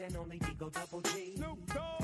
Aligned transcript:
one 0.00 0.06
and 0.06 0.16
only 0.16 0.38
Digo 0.38 0.70
Double 0.70 1.02
G. 1.02 1.36
Da-da-da-da-da. 1.36 1.94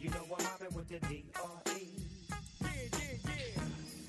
You 0.00 0.10
know 0.10 0.24
I'm 0.30 0.44
mobbing 0.44 0.74
with 0.74 0.88
the 0.88 1.00
D.R.E. 1.08 2.04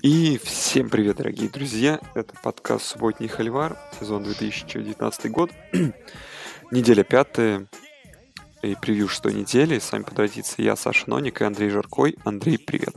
И 0.02 0.38
всем 0.38 0.88
привет, 0.88 1.16
дорогие 1.16 1.48
друзья! 1.48 2.00
Это 2.14 2.34
подкаст 2.42 2.86
«Субботний 2.86 3.28
Хальвар», 3.28 3.76
сезон 3.98 4.22
2019 4.22 5.30
год, 5.32 5.50
неделя 6.70 7.02
пятая 7.02 7.66
и 8.62 8.76
превью 8.76 9.08
что 9.08 9.30
недели. 9.30 9.78
С 9.78 9.90
вами 9.90 10.04
по 10.04 10.14
традиции 10.14 10.62
я, 10.62 10.76
Саша 10.76 11.10
Ноник 11.10 11.40
и 11.40 11.44
Андрей 11.44 11.70
Жаркой. 11.70 12.16
Андрей, 12.24 12.58
привет! 12.58 12.94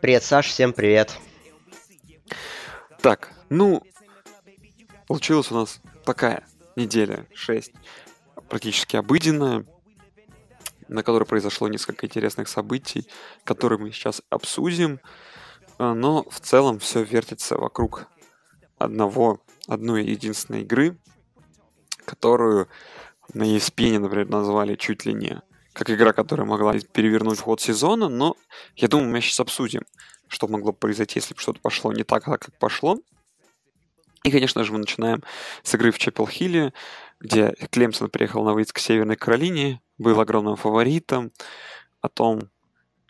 Привет, 0.00 0.22
Саш, 0.22 0.48
всем 0.48 0.72
привет. 0.72 1.18
Так, 3.00 3.32
ну, 3.48 3.82
получилась 5.06 5.50
у 5.50 5.54
нас 5.54 5.80
такая 6.04 6.44
неделя, 6.76 7.26
6, 7.34 7.72
практически 8.48 8.96
обыденная, 8.96 9.66
на 10.88 11.02
которой 11.02 11.24
произошло 11.24 11.68
несколько 11.68 12.06
интересных 12.06 12.48
событий, 12.48 13.08
которые 13.44 13.78
мы 13.78 13.90
сейчас 13.90 14.22
обсудим. 14.30 15.00
А, 15.78 15.94
Но 15.94 16.24
в 16.30 16.40
целом 16.40 16.78
все 16.78 17.02
вертится 17.02 17.56
вокруг 17.56 18.06
одного, 18.78 19.40
одной 19.66 20.04
единственной 20.04 20.62
игры, 20.62 20.98
которую 22.04 22.68
на 23.32 23.44
ESPN, 23.44 24.00
например, 24.00 24.28
назвали 24.28 24.74
чуть 24.74 25.06
ли 25.06 25.14
не 25.14 25.42
как 25.72 25.90
игра, 25.90 26.12
которая 26.12 26.46
могла 26.46 26.78
перевернуть 26.78 27.40
ход 27.40 27.60
сезона, 27.60 28.08
но 28.08 28.36
я 28.76 28.86
думаю, 28.86 29.10
мы 29.10 29.20
сейчас 29.20 29.40
обсудим, 29.40 29.82
что 30.28 30.46
могло 30.46 30.72
произойти, 30.72 31.18
если 31.18 31.34
бы 31.34 31.40
что-то 31.40 31.60
пошло 31.60 31.92
не 31.92 32.04
так, 32.04 32.28
а 32.28 32.38
как 32.38 32.56
пошло. 32.58 32.98
И, 34.24 34.30
конечно 34.30 34.64
же, 34.64 34.72
мы 34.72 34.78
начинаем 34.78 35.22
с 35.62 35.74
игры 35.74 35.90
в 35.90 35.98
Чеппел-Хилле, 35.98 36.72
где 37.20 37.54
Клемсон 37.70 38.08
приехал 38.08 38.42
на 38.42 38.54
выезд 38.54 38.72
к 38.72 38.78
Северной 38.78 39.16
Каролине, 39.16 39.82
был 39.98 40.18
огромным 40.18 40.56
фаворитом, 40.56 41.30
о 42.00 42.08
том, 42.08 42.50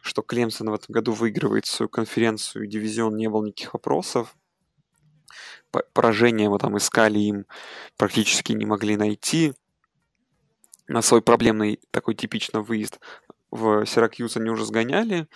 что 0.00 0.22
Клемсон 0.22 0.70
в 0.70 0.74
этом 0.74 0.92
году 0.92 1.12
выигрывает 1.12 1.66
свою 1.66 1.88
конференцию 1.88 2.64
и 2.64 2.68
дивизион, 2.68 3.16
не 3.16 3.28
было 3.28 3.46
никаких 3.46 3.74
вопросов. 3.74 4.36
Поражение 5.92 6.50
мы 6.50 6.58
там 6.58 6.76
искали 6.76 7.18
им, 7.20 7.46
практически 7.96 8.52
не 8.52 8.66
могли 8.66 8.96
найти. 8.96 9.54
На 10.88 11.00
свой 11.00 11.22
проблемный 11.22 11.80
такой 11.92 12.14
типично 12.14 12.60
выезд 12.60 12.98
в 13.50 13.86
Сиракьюз 13.86 14.36
они 14.36 14.50
уже 14.50 14.66
сгоняли. 14.66 15.28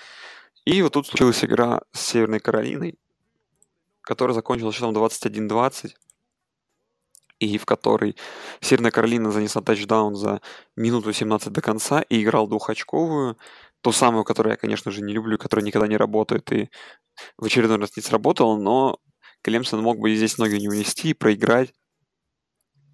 И 0.64 0.82
вот 0.82 0.94
тут 0.94 1.06
случилась 1.06 1.44
игра 1.44 1.82
с 1.92 2.00
Северной 2.00 2.40
Каролиной, 2.40 2.98
которая 4.08 4.34
закончилась 4.34 4.74
счетом 4.74 4.96
21-20, 4.96 5.92
и 7.40 7.58
в 7.58 7.66
которой 7.66 8.16
Северная 8.62 8.90
Каролина 8.90 9.30
занесла 9.30 9.60
тачдаун 9.60 10.14
за 10.14 10.40
минуту 10.76 11.12
17 11.12 11.52
до 11.52 11.60
конца 11.60 12.00
и 12.00 12.22
играл 12.22 12.48
двухочковую, 12.48 13.36
ту 13.82 13.92
самую, 13.92 14.24
которую 14.24 14.52
я, 14.52 14.56
конечно 14.56 14.90
же, 14.90 15.02
не 15.02 15.12
люблю, 15.12 15.36
которая 15.36 15.66
никогда 15.66 15.86
не 15.86 15.98
работает 15.98 16.50
и 16.52 16.70
в 17.36 17.44
очередной 17.44 17.76
раз 17.76 17.98
не 17.98 18.02
сработала, 18.02 18.56
но 18.56 18.98
Клемсон 19.42 19.82
мог 19.82 19.98
бы 19.98 20.14
здесь 20.16 20.38
ноги 20.38 20.56
не 20.56 20.68
унести 20.68 21.10
и 21.10 21.14
проиграть. 21.14 21.74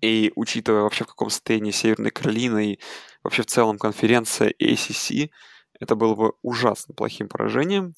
И 0.01 0.33
учитывая 0.35 0.83
вообще 0.83 1.05
в 1.05 1.09
каком 1.09 1.31
состоянии 1.31 1.70
Северная 1.70 2.11
Каролина 2.11 2.73
и 2.73 2.81
вообще 3.23 3.42
в 3.42 3.47
целом 3.47 3.79
конференция 3.79 4.53
ACC, 4.61 5.31
это 5.79 5.95
было 5.95 6.17
бы 6.17 6.33
ужасно 6.42 6.92
плохим 6.92 7.29
поражением. 7.29 7.95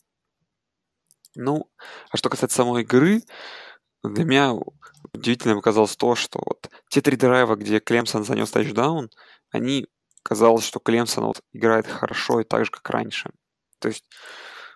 Ну, 1.36 1.70
а 2.10 2.16
что 2.16 2.30
касается 2.30 2.56
самой 2.56 2.82
игры, 2.82 3.22
для 4.02 4.24
меня 4.24 4.54
удивительным 5.12 5.58
оказалось 5.58 5.96
то, 5.96 6.14
что 6.14 6.40
вот 6.44 6.70
те 6.88 7.00
три 7.00 7.16
драйва, 7.16 7.56
где 7.56 7.78
Клемсон 7.78 8.24
занес 8.24 8.50
тачдаун, 8.50 9.10
они 9.50 9.86
казалось, 10.22 10.64
что 10.64 10.80
Клемсон 10.80 11.26
вот 11.26 11.40
играет 11.52 11.86
хорошо 11.86 12.40
и 12.40 12.44
так 12.44 12.64
же, 12.64 12.70
как 12.70 12.88
раньше. 12.90 13.30
То 13.80 13.88
есть 13.88 14.04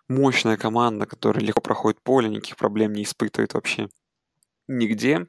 мощная 0.09 0.57
команда, 0.57 1.07
которая 1.07 1.43
легко 1.45 1.61
проходит 1.61 2.03
поле, 2.03 2.29
никаких 2.29 2.57
проблем 2.57 2.93
не 2.93 3.05
испытывает 3.05 3.55
вообще 3.55 3.89
нигде. 4.69 5.27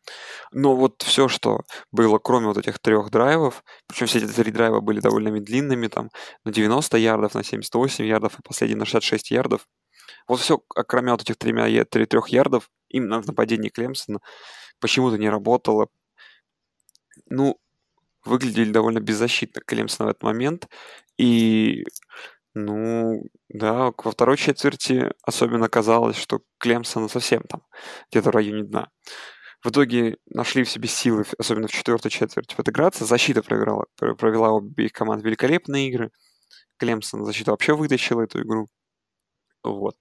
Но 0.52 0.76
вот 0.76 1.02
все, 1.02 1.28
что 1.28 1.62
было, 1.92 2.20
кроме 2.20 2.48
вот 2.48 2.58
этих 2.58 2.80
трех 2.80 3.10
драйвов, 3.10 3.64
причем 3.88 4.08
все 4.08 4.20
эти 4.20 4.28
три 4.28 4.52
драйва 4.52 4.82
были 4.82 5.00
довольно 5.00 5.40
длинными, 5.40 5.88
там 5.88 6.10
на 6.46 6.52
90 6.52 6.98
ярдов, 6.98 7.34
на 7.34 7.44
78 7.44 8.06
ярдов 8.06 8.40
и 8.40 8.44
последний 8.44 8.76
на 8.76 8.86
66 8.86 9.32
ярдов. 9.32 9.68
Вот 10.28 10.40
все, 10.40 10.60
кроме 10.60 11.12
вот 11.12 11.22
этих 11.22 11.38
тремя, 11.38 11.86
трех 11.86 12.30
ярдов, 12.30 12.70
именно 12.90 13.22
в 13.22 13.28
нападении 13.28 13.70
Клемсона, 13.70 14.20
почему-то 14.80 15.18
не 15.18 15.30
работало. 15.30 15.88
Ну, 17.30 17.60
выглядели 18.26 18.72
довольно 18.72 19.00
беззащитно 19.00 19.62
Клемсон 19.66 20.08
в 20.08 20.10
этот 20.10 20.24
момент. 20.24 20.68
И, 21.18 21.84
ну, 22.54 23.24
да, 23.50 23.92
во 23.98 24.12
второй 24.12 24.38
четверти 24.38 25.12
особенно 25.24 25.70
казалось, 25.70 26.18
что 26.18 26.42
Клемсон 26.60 27.10
совсем 27.10 27.44
там 27.44 27.64
где-то 28.12 28.32
в 28.32 28.34
районе 28.34 28.64
дна. 28.64 28.90
В 29.64 29.70
итоге 29.70 30.18
нашли 30.26 30.64
в 30.64 30.70
себе 30.70 30.88
силы, 30.88 31.24
особенно 31.38 31.68
в 31.68 31.72
четвертой 31.72 32.10
четверти, 32.10 32.56
отыграться. 32.58 33.06
Защита 33.06 33.44
проиграла, 33.44 33.86
пр- 33.96 34.16
провела 34.16 34.52
обе 34.52 34.90
команды 34.90 35.26
великолепные 35.26 35.88
игры. 35.90 36.12
Клемсон 36.78 37.26
защита 37.26 37.52
вообще 37.52 37.76
вытащила 37.76 38.24
эту 38.24 38.42
игру. 38.42 38.68
Вот. 39.64 39.98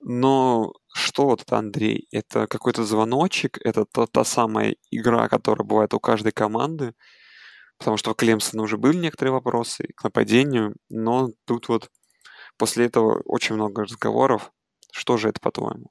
Но 0.00 0.72
что 0.94 1.34
это, 1.34 1.58
Андрей? 1.58 2.08
Это 2.12 2.46
какой-то 2.46 2.84
звоночек, 2.84 3.58
это 3.64 3.84
та, 3.84 4.06
та 4.06 4.24
самая 4.24 4.76
игра, 4.90 5.28
которая 5.28 5.66
бывает 5.66 5.94
у 5.94 6.00
каждой 6.00 6.32
команды, 6.32 6.94
потому 7.78 7.96
что 7.96 8.12
у 8.12 8.14
Клемсона 8.14 8.62
уже 8.62 8.76
были 8.76 8.96
некоторые 8.96 9.32
вопросы 9.32 9.88
к 9.96 10.04
нападению, 10.04 10.74
но 10.88 11.30
тут 11.46 11.68
вот 11.68 11.90
после 12.56 12.86
этого 12.86 13.22
очень 13.24 13.54
много 13.56 13.82
разговоров. 13.82 14.52
Что 14.92 15.16
же 15.16 15.28
это, 15.28 15.40
по-твоему? 15.40 15.90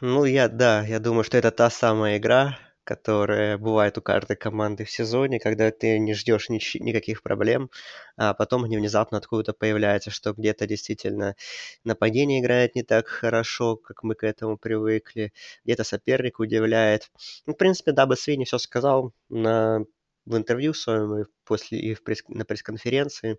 Ну, 0.00 0.24
я, 0.24 0.48
да, 0.48 0.82
я 0.86 0.98
думаю, 0.98 1.24
что 1.24 1.38
это 1.38 1.50
та 1.50 1.70
самая 1.70 2.18
игра, 2.18 2.58
которая 2.84 3.58
бывает 3.58 3.98
у 3.98 4.02
каждой 4.02 4.36
команды 4.36 4.84
в 4.84 4.90
сезоне, 4.90 5.38
когда 5.40 5.70
ты 5.70 5.98
не 5.98 6.14
ждешь 6.14 6.50
нич- 6.50 6.78
никаких 6.80 7.22
проблем, 7.22 7.70
а 8.16 8.34
потом 8.34 8.64
они 8.64 8.76
внезапно 8.78 9.18
откуда-то 9.18 9.52
появляются, 9.52 10.10
что 10.10 10.32
где-то 10.32 10.66
действительно 10.66 11.36
нападение 11.84 12.40
играет 12.40 12.74
не 12.74 12.82
так 12.82 13.06
хорошо, 13.08 13.76
как 13.76 14.02
мы 14.02 14.14
к 14.14 14.24
этому 14.24 14.56
привыкли, 14.58 15.32
где-то 15.64 15.84
соперник 15.84 16.38
удивляет. 16.40 17.10
Ну, 17.46 17.54
в 17.54 17.56
принципе, 17.56 17.92
да, 17.92 18.08
Свини 18.16 18.44
все 18.44 18.58
сказал 18.58 19.12
на 19.28 19.84
в 20.26 20.36
интервью 20.36 20.74
своем 20.74 21.22
и 21.22 21.24
после 21.44 21.78
и 21.80 21.94
в 21.94 22.02
пресс- 22.04 22.22
на 22.28 22.44
пресс-конференции, 22.44 23.38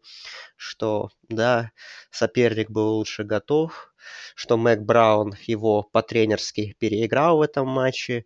что 0.55 1.09
да, 1.29 1.71
соперник 2.11 2.69
был 2.69 2.95
лучше 2.95 3.23
готов, 3.23 3.93
что 4.35 4.57
Мэг 4.57 4.81
Браун 4.81 5.33
его 5.47 5.83
по-тренерски 5.83 6.75
переиграл 6.79 7.37
в 7.37 7.41
этом 7.41 7.67
матче, 7.67 8.25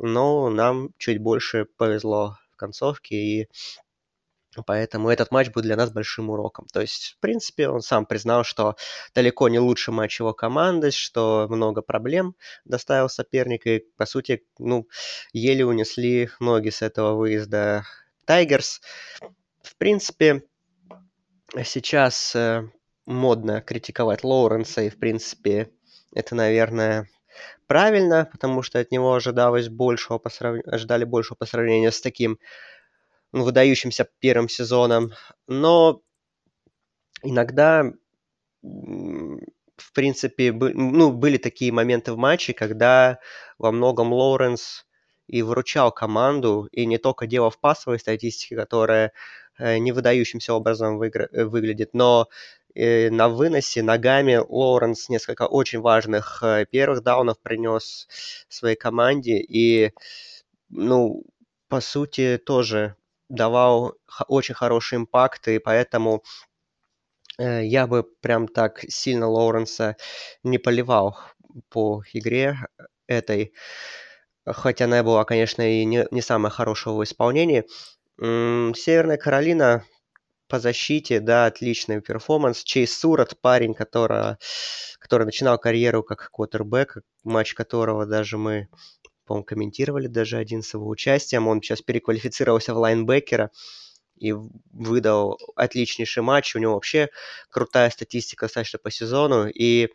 но 0.00 0.48
нам 0.50 0.90
чуть 0.98 1.18
больше 1.20 1.66
повезло 1.76 2.36
в 2.52 2.56
концовке, 2.56 3.16
и 3.16 3.48
поэтому 4.66 5.10
этот 5.10 5.30
матч 5.30 5.50
был 5.50 5.62
для 5.62 5.76
нас 5.76 5.90
большим 5.92 6.30
уроком. 6.30 6.66
То 6.72 6.80
есть, 6.80 7.14
в 7.16 7.20
принципе, 7.20 7.68
он 7.68 7.82
сам 7.82 8.06
признал, 8.06 8.42
что 8.44 8.76
далеко 9.14 9.48
не 9.48 9.58
лучший 9.58 9.94
матч 9.94 10.18
его 10.18 10.32
команды, 10.32 10.90
что 10.90 11.46
много 11.48 11.82
проблем 11.82 12.34
доставил 12.64 13.08
соперник, 13.08 13.66
и, 13.66 13.84
по 13.96 14.06
сути, 14.06 14.42
ну, 14.58 14.88
еле 15.32 15.64
унесли 15.64 16.30
ноги 16.40 16.70
с 16.70 16.82
этого 16.82 17.14
выезда 17.14 17.84
Тайгерс. 18.24 18.80
В 19.62 19.76
принципе, 19.76 20.42
сейчас 21.64 22.34
э, 22.34 22.68
модно 23.06 23.60
критиковать 23.60 24.24
Лоуренса, 24.24 24.82
и, 24.82 24.90
в 24.90 24.98
принципе, 24.98 25.70
это, 26.12 26.34
наверное, 26.34 27.08
правильно, 27.66 28.28
потому 28.30 28.62
что 28.62 28.78
от 28.78 28.90
него 28.90 29.14
ожидалось 29.14 29.68
большего 29.68 30.18
по 30.18 30.30
срав- 30.30 30.66
ожидали 30.66 31.04
большего 31.04 31.36
по 31.36 31.46
сравнению 31.46 31.92
с 31.92 32.00
таким 32.00 32.38
ну, 33.32 33.44
выдающимся 33.44 34.08
первым 34.20 34.48
сезоном. 34.48 35.12
Но 35.46 36.02
иногда, 37.22 37.92
в 38.62 39.92
принципе, 39.94 40.52
бы- 40.52 40.74
ну, 40.74 41.12
были 41.12 41.36
такие 41.38 41.72
моменты 41.72 42.12
в 42.12 42.16
матче, 42.16 42.52
когда 42.52 43.18
во 43.58 43.72
многом 43.72 44.12
Лоуренс 44.12 44.86
и 45.26 45.42
выручал 45.42 45.92
команду, 45.92 46.68
и 46.72 46.86
не 46.86 46.98
только 46.98 47.26
дело 47.26 47.50
в 47.50 47.60
пасовой 47.60 47.98
статистике, 47.98 48.56
которая 48.56 49.12
э, 49.58 49.78
не 49.78 49.92
выдающимся 49.92 50.54
образом 50.54 51.00
выигра- 51.00 51.28
выглядит, 51.32 51.90
но 51.94 52.28
э, 52.74 53.10
на 53.10 53.28
выносе 53.28 53.82
ногами 53.82 54.36
Лоуренс 54.36 55.08
несколько 55.08 55.46
очень 55.46 55.80
важных 55.80 56.42
э, 56.42 56.66
первых 56.70 57.02
даунов 57.02 57.40
принес 57.40 58.08
своей 58.48 58.76
команде, 58.76 59.38
и, 59.38 59.92
ну, 60.68 61.22
по 61.68 61.80
сути, 61.80 62.38
тоже 62.44 62.96
давал 63.28 63.94
очень 64.28 64.54
хороший 64.54 64.98
импакт, 64.98 65.48
и 65.48 65.58
поэтому 65.58 66.22
э, 67.38 67.64
я 67.64 67.86
бы 67.86 68.04
прям 68.20 68.48
так 68.48 68.80
сильно 68.88 69.28
Лоуренса 69.28 69.96
не 70.42 70.58
поливал 70.58 71.18
по 71.68 72.02
игре 72.12 72.56
этой. 73.06 73.52
хоть 74.46 74.80
она 74.82 75.02
была, 75.02 75.24
конечно, 75.24 75.62
и 75.62 75.84
не, 75.84 76.06
не 76.10 76.22
самая 76.22 76.50
хорошего 76.50 76.94
в 76.98 77.04
исполнении. 77.04 77.64
Северная 78.18 79.16
Каролина 79.16 79.84
по 80.50 80.58
защите, 80.58 81.20
да, 81.20 81.46
отличный 81.46 82.02
перформанс. 82.02 82.64
Чейз 82.64 82.98
Сурат, 82.98 83.40
парень, 83.40 83.72
который, 83.72 84.36
который 84.98 85.24
начинал 85.24 85.58
карьеру 85.58 86.02
как 86.02 86.30
квотербек, 86.30 86.98
матч 87.24 87.54
которого 87.54 88.04
даже 88.04 88.36
мы, 88.36 88.68
по-моему, 89.24 89.44
комментировали 89.44 90.08
даже 90.08 90.36
один 90.36 90.62
с 90.62 90.74
его 90.74 90.88
участием. 90.88 91.48
Он 91.48 91.62
сейчас 91.62 91.80
переквалифицировался 91.82 92.74
в 92.74 92.78
лайнбекера 92.78 93.50
и 94.16 94.32
выдал 94.32 95.38
отличнейший 95.56 96.22
матч. 96.22 96.54
У 96.54 96.58
него 96.58 96.74
вообще 96.74 97.08
крутая 97.48 97.88
статистика 97.90 98.46
достаточно 98.46 98.80
по 98.80 98.90
сезону. 98.90 99.48
И 99.48 99.88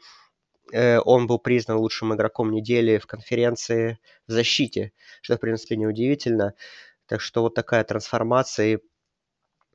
э, 0.72 1.00
он 1.00 1.28
был 1.28 1.38
признан 1.38 1.78
лучшим 1.78 2.16
игроком 2.16 2.52
недели 2.52 2.98
в 2.98 3.08
конференции 3.08 4.00
в 4.26 4.32
защите, 4.32 4.94
что, 5.22 5.36
в 5.36 5.42
принципе, 5.42 5.76
неудивительно. 5.76 6.54
Так 7.08 7.22
что 7.22 7.42
вот 7.42 7.54
такая 7.56 7.84
трансформация. 7.84 8.78
И 8.78 8.80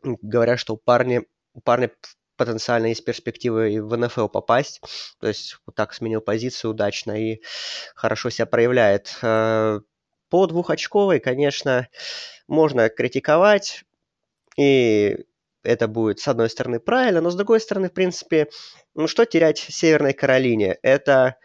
говорят, 0.03 0.59
что 0.59 0.75
у 0.75 0.77
парня, 0.77 1.25
у 1.55 1.61
парня 1.61 1.91
потенциально 2.37 2.87
есть 2.87 3.05
перспективы 3.05 3.73
и 3.73 3.81
в 3.81 3.97
НФЛ 3.97 4.29
попасть. 4.29 4.81
То 5.21 5.29
есть 5.29 5.59
вот 5.67 5.75
так 5.75 5.93
сменил 5.93 6.21
позицию 6.21 6.71
удачно 6.71 7.13
и 7.13 7.43
хорошо 7.95 8.31
себя 8.31 8.47
проявляет. 8.47 9.19
Э, 9.23 9.81
по 10.31 10.47
двухочковой, 10.47 11.21
конечно, 11.21 11.89
можно 12.49 12.89
критиковать, 12.89 13.85
и 14.57 15.19
это 15.63 15.89
будет, 15.89 16.21
с 16.21 16.29
одной 16.29 16.49
стороны, 16.49 16.81
правильно, 16.81 17.21
но 17.21 17.31
с 17.31 17.37
другой 17.37 17.61
стороны, 17.61 17.91
в 17.91 17.93
принципе, 17.93 18.49
ну 18.95 19.07
что 19.07 19.27
терять 19.27 19.59
Северной 19.59 20.15
Каролине? 20.15 20.79
Это... 20.83 21.37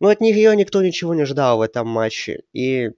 Ну, 0.00 0.08
от 0.08 0.20
нее 0.20 0.54
никто 0.56 0.82
ничего 0.82 1.14
не 1.14 1.24
ждал 1.24 1.58
в 1.58 1.60
этом 1.60 1.86
матче. 1.86 2.42
И 2.52 2.90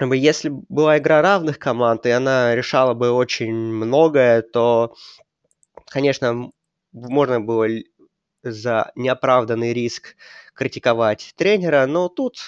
если 0.00 0.48
была 0.50 0.98
игра 0.98 1.22
равных 1.22 1.58
команд, 1.58 2.06
и 2.06 2.10
она 2.10 2.54
решала 2.54 2.94
бы 2.94 3.10
очень 3.10 3.52
многое, 3.52 4.42
то, 4.42 4.94
конечно, 5.86 6.50
можно 6.92 7.40
было 7.40 7.68
за 8.42 8.92
неоправданный 8.96 9.72
риск 9.72 10.16
критиковать 10.54 11.32
тренера, 11.36 11.86
но 11.86 12.08
тут, 12.08 12.38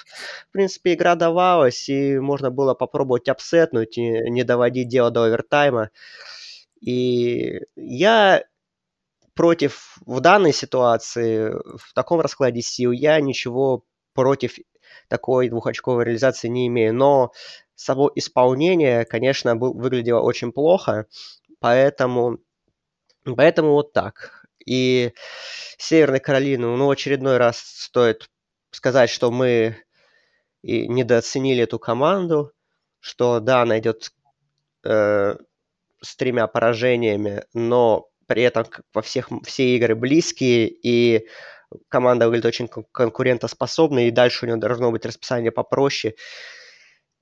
в 0.48 0.52
принципе, 0.52 0.94
игра 0.94 1.14
давалась, 1.14 1.88
и 1.88 2.18
можно 2.18 2.50
было 2.50 2.74
попробовать 2.74 3.28
апсетнуть 3.28 3.96
и 3.96 4.30
не 4.30 4.44
доводить 4.44 4.88
дело 4.88 5.10
до 5.10 5.24
овертайма. 5.24 5.90
И 6.80 7.60
я 7.76 8.44
против 9.34 9.96
в 10.04 10.20
данной 10.20 10.52
ситуации, 10.52 11.50
в 11.78 11.92
таком 11.94 12.20
раскладе 12.20 12.62
сил, 12.62 12.92
я 12.92 13.20
ничего 13.20 13.84
против 14.14 14.56
такой 15.08 15.48
двухочковой 15.48 16.04
реализации 16.04 16.48
не 16.48 16.66
имею. 16.68 16.94
Но 16.94 17.32
само 17.74 18.10
исполнение, 18.14 19.04
конечно, 19.04 19.56
был, 19.56 19.74
выглядело 19.74 20.20
очень 20.20 20.52
плохо, 20.52 21.06
поэтому, 21.60 22.38
поэтому 23.24 23.72
вот 23.72 23.92
так. 23.92 24.44
И 24.66 25.12
Северной 25.78 26.20
Каролину, 26.20 26.76
ну, 26.76 26.90
очередной 26.90 27.36
раз 27.36 27.58
стоит 27.58 28.30
сказать, 28.70 29.10
что 29.10 29.30
мы 29.30 29.76
и 30.62 30.88
недооценили 30.88 31.64
эту 31.64 31.78
команду, 31.78 32.52
что 33.00 33.40
да, 33.40 33.62
она 33.62 33.78
идет 33.78 34.12
э, 34.84 35.36
с 36.00 36.16
тремя 36.16 36.46
поражениями, 36.46 37.44
но 37.52 38.08
при 38.26 38.42
этом 38.42 38.66
во 38.94 39.02
всех 39.02 39.28
все 39.44 39.76
игры 39.76 39.94
близкие, 39.94 40.68
и 40.68 41.28
команда 41.88 42.26
выглядит 42.26 42.46
очень 42.46 42.68
конкурентоспособной, 42.68 44.08
и 44.08 44.10
дальше 44.10 44.44
у 44.44 44.48
нее 44.48 44.58
должно 44.58 44.90
быть 44.90 45.06
расписание 45.06 45.52
попроще. 45.52 46.14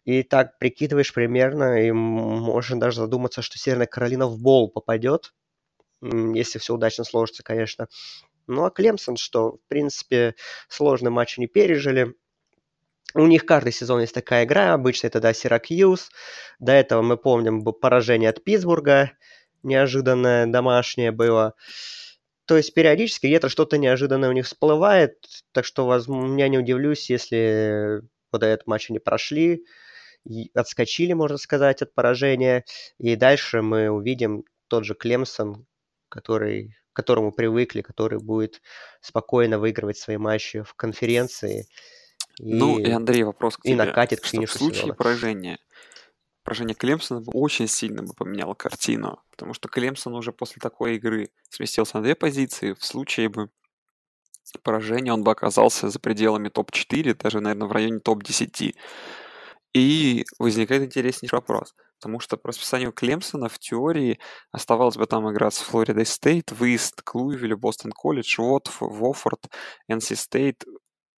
И 0.04 0.22
так 0.22 0.58
прикидываешь 0.58 1.12
примерно, 1.12 1.86
и 1.86 1.92
можно 1.92 2.80
даже 2.80 2.96
задуматься, 2.96 3.40
что 3.42 3.58
Северная 3.58 3.86
Каролина 3.86 4.26
в 4.26 4.38
бол 4.38 4.68
попадет, 4.68 5.32
если 6.00 6.58
все 6.58 6.74
удачно 6.74 7.04
сложится, 7.04 7.42
конечно. 7.44 7.86
Ну 8.48 8.64
а 8.64 8.70
Клемсон, 8.70 9.16
что, 9.16 9.52
в 9.52 9.68
принципе, 9.68 10.34
сложный 10.68 11.10
матч 11.10 11.38
не 11.38 11.46
пережили. 11.46 12.14
У 13.14 13.26
них 13.26 13.44
каждый 13.46 13.72
сезон 13.72 14.00
есть 14.00 14.14
такая 14.14 14.44
игра, 14.44 14.72
обычно 14.72 15.06
это, 15.06 15.20
да, 15.20 15.32
Сиракьюз. 15.32 16.10
До 16.58 16.72
этого 16.72 17.02
мы 17.02 17.16
помним 17.16 17.62
поражение 17.62 18.30
от 18.30 18.42
Питтсбурга, 18.42 19.12
неожиданное 19.62 20.46
домашнее 20.46 21.12
было. 21.12 21.54
То 22.52 22.58
есть 22.58 22.74
периодически 22.74 23.28
где-то 23.28 23.48
что-то 23.48 23.78
неожиданное 23.78 24.28
у 24.28 24.32
них 24.32 24.44
всплывает, 24.44 25.16
так 25.52 25.64
что 25.64 25.86
возможно, 25.86 26.38
я 26.38 26.48
не 26.48 26.58
удивлюсь, 26.58 27.08
если 27.08 28.02
вот 28.30 28.42
этот 28.42 28.66
матч 28.66 28.90
они 28.90 28.98
прошли, 28.98 29.64
отскочили, 30.52 31.14
можно 31.14 31.38
сказать, 31.38 31.80
от 31.80 31.94
поражения, 31.94 32.66
и 32.98 33.16
дальше 33.16 33.62
мы 33.62 33.88
увидим 33.88 34.44
тот 34.68 34.84
же 34.84 34.94
Клемсон, 34.94 35.64
который, 36.10 36.76
к 36.92 36.96
которому 36.96 37.32
привыкли, 37.32 37.80
который 37.80 38.18
будет 38.18 38.60
спокойно 39.00 39.58
выигрывать 39.58 39.96
свои 39.96 40.18
матчи 40.18 40.60
в 40.60 40.74
конференции. 40.74 41.68
И, 42.38 42.52
ну 42.52 42.78
и 42.78 42.90
Андрей, 42.90 43.22
вопрос 43.22 43.56
к 43.56 43.62
тебе. 43.62 43.72
И 43.72 43.76
накатит 43.76 44.20
к 44.20 44.26
финишу 44.26 44.56
В 44.56 44.58
случае 44.58 44.80
сезона. 44.82 44.94
поражения 44.94 45.58
поражение 46.44 46.74
Клемсона 46.74 47.22
очень 47.26 47.68
сильно 47.68 48.02
бы 48.02 48.14
поменяло 48.14 48.54
картину, 48.54 49.22
потому 49.30 49.54
что 49.54 49.68
Клемсон 49.68 50.14
уже 50.14 50.32
после 50.32 50.60
такой 50.60 50.96
игры 50.96 51.30
сместился 51.48 51.96
на 51.96 52.02
две 52.02 52.14
позиции. 52.14 52.72
В 52.72 52.84
случае 52.84 53.28
бы 53.28 53.50
поражения 54.62 55.12
он 55.12 55.22
бы 55.22 55.30
оказался 55.30 55.88
за 55.88 55.98
пределами 55.98 56.48
топ-4, 56.48 57.14
даже, 57.14 57.40
наверное, 57.40 57.68
в 57.68 57.72
районе 57.72 58.00
топ-10. 58.00 58.74
И 59.74 60.24
возникает 60.38 60.82
интереснейший 60.82 61.36
вопрос, 61.36 61.74
потому 61.98 62.20
что 62.20 62.36
по 62.36 62.48
расписанию 62.48 62.92
Клемсона 62.92 63.48
в 63.48 63.58
теории 63.58 64.18
оставалось 64.50 64.96
бы 64.96 65.06
там 65.06 65.30
играть 65.32 65.54
с 65.54 65.60
Флоридой 65.60 66.04
Стейт, 66.04 66.52
выезд 66.52 67.00
к 67.02 67.14
Луивилю, 67.14 67.56
Бостон 67.56 67.92
Колледж, 67.92 68.38
Уотф, 68.38 68.78
Вофорд, 68.80 69.48
NC 69.90 70.16
Стейт, 70.16 70.64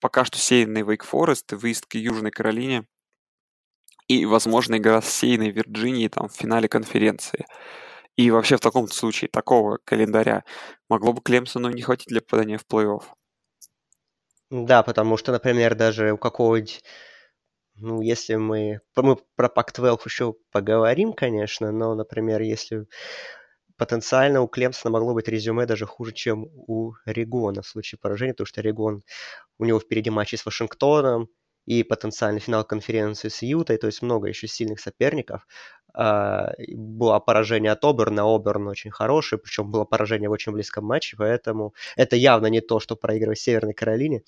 пока 0.01 0.27
что 0.27 0.37
сеянный 0.37 0.83
Вейк 0.83 1.05
Форест, 1.05 1.53
выезд 1.53 1.87
к 1.87 1.95
Южной 1.95 2.31
Каролине 2.31 2.85
и, 4.12 4.26
возможно, 4.26 4.76
игра 4.76 5.00
с 5.00 5.09
сеяной 5.09 5.50
Вирджинии 5.50 6.09
там 6.09 6.29
в 6.29 6.32
финале 6.32 6.69
конференции. 6.69 7.47
И 8.17 8.31
вообще 8.31 8.56
в 8.56 8.61
таком 8.61 8.88
случае, 8.88 9.31
такого 9.31 9.79
календаря, 9.84 10.44
могло 10.89 11.13
бы 11.13 11.22
Клемсону 11.22 11.70
не 11.70 11.82
хватить 11.82 12.08
для 12.08 12.20
попадания 12.20 12.58
в 12.58 12.67
плей-офф. 12.70 13.03
Да, 14.51 14.82
потому 14.82 15.17
что, 15.17 15.32
например, 15.32 15.75
даже 15.75 16.13
у 16.13 16.19
какого-нибудь 16.19 16.82
ну, 17.75 18.03
если 18.03 18.34
мы... 18.34 18.81
Мы 18.96 19.17
про 19.34 19.48
Pac-12 19.48 20.01
еще 20.05 20.34
поговорим, 20.53 21.15
конечно, 21.15 21.72
но, 21.72 21.94
например, 21.94 22.43
если 22.43 22.87
потенциально 23.79 24.43
у 24.43 24.46
Клемсона 24.46 24.93
могло 24.93 25.15
быть 25.15 25.29
резюме 25.29 25.67
даже 25.67 25.87
хуже, 25.87 26.13
чем 26.13 26.46
у 26.53 26.93
Регона 27.06 27.63
в 27.63 27.67
случае 27.67 27.98
поражения, 27.98 28.34
потому 28.34 28.46
что 28.46 28.60
Регон, 28.60 29.03
у 29.58 29.65
него 29.65 29.81
впереди 29.81 30.10
матчи 30.10 30.37
с 30.37 30.44
Вашингтоном, 30.44 31.29
и 31.67 31.83
потенциальный 31.83 32.41
финал 32.41 32.65
конференции 32.65 33.29
с 33.29 33.43
Ютой, 33.43 33.77
то 33.77 33.87
есть 33.87 34.03
много 34.03 34.29
еще 34.29 34.47
сильных 34.49 34.81
соперников. 34.81 35.47
А, 35.95 36.53
было 36.69 37.19
поражение 37.21 37.73
от 37.73 37.85
Оберна, 37.85 38.23
Оберн 38.25 38.69
очень 38.69 38.91
хороший, 38.91 39.39
причем 39.39 39.71
было 39.71 39.85
поражение 39.85 40.29
в 40.29 40.33
очень 40.33 40.53
близком 40.53 40.85
матче, 40.85 41.17
поэтому 41.17 41.75
это 41.97 42.17
явно 42.17 42.47
не 42.47 42.61
то, 42.61 42.81
что 42.81 42.97
проигрывать 42.97 43.39
Северной 43.39 43.75
Каролине. 43.75 44.23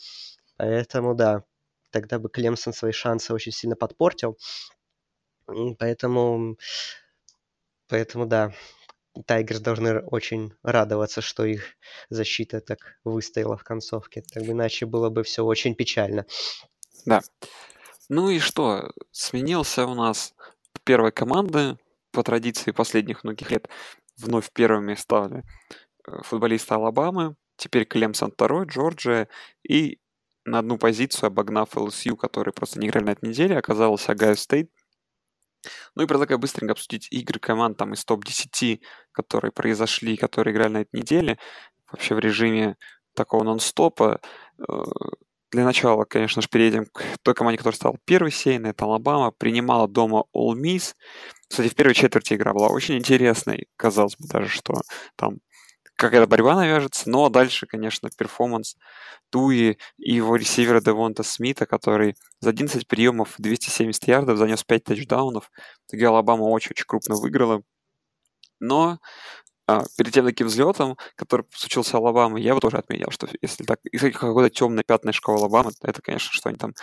Поэтому 0.57 1.15
да, 1.15 1.45
тогда 1.91 2.19
бы 2.19 2.29
Клемсон 2.29 2.73
свои 2.73 2.93
шансы 2.93 3.33
очень 3.33 3.53
сильно 3.53 3.77
подпортил. 3.77 4.39
Поэтому, 5.79 6.57
поэтому 7.89 8.27
да, 8.27 8.53
Тайгерс 9.27 9.61
должны 9.61 10.01
очень 10.01 10.53
радоваться, 10.63 11.21
что 11.21 11.45
их 11.45 11.77
защита 12.11 12.61
так 12.61 12.99
выстояла 13.05 13.57
в 13.57 13.63
концовке. 13.63 14.23
Так 14.23 14.43
иначе 14.43 14.87
было 14.87 15.09
бы 15.11 15.23
все 15.23 15.45
очень 15.45 15.75
печально. 15.75 16.27
Да. 17.05 17.21
Ну 18.09 18.31
и 18.31 18.39
что? 18.39 18.91
Сменился 19.11 19.87
у 19.87 19.95
нас 19.95 20.35
первой 20.85 21.13
команды 21.13 21.79
по 22.13 22.23
традиции 22.23 22.71
последних 22.71 23.25
многих 23.25 23.51
лет. 23.51 23.69
Вновь 24.17 24.53
первыми 24.53 24.95
стали 24.95 25.43
э, 26.07 26.23
футболисты 26.23 26.75
Алабамы, 26.75 27.37
теперь 27.57 27.85
Клемсон 27.85 28.31
второй, 28.31 28.67
Джорджия, 28.67 29.29
и 29.69 29.99
на 30.45 30.59
одну 30.59 30.79
позицию, 30.79 31.29
обогнав 31.29 31.77
ЛСЮ, 31.77 32.17
который 32.17 32.53
просто 32.53 32.79
не 32.79 32.89
играли 32.89 33.05
на 33.05 33.11
этой 33.11 33.29
неделе, 33.29 33.59
оказался 33.59 34.13
Огайо 34.13 34.35
Стейт. 34.35 34.71
Ну 35.95 36.03
и 36.03 36.07
предлагаю 36.07 36.39
быстренько 36.39 36.73
обсудить 36.73 37.09
игры 37.11 37.41
команд 37.41 37.79
там 37.79 37.95
из 37.95 38.05
топ-10, 38.05 38.81
которые 39.13 39.51
произошли, 39.51 40.17
которые 40.17 40.53
играли 40.55 40.73
на 40.73 40.81
этой 40.83 41.01
неделе, 41.01 41.39
вообще 41.91 42.15
в 42.15 42.19
режиме 42.19 42.77
такого 43.15 43.45
нон-стопа. 43.45 44.21
Для 45.55 45.65
начала, 45.65 46.05
конечно 46.05 46.43
же, 46.43 46.49
перейдем 46.49 46.87
к 46.87 47.01
той 47.23 47.33
команде, 47.33 47.59
которая 47.59 47.77
стала 47.77 47.97
первой 48.05 48.33
сеяной. 48.33 48.71
Это 48.71 48.87
Алабама. 48.87 49.31
Принимала 49.31 49.87
дома 49.87 50.25
Ole 50.37 50.55
Miss. 50.61 50.97
Кстати, 51.49 51.69
в 51.69 51.77
первой 51.77 51.95
четверти 51.95 52.35
игра 52.35 52.53
была 52.53 52.67
очень 52.67 52.99
интересной. 52.99 53.69
Казалось 53.77 54.17
бы 54.17 54.27
даже, 54.27 54.49
что 54.49 54.75
там 55.15 55.37
какая-то 55.95 56.27
борьба 56.27 56.57
навяжется, 56.57 57.09
но 57.09 57.29
дальше, 57.29 57.69
конечно, 57.69 58.11
перформанс 58.19 58.75
Туи 59.31 59.79
и 59.97 60.15
его 60.15 60.35
ресивера 60.35 60.81
Девонта 60.81 61.23
Смита, 61.23 61.67
который 61.67 62.17
за 62.41 62.51
11 62.51 62.89
приемов 62.89 63.35
270 63.39 64.09
ярдов 64.09 64.39
занес 64.39 64.65
5 64.65 64.83
тачдаунов. 64.83 65.53
В 65.89 66.05
Алабама 66.05 66.43
очень-очень 66.43 66.85
крупно 66.85 67.15
выиграла. 67.15 67.63
Но 68.59 68.99
а, 69.67 69.85
перед 69.97 70.13
тем 70.13 70.27
таким 70.27 70.47
взлетом, 70.49 70.97
который 71.17 71.47
случился 71.55 71.97
Алабама, 71.97 72.39
я 72.39 72.55
бы 72.55 72.61
тоже 72.61 72.77
отметил, 72.77 73.11
что 73.11 73.27
если 73.41 73.65
так, 73.65 73.81
если 73.93 74.11
какое-то 74.11 74.55
темное 74.55 74.85
пятнышко 74.85 75.31
у 75.31 75.35
Алабамы, 75.35 75.73
то 75.73 75.89
это, 75.89 76.03
конечно, 76.03 76.31
что 76.33 76.51
они 76.51 76.59
там 76.59 76.75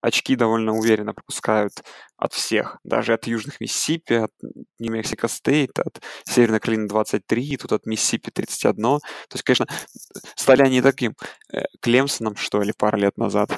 очки 0.00 0.36
довольно 0.36 0.72
уверенно 0.72 1.12
пропускают 1.12 1.72
от 2.16 2.32
всех, 2.32 2.78
даже 2.82 3.12
от 3.12 3.26
Южных 3.26 3.60
Миссисипи, 3.60 4.14
от 4.14 4.32
Нью-Мексико 4.78 5.28
Стейт, 5.28 5.78
от 5.78 6.00
Северной 6.24 6.60
Каролины 6.60 6.88
23, 6.88 7.56
тут 7.58 7.72
от 7.72 7.84
Миссисипи 7.84 8.30
31. 8.30 8.82
То 8.82 9.00
есть, 9.32 9.42
конечно, 9.42 9.66
стали 10.34 10.62
они 10.62 10.80
таким 10.80 11.14
э, 11.52 11.64
Клемсоном, 11.80 12.36
что 12.36 12.62
ли, 12.62 12.72
пару 12.72 12.96
лет 12.96 13.18
назад. 13.18 13.50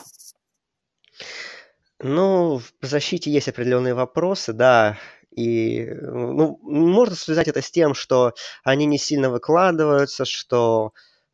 Ну, 2.01 2.59
в 2.81 2.87
защите 2.87 3.31
есть 3.31 3.49
определенные 3.49 3.95
вопросы, 3.95 4.53
да. 4.53 4.99
И, 5.37 5.87
ну, 5.87 6.59
можно 6.62 7.15
связать 7.17 7.49
это 7.49 7.62
с 7.62 7.71
тем, 7.71 7.95
что 7.95 8.35
они 8.65 8.87
не 8.87 8.99
сильно 8.99 9.31
выкладываются, 9.31 10.25
что 10.25 10.93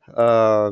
э, 0.09 0.71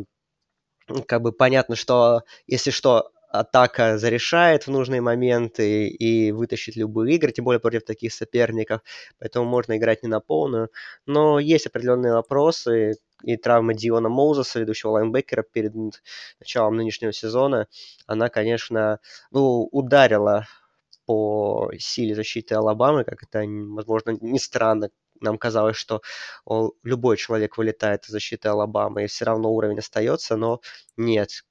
как 1.06 1.22
бы 1.22 1.32
понятно, 1.32 1.76
что 1.76 2.22
если 2.46 2.70
что, 2.70 3.10
атака 3.28 3.98
зарешает 3.98 4.66
в 4.66 4.70
нужные 4.70 5.00
моменты 5.00 5.88
и 5.88 6.32
вытащит 6.32 6.76
любые 6.76 7.16
игры, 7.16 7.32
тем 7.32 7.44
более 7.44 7.60
против 7.60 7.84
таких 7.84 8.12
соперников, 8.12 8.82
поэтому 9.18 9.44
можно 9.46 9.76
играть 9.76 10.02
не 10.02 10.08
на 10.08 10.20
полную. 10.20 10.70
Но 11.06 11.38
есть 11.38 11.66
определенные 11.66 12.12
вопросы, 12.12 12.94
и 13.22 13.36
травма 13.36 13.74
Диона 13.74 14.08
Моузеса, 14.08 14.60
ведущего 14.60 14.90
лайнбекера 14.92 15.42
перед 15.42 15.72
началом 16.38 16.76
нынешнего 16.76 17.12
сезона, 17.12 17.66
она, 18.06 18.28
конечно, 18.28 19.00
ну, 19.30 19.68
ударила 19.72 20.46
по 21.06 21.70
силе 21.78 22.14
защиты 22.14 22.54
Алабамы, 22.54 23.04
как 23.04 23.22
это, 23.22 23.44
возможно, 23.46 24.16
не 24.20 24.38
странно, 24.38 24.90
нам 25.20 25.38
казалось, 25.38 25.76
что 25.76 26.02
любой 26.82 27.16
человек 27.16 27.56
вылетает 27.56 28.04
из 28.04 28.10
защиты 28.10 28.48
Алабамы, 28.48 29.04
и 29.04 29.06
все 29.06 29.24
равно 29.24 29.50
уровень 29.50 29.78
остается, 29.78 30.36
но 30.36 30.60
нет. 30.96 31.44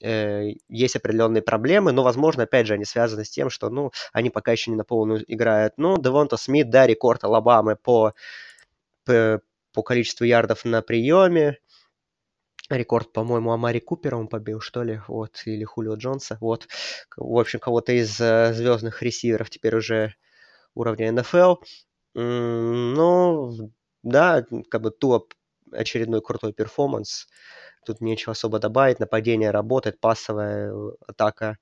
Э, 0.00 0.50
есть 0.68 0.96
определенные 0.96 1.42
проблемы, 1.42 1.92
но, 1.92 2.02
возможно, 2.02 2.44
опять 2.44 2.66
же, 2.66 2.74
они 2.74 2.84
связаны 2.84 3.24
с 3.24 3.30
тем, 3.30 3.50
что, 3.50 3.70
ну, 3.70 3.90
они 4.12 4.30
пока 4.30 4.52
еще 4.52 4.70
не 4.70 4.76
на 4.76 4.84
полную 4.84 5.24
играют. 5.32 5.74
Ну, 5.76 5.98
Девонта 5.98 6.36
Смит, 6.36 6.70
да, 6.70 6.86
рекорд 6.86 7.24
Алабамы 7.24 7.76
по, 7.76 8.14
по, 9.04 9.40
по 9.72 9.82
количеству 9.82 10.24
ярдов 10.24 10.64
на 10.64 10.82
приеме, 10.82 11.58
рекорд, 12.76 13.12
по-моему, 13.12 13.52
Амари 13.52 13.80
Купера 13.80 14.16
он 14.16 14.28
побил, 14.28 14.60
что 14.60 14.82
ли, 14.82 15.00
вот, 15.08 15.42
или 15.46 15.64
Хулио 15.64 15.94
Джонса, 15.94 16.38
вот, 16.40 16.68
в 17.16 17.38
общем, 17.38 17.60
кого-то 17.60 17.92
из 17.92 18.20
э, 18.20 18.52
звездных 18.52 19.02
ресиверов 19.02 19.50
теперь 19.50 19.76
уже 19.76 20.14
уровня 20.74 21.12
НФЛ. 21.12 21.56
Ну, 22.14 23.72
да, 24.02 24.44
как 24.70 24.82
бы 24.82 24.90
тут 24.90 25.34
очередной 25.72 26.22
крутой 26.22 26.52
перформанс. 26.52 27.26
Тут 27.84 28.00
нечего 28.00 28.32
особо 28.32 28.58
добавить. 28.58 29.00
Нападение 29.00 29.50
работает, 29.50 30.00
пасовая 30.00 30.72
э, 30.72 30.90
атака 31.06 31.58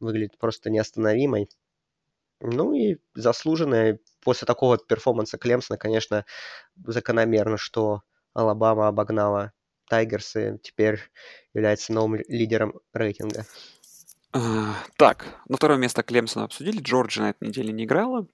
выглядит 0.00 0.38
просто 0.38 0.70
неостановимой. 0.70 1.48
Ну 2.40 2.74
и 2.74 2.98
заслуженная 3.14 3.98
после 4.22 4.46
такого 4.46 4.78
перформанса 4.78 5.38
Клемсона, 5.38 5.78
конечно, 5.78 6.24
закономерно, 6.76 7.56
что 7.56 8.02
Алабама 8.34 8.88
обогнала 8.88 9.52
Тайгерс 9.88 10.49
и 10.49 10.58
теперь 10.62 11.00
является 11.54 11.92
новым 11.92 12.20
лидером 12.28 12.80
рейтинга. 12.92 13.46
А, 14.32 14.74
так, 14.96 15.24
на 15.48 15.56
второе 15.56 15.78
место 15.78 16.02
Клемсона 16.02 16.44
обсудили. 16.44 16.80
Джорджия 16.80 17.24
на 17.24 17.30
этой 17.30 17.48
неделе 17.48 17.72
не 17.72 17.84
играла. 17.84 18.26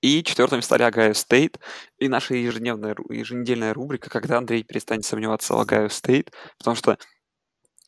И 0.00 0.22
четвертым 0.22 0.62
стали 0.62 0.82
Огайо 0.82 1.14
Стейт. 1.14 1.58
И 1.98 2.08
наша 2.08 2.34
ежедневная, 2.34 2.94
еженедельная 3.08 3.72
рубрика, 3.72 4.10
когда 4.10 4.38
Андрей 4.38 4.62
перестанет 4.62 5.04
сомневаться 5.04 5.54
в 5.54 5.60
Огайо 5.60 5.88
Стейт, 5.88 6.30
потому 6.58 6.76
что 6.76 6.98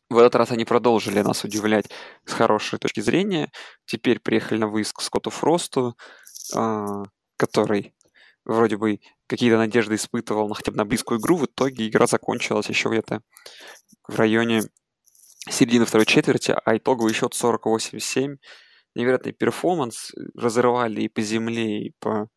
в 0.09 0.17
этот 0.17 0.35
раз 0.35 0.51
они 0.51 0.65
продолжили 0.65 1.19
нас 1.21 1.43
удивлять 1.43 1.89
с 2.25 2.33
хорошей 2.33 2.79
точки 2.79 3.01
зрения. 3.01 3.51
Теперь 3.85 4.19
приехали 4.19 4.57
на 4.57 4.67
выезд 4.67 4.93
к 4.93 5.01
Скотту 5.01 5.29
Фросту, 5.29 5.97
а, 6.55 7.03
который 7.35 7.93
вроде 8.47 8.77
бы 8.77 8.99
какие-то 9.27 9.57
надежды 9.57 9.95
испытывал 9.95 10.47
на 10.47 10.55
хотя 10.55 10.71
бы 10.71 10.77
на 10.77 10.85
близкую 10.85 11.19
игру, 11.19 11.37
в 11.37 11.45
итоге 11.45 11.87
игра 11.87 12.07
закончилась 12.07 12.69
еще 12.69 12.89
где-то 12.89 13.21
в 14.07 14.15
районе 14.17 14.61
середины 15.49 15.85
второй 15.85 16.05
четверти, 16.05 16.55
а 16.65 16.77
итоговый 16.77 17.13
счет 17.13 17.33
40-87. 17.33 18.37
Невероятный 18.95 19.33
перформанс. 19.33 20.11
Разрывали 20.35 21.01
и 21.01 21.09
по 21.09 21.21
земле, 21.21 21.87
и 21.87 21.93
по 21.99 22.29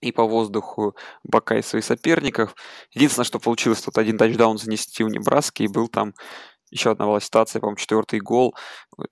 и 0.00 0.12
по 0.12 0.24
воздуху 0.24 0.94
бока 1.22 1.56
и 1.56 1.62
своих 1.62 1.84
соперников. 1.84 2.54
Единственное, 2.90 3.24
что 3.24 3.38
получилось, 3.38 3.80
тут 3.80 3.96
один 3.96 4.18
тачдаун 4.18 4.58
занести 4.58 5.02
у 5.02 5.08
Небраски, 5.08 5.62
и 5.62 5.68
был 5.68 5.88
там 5.88 6.12
еще 6.74 6.90
одна 6.90 7.06
была 7.06 7.20
ситуация, 7.20 7.60
по-моему, 7.60 7.76
четвертый 7.76 8.18
гол, 8.18 8.54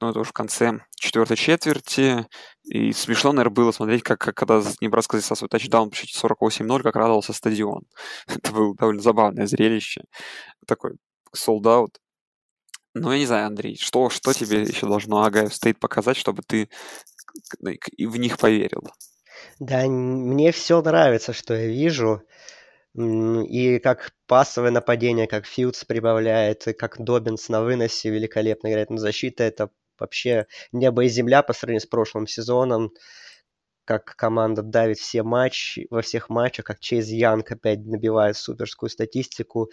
но 0.01 0.11
это 0.11 0.19
уже 0.19 0.31
в 0.31 0.33
конце 0.33 0.81
четвертой 0.97 1.37
четверти. 1.37 2.27
И 2.65 2.93
смешно, 2.93 3.33
наверное, 3.33 3.55
было 3.55 3.71
смотреть, 3.71 4.03
как, 4.03 4.19
как 4.19 4.35
когда 4.35 4.61
Небраска 4.81 5.17
засал 5.17 5.37
свой 5.37 5.49
тачдаун 5.49 5.91
по 5.91 5.97
счете 5.97 6.19
48-0, 6.19 6.83
как 6.83 6.97
радовался 6.97 7.33
стадион. 7.33 7.85
это 8.27 8.53
было 8.53 8.75
довольно 8.75 9.01
забавное 9.01 9.47
зрелище. 9.47 10.03
Такой 10.67 10.97
солдат. 11.33 11.91
Ну, 12.95 13.13
я 13.13 13.19
не 13.19 13.27
знаю, 13.27 13.47
Андрей, 13.47 13.77
что, 13.77 14.11
что 14.11 14.33
тебе 14.33 14.63
еще 14.63 14.87
должно 14.87 15.23
Огайо 15.23 15.49
Стейт 15.49 15.79
показать, 15.79 16.17
чтобы 16.17 16.43
ты 16.43 16.69
в 17.61 18.17
них 18.17 18.39
поверил? 18.39 18.83
Да, 19.61 19.87
мне 19.87 20.51
все 20.51 20.83
нравится, 20.83 21.33
что 21.33 21.55
я 21.55 21.69
вижу. 21.69 22.23
И 22.95 23.79
как 23.79 24.13
пассовое 24.27 24.71
нападение, 24.71 25.27
как 25.27 25.47
Филдс 25.47 25.85
прибавляет, 25.85 26.69
и 26.69 26.73
как 26.75 27.03
Доббинс 27.03 27.49
на 27.49 27.63
выносе 27.63 28.11
великолепно 28.11 28.69
играет. 28.69 28.91
Но 28.91 28.99
защита 28.99 29.45
это 29.45 29.71
вообще 29.99 30.47
небо 30.73 31.05
и 31.05 31.09
земля 31.09 31.43
по 31.43 31.55
сравнению 31.55 31.81
с 31.81 31.87
прошлым 31.87 32.27
сезоном. 32.27 32.93
Как 33.85 34.15
команда 34.17 34.63
давит 34.63 34.99
все 34.99 35.23
матчи, 35.23 35.87
во 35.91 36.03
всех 36.03 36.29
матчах, 36.29 36.67
как 36.67 36.81
Чейз 36.81 37.09
Янг 37.09 37.51
опять 37.51 37.85
набивает 37.85 38.37
суперскую 38.37 38.91
статистику, 38.91 39.71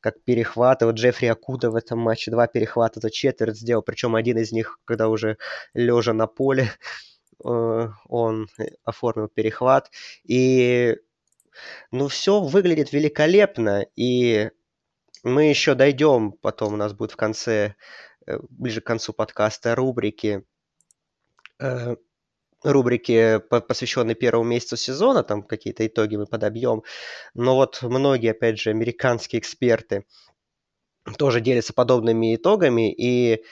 как 0.00 0.22
перехваты. 0.24 0.86
Вот 0.86 0.94
Джеффри 0.94 1.26
Акуда 1.26 1.70
в 1.70 1.76
этом 1.76 1.98
матче 1.98 2.30
два 2.30 2.46
перехвата 2.46 3.00
за 3.00 3.10
четверть 3.10 3.58
сделал, 3.58 3.82
причем 3.82 4.14
один 4.14 4.38
из 4.38 4.52
них, 4.52 4.78
когда 4.84 5.08
уже 5.08 5.36
лежа 5.74 6.14
на 6.14 6.26
поле, 6.26 6.70
э, 7.44 7.88
он 8.08 8.48
оформил 8.84 9.28
перехват. 9.28 9.90
И 10.24 10.96
ну, 11.90 12.08
все 12.08 12.40
выглядит 12.40 12.92
великолепно, 12.92 13.86
и 13.96 14.50
мы 15.22 15.44
еще 15.44 15.74
дойдем, 15.74 16.32
потом 16.32 16.74
у 16.74 16.76
нас 16.76 16.92
будет 16.92 17.12
в 17.12 17.16
конце, 17.16 17.74
э, 18.26 18.38
ближе 18.48 18.80
к 18.80 18.86
концу 18.86 19.12
подкаста, 19.12 19.74
рубрики, 19.74 20.44
э, 21.60 21.96
рубрики, 22.62 23.38
посвященные 23.38 24.14
первому 24.14 24.44
месяцу 24.44 24.76
сезона, 24.76 25.22
там 25.22 25.42
какие-то 25.42 25.86
итоги 25.86 26.16
мы 26.16 26.26
подобьем. 26.26 26.82
Но 27.34 27.56
вот 27.56 27.82
многие, 27.82 28.30
опять 28.30 28.58
же, 28.58 28.70
американские 28.70 29.40
эксперты 29.40 30.04
тоже 31.18 31.40
делятся 31.40 31.72
подобными 31.72 32.34
итогами, 32.36 32.92
и, 32.92 33.44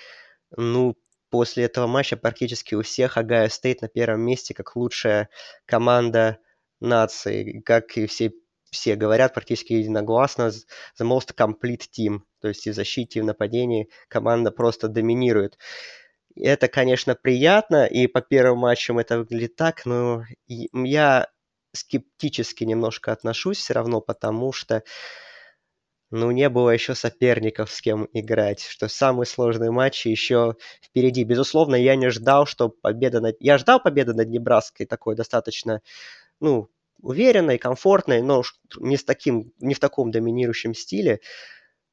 ну, 0.57 0.97
после 1.31 1.65
этого 1.65 1.87
матча 1.87 2.17
практически 2.17 2.75
у 2.75 2.83
всех 2.83 3.17
Огайо 3.17 3.49
Стейт 3.49 3.83
на 3.83 3.89
первом 3.89 4.21
месте 4.21 4.55
как 4.55 4.77
лучшая 4.77 5.29
команда 5.67 6.39
нации, 6.81 7.61
как 7.61 7.97
и 7.97 8.07
все, 8.07 8.33
все 8.71 8.97
говорят 8.97 9.35
практически 9.35 9.75
единогласно, 9.75 10.51
the 10.99 11.05
most 11.05 11.35
complete 11.37 11.87
team, 11.97 12.21
то 12.41 12.49
есть 12.49 12.67
и 12.67 12.71
в 12.71 12.75
защите, 12.75 13.19
и 13.19 13.23
в 13.23 13.27
нападении 13.27 13.89
команда 14.09 14.51
просто 14.51 14.89
доминирует. 14.89 15.59
Это, 16.37 16.69
конечно, 16.69 17.15
приятно, 17.15 17.87
и 17.87 18.07
по 18.07 18.21
первым 18.21 18.59
матчам 18.59 18.99
это 18.99 19.19
выглядит 19.19 19.57
так, 19.57 19.85
но 19.85 20.25
я 20.47 21.29
скептически 21.73 22.65
немножко 22.65 23.13
отношусь 23.13 23.59
все 23.59 23.75
равно, 23.75 24.01
потому 24.01 24.53
что 24.53 24.83
ну, 26.11 26.33
не 26.33 26.49
было 26.49 26.71
еще 26.71 26.97
соперников, 26.97 27.71
с 27.71 27.81
кем 27.81 28.09
играть, 28.13 28.63
что 28.63 28.89
самые 28.89 29.27
сложные 29.27 29.71
матчи 29.71 30.09
еще 30.09 30.57
впереди. 30.83 31.23
Безусловно, 31.23 31.77
я 31.77 31.95
не 31.95 32.11
ждал, 32.11 32.47
что 32.47 32.69
победа 32.69 33.21
над... 33.21 33.37
Я 33.39 33.59
ждал 33.59 33.81
победы 33.81 34.13
над 34.13 34.29
Небраской, 34.29 34.87
такой 34.87 35.15
достаточно 35.15 35.83
ну, 36.41 36.69
уверенной, 37.03 37.59
комфортной, 37.59 38.23
но 38.23 38.43
не, 38.79 38.97
с 38.97 39.05
таким, 39.05 39.53
не 39.59 39.75
в 39.75 39.81
таком 39.81 40.11
доминирующем 40.11 40.75
стиле. 40.75 41.21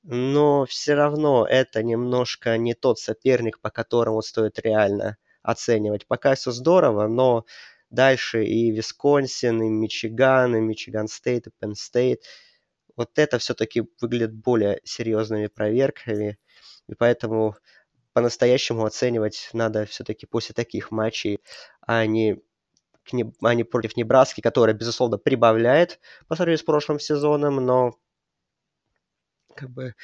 Но 0.03 0.65
все 0.65 0.93
равно 0.93 1.45
это 1.45 1.83
немножко 1.83 2.57
не 2.57 2.73
тот 2.73 2.99
соперник, 2.99 3.59
по 3.59 3.69
которому 3.69 4.21
стоит 4.21 4.59
реально 4.59 5.17
оценивать. 5.43 6.07
Пока 6.07 6.35
все 6.35 6.51
здорово, 6.51 7.07
но 7.07 7.45
дальше 7.89 8.45
и 8.45 8.71
Висконсин, 8.71 9.61
и 9.63 9.69
Мичиган, 9.69 10.55
и 10.55 10.59
Мичиган 10.59 11.07
Стейт, 11.07 11.47
и 11.47 11.51
Пенн 11.59 11.75
Стейт. 11.75 12.23
вот 12.95 13.11
это 13.17 13.37
все-таки 13.39 13.83
выглядит 14.01 14.33
более 14.33 14.81
серьезными 14.83 15.47
проверками, 15.47 16.37
и 16.87 16.95
поэтому 16.95 17.55
по-настоящему 18.13 18.85
оценивать 18.85 19.49
надо 19.53 19.85
все-таки 19.85 20.25
после 20.25 20.53
таких 20.53 20.91
матчей, 20.91 21.39
а 21.81 22.05
не, 22.05 22.41
а 23.13 23.53
не 23.53 23.63
против 23.63 23.95
Небраски, 23.97 24.41
которая, 24.41 24.75
безусловно, 24.75 25.17
прибавляет 25.17 25.99
по 26.27 26.35
сравнению 26.35 26.59
с 26.59 26.63
прошлым 26.63 26.99
сезоном, 26.99 27.57
но 27.57 27.95
как 29.55 29.69
бы 29.69 29.95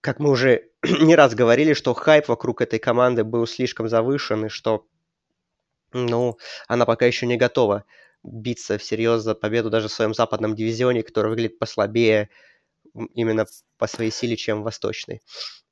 как 0.00 0.18
мы 0.18 0.30
уже 0.30 0.68
не 0.82 1.16
раз 1.16 1.34
говорили, 1.34 1.72
что 1.72 1.94
хайп 1.94 2.28
вокруг 2.28 2.60
этой 2.60 2.78
команды 2.78 3.24
был 3.24 3.46
слишком 3.46 3.88
завышен, 3.88 4.46
и 4.46 4.48
что 4.48 4.86
ну, 5.92 6.38
она 6.68 6.84
пока 6.84 7.06
еще 7.06 7.26
не 7.26 7.36
готова 7.36 7.84
биться 8.22 8.78
всерьез 8.78 9.22
за 9.22 9.34
победу 9.34 9.70
даже 9.70 9.88
в 9.88 9.92
своем 9.92 10.12
западном 10.12 10.54
дивизионе, 10.54 11.02
который 11.02 11.28
выглядит 11.28 11.58
послабее 11.58 12.30
именно 13.14 13.46
по 13.78 13.86
своей 13.86 14.10
силе, 14.10 14.36
чем 14.36 14.62
восточный. 14.62 15.20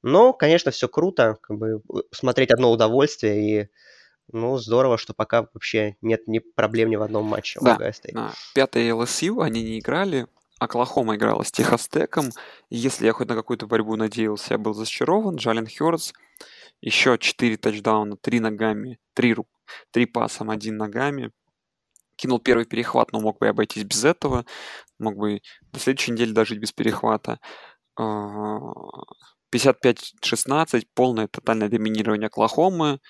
Но, 0.03 0.33
конечно, 0.33 0.71
все 0.71 0.89
круто, 0.89 1.39
как 1.43 1.59
бы 1.59 1.83
смотреть 2.11 2.51
одно 2.51 2.71
удовольствие 2.71 3.63
и 3.63 3.69
ну, 4.33 4.59
здорово, 4.59 4.99
что 4.99 5.15
пока 5.15 5.47
вообще 5.55 5.97
нет 6.01 6.27
ни 6.27 6.41
проблем 6.41 6.91
ни 6.91 6.97
в 6.97 7.03
одном 7.03 7.27
матче 7.27 7.61
да, 7.61 7.79
Да. 8.13 8.33
Пятый 8.55 8.89
LSU, 8.89 9.43
они 9.43 9.63
не 9.63 9.79
играли, 9.79 10.27
Оклахома 10.63 11.17
играла 11.17 11.43
с 11.43 11.51
Техас 11.51 11.89
Теком. 11.89 12.31
Если 12.71 13.07
я 13.07 13.13
хоть 13.13 13.29
на 13.29 13.35
какую-то 13.35 13.67
борьбу 13.67 13.97
надеялся, 13.97 14.55
я 14.55 14.59
был 14.59 14.73
разочарован. 14.73 15.37
Джален 15.37 15.67
Хёрдс 15.67 16.13
еще 16.81 17.19
4 17.19 17.57
тачдауна, 17.57 18.17
3 18.17 18.41
ногами, 18.41 18.99
3, 19.15 19.35
рук, 19.35 19.49
3 19.91 20.07
пасом, 20.07 20.51
1 20.51 20.77
ногами. 20.77 21.33
Кинул 22.17 22.39
первый 22.39 22.65
перехват, 22.65 23.13
но 23.13 23.21
мог 23.21 23.39
бы 23.39 23.47
и 23.47 23.49
обойтись 23.49 23.85
без 23.85 24.05
этого. 24.05 24.45
Мог 24.99 25.17
бы 25.17 25.41
до 25.73 25.81
следующей 25.81 26.13
недели 26.13 26.33
дожить 26.33 26.61
без 26.61 26.73
перехвата. 26.73 27.41
55-16, 27.99 30.87
полное 30.95 31.27
тотальное 31.27 31.69
доминирование 31.69 32.29
Оклахомы. 32.29 33.01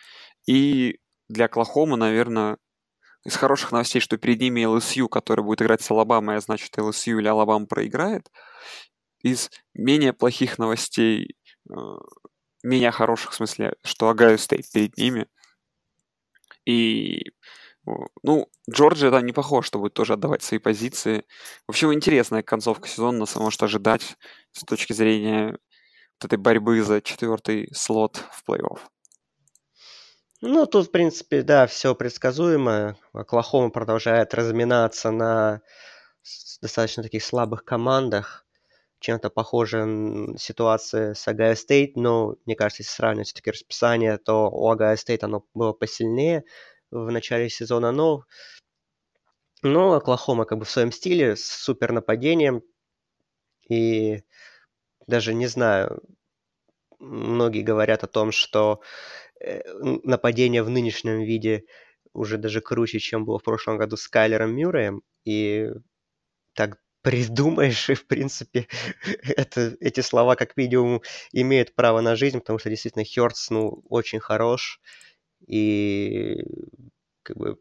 И 0.47 0.99
для 1.29 1.47
Оклахомы, 1.47 1.97
наверное, 1.97 2.59
из 3.25 3.37
хороших 3.37 3.73
новостей, 3.73 4.00
что 4.00 4.17
перед 4.17 4.41
ними 4.41 4.62
LSU, 4.62 5.09
который 5.09 5.45
будет 5.45 5.62
играть 5.62 5.83
с 5.83 5.91
Алабамой, 5.91 6.37
а 6.37 6.41
значит 6.41 6.76
LSU 6.76 7.19
или 7.19 7.29
Алабама 7.29 7.67
проиграет. 7.67 8.31
Из 9.23 9.50
менее 9.75 10.12
плохих 10.12 10.59
новостей, 10.59 11.37
э, 11.71 11.75
менее 12.64 12.91
хороших 12.91 13.33
в 13.33 13.35
смысле, 13.35 13.75
что 13.85 14.09
Огайо 14.09 14.37
Стейт 14.38 14.71
перед 14.73 14.97
ними. 14.97 15.29
И, 16.64 17.33
ну, 18.23 18.49
Джорджия, 18.71 19.11
да, 19.11 19.21
не 19.21 19.33
похож, 19.33 19.67
что 19.67 19.79
будет 19.79 19.95
тоже 19.95 20.14
отдавать 20.14 20.43
свои 20.43 20.59
позиции. 20.59 21.25
В 21.67 21.71
общем, 21.71 21.93
интересная 21.93 22.43
концовка 22.43 22.88
сезона, 22.88 23.19
нас 23.19 23.37
может 23.37 23.62
ожидать 23.62 24.17
с 24.52 24.64
точки 24.64 24.93
зрения 24.93 25.59
вот 26.21 26.25
этой 26.25 26.38
борьбы 26.38 26.83
за 26.83 27.00
четвертый 27.00 27.69
слот 27.75 28.17
в 28.33 28.49
плей-офф. 28.49 28.81
Ну, 30.44 30.66
тут, 30.66 30.88
в 30.88 30.90
принципе, 30.90 31.42
да, 31.42 31.68
все 31.68 31.94
предсказуемо. 31.94 32.96
Оклахома 33.12 33.70
продолжает 33.70 34.34
разминаться 34.34 35.12
на 35.12 35.61
достаточно 36.61 37.04
таких 37.04 37.22
слабых 37.22 37.64
командах. 37.64 38.44
Чем-то 38.99 39.30
похожа 39.30 39.87
ситуация 40.37 41.14
с 41.14 41.28
Огайо 41.28 41.54
Стейт, 41.54 41.96
но, 41.96 42.34
мне 42.44 42.56
кажется, 42.56 42.82
если 42.82 42.92
сравнивать 42.92 43.28
все-таки 43.28 43.52
расписание, 43.52 44.18
то 44.18 44.50
у 44.50 44.68
Огайо 44.69 44.97
Стейт 44.96 45.22
оно 45.22 45.44
было 45.54 45.72
посильнее 45.72 46.44
в 46.90 47.08
начале 47.12 47.49
сезона, 47.49 47.92
но, 47.92 48.25
но 49.62 49.92
Оклахома 49.92 50.44
как 50.44 50.58
бы 50.58 50.64
в 50.64 50.70
своем 50.70 50.90
стиле, 50.90 51.37
с 51.37 51.44
супер 51.44 51.92
нападением, 51.92 52.62
и 53.68 54.22
даже 55.06 55.35
не 55.35 55.46
знаю, 55.46 56.02
многие 56.98 57.62
говорят 57.62 58.05
о 58.05 58.09
том, 58.09 58.33
что 58.33 58.81
нападение 60.05 60.62
в 60.62 60.70
нынешнем 60.70 61.22
виде 61.22 61.64
уже 62.12 62.38
даже 62.38 62.61
круче, 62.61 62.98
чем 62.98 63.24
было 63.24 63.38
в 63.38 63.42
прошлом 63.42 63.78
году 63.78 63.96
с 63.96 64.09
Кайлером 64.09 64.55
Мюрреем. 64.55 65.02
И 65.24 65.70
так 66.55 66.78
придумаешь, 67.02 67.90
и, 67.90 67.94
в 67.94 68.07
принципе, 68.07 68.68
это, 69.24 69.76
эти 69.81 70.00
слова 70.00 70.37
как 70.37 70.57
минимум 70.57 71.02
имеют 71.33 71.74
право 71.74 72.00
на 72.00 72.16
жизнь, 72.16 72.40
потому 72.40 72.59
что 72.59 72.70
действительно 72.70 73.05
Хёртс, 73.05 73.50
ну, 73.50 73.83
очень 73.88 74.20
хорош. 74.20 74.81
И 75.46 76.37
как 77.22 77.37
бы 77.37 77.59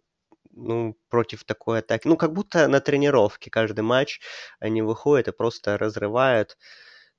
ну, 0.52 0.98
против 1.10 1.44
такой 1.46 1.80
атаки. 1.80 2.08
Ну, 2.08 2.18
как 2.18 2.34
будто 2.34 2.68
на 2.68 2.82
тренировке 2.82 3.50
каждый 3.50 3.82
матч 3.82 4.22
они 4.60 4.82
выходят 4.82 5.28
и 5.28 5.32
просто 5.32 5.78
разрывают. 5.78 6.58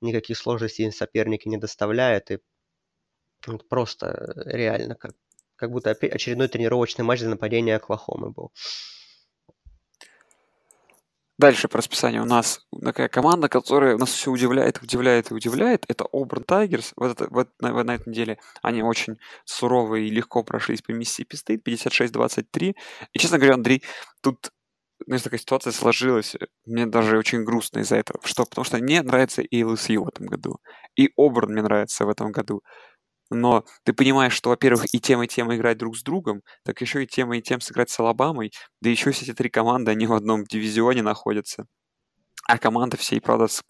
Никаких 0.01 0.37
сложностей 0.37 0.91
соперники 0.91 1.47
не 1.47 1.57
доставляют. 1.57 2.31
И 2.31 2.39
просто 3.69 4.07
э, 4.07 4.57
реально, 4.57 4.95
как, 4.95 5.11
как 5.55 5.71
будто 5.71 5.91
очередной 5.91 6.47
тренировочный 6.47 7.05
матч 7.05 7.19
за 7.19 7.29
нападение 7.29 7.75
Оклахомы 7.75 8.31
был. 8.31 8.51
Дальше 11.39 11.67
по 11.67 11.79
расписанию 11.79 12.21
у 12.21 12.25
нас 12.25 12.61
такая 12.83 13.09
команда, 13.09 13.49
которая 13.49 13.97
нас 13.97 14.09
все 14.11 14.29
удивляет, 14.31 14.81
удивляет 14.83 15.31
и 15.31 15.33
удивляет. 15.33 15.83
Это 15.87 16.05
Оберн 16.13 16.43
Тайгерс. 16.43 16.93
Вот 16.95 17.11
это, 17.11 17.27
вот 17.31 17.49
на, 17.59 17.83
на 17.83 17.95
этой 17.95 18.09
неделе 18.09 18.37
они 18.61 18.83
очень 18.83 19.17
суровые 19.43 20.07
и 20.07 20.11
легко 20.11 20.43
прошлись 20.43 20.83
по 20.83 20.91
Миссисипи 20.91 21.35
Стейт, 21.35 21.67
56-23. 21.67 22.75
И, 23.13 23.19
честно 23.19 23.39
говоря, 23.39 23.55
Андрей, 23.55 23.83
тут 24.21 24.51
знаешь, 25.05 25.23
такая 25.23 25.39
ситуация 25.39 25.73
сложилась. 25.73 26.35
Мне 26.65 26.85
даже 26.85 27.17
очень 27.17 27.43
грустно 27.43 27.79
из-за 27.79 27.97
этого. 27.97 28.19
Что? 28.23 28.45
Потому 28.45 28.63
что 28.63 28.77
мне 28.77 29.01
нравится 29.01 29.41
и 29.41 29.63
LSU 29.63 30.03
в 30.03 30.07
этом 30.07 30.27
году. 30.27 30.59
И 30.95 31.11
Оберн 31.17 31.51
мне 31.51 31.61
нравится 31.61 32.05
в 32.05 32.09
этом 32.09 32.31
году 32.31 32.61
но 33.29 33.65
ты 33.83 33.93
понимаешь, 33.93 34.33
что, 34.33 34.49
во-первых, 34.49 34.85
и 34.93 34.99
тем, 34.99 35.23
и 35.23 35.27
тем 35.27 35.53
играть 35.53 35.77
друг 35.77 35.97
с 35.97 36.03
другом, 36.03 36.41
так 36.63 36.81
еще 36.81 37.03
и 37.03 37.07
тем, 37.07 37.33
и 37.33 37.41
тем 37.41 37.61
сыграть 37.61 37.89
с 37.89 37.99
Алабамой, 37.99 38.51
да 38.81 38.89
еще 38.89 39.11
все 39.11 39.25
эти 39.25 39.33
три 39.33 39.49
команды, 39.49 39.91
они 39.91 40.07
в 40.07 40.13
одном 40.13 40.43
дивизионе 40.45 41.01
находятся. 41.01 41.65
А 42.47 42.57
команды 42.57 42.97
все, 42.97 43.15
и 43.17 43.19
правда, 43.19 43.47
с, 43.47 43.63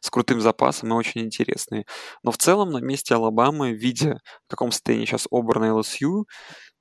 с 0.00 0.10
крутым 0.10 0.40
запасом 0.40 0.90
и 0.90 0.96
очень 0.96 1.22
интересные. 1.22 1.84
Но 2.22 2.32
в 2.32 2.38
целом 2.38 2.70
на 2.70 2.78
месте 2.78 3.14
Алабамы, 3.14 3.72
видя, 3.72 4.20
в 4.46 4.50
каком 4.50 4.72
состоянии 4.72 5.06
сейчас 5.06 5.26
Оберн 5.30 5.64
и 5.66 5.68
LSU, 5.68 6.24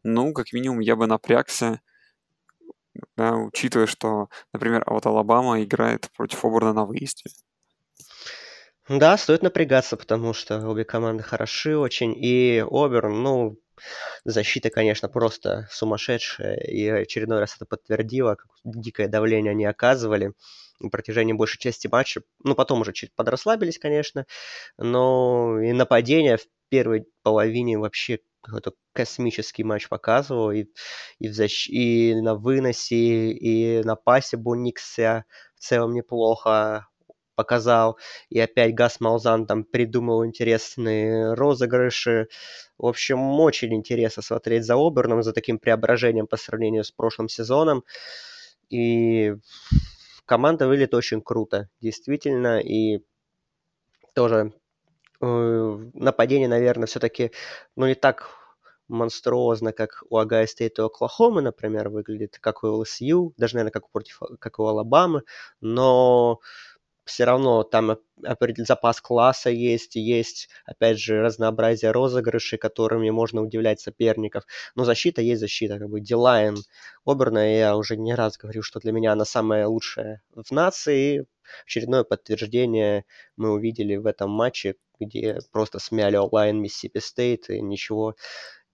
ну, 0.04 0.34
как 0.34 0.54
минимум, 0.54 0.80
я 0.80 0.96
бы 0.96 1.08
напрягся, 1.08 1.82
да, 3.18 3.36
учитывая, 3.36 3.88
что, 3.88 4.30
например, 4.54 4.84
вот 4.88 5.06
Алабама 5.06 5.64
играет 5.64 6.10
против 6.16 6.46
Оберна 6.46 6.74
на 6.74 6.86
выезде. 6.86 7.26
Да, 8.88 9.18
стоит 9.18 9.42
напрягаться, 9.42 9.98
потому 9.98 10.34
что 10.34 10.60
обе 10.68 10.86
команды 10.86 11.24
хороши 11.24 11.76
очень. 11.76 12.14
И 12.16 12.64
Оберн, 12.70 13.24
ну, 13.24 13.58
защита, 14.26 14.70
конечно, 14.70 15.10
просто 15.10 15.68
сумасшедшая. 15.72 16.58
И 16.58 16.88
очередной 16.88 17.40
раз 17.40 17.56
это 17.56 17.66
подтвердило, 17.66 18.36
как 18.36 18.48
дикое 18.64 19.08
давление 19.08 19.52
они 19.52 19.66
оказывали 19.66 20.34
на 20.80 20.90
протяжении 20.90 21.34
большей 21.34 21.60
части 21.60 21.88
матча. 21.88 22.22
Ну, 22.44 22.54
потом 22.54 22.82
уже 22.82 22.94
чуть 22.94 23.14
подрасслабились, 23.16 23.80
конечно. 23.80 24.28
Но 24.78 25.60
и 25.60 25.72
нападение 25.72 26.38
в 26.38 26.46
первой 26.70 27.08
половине 27.24 27.80
вообще 27.80 28.20
какой-то 28.42 28.74
космический 28.94 29.64
матч 29.64 29.90
показывал. 29.90 30.52
И, 30.52 30.66
и, 31.18 31.28
в 31.28 31.34
защ... 31.34 31.70
и 31.70 32.14
на 32.22 32.36
выносе, 32.36 33.32
и 33.32 33.84
на 33.84 33.96
пасе 33.96 34.38
Буникся 34.38 35.26
в 35.56 35.62
целом 35.62 35.94
неплохо 35.94 36.88
показал. 37.36 37.98
И 38.30 38.40
опять 38.40 38.74
Гас 38.74 39.00
Малзан 39.00 39.46
там 39.46 39.64
придумал 39.64 40.26
интересные 40.26 41.34
розыгрыши. 41.34 42.28
В 42.78 42.86
общем, 42.86 43.20
очень 43.40 43.74
интересно 43.74 44.22
смотреть 44.22 44.66
за 44.66 44.76
Оберном, 44.76 45.24
за 45.24 45.34
таким 45.34 45.60
преображением 45.60 46.28
по 46.28 46.38
сравнению 46.38 46.84
с 46.84 46.92
прошлым 46.92 47.30
сезоном. 47.30 47.84
И 48.70 49.36
команда 50.26 50.68
выглядит 50.68 50.94
очень 50.94 51.22
круто, 51.22 51.70
действительно. 51.82 52.60
И 52.60 53.02
тоже 54.14 54.54
э, 55.22 55.90
нападение, 55.94 56.48
наверное, 56.48 56.88
все-таки, 56.88 57.32
ну, 57.76 57.88
не 57.88 57.96
так 57.96 58.30
монструозно, 58.88 59.72
как 59.72 60.04
у 60.10 60.18
Огайо 60.18 60.46
Стейт 60.48 60.80
и 60.80 60.82
Оклахомы, 60.82 61.42
например, 61.42 61.90
выглядит, 61.90 62.38
как 62.40 62.64
у 62.64 62.68
LSU, 62.68 63.34
даже, 63.38 63.56
наверное, 63.56 63.72
как, 63.72 63.90
против, 63.90 64.22
как 64.40 64.60
у 64.60 64.66
Алабамы, 64.66 65.24
но 65.62 66.40
все 67.06 67.24
равно 67.26 67.64
там 67.64 67.98
запас 68.58 69.00
класса 69.00 69.50
есть, 69.50 69.96
есть, 69.96 70.50
опять 70.66 71.00
же, 71.00 71.22
разнообразие 71.22 71.92
розыгрышей, 71.92 72.58
которыми 72.58 73.10
можно 73.12 73.42
удивлять 73.42 73.80
соперников. 73.80 74.44
Но 74.76 74.86
защита 74.86 75.22
есть 75.22 75.42
защита, 75.42 75.80
как 75.80 75.90
бы 75.90 76.00
D-line 76.02 76.58
Оберна, 77.06 77.46
я 77.46 77.78
уже 77.78 77.96
не 77.98 78.16
раз 78.16 78.38
говорю, 78.38 78.64
что 78.64 78.80
для 78.80 78.92
меня 78.92 79.14
она 79.14 79.26
самая 79.26 79.68
лучшая 79.68 80.22
в 80.34 80.52
нации. 80.52 81.28
Очередное 81.66 82.04
подтверждение 82.04 83.06
мы 83.38 83.52
увидели 83.52 83.96
в 83.96 84.08
этом 84.08 84.32
матче, 84.32 84.76
где 85.00 85.40
просто 85.52 85.78
смяли 85.80 86.16
O-line 86.16 86.60
Миссисипи 86.60 87.00
Стейт 87.00 87.50
и 87.50 87.62
ничего 87.62 88.16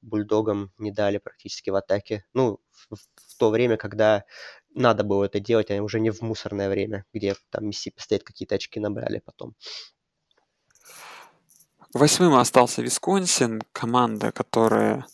бульдогам 0.02 0.72
не 0.78 0.92
дали 0.92 1.18
практически 1.18 1.70
в 1.70 1.76
атаке. 1.76 2.26
Ну, 2.34 2.60
в, 2.72 2.96
в 2.96 3.38
то 3.38 3.50
время, 3.50 3.78
когда 3.78 4.24
надо 4.74 5.04
было 5.04 5.26
это 5.26 5.40
делать, 5.40 5.72
а 5.72 5.82
уже 5.82 6.00
не 6.00 6.12
в 6.12 6.22
мусорное 6.22 6.70
время, 6.70 7.06
где 7.14 7.36
там 7.50 7.68
Миссисипи 7.68 8.00
Стейт 8.00 8.24
какие-то 8.24 8.56
очки 8.56 8.80
набрали 8.80 9.22
потом. 9.24 9.56
Восьмым 11.94 12.36
остался 12.36 12.82
Висконсин, 12.82 13.62
команда, 13.74 14.32
которая 14.32 15.06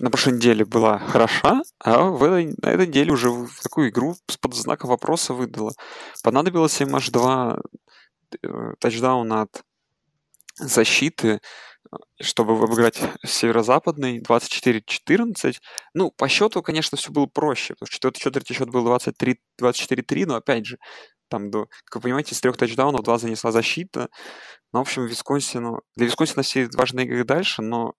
на 0.00 0.10
прошлой 0.10 0.34
неделе 0.34 0.64
была 0.64 0.98
хороша, 0.98 1.62
а 1.78 2.02
в 2.04 2.22
этой, 2.24 2.54
на 2.60 2.70
этой 2.70 2.88
неделе 2.88 3.12
уже 3.12 3.30
такую 3.62 3.90
игру 3.90 4.16
под 4.40 4.54
знаком 4.54 4.90
вопроса 4.90 5.32
выдала. 5.32 5.72
Понадобилось 6.24 6.80
им 6.80 6.96
аж 6.96 7.10
два 7.10 7.60
э, 8.42 8.72
тачдауна 8.80 9.42
от 9.42 9.62
защиты, 10.56 11.40
чтобы 12.20 12.54
обыграть 12.54 12.98
северо-западный 13.24 14.20
24-14. 14.20 15.56
Ну, 15.94 16.10
по 16.10 16.28
счету, 16.28 16.62
конечно, 16.62 16.96
все 16.96 17.10
было 17.10 17.26
проще, 17.26 17.74
потому 17.74 17.88
что 17.90 18.10
четвертый 18.10 18.54
счет 18.54 18.70
был 18.70 18.86
23-24-3, 18.86 20.26
но 20.26 20.36
опять 20.36 20.66
же, 20.66 20.78
там, 21.28 21.50
до, 21.50 21.66
как 21.84 21.96
вы 21.96 22.00
понимаете, 22.02 22.34
с 22.34 22.40
трех 22.40 22.56
тачдаунов 22.56 23.02
два 23.02 23.18
занесла 23.18 23.50
защита. 23.52 24.08
Ну, 24.72 24.80
в 24.80 24.82
общем, 24.82 25.06
Висконсину... 25.06 25.80
Для 25.96 26.06
Висконсина 26.06 26.42
все 26.42 26.68
важные 26.74 27.06
игры 27.06 27.24
дальше, 27.24 27.62
но 27.62 27.94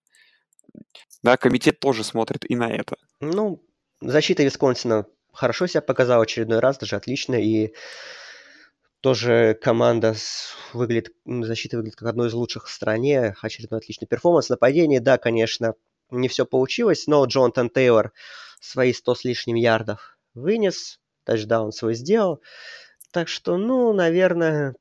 да, 1.23 1.37
комитет 1.37 1.79
тоже 1.79 2.03
смотрит 2.03 2.49
и 2.49 2.55
на 2.55 2.71
это. 2.71 2.95
Ну, 3.19 3.63
защита 4.01 4.43
Висконсина 4.43 5.05
хорошо 5.33 5.67
себя 5.67 5.81
показала 5.81 6.23
очередной 6.23 6.59
раз, 6.59 6.77
даже 6.77 6.95
отлично, 6.95 7.35
и 7.35 7.73
тоже 9.01 9.57
команда 9.61 10.15
выглядит, 10.73 11.13
защита 11.25 11.77
выглядит 11.77 11.97
как 11.97 12.09
одно 12.09 12.25
из 12.25 12.33
лучших 12.33 12.67
в 12.67 12.71
стране, 12.71 13.35
очередной 13.41 13.79
отличный 13.79 14.07
перформанс. 14.07 14.49
Нападение, 14.49 14.99
да, 14.99 15.17
конечно, 15.17 15.75
не 16.09 16.27
все 16.27 16.45
получилось, 16.45 17.07
но 17.07 17.25
Джонатан 17.25 17.69
Тейлор 17.69 18.11
свои 18.59 18.93
100 18.93 19.15
с 19.15 19.23
лишним 19.23 19.55
ярдов 19.55 20.17
вынес, 20.33 20.99
тачдаун 21.25 21.71
свой 21.71 21.95
сделал. 21.95 22.41
Так 23.11 23.27
что, 23.27 23.57
ну, 23.57 23.93
наверное, 23.93 24.75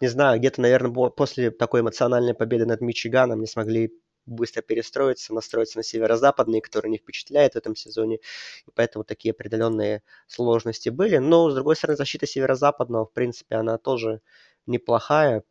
не 0.00 0.08
знаю, 0.08 0.38
где-то, 0.38 0.60
наверное, 0.60 1.10
после 1.10 1.50
такой 1.50 1.80
эмоциональной 1.80 2.34
победы 2.34 2.66
над 2.66 2.80
Мичиганом 2.80 3.40
не 3.40 3.46
смогли 3.46 3.92
быстро 4.26 4.62
перестроиться, 4.62 5.34
настроиться 5.34 5.78
на 5.78 5.82
северо-западный, 5.82 6.60
который 6.60 6.90
не 6.90 6.98
впечатляет 6.98 7.54
в 7.54 7.56
этом 7.56 7.76
сезоне. 7.76 8.16
И 8.66 8.70
поэтому 8.74 9.04
такие 9.04 9.32
определенные 9.32 10.02
сложности 10.26 10.88
были. 10.88 11.16
Но, 11.16 11.50
с 11.50 11.54
другой 11.54 11.76
стороны, 11.76 11.96
защита 11.96 12.26
северо-западного, 12.26 13.06
в 13.06 13.12
принципе, 13.12 13.56
она 13.56 13.78
тоже 13.78 14.20
неплохая. 14.66 15.42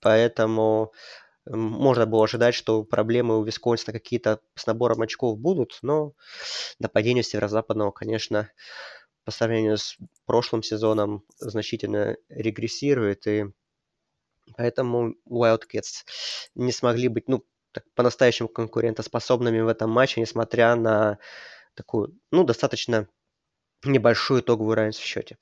Поэтому 0.00 0.92
можно 1.46 2.06
было 2.06 2.24
ожидать, 2.24 2.54
что 2.54 2.84
проблемы 2.84 3.38
у 3.38 3.42
Висконсина 3.42 3.92
какие-то 3.92 4.40
с 4.54 4.66
набором 4.66 5.02
очков 5.02 5.38
будут, 5.38 5.78
но 5.82 6.12
нападение 6.78 7.24
северо-западного, 7.24 7.90
конечно, 7.90 8.50
по 9.24 9.30
сравнению 9.30 9.78
с 9.78 9.96
прошлым 10.26 10.62
сезоном 10.62 11.24
значительно 11.38 12.16
регрессирует, 12.28 13.26
и 13.26 13.46
поэтому 14.56 15.14
Wildcats 15.28 16.04
не 16.54 16.72
смогли 16.72 17.08
быть, 17.08 17.28
ну, 17.28 17.44
по-настоящему 17.94 18.48
конкурентоспособными 18.48 19.60
в 19.60 19.68
этом 19.68 19.90
матче, 19.90 20.20
несмотря 20.20 20.74
на 20.76 21.18
такую, 21.74 22.18
ну, 22.30 22.44
достаточно 22.44 23.08
небольшую 23.84 24.40
итоговую 24.40 24.74
разницу 24.74 25.02
в 25.02 25.06
счете. 25.06 25.38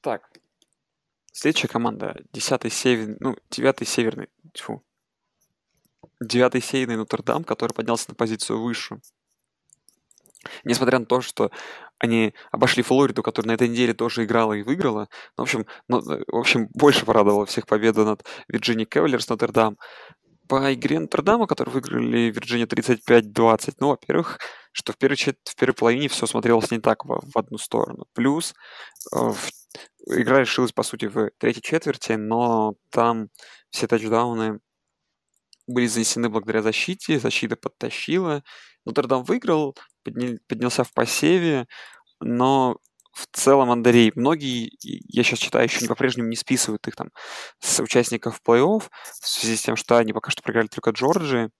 Так, 0.00 0.30
следующая 1.32 1.68
команда, 1.68 2.20
10 2.32 2.72
северный, 2.72 3.16
ну, 3.20 3.36
9 3.50 3.88
северный, 3.88 4.28
тьфу, 4.52 4.84
9 6.20 6.64
северный 6.64 6.96
Нотр-Дам, 6.96 7.44
который 7.44 7.72
поднялся 7.72 8.10
на 8.10 8.14
позицию 8.14 8.62
выше. 8.62 9.00
Несмотря 10.62 10.98
на 10.98 11.06
то, 11.06 11.22
что 11.22 11.50
они 11.98 12.34
обошли 12.52 12.82
Флориду, 12.82 13.22
которая 13.22 13.48
на 13.48 13.54
этой 13.54 13.68
неделе 13.68 13.94
тоже 13.94 14.24
играла 14.24 14.52
и 14.52 14.62
выиграла. 14.62 15.08
Ну, 15.36 15.44
в 15.44 15.46
общем, 15.46 15.66
ну, 15.88 16.00
в 16.00 16.36
общем, 16.36 16.68
больше 16.74 17.06
порадовала 17.06 17.46
всех 17.46 17.66
победа 17.66 18.04
над 18.04 18.24
Вирджинией 18.48 18.86
Кевелерс 18.86 19.28
Нотр-Дам 19.28 19.78
по 20.48 20.72
игре 20.74 21.00
Нотр-Дама, 21.00 21.46
выиграли 21.48 22.30
Вирджиния 22.30 22.66
35-20, 22.66 23.74
ну, 23.80 23.88
во-первых, 23.88 24.38
что 24.72 24.92
в 24.92 24.96
первой, 24.98 25.16
в 25.16 25.56
первой 25.56 25.74
половине 25.74 26.08
все 26.08 26.26
смотрелось 26.26 26.70
не 26.70 26.80
так 26.80 27.04
в, 27.04 27.20
в 27.32 27.38
одну 27.38 27.58
сторону. 27.58 28.06
Плюс 28.12 28.54
э, 29.14 29.32
игра 30.06 30.40
решилась, 30.40 30.72
по 30.72 30.82
сути, 30.82 31.06
в 31.06 31.30
третьей 31.38 31.62
четверти, 31.62 32.12
но 32.12 32.74
там 32.90 33.28
все 33.70 33.86
тачдауны 33.86 34.60
были 35.66 35.86
занесены 35.86 36.28
благодаря 36.28 36.62
защите, 36.62 37.18
защита 37.18 37.56
подтащила. 37.56 38.42
Нотр-Дам 38.84 39.24
выиграл, 39.24 39.76
подня, 40.02 40.36
поднялся 40.46 40.84
в 40.84 40.92
посеве, 40.92 41.66
но 42.20 42.76
в 43.14 43.26
целом 43.32 43.70
Андрей, 43.70 44.12
многие, 44.16 44.72
я 44.82 45.22
сейчас 45.22 45.38
читаю, 45.38 45.64
еще 45.64 45.86
по-прежнему 45.86 46.28
не 46.28 46.36
списывают 46.36 46.86
их 46.88 46.96
там 46.96 47.10
с 47.60 47.80
участников 47.80 48.40
плей-офф 48.46 48.82
в 49.20 49.28
связи 49.28 49.56
с 49.56 49.62
тем, 49.62 49.76
что 49.76 49.96
они 49.96 50.12
пока 50.12 50.30
что 50.30 50.42
проиграли 50.42 50.66
только 50.66 50.90
Джорджи. 50.90 51.50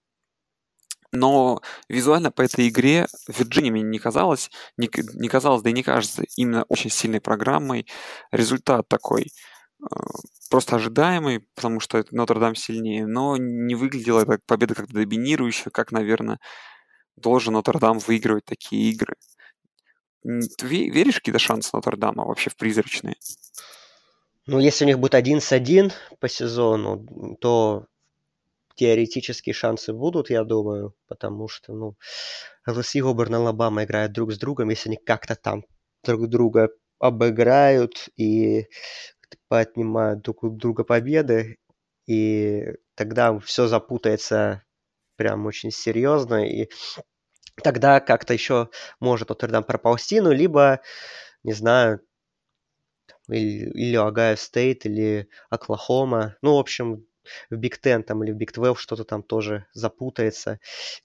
Но 1.11 1.61
визуально 1.87 2.29
по 2.31 2.41
этой 2.41 2.67
игре 2.67 3.07
Вирджиния 3.29 3.71
мне 3.71 3.83
не 3.83 3.99
казалось, 3.99 4.51
не, 4.77 4.89
не 5.13 5.29
казалось, 5.29 5.61
да 5.61 5.69
и 5.69 5.73
не 5.73 5.83
кажется 5.83 6.23
именно 6.35 6.65
очень 6.67 6.89
сильной 6.89 7.21
программой. 7.21 7.87
Результат 8.31 8.89
такой 8.89 9.27
э, 9.81 9.85
просто 10.49 10.75
ожидаемый, 10.75 11.47
потому 11.55 11.79
что 11.79 12.03
Нотр-Дам 12.11 12.55
сильнее, 12.55 13.05
но 13.07 13.37
не 13.37 13.75
выглядела 13.75 14.21
эта 14.21 14.39
победа 14.45 14.75
как-то 14.75 14.93
доминирующая, 14.93 15.71
как, 15.71 15.93
наверное, 15.93 16.39
должен 17.15 17.53
Нотр-Дам 17.53 17.99
выигрывать 17.99 18.45
такие 18.45 18.91
игры. 18.91 19.15
Ты 20.25 20.89
веришь 20.89 21.15
какие-то 21.15 21.39
шансы 21.39 21.69
Нотр-Дама 21.73 22.25
вообще 22.25 22.49
в 22.49 22.55
призрачные? 22.55 23.15
Ну, 24.47 24.59
если 24.59 24.85
у 24.85 24.87
них 24.87 24.99
будет 24.99 25.15
один 25.15 25.39
с 25.39 25.51
один 25.51 25.91
по 26.19 26.27
сезону, 26.27 27.37
то 27.39 27.85
теоретические 28.75 29.53
шансы 29.53 29.93
будут, 29.93 30.29
я 30.29 30.43
думаю, 30.43 30.95
потому 31.07 31.47
что, 31.47 31.73
ну, 31.73 31.95
ЛСИ 32.67 32.99
Оберн 32.99 33.35
Алабама 33.35 33.83
играют 33.83 34.11
друг 34.13 34.33
с 34.33 34.37
другом, 34.37 34.69
если 34.69 34.89
они 34.89 34.97
как-то 34.97 35.35
там 35.35 35.63
друг 36.03 36.27
друга 36.27 36.69
обыграют 36.99 38.09
и 38.17 38.67
поотнимают 39.47 40.21
друг 40.21 40.43
у 40.43 40.49
друга 40.49 40.83
победы, 40.83 41.57
и 42.07 42.73
тогда 42.95 43.37
все 43.39 43.67
запутается 43.67 44.63
прям 45.15 45.45
очень 45.45 45.71
серьезно, 45.71 46.45
и 46.47 46.69
тогда 47.63 47.99
как-то 47.99 48.33
еще 48.33 48.69
может 48.99 49.29
Нотр-Дам 49.29 49.63
проползти, 49.63 50.21
ну, 50.21 50.31
либо, 50.31 50.81
не 51.43 51.53
знаю, 51.53 52.01
или, 53.29 53.95
Огайо 53.95 54.35
Стейт, 54.35 54.85
или 54.85 55.27
Оклахома. 55.49 56.37
Ну, 56.41 56.55
в 56.55 56.59
общем, 56.59 57.05
в 57.49 57.55
Биг 57.55 57.79
Тен 57.79 58.03
там 58.03 58.23
или 58.23 58.31
в 58.31 58.35
Биг 58.35 58.53
12 58.53 58.81
что-то 58.81 59.03
там 59.03 59.23
тоже 59.23 59.65
запутается. 59.73 60.59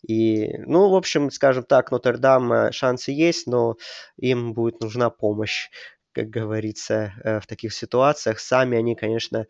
И, 0.06 0.58
ну, 0.58 0.90
в 0.90 0.94
общем, 0.94 1.30
скажем 1.30 1.64
так, 1.64 1.90
Нотр-Дам 1.90 2.52
э, 2.52 2.72
шансы 2.72 3.12
есть, 3.12 3.46
но 3.46 3.76
им 4.16 4.52
будет 4.52 4.80
нужна 4.80 5.10
помощь, 5.10 5.70
как 6.12 6.28
говорится, 6.28 7.14
э, 7.24 7.40
в 7.40 7.46
таких 7.46 7.72
ситуациях. 7.72 8.40
Сами 8.40 8.76
они, 8.78 8.94
конечно, 8.96 9.46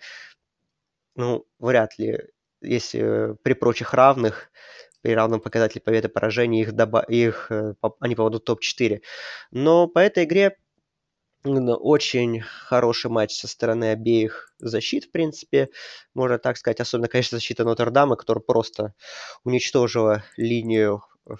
ну, 1.17 1.45
вряд 1.59 1.99
ли, 1.99 2.19
если 2.61 3.37
при 3.43 3.55
прочих 3.55 3.95
равных, 3.95 4.51
при 5.03 5.13
равном 5.13 5.41
показателе 5.41 5.81
победы 5.81 6.09
и 6.09 6.11
поражений 6.11 6.63
их, 6.63 6.73
доба- 6.73 7.07
их 7.07 7.51
э, 7.51 7.75
они 8.01 8.15
попадут 8.15 8.43
в 8.43 8.47
топ-4. 8.47 9.01
Но 9.51 9.87
по 9.87 9.99
этой 9.99 10.25
игре 10.25 10.57
очень 11.43 12.41
хороший 12.41 13.11
матч 13.11 13.33
со 13.33 13.49
стороны 13.49 13.93
обеих 13.93 14.53
защит, 14.59 15.05
в 15.07 15.11
принципе, 15.11 15.71
можно 16.15 16.39
так 16.39 16.59
сказать. 16.59 16.81
Особенно, 16.81 17.09
конечно, 17.09 17.39
защита 17.39 17.65
Нотр-Дама, 17.65 18.17
которая 18.17 18.43
просто 18.43 18.95
уничтожила 19.45 20.23
линию 20.37 21.03
в 21.25 21.39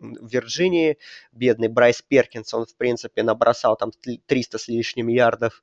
Вирджинии. 0.00 0.98
Бедный 1.32 1.68
Брайс 1.68 2.02
Перкинс, 2.02 2.54
он, 2.54 2.64
в 2.64 2.74
принципе, 2.76 3.22
набросал 3.22 3.76
там 3.76 3.92
300 4.26 4.58
с 4.58 4.68
лишним 4.68 5.08
ярдов. 5.08 5.62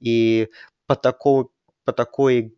И 0.00 0.48
по 0.86 0.96
такой, 0.96 1.46
по 1.84 1.92
такой 1.92 2.56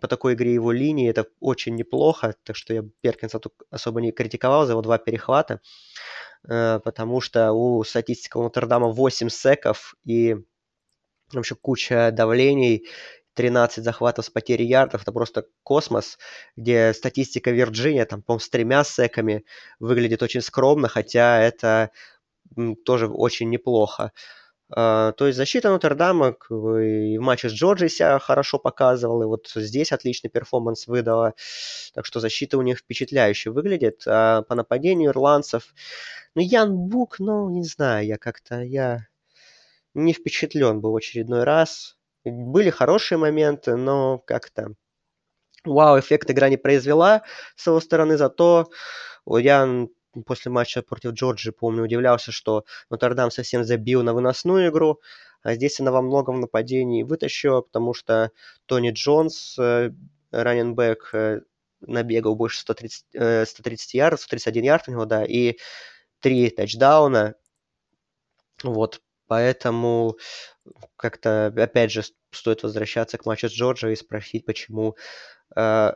по 0.00 0.08
такой 0.08 0.34
игре 0.34 0.54
его 0.54 0.72
линии 0.72 1.08
это 1.08 1.26
очень 1.40 1.76
неплохо, 1.76 2.34
так 2.44 2.56
что 2.56 2.74
я 2.74 2.84
Перкинса 3.00 3.38
тут 3.38 3.54
особо 3.70 4.00
не 4.00 4.12
критиковал 4.12 4.66
за 4.66 4.72
его 4.72 4.82
два 4.82 4.98
перехвата, 4.98 5.60
э, 6.48 6.80
потому 6.84 7.20
что 7.20 7.52
у 7.52 7.84
статистика 7.84 8.38
у 8.38 8.42
Нотр-Дама 8.42 8.88
8 8.88 9.28
секов 9.28 9.94
и 10.04 10.36
вообще 11.32 11.54
куча 11.54 12.10
давлений, 12.12 12.86
13 13.34 13.82
захватов 13.82 14.26
с 14.26 14.30
потерей 14.30 14.66
ярдов, 14.66 15.02
это 15.02 15.12
просто 15.12 15.46
космос, 15.62 16.18
где 16.56 16.92
статистика 16.92 17.50
Вирджиния, 17.50 18.04
там, 18.04 18.22
по 18.22 18.38
с 18.38 18.48
тремя 18.48 18.84
секами 18.84 19.44
выглядит 19.80 20.22
очень 20.22 20.42
скромно, 20.42 20.88
хотя 20.88 21.40
это 21.40 21.90
тоже 22.84 23.08
очень 23.08 23.48
неплохо. 23.48 24.12
То 24.74 25.14
есть 25.20 25.36
защита 25.36 25.68
Нотр-Дама 25.68 26.36
и 26.50 27.18
в 27.18 27.20
матче 27.20 27.48
с 27.50 27.52
Джорджией 27.52 27.90
себя 27.90 28.18
хорошо 28.18 28.58
показывала, 28.58 29.24
и 29.24 29.26
вот 29.26 29.50
здесь 29.54 29.92
отличный 29.92 30.30
перформанс 30.30 30.86
выдала. 30.86 31.34
Так 31.94 32.06
что 32.06 32.20
защита 32.20 32.56
у 32.56 32.62
них 32.62 32.78
впечатляюще 32.78 33.50
выглядит. 33.50 34.02
А 34.06 34.42
по 34.42 34.54
нападению 34.54 35.10
ирландцев, 35.10 35.74
ну, 36.34 36.42
Ян 36.42 36.74
Бук, 36.74 37.18
ну, 37.18 37.50
не 37.50 37.64
знаю, 37.64 38.06
я 38.06 38.16
как-то, 38.16 38.62
я 38.62 39.06
не 39.94 40.14
впечатлен 40.14 40.80
был 40.80 40.92
в 40.92 40.96
очередной 40.96 41.44
раз. 41.44 41.98
Были 42.24 42.70
хорошие 42.70 43.18
моменты, 43.18 43.76
но 43.76 44.18
как-то 44.18 44.74
вау-эффект 45.64 46.30
игра 46.30 46.48
не 46.48 46.56
произвела 46.56 47.22
с 47.56 47.66
его 47.66 47.80
стороны, 47.80 48.16
зато 48.16 48.70
я 49.26 49.86
после 50.26 50.50
матча 50.50 50.82
против 50.82 51.12
Джорджи, 51.12 51.52
помню, 51.52 51.84
удивлялся, 51.84 52.32
что 52.32 52.64
Нотр-Дам 52.90 53.30
совсем 53.30 53.64
забил 53.64 54.02
на 54.02 54.14
выносную 54.14 54.70
игру, 54.70 55.00
а 55.42 55.54
здесь 55.54 55.80
она 55.80 55.90
во 55.92 56.02
многом 56.02 56.36
в 56.36 56.40
нападении 56.40 57.02
вытащила, 57.02 57.62
потому 57.62 57.94
что 57.94 58.30
Тони 58.66 58.90
Джонс, 58.90 59.58
э, 59.58 59.90
раненбэк, 60.30 61.10
э, 61.14 61.40
набегал 61.80 62.36
больше 62.36 62.60
130, 62.60 63.04
130 63.48 63.94
ярдов, 63.94 64.20
131 64.20 64.64
ярд 64.64 64.88
у 64.88 64.92
него, 64.92 65.04
да, 65.04 65.24
и 65.24 65.56
три 66.20 66.50
тачдауна. 66.50 67.34
Вот, 68.62 69.00
поэтому 69.26 70.16
как-то, 70.96 71.46
опять 71.56 71.90
же, 71.90 72.02
стоит 72.30 72.62
возвращаться 72.62 73.18
к 73.18 73.26
матчу 73.26 73.48
с 73.48 73.52
Джорджией 73.52 73.94
и 73.94 73.96
спросить, 73.96 74.44
почему 74.46 74.96
э, 75.56 75.92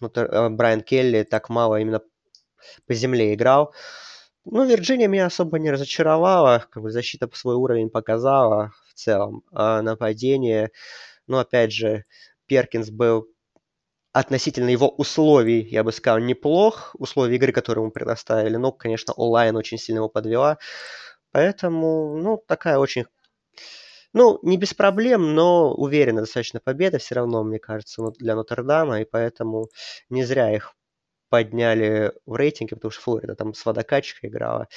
э, 0.00 0.48
Брайан 0.48 0.80
Келли 0.80 1.22
так 1.22 1.48
мало 1.50 1.80
именно 1.80 2.00
по 2.86 2.94
земле 2.94 3.34
играл. 3.34 3.74
Ну, 4.44 4.64
Вирджиния 4.64 5.08
меня 5.08 5.26
особо 5.26 5.58
не 5.58 5.70
разочаровала, 5.70 6.66
как 6.70 6.82
бы 6.82 6.90
защита 6.90 7.28
свой 7.32 7.54
уровень 7.54 7.90
показала 7.90 8.72
в 8.88 8.94
целом, 8.94 9.42
а 9.52 9.82
нападение, 9.82 10.70
ну, 11.26 11.38
опять 11.38 11.72
же, 11.72 12.04
Перкинс 12.46 12.90
был 12.90 13.28
относительно 14.12 14.70
его 14.70 14.88
условий, 14.88 15.60
я 15.62 15.84
бы 15.84 15.92
сказал, 15.92 16.18
неплох, 16.20 16.94
условий 16.98 17.36
игры, 17.36 17.52
которые 17.52 17.82
ему 17.82 17.92
предоставили, 17.92 18.56
но, 18.56 18.72
конечно, 18.72 19.12
онлайн 19.14 19.56
очень 19.56 19.78
сильно 19.78 19.98
его 19.98 20.08
подвела, 20.08 20.58
поэтому, 21.30 22.16
ну, 22.16 22.42
такая 22.46 22.78
очень 22.78 23.04
ну, 24.14 24.38
не 24.42 24.56
без 24.56 24.74
проблем, 24.74 25.34
но 25.34 25.72
уверенно 25.74 26.22
достаточно 26.22 26.60
победа 26.60 26.98
все 26.98 27.16
равно, 27.16 27.44
мне 27.44 27.58
кажется, 27.58 28.02
для 28.18 28.34
Нотр-Дама, 28.34 29.02
и 29.02 29.04
поэтому 29.04 29.68
не 30.08 30.24
зря 30.24 30.54
их 30.54 30.74
подняли 31.28 32.12
в 32.26 32.34
рейтинге, 32.34 32.76
потому 32.76 32.90
что 32.90 33.02
Флорида 33.02 33.34
там 33.34 33.54
с 33.54 33.64
водокачкой 33.64 34.30
играла. 34.30 34.68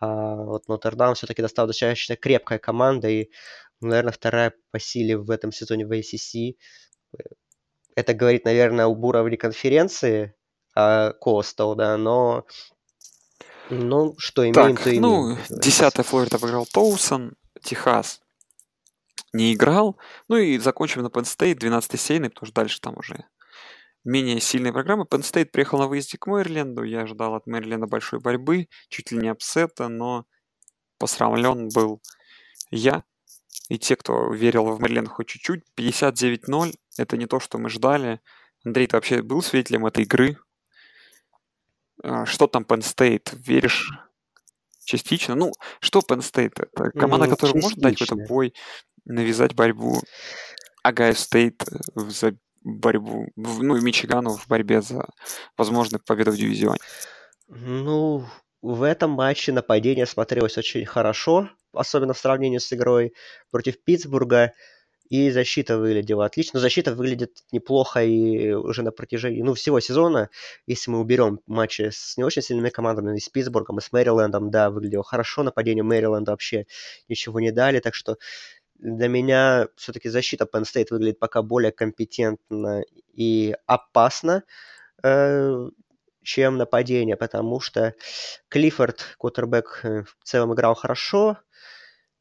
А 0.00 0.36
вот 0.36 0.68
Нотр-Дам 0.68 1.14
все-таки 1.14 1.42
достал 1.42 1.66
достаточно 1.66 2.16
крепкая 2.16 2.58
команда 2.58 3.08
и, 3.08 3.30
наверное, 3.80 4.12
вторая 4.12 4.54
по 4.70 4.78
силе 4.78 5.16
в 5.16 5.30
этом 5.30 5.52
сезоне 5.52 5.86
в 5.86 5.92
ACC. 5.92 6.56
Это 7.94 8.14
говорит, 8.14 8.44
наверное, 8.44 8.86
об 8.86 9.04
уровне 9.04 9.36
конференции 9.36 10.34
Coastal, 10.74 11.74
да, 11.74 11.98
но 11.98 12.46
ну, 13.68 14.14
что 14.18 14.42
имеем, 14.42 14.54
так, 14.54 14.84
то 14.84 14.90
имеем. 14.90 15.02
Ну, 15.02 15.38
десятая 15.50 16.02
Флорида 16.02 16.38
выиграла 16.38 16.66
Тоусон, 16.66 17.34
Техас 17.62 18.22
не 19.32 19.54
играл. 19.54 19.98
Ну 20.28 20.36
и 20.36 20.58
закончим 20.58 21.02
на 21.02 21.06
Penn 21.08 21.22
State, 21.22 21.56
12 21.56 22.00
сеяный, 22.00 22.30
потому 22.30 22.46
что 22.46 22.54
дальше 22.54 22.80
там 22.80 22.96
уже 22.98 23.24
менее 24.04 24.40
сильные 24.40 24.72
программы. 24.72 25.04
Penn 25.04 25.20
State 25.20 25.46
приехал 25.46 25.78
на 25.78 25.88
выезде 25.88 26.18
к 26.18 26.26
Мэриленду. 26.26 26.82
Я 26.82 27.02
ожидал 27.02 27.34
от 27.34 27.46
Мэриленда 27.46 27.86
большой 27.86 28.20
борьбы, 28.20 28.68
чуть 28.88 29.10
ли 29.12 29.18
не 29.18 29.28
upset 29.28 29.71
а, 29.71 29.88
но 29.88 30.26
посрамлен 30.98 31.68
был 31.68 32.00
я 32.70 33.04
и 33.68 33.78
те, 33.78 33.96
кто 33.96 34.32
верил 34.32 34.66
в 34.66 34.80
Мэриленд 34.80 35.08
хоть 35.08 35.28
чуть-чуть. 35.28 35.62
59-0— 35.76 36.74
это 36.98 37.16
не 37.16 37.26
то, 37.26 37.40
что 37.40 37.58
мы 37.58 37.68
ждали. 37.70 38.20
Андрей, 38.64 38.86
ты 38.86 38.96
вообще 38.96 39.22
был 39.22 39.42
свидетелем 39.42 39.86
этой 39.86 40.04
игры? 40.04 40.36
А, 42.02 42.26
что 42.26 42.46
там 42.46 42.62
Penn 42.64 42.80
State? 42.80 43.36
Веришь 43.36 43.90
частично? 44.84 45.34
Ну, 45.34 45.52
что 45.80 46.00
Penn 46.00 46.18
State? 46.20 46.68
Это 46.72 46.90
команда, 46.90 47.26
Ну, 47.26 47.32
которая 47.32 47.60
может 47.60 47.78
дать 47.78 47.94
какой-то 47.94 48.14
частично. 48.16 48.26
бой, 48.34 48.54
навязать 49.04 49.54
борьбу. 49.54 50.00
Огайо 50.82 51.14
Стейт 51.14 51.64
за 51.94 52.36
борьбу, 52.64 53.28
ну 53.36 53.76
и 53.76 53.80
Мичигану 53.80 54.36
в 54.36 54.46
борьбе 54.48 54.82
за 54.82 55.08
возможную 55.56 56.02
победу 56.04 56.30
в 56.30 56.36
дивизионе. 56.36 56.78
Ну, 57.48 58.24
в 58.62 58.82
этом 58.82 59.10
матче 59.10 59.52
нападение 59.52 60.06
смотрелось 60.06 60.56
очень 60.56 60.86
хорошо, 60.86 61.50
особенно 61.72 62.14
в 62.14 62.18
сравнении 62.18 62.58
с 62.58 62.72
игрой 62.72 63.12
против 63.50 63.82
Питтсбурга. 63.82 64.52
И 65.10 65.30
защита 65.30 65.76
выглядела 65.76 66.24
отлично. 66.24 66.58
Защита 66.58 66.94
выглядит 66.94 67.42
неплохо 67.52 68.02
и 68.02 68.52
уже 68.52 68.82
на 68.82 68.92
протяжении 68.92 69.42
ну, 69.42 69.52
всего 69.52 69.78
сезона. 69.78 70.30
Если 70.66 70.90
мы 70.90 71.00
уберем 71.00 71.40
матчи 71.46 71.90
с 71.92 72.16
не 72.16 72.24
очень 72.24 72.40
сильными 72.40 72.70
командами, 72.70 73.18
и 73.18 73.20
с 73.20 73.28
Питтсбургом, 73.28 73.76
и 73.76 73.82
с 73.82 73.92
Мэрилендом, 73.92 74.50
да, 74.50 74.70
выглядело 74.70 75.04
хорошо. 75.04 75.42
Нападение 75.42 75.82
Мэриленда 75.84 76.30
вообще 76.30 76.64
ничего 77.08 77.40
не 77.40 77.50
дали. 77.50 77.80
Так 77.80 77.94
что 77.94 78.16
для 78.82 79.08
меня 79.08 79.68
все-таки 79.76 80.08
защита 80.08 80.46
Penn 80.52 80.64
State 80.64 80.88
выглядит 80.90 81.20
пока 81.20 81.42
более 81.42 81.70
компетентно 81.70 82.82
и 83.14 83.54
опасно, 83.66 84.42
э, 85.04 85.68
чем 86.22 86.56
нападение, 86.56 87.16
потому 87.16 87.60
что 87.60 87.94
Клиффорд, 88.48 89.16
квотербек, 89.18 89.80
э, 89.84 90.02
в 90.02 90.24
целом 90.24 90.52
играл 90.52 90.74
хорошо, 90.74 91.38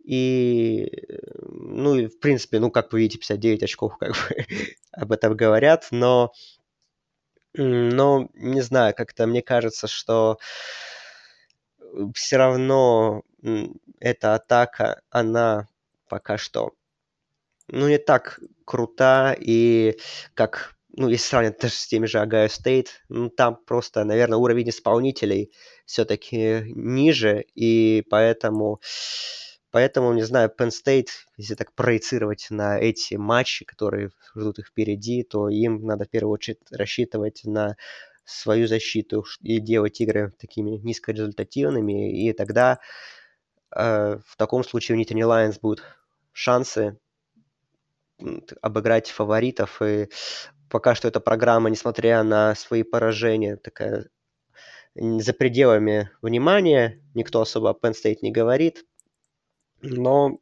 и, 0.04 0.86
э, 0.86 1.18
ну, 1.50 1.96
и 1.96 2.08
в 2.08 2.20
принципе, 2.20 2.60
ну, 2.60 2.70
как 2.70 2.94
вы 2.94 3.02
видите, 3.02 3.18
59 3.18 3.64
очков, 3.64 3.98
как 3.98 4.12
бы, 4.12 4.18
об 4.92 5.12
этом 5.12 5.36
говорят, 5.36 5.88
но, 5.90 6.32
но, 7.56 8.30
не 8.36 8.62
знаю, 8.62 8.94
как-то 8.96 9.26
мне 9.26 9.42
кажется, 9.42 9.88
что 9.88 10.38
все 12.14 12.38
равно 12.38 13.24
эта 14.00 14.36
атака, 14.36 15.02
она 15.10 15.68
пока 16.12 16.38
что, 16.38 16.74
ну, 17.70 17.88
не 17.88 17.98
так 17.98 18.42
крута, 18.66 19.34
и 19.40 19.98
как, 20.34 20.76
ну, 20.90 21.08
если 21.08 21.26
сравнивать 21.26 21.62
даже 21.62 21.74
с 21.76 21.88
теми 21.88 22.06
же 22.06 22.20
Огайо 22.20 22.50
Стейт, 22.50 23.02
ну, 23.08 23.30
там 23.30 23.56
просто, 23.66 24.04
наверное, 24.04 24.38
уровень 24.38 24.70
исполнителей 24.70 25.54
все-таки 25.86 26.64
ниже, 26.66 27.46
и 27.56 28.04
поэтому, 28.10 28.82
поэтому, 29.72 30.12
не 30.12 30.24
знаю, 30.24 30.52
Penn 30.58 30.72
State, 30.72 31.08
если 31.38 31.56
так 31.56 31.74
проецировать 31.74 32.48
на 32.50 32.78
эти 32.78 33.16
матчи, 33.16 33.64
которые 33.64 34.10
ждут 34.36 34.60
их 34.60 34.68
впереди, 34.68 35.24
то 35.24 35.48
им 35.48 35.86
надо 35.86 36.04
в 36.04 36.10
первую 36.10 36.34
очередь 36.34 36.60
рассчитывать 36.72 37.46
на 37.46 37.78
свою 38.26 38.68
защиту 38.68 39.24
и 39.40 39.60
делать 39.62 40.02
игры 40.02 40.34
такими 40.38 40.72
низкорезультативными, 40.72 42.22
и 42.22 42.34
тогда 42.34 42.80
э, 43.74 44.20
в 44.26 44.36
таком 44.36 44.66
случае 44.66 44.98
у 44.98 45.02
Nittany 45.02 45.22
Lions 45.22 45.58
будут 45.62 45.84
шансы 46.34 46.98
обыграть 48.62 49.10
фаворитов, 49.10 49.82
и 49.82 50.10
пока 50.70 50.96
что 50.96 51.08
эта 51.08 51.20
программа, 51.20 51.70
несмотря 51.70 52.24
на 52.24 52.56
свои 52.56 52.84
поражения, 52.84 53.58
такая 53.58 54.10
за 54.96 55.34
пределами 55.34 56.12
внимания, 56.22 57.02
никто 57.14 57.42
особо 57.42 57.72
о 57.72 57.74
Penn 57.74 57.94
State 57.94 58.20
не 58.22 58.32
говорит, 58.32 58.86
но 59.82 60.40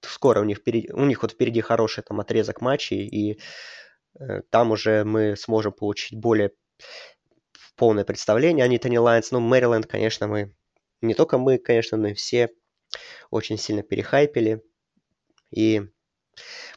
скоро 0.00 0.40
у 0.40 0.44
них 0.44 0.58
впереди, 0.58 0.90
у 0.92 1.04
них 1.04 1.22
вот 1.22 1.32
впереди 1.32 1.60
хороший 1.60 2.02
там 2.02 2.20
отрезок 2.20 2.60
матчей, 2.60 3.06
и 3.06 3.40
э, 4.18 4.42
там 4.50 4.70
уже 4.70 5.04
мы 5.04 5.36
сможем 5.36 5.72
получить 5.72 6.18
более 6.18 6.52
полное 7.76 8.04
представление 8.04 8.64
о 8.64 8.68
Nittany 8.68 8.96
Lions. 8.96 9.28
Ну, 9.30 9.40
Мэриленд, 9.40 9.86
конечно, 9.86 10.28
мы, 10.28 10.54
не 11.02 11.14
только 11.14 11.38
мы, 11.38 11.58
конечно, 11.58 11.98
но 11.98 12.08
и 12.08 12.14
все 12.14 12.50
очень 13.30 13.58
сильно 13.58 13.82
перехайпили, 13.82 14.62
и 15.50 15.82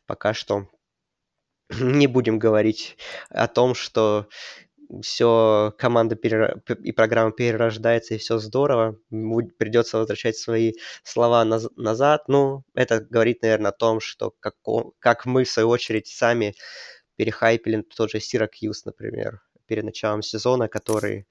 пока 0.05 0.33
что 0.33 0.67
не 1.69 2.07
будем 2.07 2.39
говорить 2.39 2.97
о 3.29 3.47
том, 3.47 3.75
что 3.75 4.27
все 5.01 5.73
команда 5.77 6.15
перера- 6.15 6.59
п- 6.61 6.77
и 6.83 6.91
программа 6.91 7.31
перерождается, 7.31 8.15
и 8.15 8.17
все 8.17 8.39
здорово. 8.39 8.97
Придется 9.59 9.99
возвращать 9.99 10.37
свои 10.37 10.73
слова 11.03 11.45
наз- 11.45 11.71
назад. 11.75 12.27
Ну, 12.27 12.63
это 12.75 13.01
говорит, 13.01 13.43
наверное, 13.43 13.71
о 13.71 13.75
том, 13.77 13.99
что 14.01 14.33
как, 14.39 14.55
о- 14.65 14.93
как 14.99 15.25
мы, 15.25 15.43
в 15.45 15.51
свою 15.51 15.69
очередь, 15.69 16.07
сами 16.07 16.55
перехайпили 17.17 17.81
тот 17.83 18.11
же 18.11 18.19
Сиракьюз, 18.19 18.85
например, 18.85 19.41
перед 19.67 19.85
началом 19.85 20.23
сезона, 20.23 20.69
который, 20.69 21.27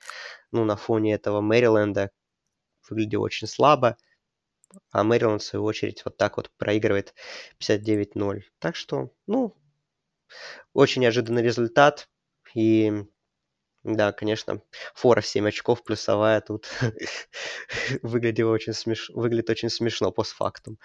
ну, 0.52 0.64
на 0.64 0.76
фоне 0.76 1.14
этого 1.14 1.40
Мэриленда 1.42 2.10
выглядел 2.88 3.22
очень 3.22 3.46
слабо, 3.46 3.96
а 4.90 5.04
Мэриленд, 5.04 5.42
в 5.42 5.44
свою 5.44 5.64
очередь, 5.64 6.04
вот 6.04 6.16
так 6.16 6.36
вот 6.36 6.50
проигрывает 6.56 7.14
59-0. 7.60 8.42
Так 8.58 8.76
что, 8.76 9.12
ну, 9.26 9.56
очень 10.72 11.02
неожиданный 11.02 11.42
результат, 11.42 12.08
и 12.54 13.04
Да, 13.84 14.12
конечно, 14.12 14.60
фора 14.94 15.20
в 15.20 15.26
7 15.26 15.48
очков 15.48 15.82
плюсовая 15.84 16.40
тут 16.40 16.68
выглядела 18.02 18.52
очень 18.52 18.74
смеш... 18.74 19.10
выглядит 19.10 19.50
очень 19.50 19.70
смешно 19.70 20.10
постфактум. 20.12 20.78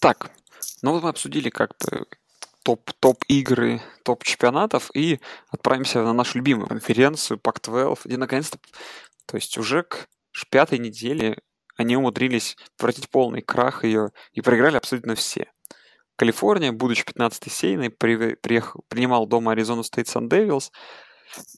Так, 0.00 0.30
ну 0.82 0.92
вот 0.92 1.02
мы 1.02 1.08
обсудили 1.08 1.50
как-то 1.50 2.06
топ, 2.62 2.92
топ 3.00 3.24
игры, 3.28 3.82
топ 4.04 4.24
чемпионатов 4.24 4.90
и 4.94 5.20
отправимся 5.48 6.02
на 6.02 6.12
нашу 6.12 6.38
любимую 6.38 6.68
конференцию 6.68 7.38
Pac-12, 7.38 8.00
где 8.04 8.16
наконец-то, 8.16 8.58
то 9.26 9.36
есть 9.36 9.58
уже 9.58 9.82
к 9.82 10.08
пятой 10.50 10.78
неделе 10.78 11.38
они 11.76 11.96
умудрились 11.96 12.56
превратить 12.76 13.08
полный 13.08 13.42
крах 13.42 13.84
ее 13.84 14.10
и 14.32 14.40
проиграли 14.40 14.76
абсолютно 14.76 15.14
все. 15.14 15.50
Калифорния, 16.16 16.72
будучи 16.72 17.04
15-й 17.04 17.50
сеяной, 17.50 17.90
при, 17.90 18.34
приехал, 18.34 18.84
принимал 18.88 19.26
дома 19.26 19.52
Аризону 19.52 19.82
Стейт 19.82 20.06
Sun 20.06 20.28
Devils, 20.28 20.70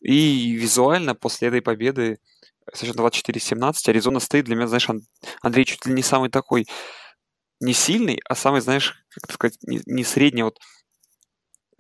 и 0.00 0.52
визуально 0.52 1.14
после 1.14 1.48
этой 1.48 1.62
победы 1.62 2.20
со 2.72 2.86
счетом 2.86 3.04
24-17 3.06 3.88
Аризона 3.88 4.20
Стейт 4.20 4.44
для 4.44 4.54
меня, 4.54 4.68
знаешь, 4.68 4.88
Андрей 5.40 5.64
чуть 5.64 5.84
ли 5.86 5.92
не 5.92 6.02
самый 6.02 6.30
такой 6.30 6.66
не 7.60 7.72
сильный, 7.72 8.20
а 8.28 8.34
самый, 8.34 8.60
знаешь, 8.60 9.04
как 9.08 9.32
сказать, 9.32 9.58
не, 9.62 9.80
не 9.86 10.04
средний, 10.04 10.42
вот 10.42 10.58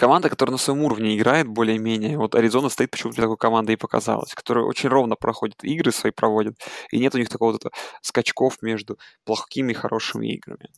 команда, 0.02 0.28
которая 0.28 0.50
на 0.50 0.58
своем 0.58 0.82
уровне 0.82 1.16
играет 1.16 1.46
более-менее. 1.46 2.18
Вот 2.18 2.34
Аризона 2.34 2.70
стоит 2.70 2.90
почему-то 2.90 3.22
такой 3.22 3.36
командой 3.36 3.74
и 3.74 3.76
показалась, 3.76 4.34
которая 4.34 4.64
очень 4.64 4.88
ровно 4.88 5.14
проходит 5.14 5.62
игры 5.62 5.92
свои 5.92 6.10
проводит, 6.10 6.54
и 6.90 6.98
нет 6.98 7.14
у 7.14 7.18
них 7.18 7.28
такого 7.28 7.52
вот 7.52 7.72
скачков 8.00 8.60
между 8.62 8.98
плохими 9.24 9.70
и 9.70 9.76
хорошими 9.76 10.34
играми. 10.34 10.70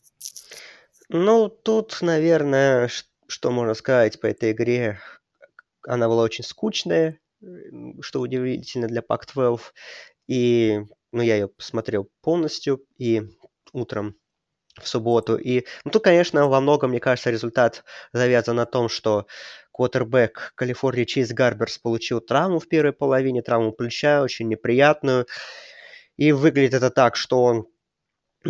Ну, 1.09 1.49
тут, 1.49 1.97
наверное, 2.01 2.87
что 3.25 3.49
можно 3.49 3.73
сказать 3.73 4.21
по 4.21 4.27
этой 4.27 4.51
игре, 4.51 4.99
она 5.87 6.07
была 6.07 6.21
очень 6.21 6.43
скучная, 6.43 7.19
что 8.01 8.21
удивительно 8.21 8.87
для 8.87 9.01
Pac-12, 9.01 9.59
и 10.27 10.81
ну, 11.11 11.23
я 11.23 11.37
ее 11.37 11.47
посмотрел 11.47 12.11
полностью, 12.21 12.85
и 12.99 13.23
утром 13.73 14.15
в 14.81 14.87
субботу. 14.87 15.37
И 15.37 15.65
ну, 15.83 15.91
тут, 15.91 16.03
конечно, 16.03 16.47
во 16.47 16.59
многом, 16.61 16.91
мне 16.91 16.99
кажется, 16.99 17.31
результат 17.31 17.83
завязан 18.13 18.57
на 18.57 18.65
том, 18.65 18.89
что 18.89 19.27
квотербек 19.71 20.53
Калифорнии 20.55 21.05
Чейз 21.05 21.31
Гарберс 21.31 21.77
получил 21.77 22.21
травму 22.21 22.59
в 22.59 22.67
первой 22.67 22.93
половине, 22.93 23.41
травму 23.41 23.71
плеча, 23.71 24.21
очень 24.21 24.47
неприятную. 24.47 25.27
И 26.17 26.31
выглядит 26.31 26.75
это 26.75 26.89
так, 26.89 27.15
что 27.15 27.43
он 27.43 27.67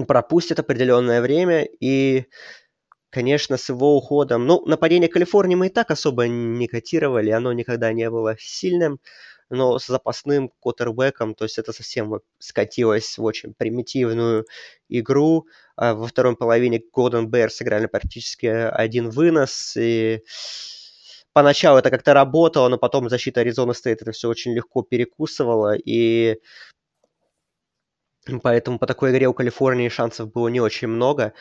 пропустит 0.08 0.60
определенное 0.60 1.22
время, 1.22 1.64
и, 1.64 2.26
конечно, 3.10 3.58
с 3.58 3.70
его 3.70 3.98
уходом... 3.98 4.46
Ну, 4.46 4.64
нападение 4.66 5.10
Калифорнии 5.10 5.56
мы 5.56 5.68
и 5.68 5.70
так 5.72 5.90
особо 5.90 6.28
не 6.28 6.68
котировали, 6.68 7.32
оно 7.32 7.54
никогда 7.54 7.92
не 7.94 8.10
было 8.10 8.36
сильным 8.38 9.00
но 9.50 9.80
с 9.80 9.88
запасным 9.88 10.52
квотербеком, 10.60 11.36
то 11.36 11.46
есть 11.46 11.58
это 11.58 11.74
совсем 11.74 12.20
скатилось 12.40 13.18
в 13.18 13.24
очень 13.24 13.54
примитивную 13.54 14.46
игру. 14.90 15.48
А 15.76 15.94
во 15.94 16.08
второй 16.08 16.36
половине 16.36 16.82
Golden 16.96 17.28
Bears 17.28 17.50
сыграли 17.50 17.86
практически 17.86 18.46
один 18.48 19.10
вынос, 19.10 19.76
и 19.78 20.24
поначалу 21.34 21.80
это 21.80 21.92
как-то 21.92 22.14
работало, 22.14 22.70
но 22.70 22.78
потом 22.78 23.10
защита 23.10 23.42
Аризоны 23.42 23.74
Стейт 23.74 24.02
это 24.02 24.12
все 24.12 24.30
очень 24.30 24.54
легко 24.54 24.82
перекусывала, 24.84 25.76
и 25.76 26.40
поэтому 28.42 28.80
по 28.80 28.88
такой 28.88 29.12
игре 29.12 29.28
у 29.28 29.34
Калифорнии 29.34 29.90
шансов 29.90 30.32
было 30.32 30.48
не 30.48 30.62
очень 30.62 30.88
много 30.88 31.34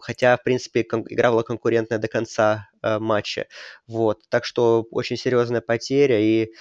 хотя, 0.00 0.36
в 0.36 0.42
принципе, 0.42 0.84
кон- 0.84 1.06
игра 1.08 1.30
была 1.30 1.42
конкурентная 1.42 1.98
до 1.98 2.08
конца 2.08 2.68
э, 2.82 2.98
матча. 2.98 3.46
Вот. 3.86 4.20
Так 4.28 4.44
что 4.44 4.86
очень 4.90 5.16
серьезная 5.16 5.60
потеря, 5.60 6.20
и 6.20 6.52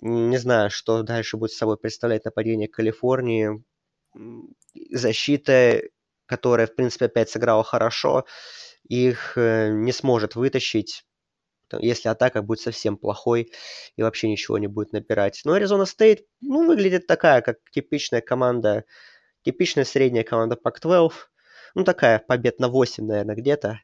не 0.00 0.36
знаю, 0.38 0.70
что 0.70 1.02
дальше 1.02 1.36
будет 1.36 1.52
с 1.52 1.56
собой 1.56 1.76
представлять 1.78 2.24
нападение 2.24 2.68
Калифорнии. 2.68 3.62
Защита, 4.90 5.82
которая, 6.26 6.66
в 6.66 6.74
принципе, 6.74 7.06
опять 7.06 7.30
сыграла 7.30 7.64
хорошо, 7.64 8.24
их 8.88 9.36
э, 9.36 9.70
не 9.72 9.92
сможет 9.92 10.36
вытащить, 10.36 11.04
если 11.80 12.08
атака 12.08 12.42
будет 12.42 12.60
совсем 12.60 12.96
плохой 12.96 13.52
и 13.96 14.02
вообще 14.02 14.28
ничего 14.28 14.58
не 14.58 14.66
будет 14.66 14.92
набирать. 14.92 15.40
Но 15.44 15.54
Аризона 15.54 15.86
Стейт, 15.86 16.26
ну, 16.40 16.66
выглядит 16.66 17.06
такая, 17.06 17.40
как 17.42 17.58
типичная 17.70 18.20
команда, 18.20 18.84
типичная 19.42 19.84
средняя 19.84 20.24
команда 20.24 20.58
Pac-12, 20.62 21.12
ну, 21.74 21.84
такая 21.84 22.18
побед 22.20 22.60
на 22.60 22.68
8, 22.68 23.04
наверное, 23.04 23.34
где-то. 23.34 23.80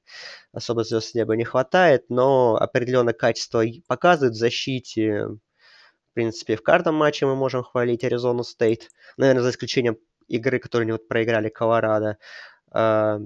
Особо 0.53 0.85
звезд 0.85 1.11
с 1.11 1.15
неба 1.15 1.37
не 1.37 1.45
хватает, 1.45 2.05
но 2.09 2.57
определенное 2.57 3.15
качество 3.15 3.63
показывает 3.87 4.35
в 4.35 4.39
защите. 4.39 5.27
В 5.27 6.15
принципе, 6.15 6.57
в 6.57 6.63
каждом 6.63 6.97
матче 6.97 7.27
мы 7.27 7.37
можем 7.37 7.63
хвалить 7.63 8.05
Аризону 8.05 8.45
Стейт. 8.45 8.91
Наверное, 9.17 9.43
за 9.43 9.51
исключением 9.51 9.99
игры, 10.29 10.59
которые 10.59 10.85
они 10.85 10.93
вот 10.93 11.09
проиграли 11.09 11.49
Колорадо. 11.49 12.19
А, 12.71 13.21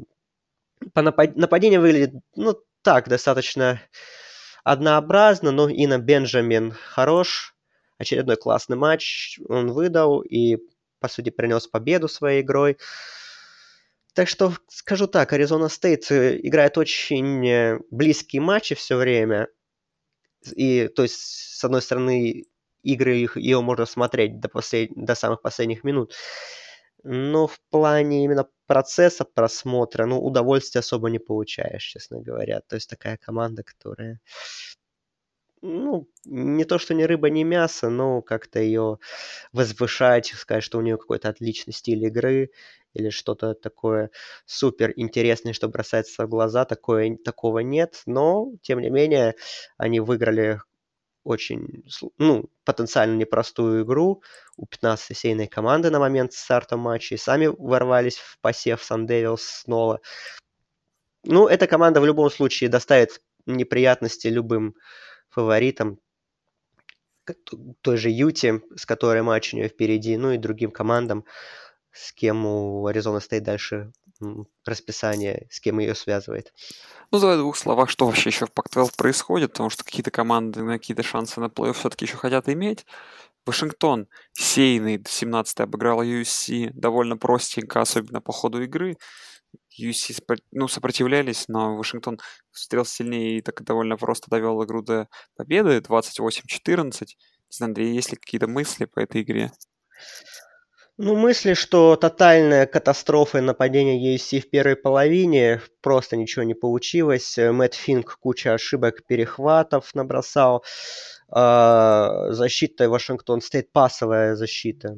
по 0.93 1.03
напад... 1.03 1.37
Нападение 1.37 1.81
выглядит, 1.81 2.15
ну, 2.35 2.59
так, 2.83 3.09
достаточно 3.09 3.81
однообразно, 4.65 5.51
но 5.51 5.69
Ина 5.71 5.99
Бенджамин 5.99 6.73
хорош. 6.73 7.55
Очередной 7.99 8.37
классный 8.37 8.77
матч 8.77 9.39
он 9.49 9.73
выдал 9.73 10.21
и, 10.21 10.59
по 11.01 11.09
сути, 11.09 11.31
принес 11.31 11.67
победу 11.67 12.09
своей 12.09 12.43
игрой. 12.43 12.79
Так 14.15 14.29
что 14.29 14.53
скажу 14.69 15.07
так, 15.09 15.33
Аризона 15.33 15.69
Стейт 15.69 16.11
э, 16.11 16.39
играет 16.43 16.79
очень 16.79 17.81
близкие 17.91 18.43
матчи 18.43 18.75
все 18.75 18.97
время. 18.97 19.49
И, 20.55 20.89
то 20.89 21.03
есть, 21.03 21.17
с 21.17 21.65
одной 21.65 21.83
стороны, 21.83 22.45
игры 22.83 23.17
их, 23.17 23.37
ее 23.37 23.61
можно 23.61 23.87
смотреть 23.87 24.41
до, 24.41 24.49
послед... 24.49 24.91
до 24.95 25.15
самых 25.15 25.43
последних 25.43 25.85
минут. 25.85 26.15
Но 27.03 27.47
в 27.47 27.59
плане 27.71 28.25
именно 28.25 28.47
процесса 28.67 29.25
просмотра, 29.25 30.07
ну, 30.07 30.21
удовольствия 30.25 30.81
особо 30.81 31.11
не 31.11 31.19
получаешь, 31.19 31.85
честно 31.85 32.21
говоря. 32.21 32.61
То 32.69 32.77
есть 32.77 32.89
такая 32.89 33.17
команда, 33.17 33.63
которая 33.63 34.21
ну, 35.65 36.07
не 36.27 36.65
то, 36.65 36.79
что 36.79 36.93
ни 36.95 37.05
рыба, 37.05 37.31
ни 37.31 37.43
мясо, 37.43 37.89
но 37.89 38.21
как-то 38.21 38.61
ее 38.61 38.99
возвышать, 39.53 40.27
сказать, 40.27 40.63
что 40.63 40.79
у 40.79 40.83
нее 40.83 40.99
какой-то 40.99 41.31
отличный 41.31 41.73
стиль 41.73 42.05
игры 42.05 42.51
или 42.95 43.11
что-то 43.11 43.55
такое 43.55 44.11
супер 44.47 44.93
интересное, 44.97 45.53
что 45.53 45.69
бросается 45.69 46.27
в 46.27 46.29
глаза, 46.29 46.65
такое, 46.65 47.17
такого 47.17 47.59
нет, 47.59 48.03
но, 48.07 48.53
тем 48.63 48.81
не 48.81 48.91
менее, 48.91 49.35
они 49.77 50.01
выиграли 50.01 50.61
очень, 51.25 51.85
ну, 52.19 52.51
потенциально 52.65 53.17
непростую 53.17 53.85
игру 53.85 54.23
у 54.57 54.67
15-й 54.67 55.15
сейной 55.15 55.47
команды 55.47 55.91
на 55.91 55.99
момент 55.99 56.33
старта 56.35 56.77
матча 56.77 57.15
и 57.15 57.19
сами 57.19 57.47
ворвались 57.47 58.19
в 58.19 58.39
посев 58.41 58.83
Сан 58.83 59.07
Девилс 59.07 59.43
снова. 59.43 60.01
Ну, 61.25 61.49
эта 61.49 61.67
команда 61.67 62.01
в 62.01 62.07
любом 62.07 62.31
случае 62.31 62.69
доставит 62.69 63.23
неприятности 63.47 64.29
любым 64.29 64.75
фаворитом, 65.31 65.99
той 67.81 67.97
же 67.97 68.11
Юте, 68.11 68.61
с 68.77 68.85
которой 68.85 69.23
матч 69.23 69.55
у 69.55 69.57
нее 69.57 69.69
впереди, 69.69 70.17
ну 70.19 70.33
и 70.33 70.39
другим 70.39 70.71
командам, 70.71 71.25
с 71.95 72.13
кем 72.13 72.45
у 72.45 72.87
Аризона 72.87 73.21
стоит 73.21 73.45
дальше 73.45 73.93
расписание, 74.65 75.47
с 75.51 75.61
кем 75.61 75.79
ее 75.79 75.95
связывает. 75.95 76.53
Ну, 77.11 77.21
давай 77.21 77.37
в 77.37 77.41
двух 77.41 77.57
словах, 77.57 77.91
что 77.91 78.07
вообще 78.07 78.31
еще 78.31 78.47
в 78.47 78.53
Пак-12 78.53 78.97
происходит, 78.97 79.53
потому 79.53 79.71
что 79.71 79.85
какие-то 79.85 80.11
команды 80.11 80.63
на 80.63 80.79
какие-то 80.79 81.03
шансы 81.03 81.41
на 81.41 81.47
плей-офф 81.47 81.75
все-таки 81.75 82.05
еще 82.05 82.17
хотят 82.17 82.49
иметь. 82.49 82.87
Вашингтон, 83.47 84.09
сейный, 84.33 84.97
17-й 84.97 85.63
обыграл 85.63 86.03
USC 86.03 86.71
довольно 86.73 87.17
простенько, 87.17 87.81
особенно 87.81 88.21
по 88.21 88.33
ходу 88.33 88.63
игры. 88.63 88.97
UC 89.81 90.41
ну, 90.51 90.67
сопротивлялись, 90.67 91.45
но 91.49 91.77
Вашингтон 91.77 92.19
встрел 92.51 92.85
сильнее 92.85 93.39
и 93.39 93.43
так 93.43 93.63
довольно 93.63 93.97
просто 93.97 94.31
довел 94.31 94.65
игру 94.65 94.83
до 94.83 95.09
победы 95.37 95.79
28-14. 95.79 97.07
Андрей, 97.61 97.95
есть 97.95 98.11
ли 98.11 98.17
какие-то 98.17 98.49
мысли 98.49 98.87
по 98.87 98.99
этой 98.99 99.23
игре? 99.23 99.53
Ну, 100.97 101.17
мысли, 101.17 101.55
что 101.55 101.97
тотальная 101.97 102.67
катастрофа 102.67 103.39
и 103.39 103.41
нападение 103.41 104.15
USC 104.15 104.39
в 104.39 104.49
первой 104.49 104.77
половине, 104.77 105.61
просто 105.81 106.17
ничего 106.17 106.45
не 106.45 106.55
получилось. 106.55 107.37
Мэтт 107.37 107.75
Финк 107.75 108.17
куча 108.21 108.55
ошибок, 108.55 109.05
перехватов 109.05 109.93
набросал. 109.95 110.65
А, 111.29 112.31
защита 112.31 112.89
Вашингтон 112.89 113.41
Стейт, 113.41 113.73
пасовая 113.73 114.37
защита, 114.37 114.97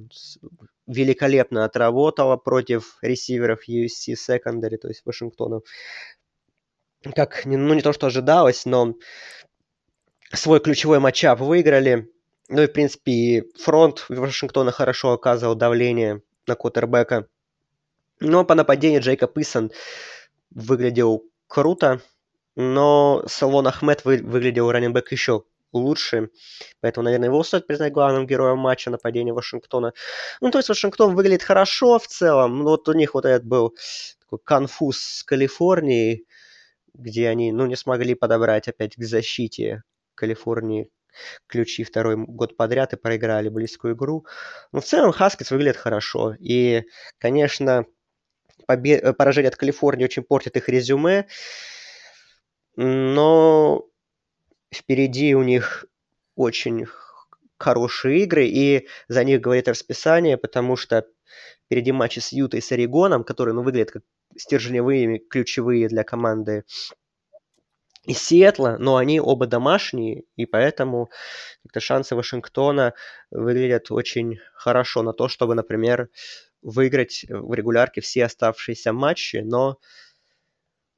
великолепно 0.87 1.65
отработала 1.65 2.37
против 2.37 2.99
ресиверов 3.01 3.67
USC 3.67 4.17
Secondary, 4.17 4.77
то 4.77 4.89
есть 4.89 5.01
Вашингтона. 5.07 5.61
Как, 7.15 7.47
ну 7.47 7.73
не 7.73 7.81
то, 7.81 7.95
что 7.95 8.09
ожидалось, 8.09 8.67
но 8.67 8.97
свой 10.31 10.61
ключевой 10.61 10.99
матчап 10.99 11.41
выиграли. 11.41 12.11
Ну 12.49 12.63
и, 12.63 12.67
в 12.67 12.73
принципе, 12.73 13.45
фронт 13.59 14.05
Вашингтона 14.09 14.71
хорошо 14.71 15.13
оказывал 15.13 15.55
давление 15.57 16.23
на 16.47 16.55
Коттербека. 16.55 17.27
Но 18.21 18.45
по 18.45 18.55
нападению 18.55 19.01
Джейкоб 19.01 19.37
Исон 19.39 19.73
выглядел 20.51 21.25
круто. 21.49 22.01
но 22.57 23.23
Салон 23.27 23.67
Ахмед 23.67 24.05
вы, 24.05 24.19
выглядел 24.19 24.71
раненбэк 24.71 25.13
еще 25.13 25.45
лучше, 25.73 26.31
поэтому, 26.81 27.05
наверное, 27.05 27.29
его 27.29 27.43
стоит 27.45 27.67
признать 27.67 27.93
главным 27.93 28.27
героем 28.27 28.59
матча 28.59 28.91
нападения 28.91 29.33
Вашингтона. 29.33 29.93
Ну, 30.41 30.51
то 30.51 30.59
есть 30.59 30.69
Вашингтон 30.69 31.15
выглядит 31.15 31.43
хорошо 31.43 31.99
в 31.99 32.07
целом, 32.07 32.59
но 32.59 32.65
вот 32.71 32.89
у 32.89 32.93
них 32.95 33.15
вот 33.15 33.27
этот 33.27 33.45
был 33.47 33.77
такой 34.21 34.39
конфуз 34.43 34.99
с 34.99 35.23
Калифорнией, 35.25 36.27
где 36.95 37.29
они, 37.29 37.53
ну, 37.53 37.67
не 37.67 37.77
смогли 37.77 38.15
подобрать 38.15 38.69
опять 38.69 38.97
к 38.97 39.05
защите 39.05 39.83
Калифорнии 40.15 40.91
ключи 41.47 41.85
второй 41.85 42.17
год 42.17 42.57
подряд 42.57 42.93
и 42.93 42.97
проиграли 42.97 43.49
близкую 43.49 43.95
игру. 43.95 44.27
Но 44.73 44.81
в 44.81 44.85
целом 44.85 45.13
Хаскетс 45.13 45.51
выглядит 45.51 45.77
хорошо. 45.77 46.35
И, 46.39 46.85
конечно, 47.19 47.87
побе- 48.69 49.13
поражение 49.13 49.49
от 49.49 49.57
Калифорнии 49.57 50.05
очень 50.05 50.23
портит 50.23 50.57
их 50.57 50.69
резюме. 50.69 51.27
Но 52.77 53.87
впереди 54.73 55.35
у 55.35 55.43
них 55.43 55.87
очень 56.35 56.87
хорошие 57.59 58.25
игры, 58.25 58.47
и 58.47 58.87
за 59.09 59.25
них 59.25 59.41
говорит 59.41 59.69
расписание, 59.69 60.37
потому 60.37 60.77
что 60.77 61.07
впереди 61.65 61.93
матчи 61.93 62.19
с 62.19 62.33
Ютой 62.33 62.61
и 62.61 62.63
с 62.63 62.71
Орегоном, 62.73 63.25
которые 63.25 63.55
ну, 63.55 63.63
выглядят 63.63 63.91
как 63.91 64.03
стержневые, 64.37 65.19
ключевые 65.19 65.89
для 65.89 66.05
команды 66.05 66.65
из 68.07 68.23
Сиэтла, 68.23 68.77
но 68.79 68.97
они 68.97 69.21
оба 69.21 69.47
домашние, 69.47 70.25
и 70.37 70.47
поэтому 70.47 71.11
как-то 71.63 71.81
шансы 71.81 72.15
Вашингтона 72.15 72.95
выглядят 73.31 73.91
очень 73.91 74.39
хорошо 74.55 75.03
на 75.03 75.13
то, 75.13 75.29
чтобы, 75.29 75.55
например, 75.55 76.09
выиграть 76.63 77.25
в 77.29 77.53
регулярке 77.53 78.01
все 78.01 78.25
оставшиеся 78.25 78.93
матчи, 78.93 79.39
но, 79.39 79.79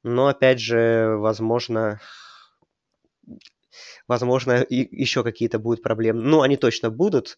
но 0.03 0.27
опять 0.27 0.59
же, 0.59 1.15
возможно, 1.17 1.99
возможно, 4.07 4.61
и 4.61 4.87
еще 5.01 5.23
какие-то 5.23 5.59
будут 5.59 5.83
проблемы. 5.83 6.21
Ну, 6.21 6.41
они 6.41 6.57
точно 6.57 6.89
будут, 6.89 7.37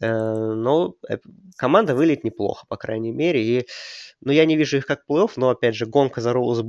э, 0.00 0.06
но 0.08 0.94
э, 1.08 1.18
команда 1.56 1.94
выглядит 1.94 2.24
неплохо, 2.24 2.66
по 2.68 2.76
крайней 2.76 3.12
мере. 3.12 3.42
И, 3.42 3.66
ну, 4.20 4.32
я 4.32 4.44
не 4.46 4.56
вижу 4.56 4.78
их 4.78 4.86
как 4.86 5.04
плей-офф, 5.08 5.32
но, 5.36 5.50
опять 5.50 5.74
же, 5.74 5.86
гонка 5.86 6.20
за 6.20 6.32
Роуз 6.32 6.62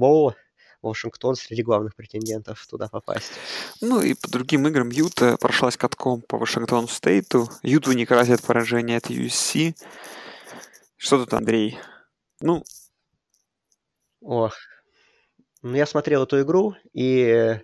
Вашингтон 0.82 1.36
среди 1.36 1.64
главных 1.64 1.96
претендентов 1.96 2.66
туда 2.68 2.88
попасть. 2.88 3.32
Ну 3.82 4.02
и 4.02 4.14
по 4.14 4.30
другим 4.30 4.68
играм 4.68 4.90
Юта 4.90 5.38
прошлась 5.38 5.78
катком 5.78 6.22
по 6.22 6.38
Вашингтон 6.38 6.88
Стейту. 6.88 7.50
Юту 7.64 7.92
не 7.94 8.06
грозит 8.06 8.42
поражение 8.44 8.98
от 8.98 9.10
USC. 9.10 9.76
Что 10.96 11.20
тут, 11.20 11.34
Андрей? 11.34 11.78
Ну... 12.42 12.64
Ох. 14.22 14.56
Ну, 15.64 15.76
я 15.76 15.86
смотрел 15.86 16.24
эту 16.24 16.42
игру, 16.42 16.76
и 16.94 17.60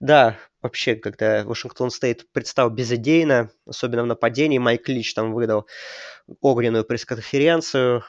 да, 0.00 0.36
вообще, 0.62 0.96
когда 0.96 1.44
Вашингтон 1.44 1.90
Стейт 1.90 2.30
предстал 2.32 2.70
безыдейно, 2.70 3.50
особенно 3.66 4.02
в 4.02 4.06
нападении, 4.06 4.58
Майк 4.58 4.88
Лич 4.88 5.14
там 5.14 5.32
выдал 5.32 5.66
огненную 6.40 6.84
пресс-конференцию, 6.84 8.02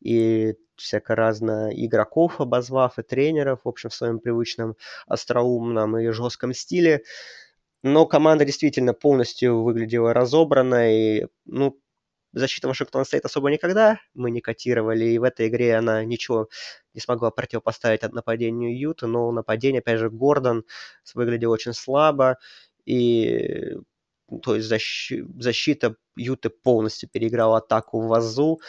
и 0.00 0.54
всяко 0.76 1.14
разно 1.14 1.70
игроков 1.72 2.40
обозвав, 2.40 2.98
и 2.98 3.02
тренеров, 3.02 3.60
в 3.64 3.68
общем, 3.68 3.90
в 3.90 3.94
своем 3.94 4.20
привычном 4.20 4.76
остроумном 5.06 5.98
и 5.98 6.10
жестком 6.10 6.52
стиле. 6.54 7.02
Но 7.82 8.06
команда 8.06 8.44
действительно 8.44 8.94
полностью 8.94 9.62
выглядела 9.62 10.12
разобранной. 10.14 11.28
Ну, 11.44 11.78
защита 12.32 12.68
Вашингтон 12.68 13.04
стоит 13.04 13.24
особо 13.24 13.50
никогда 13.50 13.98
мы 14.14 14.30
не 14.30 14.40
котировали, 14.40 15.04
и 15.06 15.18
в 15.18 15.22
этой 15.24 15.48
игре 15.48 15.76
она 15.76 16.04
ничего 16.04 16.48
не 16.94 17.00
смогла 17.00 17.30
противопоставить 17.30 18.02
от 18.02 18.12
нападению 18.12 18.78
Юта, 18.78 19.06
но 19.06 19.30
нападение, 19.32 19.80
опять 19.80 19.98
же, 19.98 20.10
Гордон 20.10 20.64
выглядел 21.14 21.50
очень 21.50 21.72
слабо, 21.72 22.38
и 22.84 23.76
то 24.42 24.56
есть 24.56 24.68
защ... 24.68 25.12
защита 25.38 25.96
Юты 26.16 26.50
полностью 26.50 27.08
переиграла 27.08 27.58
атаку 27.58 28.00
в 28.00 28.08
Вазу. 28.08 28.60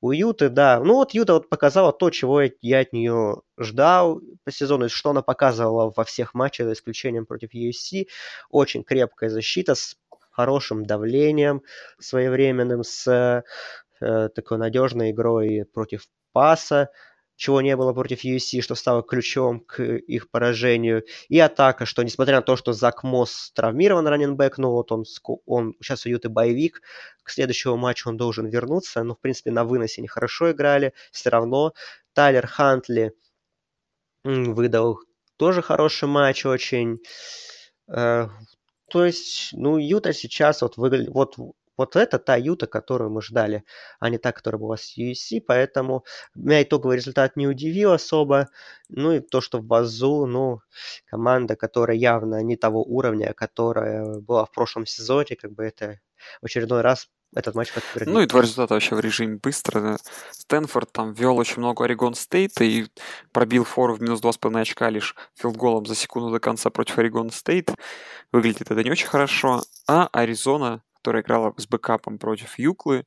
У 0.00 0.12
Юты, 0.12 0.48
да. 0.48 0.80
Ну 0.80 0.94
вот 0.94 1.14
Юта 1.14 1.34
вот 1.34 1.48
показала 1.48 1.92
то, 1.92 2.10
чего 2.10 2.42
я 2.60 2.80
от 2.80 2.92
нее 2.92 3.42
ждал 3.58 4.20
по 4.44 4.52
сезону, 4.52 4.88
что 4.88 5.10
она 5.10 5.22
показывала 5.22 5.92
во 5.96 6.04
всех 6.04 6.34
матчах, 6.34 6.66
за 6.66 6.72
исключением 6.74 7.26
против 7.26 7.54
USC. 7.54 8.06
Очень 8.50 8.84
крепкая 8.84 9.30
защита 9.30 9.74
с 9.74 9.96
хорошим 10.30 10.84
давлением 10.84 11.62
своевременным, 11.98 12.84
с 12.84 13.42
э, 14.00 14.28
такой 14.34 14.58
надежной 14.58 15.12
игрой 15.12 15.64
против 15.72 16.08
паса 16.32 16.90
чего 17.36 17.60
не 17.60 17.76
было 17.76 17.92
против 17.92 18.24
USC, 18.24 18.60
что 18.62 18.74
стало 18.74 19.02
ключом 19.02 19.60
к 19.60 19.82
их 19.82 20.30
поражению. 20.30 21.04
И 21.28 21.38
атака, 21.38 21.84
что 21.84 22.02
несмотря 22.02 22.36
на 22.36 22.42
то, 22.42 22.56
что 22.56 22.72
Зак 22.72 23.04
Мосс 23.04 23.52
травмирован 23.54 24.06
раненбэк, 24.06 24.58
ну 24.58 24.70
вот 24.70 24.90
он, 24.90 25.04
он 25.44 25.74
сейчас 25.80 26.06
уют 26.06 26.24
и 26.24 26.28
боевик, 26.28 26.80
к 27.22 27.30
следующему 27.30 27.76
матчу 27.76 28.08
он 28.08 28.16
должен 28.16 28.46
вернуться, 28.46 29.02
но 29.02 29.14
в 29.14 29.20
принципе 29.20 29.50
на 29.50 29.64
выносе 29.64 30.00
они 30.00 30.08
хорошо 30.08 30.52
играли, 30.52 30.92
все 31.12 31.30
равно. 31.30 31.72
Тайлер 32.14 32.46
Хантли 32.46 33.12
выдал 34.24 35.00
тоже 35.36 35.62
хороший 35.62 36.08
матч 36.08 36.46
очень. 36.46 36.98
Э, 37.88 38.28
то 38.88 39.04
есть, 39.04 39.50
ну, 39.52 39.76
Юта 39.76 40.12
сейчас 40.12 40.62
вот 40.62 40.76
выглядит, 40.76 41.12
вот 41.12 41.36
вот 41.76 41.96
это 41.96 42.18
та 42.18 42.36
Юта, 42.36 42.66
которую 42.66 43.10
мы 43.10 43.22
ждали, 43.22 43.64
а 44.00 44.08
не 44.10 44.18
та, 44.18 44.32
которая 44.32 44.58
была 44.60 44.76
с 44.76 44.96
USC, 44.98 45.40
поэтому 45.46 46.04
меня 46.34 46.62
итоговый 46.62 46.96
результат 46.96 47.36
не 47.36 47.46
удивил 47.46 47.92
особо. 47.92 48.48
Ну 48.88 49.12
и 49.12 49.20
то, 49.20 49.40
что 49.40 49.58
Wazzu, 49.58 50.26
ну, 50.26 50.60
команда, 51.06 51.56
которая 51.56 51.96
явно 51.96 52.42
не 52.42 52.56
того 52.56 52.82
уровня, 52.82 53.34
которая 53.34 54.20
была 54.20 54.44
в 54.44 54.52
прошлом 54.52 54.86
сезоне, 54.86 55.36
как 55.36 55.52
бы 55.52 55.64
это 55.64 56.00
в 56.40 56.46
очередной 56.46 56.80
раз 56.80 57.08
этот 57.34 57.54
матч 57.54 57.72
подтвердил. 57.72 58.14
Ну 58.14 58.20
и 58.20 58.26
два 58.26 58.40
результата 58.40 58.74
вообще 58.74 58.94
в 58.94 59.00
режиме 59.00 59.36
быстро. 59.36 59.98
Стэнфорд 60.30 60.90
там 60.92 61.12
вел 61.12 61.36
очень 61.36 61.58
много 61.58 61.84
Орегон 61.84 62.14
Стейта 62.14 62.64
и 62.64 62.86
пробил 63.32 63.64
фору 63.64 63.94
в 63.94 64.00
минус 64.00 64.20
2,5 64.20 64.60
очка 64.60 64.88
лишь 64.90 65.14
филдголом 65.34 65.84
за 65.86 65.94
секунду 65.94 66.30
до 66.30 66.40
конца 66.40 66.70
против 66.70 66.98
Орегон 66.98 67.30
Стейт. 67.30 67.74
Выглядит 68.32 68.70
это 68.70 68.82
не 68.82 68.90
очень 68.90 69.08
хорошо. 69.08 69.62
А 69.86 70.08
Аризона 70.12 70.82
которая 71.06 71.22
играла 71.22 71.54
с 71.56 71.68
бэкапом 71.68 72.18
против 72.18 72.58
UCLA, 72.58 73.04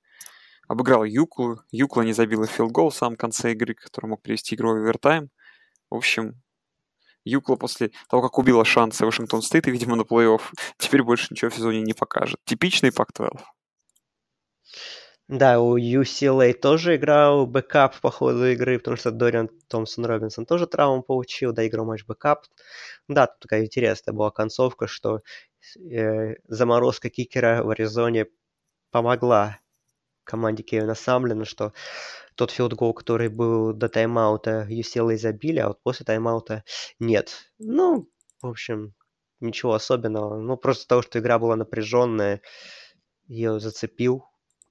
обыграла 0.69 1.03
UCLA. 1.03 1.59
UCLA 1.69 2.03
не 2.03 2.13
забила 2.13 2.47
филгол 2.47 2.91
в 2.91 2.95
самом 2.95 3.17
конце 3.17 3.51
игры, 3.51 3.73
который 3.73 4.05
мог 4.05 4.21
привести 4.21 4.55
игру 4.55 4.69
в 4.69 4.77
овертайм. 4.77 5.29
В 5.89 5.95
общем, 5.95 6.41
UCLA 7.25 7.57
после 7.57 7.91
того, 8.09 8.21
как 8.21 8.37
убила 8.37 8.63
шансы 8.63 9.05
Вашингтон 9.05 9.41
Стейт 9.41 9.67
и, 9.67 9.71
видимо, 9.71 9.97
на 9.97 10.03
плей-офф, 10.03 10.41
теперь 10.77 11.03
больше 11.03 11.27
ничего 11.31 11.51
в 11.51 11.55
сезоне 11.55 11.81
не 11.81 11.91
покажет. 11.91 12.39
Типичный 12.45 12.93
Pac-12. 12.93 13.37
Да, 15.29 15.59
у 15.61 15.77
UCLA 15.77 16.53
тоже 16.53 16.95
играл 16.95 17.45
бэкап 17.45 17.99
по 18.01 18.09
ходу 18.09 18.47
игры, 18.47 18.79
потому 18.79 18.97
что 18.97 19.11
Дориан 19.11 19.47
Томпсон 19.67 20.05
Робинсон 20.05 20.47
тоже 20.47 20.65
травму 20.65 21.03
получил, 21.03 21.53
да, 21.53 21.67
играл 21.67 21.85
матч 21.85 22.03
бэкап. 22.05 22.45
Да, 23.07 23.27
тут 23.27 23.39
такая 23.41 23.63
интересная 23.65 24.11
была 24.13 24.31
концовка, 24.31 24.87
что 24.87 25.21
э, 25.79 26.33
заморозка 26.47 27.11
кикера 27.11 27.61
в 27.63 27.69
Аризоне 27.69 28.25
помогла 28.91 29.59
команде 30.23 30.63
Кевина 30.63 30.95
Самлина, 30.95 31.45
что 31.45 31.73
тот 32.35 32.51
филдгол, 32.51 32.93
который 32.93 33.29
был 33.29 33.73
до 33.73 33.89
тайм-аута, 33.89 34.67
UCLA 34.69 35.17
забили, 35.17 35.59
а 35.59 35.69
вот 35.69 35.83
после 35.83 36.05
тайм-аута 36.05 36.63
нет. 36.99 37.51
Ну, 37.59 38.09
в 38.41 38.47
общем, 38.47 38.95
ничего 39.41 39.73
особенного. 39.73 40.39
Ну, 40.39 40.57
просто 40.57 40.87
того, 40.87 41.03
что 41.03 41.19
игра 41.19 41.39
была 41.39 41.55
напряженная, 41.55 42.41
ее 43.27 43.59
зацепил 43.59 44.28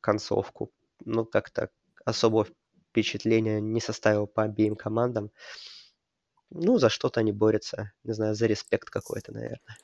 концовку. 0.09 0.71
Ну, 1.05 1.27
как-то 1.27 1.69
особого 2.07 2.47
впечатления 2.91 3.61
не 3.61 3.81
составил 3.81 4.27
по 4.27 4.43
обеим 4.43 4.75
командам. 4.75 5.31
Ну, 6.51 6.79
за 6.79 6.89
что-то 6.89 7.21
они 7.21 7.33
борются. 7.33 7.93
Не 8.05 8.15
знаю, 8.15 8.35
за 8.35 8.47
респект 8.47 8.89
какой-то, 8.89 9.33
наверное. 9.33 9.77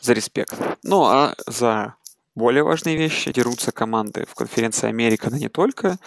За 0.00 0.14
респект. 0.14 0.54
Ну, 0.82 1.04
а 1.04 1.36
за 1.46 1.94
более 2.34 2.64
важные 2.64 2.96
вещи 2.96 3.32
дерутся 3.32 3.70
команды 3.70 4.24
в 4.26 4.34
конференции 4.34 4.88
Америка, 4.88 5.30
но 5.30 5.36
не 5.36 5.48
только. 5.48 5.98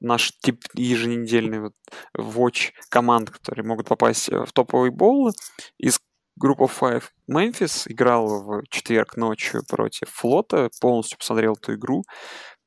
Наш 0.00 0.32
тип 0.42 0.64
еженедельный 0.74 1.60
вот 1.60 1.74
watch 2.18 2.72
команд, 2.90 3.30
которые 3.30 3.64
могут 3.64 3.88
попасть 3.88 4.28
в 4.28 4.52
топовый 4.52 4.90
бол. 4.90 5.32
Из 5.78 6.00
группы 6.36 6.64
Five 6.64 7.04
Мемфис 7.26 7.88
играл 7.88 8.42
в 8.42 8.62
четверг 8.68 9.16
ночью 9.16 9.64
против 9.66 10.10
Флота, 10.10 10.68
полностью 10.80 11.18
посмотрел 11.18 11.54
эту 11.54 11.74
игру. 11.74 12.04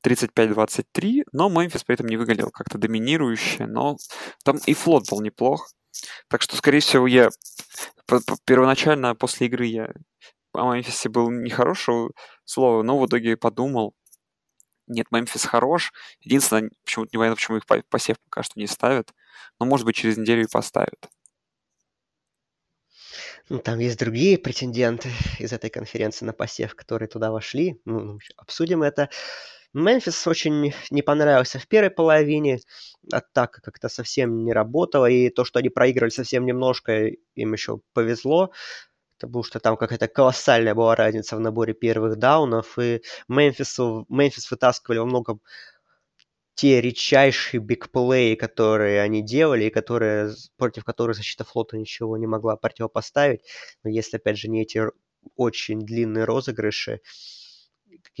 35-23, 0.04 1.24
но 1.32 1.48
Мемфис 1.48 1.84
при 1.84 1.94
этом 1.94 2.06
не 2.06 2.16
выглядел 2.16 2.50
как-то 2.50 2.78
доминирующе, 2.78 3.66
но 3.66 3.96
там 4.44 4.58
и 4.66 4.74
флот 4.74 5.08
был 5.10 5.20
неплох. 5.20 5.70
Так 6.28 6.42
что, 6.42 6.56
скорее 6.56 6.80
всего, 6.80 7.06
я 7.06 7.30
первоначально 8.44 9.14
после 9.14 9.46
игры 9.46 9.66
я 9.66 9.90
о 10.52 10.74
Мемфисе 10.74 11.08
был 11.08 11.30
нехорошего 11.30 12.12
слова, 12.44 12.82
но 12.82 12.98
в 12.98 13.06
итоге 13.06 13.36
подумал, 13.36 13.94
нет, 14.86 15.06
Мемфис 15.12 15.44
хорош. 15.44 15.92
Единственное, 16.20 16.70
почему-то 16.84 17.10
непонятно, 17.12 17.36
почему 17.36 17.56
их 17.58 17.64
посев 17.88 18.16
пока 18.24 18.42
что 18.42 18.58
не 18.58 18.66
ставят. 18.66 19.12
Но, 19.60 19.66
может 19.66 19.86
быть, 19.86 19.94
через 19.94 20.16
неделю 20.16 20.42
и 20.42 20.50
поставят. 20.50 21.08
Ну, 23.48 23.58
там 23.58 23.78
есть 23.78 23.98
другие 23.98 24.38
претенденты 24.38 25.10
из 25.38 25.52
этой 25.52 25.70
конференции 25.70 26.24
на 26.24 26.32
посев, 26.32 26.74
которые 26.74 27.08
туда 27.08 27.30
вошли. 27.30 27.80
Ну 27.84 28.18
обсудим 28.36 28.82
это. 28.82 29.10
Мемфис 29.72 30.26
очень 30.26 30.72
не 30.90 31.02
понравился 31.02 31.58
в 31.58 31.68
первой 31.68 31.90
половине. 31.90 32.58
Атака 33.12 33.60
как-то 33.62 33.88
совсем 33.88 34.44
не 34.44 34.52
работала. 34.52 35.06
И 35.06 35.30
то, 35.30 35.44
что 35.44 35.58
они 35.60 35.68
проигрывали 35.68 36.10
совсем 36.10 36.44
немножко, 36.44 37.06
им 37.34 37.52
еще 37.52 37.80
повезло. 37.92 38.50
Потому 39.18 39.44
что 39.44 39.60
там 39.60 39.76
какая-то 39.76 40.08
колоссальная 40.08 40.74
была 40.74 40.96
разница 40.96 41.36
в 41.36 41.40
наборе 41.40 41.74
первых 41.74 42.16
даунов. 42.16 42.78
И 42.78 43.02
Мемфису, 43.28 44.06
Мемфис 44.08 44.50
вытаскивали 44.50 44.98
во 44.98 45.06
многом 45.06 45.40
те 46.54 46.80
редчайшие 46.80 47.60
бигплеи, 47.60 48.34
которые 48.34 49.00
они 49.00 49.22
делали, 49.22 49.64
и 49.64 49.70
которые, 49.70 50.34
против 50.58 50.84
которых 50.84 51.16
защита 51.16 51.44
флота 51.44 51.78
ничего 51.78 52.16
не 52.18 52.26
могла 52.26 52.56
противопоставить. 52.56 53.42
Но 53.84 53.90
если, 53.90 54.16
опять 54.16 54.36
же, 54.36 54.48
не 54.48 54.62
эти 54.62 54.82
очень 55.36 55.80
длинные 55.80 56.24
розыгрыши, 56.24 57.00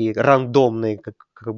такие 0.00 0.12
рандомные, 0.14 0.98
как, 0.98 1.14
как, 1.34 1.56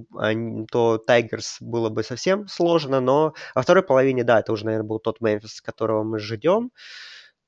то 0.71 0.99
Тайгерс 0.99 1.59
было 1.61 1.91
бы 1.91 2.03
совсем 2.03 2.49
сложно, 2.49 3.01
но 3.01 3.35
во 3.55 3.63
второй 3.63 3.83
половине, 3.83 4.25
да, 4.25 4.41
это 4.41 4.53
уже, 4.53 4.65
наверное, 4.65 4.87
был 4.87 4.99
тот 4.99 5.21
Мемфис, 5.21 5.61
которого 5.61 6.03
мы 6.03 6.19
ждем. 6.19 6.71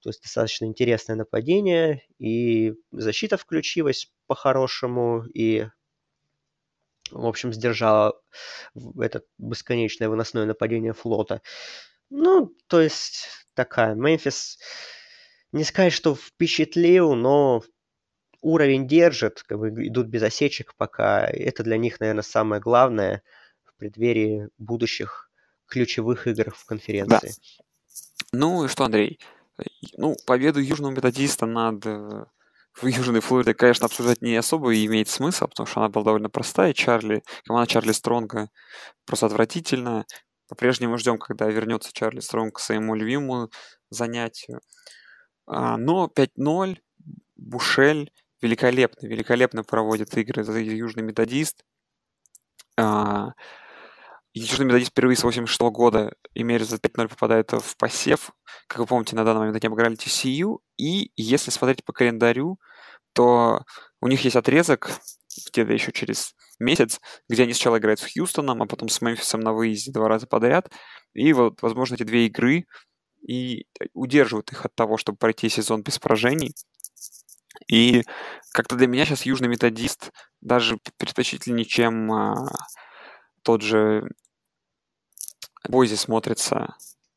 То 0.01 0.11
есть 0.11 0.22
достаточно 0.22 0.66
интересное 0.66 1.16
нападение, 1.16 2.03
и 2.18 2.74
защита 2.92 3.36
включилась 3.36 4.12
по-хорошему, 4.26 5.24
и 5.34 5.66
в 7.11 7.26
общем, 7.26 7.53
сдержала 7.53 8.14
это 9.01 9.22
бесконечное 9.38 10.09
выносное 10.09 10.47
нападение 10.47 10.92
флота. 10.92 11.42
Ну, 12.11 12.55
то 12.66 12.80
есть 12.80 13.28
такая, 13.55 13.95
Мемфис, 13.95 14.59
не 15.53 15.64
сказать, 15.64 15.92
что 15.92 16.14
впечатлил, 16.14 17.14
но 17.14 17.62
уровень 18.45 18.86
держит, 18.86 19.42
как 19.42 19.59
бы 19.59 19.70
идут 19.86 20.07
без 20.07 20.22
осечек 20.22 20.74
пока. 20.76 21.26
Это 21.26 21.62
для 21.62 21.78
них, 21.78 21.99
наверное, 21.99 22.22
самое 22.22 22.61
главное 22.61 23.22
в 23.64 23.74
преддверии 23.78 24.49
будущих 24.59 25.30
ключевых 25.66 26.26
игр 26.26 26.53
в 26.55 26.64
конференции. 26.66 27.28
Да. 27.28 27.64
Ну 28.32 28.64
и 28.64 28.68
что, 28.68 28.84
Андрей? 28.84 29.18
Ну, 29.97 30.14
победу 30.26 30.61
Южного 30.61 30.92
Методиста 30.92 31.47
над 31.47 31.86
э, 31.86 32.24
в 32.74 32.86
Южной 32.86 33.20
Флориде, 33.20 33.55
конечно, 33.55 33.86
обсуждать 33.86 34.20
не 34.20 34.36
особо 34.36 34.74
имеет 34.74 35.09
смысл, 35.09 35.47
потому 35.47 35.66
что 35.66 35.80
она 35.80 35.88
была 35.88 36.05
довольно 36.05 36.28
простая. 36.28 36.74
Чарли, 36.74 37.22
команда 37.45 37.70
Чарли 37.70 37.92
Стронга 37.92 38.51
просто 39.07 39.26
отвратительная. 39.26 40.05
По-прежнему 40.49 40.99
ждем, 40.99 41.16
когда 41.16 41.47
вернется 41.49 41.90
Чарли 41.92 42.20
Стронг 42.20 42.57
к 42.57 42.61
своему 42.61 42.95
любимому 42.95 43.51
занятию. 43.88 44.61
А, 45.47 45.78
но 45.78 46.11
5-0, 46.14 46.78
Бушель 47.36 48.12
великолепно, 48.45 49.07
великолепно 49.07 49.64
проводит 49.64 50.16
игры 50.18 50.45
за 50.45 50.59
Южный 50.61 51.03
Методист. 51.03 51.64
А, 52.76 53.32
Южный 54.34 54.66
Методист 54.66 54.90
впервые 54.90 55.16
с 55.16 55.24
86 55.24 55.61
года 55.72 56.14
имея 56.34 56.59
результат 56.59 56.92
5-0 56.92 57.09
попадает 57.09 57.53
в 57.53 57.76
посев. 57.78 58.32
Как 58.66 58.80
вы 58.80 58.86
помните, 58.86 59.16
на 59.16 59.24
данный 59.24 59.40
момент 59.40 59.57
они 59.57 59.68
обыграли 59.68 59.97
TCU. 59.97 60.59
И 60.76 61.11
если 61.16 61.51
смотреть 61.51 61.84
по 61.84 61.92
календарю, 61.92 62.59
то 63.14 63.62
у 64.03 64.09
них 64.09 64.22
есть 64.24 64.36
отрезок, 64.36 64.90
где-то 65.53 65.72
еще 65.72 65.92
через 65.92 66.34
месяц, 66.59 67.01
где 67.28 67.45
они 67.45 67.55
сначала 67.55 67.78
играют 67.78 68.01
с 68.01 68.12
Хьюстоном, 68.12 68.62
а 68.62 68.66
потом 68.66 68.88
с 68.88 69.01
Мемфисом 69.01 69.40
на 69.40 69.55
выезде 69.55 69.90
два 69.90 70.09
раза 70.09 70.26
подряд. 70.26 70.70
И 71.14 71.32
вот, 71.32 71.62
возможно, 71.62 71.95
эти 71.95 72.03
две 72.03 72.26
игры 72.26 72.66
и 73.26 73.66
удерживают 73.95 74.53
их 74.53 74.66
от 74.66 74.74
того, 74.74 74.99
чтобы 74.99 75.16
пройти 75.16 75.49
сезон 75.49 75.82
без 75.82 75.99
поражений. 75.99 76.55
И 77.68 78.02
как-то 78.52 78.76
для 78.76 78.86
меня 78.86 79.04
сейчас 79.04 79.26
Южный 79.26 79.48
Методист 79.48 80.10
даже 80.40 80.78
предпочтительнее, 80.98 81.64
чем 81.64 82.12
а, 82.12 82.48
тот 83.42 83.62
же 83.62 84.08
Бойзи 85.68 85.94
смотрится 85.96 86.76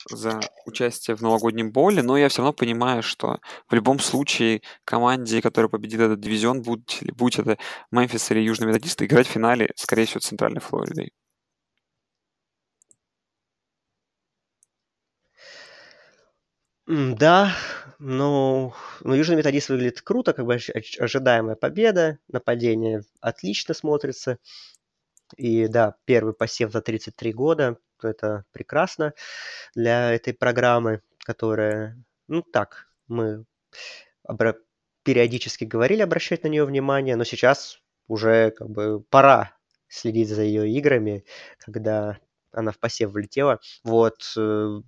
за 0.10 0.40
участие 0.66 1.16
в 1.16 1.22
новогоднем 1.22 1.72
боле, 1.72 2.02
но 2.04 2.18
я 2.18 2.30
все 2.30 2.40
равно 2.42 2.54
понимаю, 2.54 3.04
что 3.04 3.40
в 3.70 3.74
любом 3.74 4.00
случае 4.00 4.62
команде, 4.86 5.42
которая 5.42 5.70
победит 5.70 6.00
этот 6.00 6.20
дивизион, 6.20 6.62
будь, 6.62 7.04
будь 7.16 7.40
это 7.40 7.58
Мемфис 7.92 8.32
или 8.32 8.40
Южный 8.40 8.68
Методист, 8.68 9.02
играть 9.02 9.28
в 9.28 9.32
финале, 9.32 9.72
скорее 9.76 10.06
всего, 10.06 10.20
Центральной 10.22 10.62
Флоридой. 10.62 11.12
Да, 17.20 17.54
но, 18.00 18.74
но 19.02 19.16
Южный 19.16 19.38
Методист 19.38 19.70
выглядит 19.70 20.02
круто, 20.02 20.34
как 20.34 20.46
бы 20.46 20.58
ожидаемая 21.00 21.56
победа, 21.56 22.20
нападение 22.28 23.04
отлично 23.22 23.74
смотрится. 23.74 24.38
И 25.36 25.68
да, 25.68 25.96
первый 26.06 26.34
посев 26.34 26.72
за 26.72 26.82
33 26.82 27.34
года, 27.34 27.78
это 28.02 28.46
прекрасно 28.52 29.14
для 29.76 30.14
этой 30.14 30.34
программы, 30.34 31.02
которая, 31.20 32.02
ну 32.28 32.42
так, 32.42 32.88
мы 33.08 33.46
обра- 34.28 34.60
периодически 35.04 35.66
говорили 35.66 36.02
обращать 36.02 36.44
на 36.44 36.48
нее 36.48 36.66
внимание, 36.66 37.16
но 37.16 37.24
сейчас 37.24 37.82
уже 38.08 38.52
как 38.52 38.70
бы 38.70 39.02
пора 39.10 39.56
следить 39.90 40.30
за 40.30 40.44
ее 40.44 40.70
играми, 40.70 41.26
когда 41.60 42.20
она 42.52 42.72
в 42.72 42.80
посев 42.80 43.12
влетела. 43.12 43.60
Вот, 43.84 44.34
э, 44.38 44.82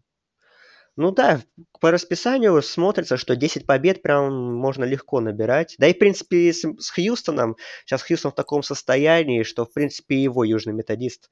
ну 0.95 1.11
да, 1.11 1.41
по 1.79 1.91
расписанию 1.91 2.61
смотрится, 2.61 3.17
что 3.17 3.35
10 3.35 3.65
побед 3.65 4.01
прям 4.01 4.53
можно 4.55 4.83
легко 4.83 5.19
набирать. 5.21 5.75
Да 5.77 5.87
и, 5.87 5.93
в 5.93 5.99
принципе, 5.99 6.51
с, 6.51 6.61
с 6.61 6.89
Хьюстоном, 6.91 7.55
сейчас 7.85 8.03
Хьюстон 8.03 8.31
в 8.31 8.35
таком 8.35 8.63
состоянии, 8.63 9.43
что, 9.43 9.65
в 9.65 9.73
принципе, 9.73 10.21
его 10.21 10.43
южный 10.43 10.73
методист 10.73 11.29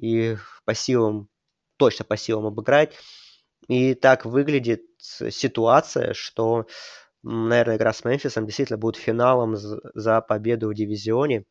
и 0.00 0.36
по 0.64 0.74
силам, 0.74 1.28
точно 1.76 2.04
по 2.04 2.16
силам 2.16 2.46
обыграть. 2.46 2.94
И 3.68 3.94
так 3.94 4.24
выглядит 4.24 4.82
ситуация, 4.98 6.14
что, 6.14 6.66
наверное, 7.22 7.76
игра 7.76 7.92
с 7.92 8.04
Мемфисом 8.04 8.46
действительно 8.46 8.78
будет 8.78 8.96
финалом 8.96 9.56
за 9.56 10.20
победу 10.20 10.68
в 10.68 10.74
дивизионе. 10.74 11.44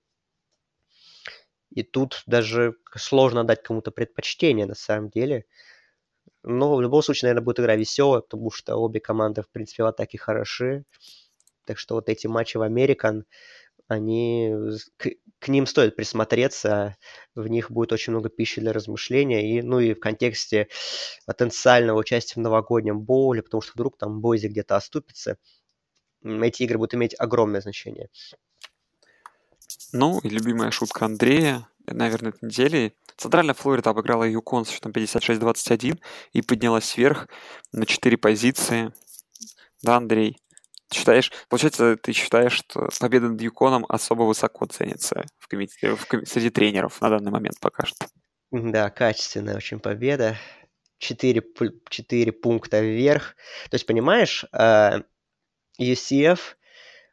И 1.71 1.83
тут 1.83 2.23
даже 2.25 2.75
сложно 2.95 3.43
дать 3.43 3.63
кому-то 3.63 3.91
предпочтение 3.91 4.65
на 4.65 4.75
самом 4.75 5.09
деле. 5.09 5.45
Но 6.43 6.75
в 6.75 6.81
любом 6.81 7.01
случае, 7.01 7.27
наверное, 7.27 7.45
будет 7.45 7.59
игра 7.59 7.75
веселая, 7.75 8.21
потому 8.21 8.51
что 8.51 8.75
обе 8.75 8.99
команды, 8.99 9.41
в 9.41 9.49
принципе, 9.49 9.83
в 9.83 9.87
атаке 9.87 10.17
хороши. 10.17 10.85
Так 11.65 11.77
что 11.77 11.95
вот 11.95 12.09
эти 12.09 12.27
матчи 12.27 12.57
в 12.57 12.61
Американ, 12.61 13.25
они 13.87 14.53
к, 14.97 15.09
к 15.39 15.47
ним 15.47 15.65
стоит 15.65 15.95
присмотреться, 15.95 16.95
в 17.35 17.47
них 17.47 17.71
будет 17.71 17.91
очень 17.91 18.11
много 18.11 18.29
пищи 18.29 18.61
для 18.61 18.73
размышления, 18.73 19.57
и, 19.57 19.61
ну 19.61 19.79
и 19.79 19.93
в 19.93 19.99
контексте 19.99 20.67
потенциального 21.25 21.99
участия 21.99 22.35
в 22.35 22.43
новогоднем 22.43 23.01
боуле, 23.01 23.41
потому 23.41 23.61
что 23.61 23.73
вдруг 23.75 23.97
там 23.97 24.21
Бойзи 24.21 24.47
где-то 24.47 24.75
оступится, 24.75 25.37
эти 26.23 26.63
игры 26.63 26.77
будут 26.77 26.95
иметь 26.95 27.15
огромное 27.17 27.61
значение. 27.61 28.09
Ну, 29.91 30.19
и 30.19 30.29
любимая 30.29 30.71
шутка 30.71 31.05
Андрея, 31.05 31.67
наверное, 31.93 32.31
этой 32.31 32.45
недели 32.45 32.95
Центральная 33.17 33.53
Флорида 33.53 33.89
обыграла 33.89 34.23
Юкон 34.23 34.65
с 34.65 34.69
счетом 34.69 34.91
56-21 34.91 35.99
и 36.33 36.41
поднялась 36.41 36.95
вверх 36.95 37.27
на 37.73 37.85
4 37.85 38.17
позиции. 38.17 38.93
Да, 39.81 39.97
Андрей? 39.97 40.37
Ты 40.89 40.97
считаешь, 40.97 41.31
получается, 41.49 41.97
ты 41.97 42.13
считаешь, 42.13 42.53
что 42.53 42.89
победа 42.99 43.29
над 43.29 43.41
Юконом 43.41 43.85
особо 43.89 44.23
высоко 44.23 44.65
ценится 44.65 45.25
в 45.37 45.47
комите, 45.47 45.95
в 45.95 46.05
ком... 46.07 46.25
среди 46.25 46.49
тренеров 46.49 46.99
на 47.01 47.09
данный 47.09 47.31
момент 47.31 47.59
пока 47.59 47.85
что? 47.85 48.07
Да, 48.51 48.89
качественная 48.89 49.57
очень 49.57 49.79
победа. 49.79 50.37
4, 50.97 51.43
4 51.89 52.31
пункта 52.31 52.81
вверх. 52.81 53.35
То 53.69 53.75
есть, 53.75 53.85
понимаешь, 53.85 54.45
UCF 55.79 56.39
а, 56.39 56.55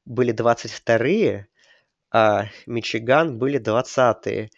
были 0.04 0.32
22-е, 0.32 1.48
а 2.10 2.46
Мичиган 2.66 3.38
были 3.38 3.60
20-е. 3.60 4.50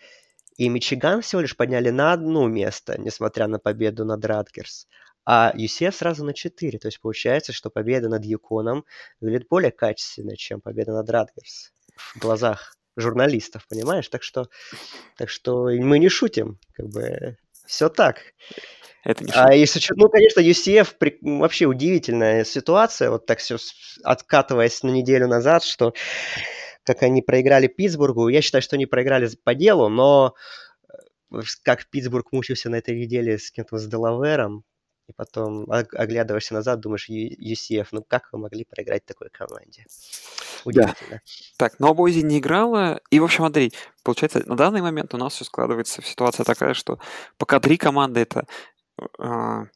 И 0.56 0.68
Мичиган 0.68 1.22
всего 1.22 1.40
лишь 1.40 1.56
подняли 1.56 1.90
на 1.90 2.12
одно 2.12 2.48
место, 2.48 3.00
несмотря 3.00 3.46
на 3.46 3.58
победу 3.58 4.04
над 4.04 4.24
Радгерс. 4.24 4.88
А 5.24 5.52
UCF 5.54 5.92
сразу 5.92 6.24
на 6.24 6.34
4. 6.34 6.78
То 6.78 6.88
есть 6.88 7.00
получается, 7.00 7.52
что 7.52 7.70
победа 7.70 8.08
над 8.08 8.24
Юконом 8.24 8.84
выглядит 9.20 9.46
более 9.48 9.70
качественно, 9.70 10.36
чем 10.36 10.60
победа 10.60 10.92
над 10.92 11.08
Радгерс 11.08 11.72
в 12.14 12.18
глазах 12.18 12.76
журналистов, 12.96 13.66
понимаешь? 13.68 14.08
Так 14.08 14.22
что, 14.22 14.48
так 15.16 15.28
что 15.28 15.64
мы 15.64 15.98
не 15.98 16.08
шутим, 16.08 16.58
как 16.72 16.88
бы 16.88 17.36
все 17.66 17.88
так. 17.88 18.22
Это 19.04 19.24
не 19.24 19.32
а 19.32 19.54
если, 19.54 19.80
ну, 19.94 20.08
конечно, 20.08 20.40
UCF 20.40 20.96
при, 20.98 21.18
вообще 21.22 21.66
удивительная 21.66 22.44
ситуация, 22.44 23.10
вот 23.10 23.26
так 23.26 23.38
все 23.38 23.56
откатываясь 24.02 24.82
на 24.82 24.90
неделю 24.90 25.28
назад, 25.28 25.62
что 25.62 25.94
как 26.94 27.02
они 27.02 27.22
проиграли 27.22 27.66
Питтсбургу. 27.66 28.28
Я 28.28 28.42
считаю, 28.42 28.62
что 28.62 28.76
они 28.76 28.86
проиграли 28.86 29.28
по 29.44 29.54
делу, 29.54 29.88
но 29.88 30.34
э, 31.32 31.40
как 31.62 31.86
Питтсбург 31.90 32.32
мучился 32.32 32.70
на 32.70 32.76
этой 32.76 32.98
неделе 32.98 33.38
с 33.38 33.50
кем-то 33.50 33.78
с 33.78 33.86
Делавером, 33.86 34.64
И 35.08 35.12
потом 35.12 35.66
оглядываешься 35.70 36.54
назад, 36.54 36.80
думаешь, 36.80 37.08
UCF, 37.08 37.88
ну 37.92 38.04
как 38.06 38.28
вы 38.32 38.38
могли 38.38 38.64
проиграть 38.64 39.04
такой 39.04 39.28
команде? 39.30 39.84
Удивительно. 40.64 41.10
Да. 41.10 41.20
Так, 41.56 41.78
но 41.78 41.94
Бойзи 41.94 42.20
не 42.20 42.38
играла. 42.38 43.00
И, 43.10 43.20
в 43.20 43.24
общем, 43.24 43.44
Андрей, 43.44 43.72
получается, 44.02 44.42
на 44.46 44.56
данный 44.56 44.82
момент 44.82 45.14
у 45.14 45.16
нас 45.16 45.34
все 45.34 45.44
складывается 45.44 46.02
ситуация 46.02 46.44
такая, 46.44 46.74
что 46.74 46.98
пока 47.36 47.60
три 47.60 47.76
команды 47.76 48.20
это 48.20 48.46
а, 49.18 49.66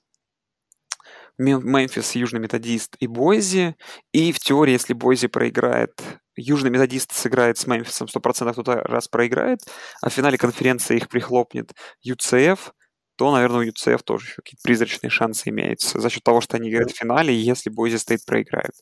Мемфис, 1.39 2.15
Южный 2.15 2.41
Методист 2.41 2.97
и 3.01 3.07
Бойзи. 3.07 3.77
И 4.13 4.33
в 4.33 4.39
теории, 4.39 4.73
если 4.73 4.93
Бойзи 4.93 5.29
проиграет, 5.29 6.01
Южный 6.37 6.71
Методист 6.71 7.13
сыграет 7.13 7.59
с 7.59 7.67
Мемфисом 7.67 8.07
100% 8.07 8.53
кто-то 8.53 8.77
раз 8.77 9.09
проиграет, 9.09 9.61
а 10.01 10.09
в 10.09 10.13
финале 10.13 10.39
конференции 10.39 10.97
их 10.97 11.09
прихлопнет 11.09 11.73
UCF, 12.07 12.73
то, 13.17 13.33
наверное, 13.33 13.61
у 13.61 13.65
UCF 13.65 14.03
тоже 14.03 14.35
какие-то 14.37 14.63
призрачные 14.63 15.11
шансы 15.11 15.51
имеются 15.51 16.01
за 16.01 16.09
счет 16.09 16.25
того, 16.25 16.41
что 16.41 16.57
они 16.57 16.71
играют 16.71 16.93
в 16.93 16.97
финале, 16.97 17.35
если 17.35 17.71
Бойзи 17.71 17.97
стоит 17.97 18.25
проиграет. 18.25 18.73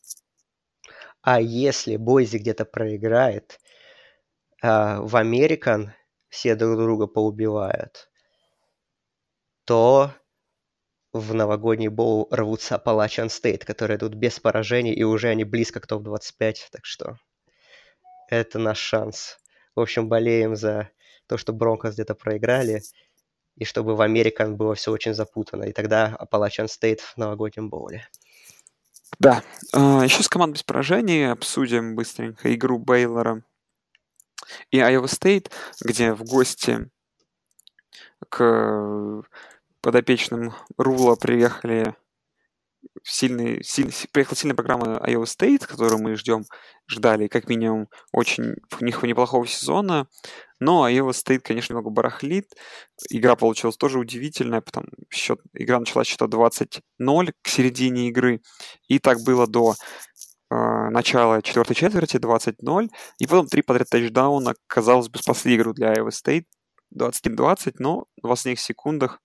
А 1.23 1.41
если 1.41 1.97
Бойзи 1.97 2.39
где-то 2.39 2.65
проиграет, 2.65 3.61
а, 4.63 5.01
в 5.03 5.17
Американ 5.17 5.93
все 6.29 6.55
друг 6.55 6.79
друга 6.79 7.07
поубивают, 7.07 8.09
то 9.65 10.13
в 11.13 11.35
новогодний 11.35 11.89
боул 11.89 12.29
рвутся 12.31 12.77
Appalachian 12.77 13.29
State, 13.29 13.65
которые 13.65 13.97
идут 13.99 14.15
без 14.15 14.39
поражений, 14.39 14.93
и 14.93 15.03
уже 15.03 15.29
они 15.29 15.45
близко 15.45 15.81
к 15.81 15.87
топ-25, 15.87 16.55
так 16.71 16.85
что 16.85 17.17
это 18.29 18.59
наш 18.59 18.79
шанс. 18.79 19.39
В 19.75 19.81
общем, 19.81 20.09
болеем 20.09 20.57
за 20.57 20.91
то, 21.27 21.37
что 21.37 21.53
Бронкос 21.53 21.95
где-то 21.95 22.15
проиграли, 22.15 22.83
и 23.57 23.65
чтобы 23.65 23.97
в 23.97 24.01
Американ 24.01 24.57
было 24.57 24.75
все 24.75 24.93
очень 24.93 25.15
запутано, 25.15 25.65
и 25.65 25.73
тогда 25.73 26.17
Appalachian 26.21 26.67
State 26.67 27.01
в 27.01 27.17
новогоднем 27.17 27.69
боуле. 27.69 28.09
Да, 29.19 29.43
а, 29.73 30.05
еще 30.05 30.23
с 30.23 30.29
команд 30.29 30.55
без 30.55 30.63
поражений 30.63 31.31
обсудим 31.31 31.95
быстренько 31.95 32.55
игру 32.55 32.79
Бейлора 32.79 33.43
и 34.71 34.79
Iowa 34.79 35.05
State, 35.05 35.51
где 35.81 36.15
в 36.15 36.25
гости 36.25 36.89
к 38.29 39.23
подопечным 39.83 40.53
Рула 40.77 41.17
приехали 41.17 41.95
сильный, 43.03 43.63
сильный, 43.63 43.93
приехала 44.13 44.37
сильная 44.37 44.57
программа 44.57 44.99
Iowa 45.07 45.25
State, 45.25 45.67
которую 45.67 46.03
мы 46.03 46.17
ждем, 46.17 46.45
ждали 46.89 47.29
как 47.29 47.49
минимум 47.49 47.89
очень 48.13 48.57
у 48.81 48.85
них 48.85 49.03
неплохого 49.03 49.47
сезона. 49.47 50.09
Но 50.59 50.89
Iowa 50.89 51.11
State, 51.11 51.41
конечно, 51.41 51.73
немного 51.73 51.91
барахлит. 51.91 52.53
Игра 53.09 53.37
получилась 53.37 53.77
тоже 53.77 53.99
удивительная, 53.99 54.61
потому 54.61 54.87
счет, 55.11 55.41
игра 55.55 55.79
началась 55.81 56.07
счета 56.07 56.27
20-0 56.27 57.33
к 57.43 57.49
середине 57.49 58.09
игры. 58.09 58.43
И 58.89 58.99
так 58.99 59.19
было 59.25 59.47
до 59.47 59.75
э, 60.51 60.55
начала 60.91 61.41
четвертой 61.43 61.77
четверти 61.77 62.17
20-0. 62.17 62.89
И 63.19 63.27
потом 63.27 63.47
три 63.47 63.63
подряд 63.63 63.89
тачдауна, 63.89 64.55
казалось 64.67 65.09
бы, 65.09 65.19
спасли 65.19 65.57
игру 65.57 65.73
для 65.73 65.95
Iowa 65.95 66.11
State 66.11 66.45
21-20, 66.95 67.77
но 67.79 68.07
в 68.23 68.29
последних 68.29 68.61
секундах 68.61 69.21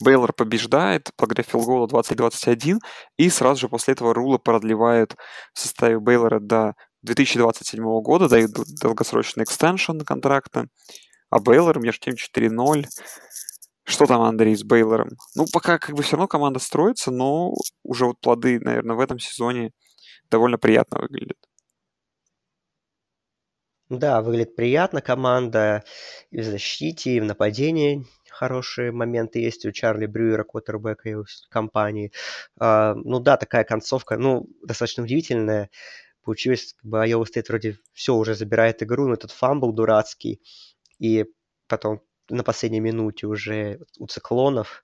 Бейлор 0.00 0.32
побеждает 0.32 1.10
благодаря 1.16 1.44
филголу 1.44 1.86
20-21, 1.86 2.78
и 3.16 3.30
сразу 3.30 3.60
же 3.60 3.68
после 3.68 3.92
этого 3.92 4.14
Рула 4.14 4.38
продлевает 4.38 5.16
в 5.52 5.60
составе 5.60 5.98
Бейлора 5.98 6.40
до 6.40 6.74
2027 7.02 7.82
года, 8.02 8.28
дают 8.28 8.52
долгосрочный 8.80 9.44
экстеншн 9.44 10.00
контракта, 10.00 10.66
а 11.30 11.40
Бейлор 11.40 11.78
между 11.78 12.00
тем 12.00 12.14
4-0. 12.14 12.86
Что 13.84 14.06
там, 14.06 14.20
Андрей, 14.20 14.54
с 14.54 14.64
Бейлором? 14.64 15.08
Ну, 15.34 15.46
пока 15.50 15.78
как 15.78 15.94
бы 15.94 16.02
все 16.02 16.16
равно 16.16 16.28
команда 16.28 16.58
строится, 16.58 17.10
но 17.10 17.54
уже 17.82 18.04
вот 18.04 18.20
плоды, 18.20 18.60
наверное, 18.60 18.96
в 18.96 19.00
этом 19.00 19.18
сезоне 19.18 19.70
довольно 20.30 20.58
приятно 20.58 21.00
выглядят. 21.00 21.38
Да, 23.88 24.20
выглядит 24.20 24.54
приятно. 24.54 25.00
Команда 25.00 25.84
и 26.30 26.40
в 26.40 26.44
защите, 26.44 27.12
и 27.12 27.20
в 27.20 27.24
нападении 27.24 28.04
хорошие 28.38 28.92
моменты 28.92 29.40
есть 29.40 29.66
у 29.66 29.72
Чарли 29.72 30.06
Брюера, 30.06 30.44
квотербека 30.44 31.08
и 31.08 31.14
у 31.14 31.24
компании. 31.50 32.12
А, 32.58 32.94
ну 32.94 33.18
да, 33.18 33.36
такая 33.36 33.64
концовка, 33.64 34.16
ну, 34.16 34.46
достаточно 34.62 35.02
удивительная. 35.02 35.70
Получилось, 36.22 36.74
как 36.74 36.88
бы 36.88 36.98
Iowa 36.98 37.24
State 37.24 37.46
вроде 37.48 37.78
все 37.92 38.14
уже 38.14 38.34
забирает 38.36 38.82
игру, 38.82 39.08
но 39.08 39.14
этот 39.14 39.32
фамбл 39.32 39.72
дурацкий. 39.72 40.40
И 41.00 41.26
потом 41.66 42.00
на 42.28 42.44
последней 42.44 42.80
минуте 42.80 43.26
уже 43.26 43.80
у 43.98 44.06
циклонов. 44.06 44.82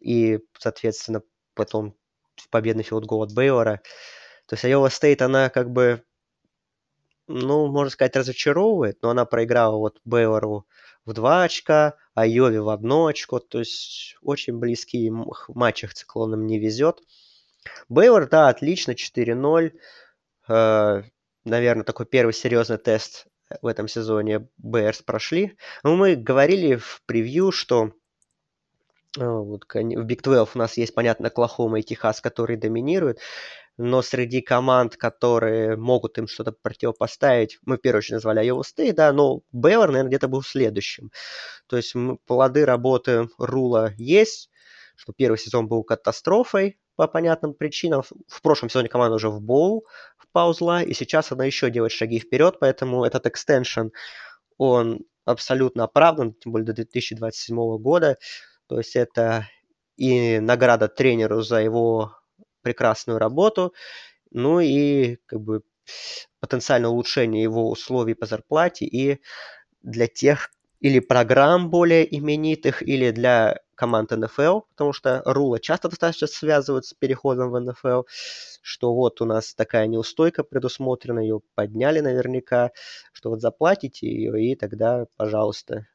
И, 0.00 0.40
соответственно, 0.58 1.22
потом 1.54 1.94
победный 2.50 2.82
филдгол 2.82 3.22
от 3.22 3.32
Бейлора. 3.32 3.82
То 4.46 4.54
есть 4.54 4.64
Iowa 4.64 4.88
State, 4.88 5.22
она 5.22 5.48
как 5.48 5.70
бы, 5.70 6.02
ну, 7.28 7.68
можно 7.68 7.90
сказать, 7.90 8.16
разочаровывает, 8.16 8.98
но 9.02 9.10
она 9.10 9.24
проиграла 9.26 9.76
вот 9.76 10.00
Бейлору 10.04 10.66
в 11.04 11.12
два 11.12 11.44
очка, 11.44 11.94
а 12.14 12.26
Йове 12.26 12.60
в 12.60 12.68
одно 12.68 13.06
очко. 13.06 13.38
То 13.38 13.58
есть 13.58 14.16
очень 14.22 14.58
близкие 14.58 15.12
матчах 15.48 15.94
циклонам 15.94 16.46
не 16.46 16.58
везет. 16.58 17.00
Бейвор, 17.88 18.28
да, 18.28 18.48
отлично, 18.48 18.92
4-0. 18.92 19.72
Э, 20.48 21.02
наверное, 21.44 21.84
такой 21.84 22.06
первый 22.06 22.32
серьезный 22.32 22.78
тест 22.78 23.26
в 23.62 23.66
этом 23.66 23.88
сезоне 23.88 24.48
Бэрс 24.58 25.02
прошли. 25.02 25.56
Но 25.82 25.96
мы 25.96 26.16
говорили 26.16 26.76
в 26.76 27.02
превью, 27.06 27.52
что 27.52 27.92
вот, 29.16 29.64
в 29.72 30.06
Big 30.06 30.22
12 30.22 30.56
у 30.56 30.58
нас 30.58 30.76
есть, 30.76 30.94
понятно, 30.94 31.30
Клахома 31.30 31.80
и 31.80 31.82
Техас, 31.82 32.20
которые 32.20 32.58
доминируют 32.58 33.18
но 33.76 34.02
среди 34.02 34.40
команд, 34.40 34.96
которые 34.96 35.76
могут 35.76 36.18
им 36.18 36.28
что-то 36.28 36.52
противопоставить, 36.52 37.58
мы 37.64 37.76
в 37.76 37.80
первую 37.80 37.98
очередь 37.98 38.14
назвали 38.14 38.44
Iowa 38.44 38.62
State, 38.62 38.92
да, 38.92 39.12
но 39.12 39.40
Бейвер, 39.52 39.88
наверное, 39.88 40.08
где-то 40.08 40.28
был 40.28 40.42
следующим. 40.42 41.10
То 41.66 41.76
есть 41.76 41.94
плоды 42.26 42.64
работы 42.64 43.28
Рула 43.38 43.92
есть, 43.96 44.50
что 44.96 45.12
первый 45.12 45.38
сезон 45.38 45.66
был 45.66 45.82
катастрофой 45.82 46.78
по 46.94 47.08
понятным 47.08 47.54
причинам. 47.54 48.02
В 48.28 48.42
прошлом 48.42 48.68
сезоне 48.68 48.88
команда 48.88 49.16
уже 49.16 49.28
в 49.28 49.40
боул 49.40 49.86
вползла, 50.18 50.82
и 50.82 50.92
сейчас 50.92 51.32
она 51.32 51.44
еще 51.44 51.68
делает 51.70 51.92
шаги 51.92 52.20
вперед, 52.20 52.58
поэтому 52.60 53.04
этот 53.04 53.26
экстеншн, 53.26 53.88
он 54.56 55.00
абсолютно 55.24 55.84
оправдан, 55.84 56.34
тем 56.34 56.52
более 56.52 56.66
до 56.66 56.74
2027 56.74 57.56
года. 57.78 58.18
То 58.68 58.78
есть 58.78 58.96
это 58.96 59.48
и 59.96 60.38
награда 60.40 60.88
тренеру 60.88 61.42
за 61.42 61.60
его 61.60 62.16
прекрасную 62.62 63.18
работу, 63.18 63.74
ну 64.30 64.60
и 64.60 65.16
как 65.26 65.40
бы 65.40 65.62
потенциальное 66.40 66.90
улучшение 66.90 67.42
его 67.42 67.70
условий 67.70 68.14
по 68.14 68.26
зарплате 68.26 68.86
и 68.86 69.20
для 69.82 70.06
тех 70.06 70.50
или 70.80 71.00
программ 71.00 71.70
более 71.70 72.04
именитых, 72.16 72.82
или 72.82 73.10
для 73.10 73.60
команд 73.74 74.10
НФЛ, 74.10 74.60
потому 74.70 74.92
что 74.92 75.22
Рула 75.24 75.58
часто 75.58 75.88
достаточно 75.88 76.26
связывают 76.26 76.84
с 76.86 76.94
переходом 76.94 77.50
в 77.50 77.60
НФЛ, 77.60 78.02
что 78.62 78.94
вот 78.94 79.20
у 79.22 79.24
нас 79.24 79.54
такая 79.54 79.86
неустойка 79.86 80.44
предусмотрена, 80.44 81.20
ее 81.20 81.40
подняли 81.54 82.00
наверняка, 82.00 82.70
что 83.12 83.30
вот 83.30 83.40
заплатите 83.40 84.06
ее, 84.06 84.52
и 84.52 84.56
тогда, 84.56 85.06
пожалуйста, 85.16 85.86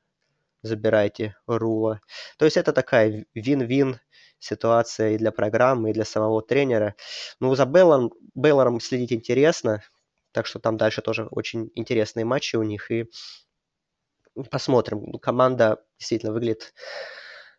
забирайте 0.62 1.36
Рула. 1.48 2.02
То 2.38 2.46
есть 2.46 2.58
это 2.58 2.74
такая 2.74 3.26
вин-вин 3.34 4.00
ситуация 4.40 5.12
и 5.12 5.18
для 5.18 5.32
программы, 5.32 5.90
и 5.90 5.94
для 5.94 6.06
самого 6.06 6.42
тренера. 6.42 6.96
Ну, 7.40 7.54
за 7.56 7.66
Бейлором, 7.66 8.12
Бейлором 8.34 8.80
следить 8.80 9.12
интересно, 9.12 9.84
так 10.32 10.46
что 10.46 10.60
там 10.60 10.78
дальше 10.78 11.02
тоже 11.02 11.28
очень 11.32 11.72
интересные 11.76 12.26
матчи 12.26 12.56
у 12.56 12.64
них, 12.64 12.90
и 12.92 13.06
посмотрим. 14.50 15.04
Ну, 15.06 15.20
команда 15.20 15.84
действительно 15.98 16.32
выглядит, 16.32 16.74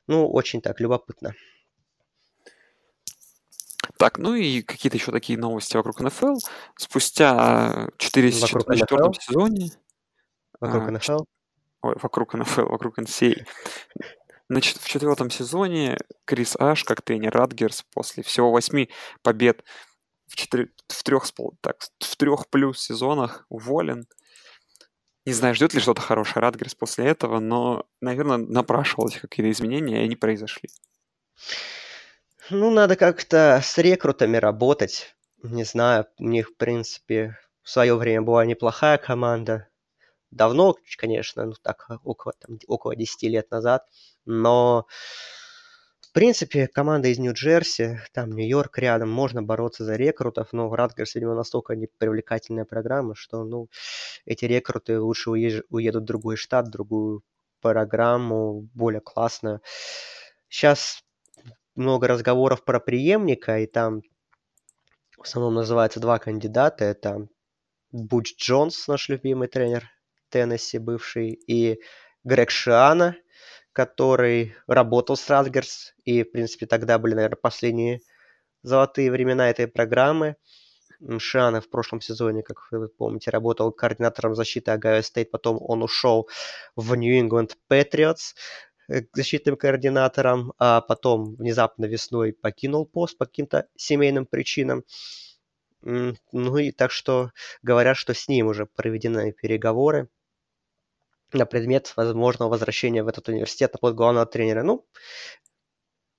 ну, 0.06 0.30
очень 0.30 0.60
так 0.62 0.80
любопытно. 0.80 1.34
Так, 3.96 4.18
ну 4.18 4.34
и 4.34 4.62
какие-то 4.62 4.96
еще 4.96 5.12
такие 5.12 5.38
новости 5.38 5.76
вокруг 5.76 6.00
НФЛ. 6.00 6.38
Спустя 6.76 7.88
4 7.98 8.30
вокруг 8.30 8.74
четвертом 8.74 9.14
сезоне... 9.14 9.72
Вокруг 10.58 10.88
а, 10.88 10.90
НФЛ? 10.92 11.24
Ой, 11.82 11.94
вокруг 12.02 12.34
НФЛ, 12.34 12.66
вокруг 12.66 12.98
NCAA. 12.98 13.46
Значит, 14.48 14.78
в 14.78 14.88
четвертом 14.88 15.30
сезоне 15.30 15.96
Крис 16.24 16.56
Аш, 16.58 16.84
как 16.84 17.02
тренер 17.02 17.32
Радгерс, 17.32 17.84
после 17.94 18.22
всего 18.22 18.50
восьми 18.50 18.90
побед 19.22 19.64
в, 20.26 20.36
четыре, 20.36 20.70
в, 20.88 21.02
трех, 21.02 21.24
так, 21.60 21.76
в 21.98 22.16
трех 22.16 22.48
плюс 22.48 22.80
сезонах 22.80 23.46
уволен. 23.48 24.06
Не 25.24 25.32
знаю, 25.32 25.54
ждет 25.54 25.74
ли 25.74 25.80
что-то 25.80 26.00
хорошее 26.00 26.42
Радгерс 26.42 26.74
после 26.74 27.06
этого, 27.06 27.38
но, 27.40 27.86
наверное, 28.00 28.38
напрашивалось 28.38 29.18
какие-то 29.18 29.50
изменения, 29.50 30.02
и 30.02 30.04
они 30.04 30.16
произошли. 30.16 30.68
Ну, 32.50 32.70
надо 32.70 32.96
как-то 32.96 33.60
с 33.62 33.78
рекрутами 33.78 34.36
работать. 34.36 35.14
Не 35.42 35.64
знаю, 35.64 36.06
у 36.18 36.24
них, 36.24 36.48
в 36.48 36.56
принципе, 36.56 37.38
в 37.62 37.70
свое 37.70 37.94
время 37.94 38.22
была 38.22 38.44
неплохая 38.44 38.98
команда 38.98 39.69
давно, 40.30 40.76
конечно, 40.98 41.44
ну 41.46 41.54
так, 41.62 41.88
около, 42.04 42.34
там, 42.38 42.58
около 42.66 42.96
10 42.96 43.22
лет 43.24 43.50
назад, 43.50 43.86
но 44.26 44.86
В 46.10 46.12
принципе, 46.12 46.66
команда 46.66 47.06
из 47.08 47.18
Нью-Джерси, 47.20 48.00
там 48.12 48.32
Нью-Йорк 48.32 48.78
рядом, 48.78 49.10
можно 49.10 49.42
бороться 49.44 49.84
за 49.84 49.94
рекрутов, 49.94 50.52
но 50.52 50.74
Радгерс, 50.74 51.14
видимо, 51.14 51.34
настолько 51.36 51.76
непривлекательная 51.76 52.64
программа, 52.64 53.14
что, 53.14 53.44
ну, 53.44 53.68
эти 54.24 54.44
рекруты 54.44 54.98
лучше 54.98 55.30
уезж... 55.30 55.62
уедут 55.70 56.02
в 56.02 56.06
другой 56.06 56.36
штат, 56.36 56.66
в 56.66 56.70
другую 56.72 57.22
программу, 57.60 58.62
более 58.74 59.00
классную. 59.00 59.60
Сейчас 60.48 61.04
много 61.76 62.08
разговоров 62.08 62.64
про 62.64 62.80
преемника, 62.80 63.60
и 63.60 63.66
там 63.66 64.02
в 65.16 65.22
основном 65.22 65.54
называется 65.54 66.00
два 66.00 66.18
кандидата. 66.18 66.84
Это 66.84 67.28
Буч 67.92 68.34
Джонс, 68.36 68.88
наш 68.88 69.08
любимый 69.08 69.46
тренер 69.46 69.88
Теннесси 70.30 70.78
бывший, 70.78 71.30
и 71.32 71.80
Грег 72.24 72.50
Шиано, 72.50 73.16
который 73.72 74.54
работал 74.66 75.16
с 75.16 75.28
Радгерс, 75.28 75.94
и, 76.04 76.22
в 76.22 76.32
принципе, 76.32 76.66
тогда 76.66 76.98
были, 76.98 77.14
наверное, 77.14 77.36
последние 77.36 78.00
золотые 78.62 79.10
времена 79.10 79.50
этой 79.50 79.66
программы. 79.66 80.36
Шиано 81.18 81.60
в 81.62 81.70
прошлом 81.70 82.00
сезоне, 82.02 82.42
как 82.42 82.58
вы 82.70 82.88
помните, 82.88 83.30
работал 83.30 83.72
координатором 83.72 84.34
защиты 84.34 84.70
Огайо 84.70 85.02
Стейт, 85.02 85.30
потом 85.30 85.58
он 85.60 85.82
ушел 85.82 86.28
в 86.76 86.94
Нью-Ингланд 86.94 87.56
Патриотс, 87.68 88.34
Э, 88.90 89.02
защитным 89.14 89.56
координатором, 89.56 90.52
а 90.58 90.80
потом 90.80 91.36
внезапно 91.36 91.84
весной 91.84 92.32
покинул 92.32 92.86
пост 92.86 93.16
по 93.16 93.24
каким-то 93.24 93.68
семейным 93.76 94.26
причинам. 94.26 94.84
Ну 95.82 96.58
и 96.58 96.72
так 96.72 96.90
что 96.90 97.30
говорят, 97.62 97.96
что 97.96 98.14
с 98.14 98.28
ним 98.28 98.48
уже 98.48 98.66
проведены 98.66 99.32
переговоры 99.32 100.08
на 101.32 101.46
предмет 101.46 101.92
возможного 101.96 102.50
возвращения 102.50 103.02
в 103.02 103.08
этот 103.08 103.28
университет 103.28 103.72
на 103.72 103.78
пост 103.78 103.94
главного 103.94 104.26
тренера. 104.26 104.62
Ну, 104.62 104.86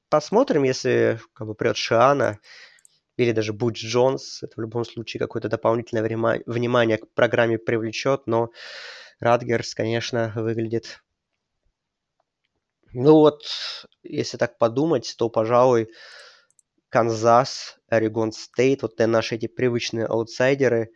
посмотрим, 0.09 0.63
если 0.63 1.19
как 1.33 1.47
бы 1.47 1.55
придет 1.55 1.77
Шиана 1.77 2.39
или 3.17 3.31
даже 3.31 3.53
Будж 3.53 3.83
Джонс. 3.85 4.43
Это 4.43 4.53
в 4.55 4.61
любом 4.61 4.85
случае 4.85 5.19
какое-то 5.19 5.49
дополнительное 5.49 6.03
внимание 6.45 6.97
к 6.97 7.13
программе 7.13 7.57
привлечет, 7.57 8.23
но 8.25 8.49
Радгерс, 9.19 9.75
конечно, 9.75 10.31
выглядит 10.35 11.01
ну 12.93 13.13
вот, 13.13 13.43
если 14.03 14.37
так 14.37 14.57
подумать, 14.57 15.15
то, 15.17 15.29
пожалуй, 15.29 15.89
Канзас, 16.89 17.77
Орегон 17.87 18.33
Стейт, 18.33 18.81
вот 18.81 18.99
наши 18.99 19.35
эти 19.35 19.47
привычные 19.47 20.05
аутсайдеры, 20.05 20.91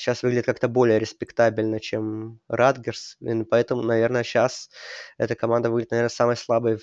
сейчас 0.00 0.22
выглядят 0.22 0.46
как-то 0.46 0.68
более 0.68 0.98
респектабельно, 0.98 1.78
чем 1.80 2.40
Радгерс. 2.48 3.18
Поэтому, 3.50 3.82
наверное, 3.82 4.24
сейчас 4.24 4.70
эта 5.18 5.34
команда 5.34 5.70
выглядит, 5.70 5.90
наверное, 5.92 6.08
самой 6.08 6.36
слабой 6.36 6.78
в 6.78 6.82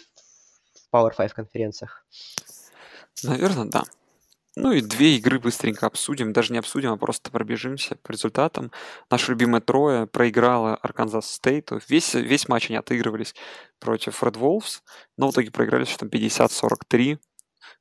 Power 0.94 1.12
5 1.16 1.34
конференциях. 1.34 2.06
Наверное, 3.24 3.66
да. 3.66 3.84
Ну 4.60 4.72
и 4.72 4.82
две 4.82 5.18
игры 5.18 5.40
быстренько 5.40 5.86
обсудим. 5.86 6.34
Даже 6.34 6.52
не 6.52 6.58
обсудим, 6.58 6.92
а 6.92 6.98
просто 6.98 7.30
пробежимся 7.30 7.96
по 8.02 8.12
результатам. 8.12 8.72
Наша 9.12 9.32
любимая 9.32 9.62
Троя 9.62 10.08
проиграла 10.08 10.76
Арканзас 10.78 11.30
Стейту. 11.30 11.80
Весь, 11.88 12.16
весь 12.16 12.48
матч 12.48 12.70
они 12.70 12.78
отыгрывались 12.78 13.36
против 13.80 14.24
Red 14.24 14.34
Wolves, 14.34 14.82
но 15.16 15.30
в 15.30 15.32
итоге 15.34 15.52
проиграли 15.52 15.86
счетом 15.86 16.10
50-43. 16.10 17.20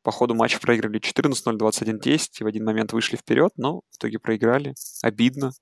По 0.03 0.11
ходу 0.11 0.35
матча 0.35 0.61
проиграли 0.61 1.01
14-0, 1.01 1.57
21-10 1.59 2.19
и 2.41 2.45
в 2.45 2.47
один 2.47 2.65
момент 2.65 2.93
вышли 2.93 3.17
вперед, 3.17 3.53
но 3.57 3.81
в 3.91 3.97
итоге 3.97 4.19
проиграли. 4.19 4.75
Обидно. 5.03 5.53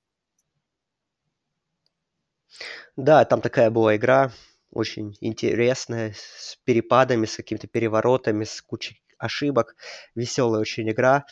Да, 2.97 3.25
там 3.25 3.41
такая 3.41 3.71
была 3.71 3.97
игра, 3.97 4.33
очень 4.71 5.17
интересная, 5.21 6.15
с 6.17 6.57
перепадами, 6.65 7.27
с 7.27 7.37
какими-то 7.37 7.67
переворотами, 7.67 8.45
с 8.45 8.63
кучей 8.63 9.03
ошибок. 9.19 9.77
Веселая 10.15 10.61
очень 10.61 10.91
игра. 10.91 11.25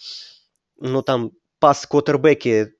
Ну, 0.76 1.02
там 1.02 1.32
пас 1.58 1.86
квотербеки 1.86 2.74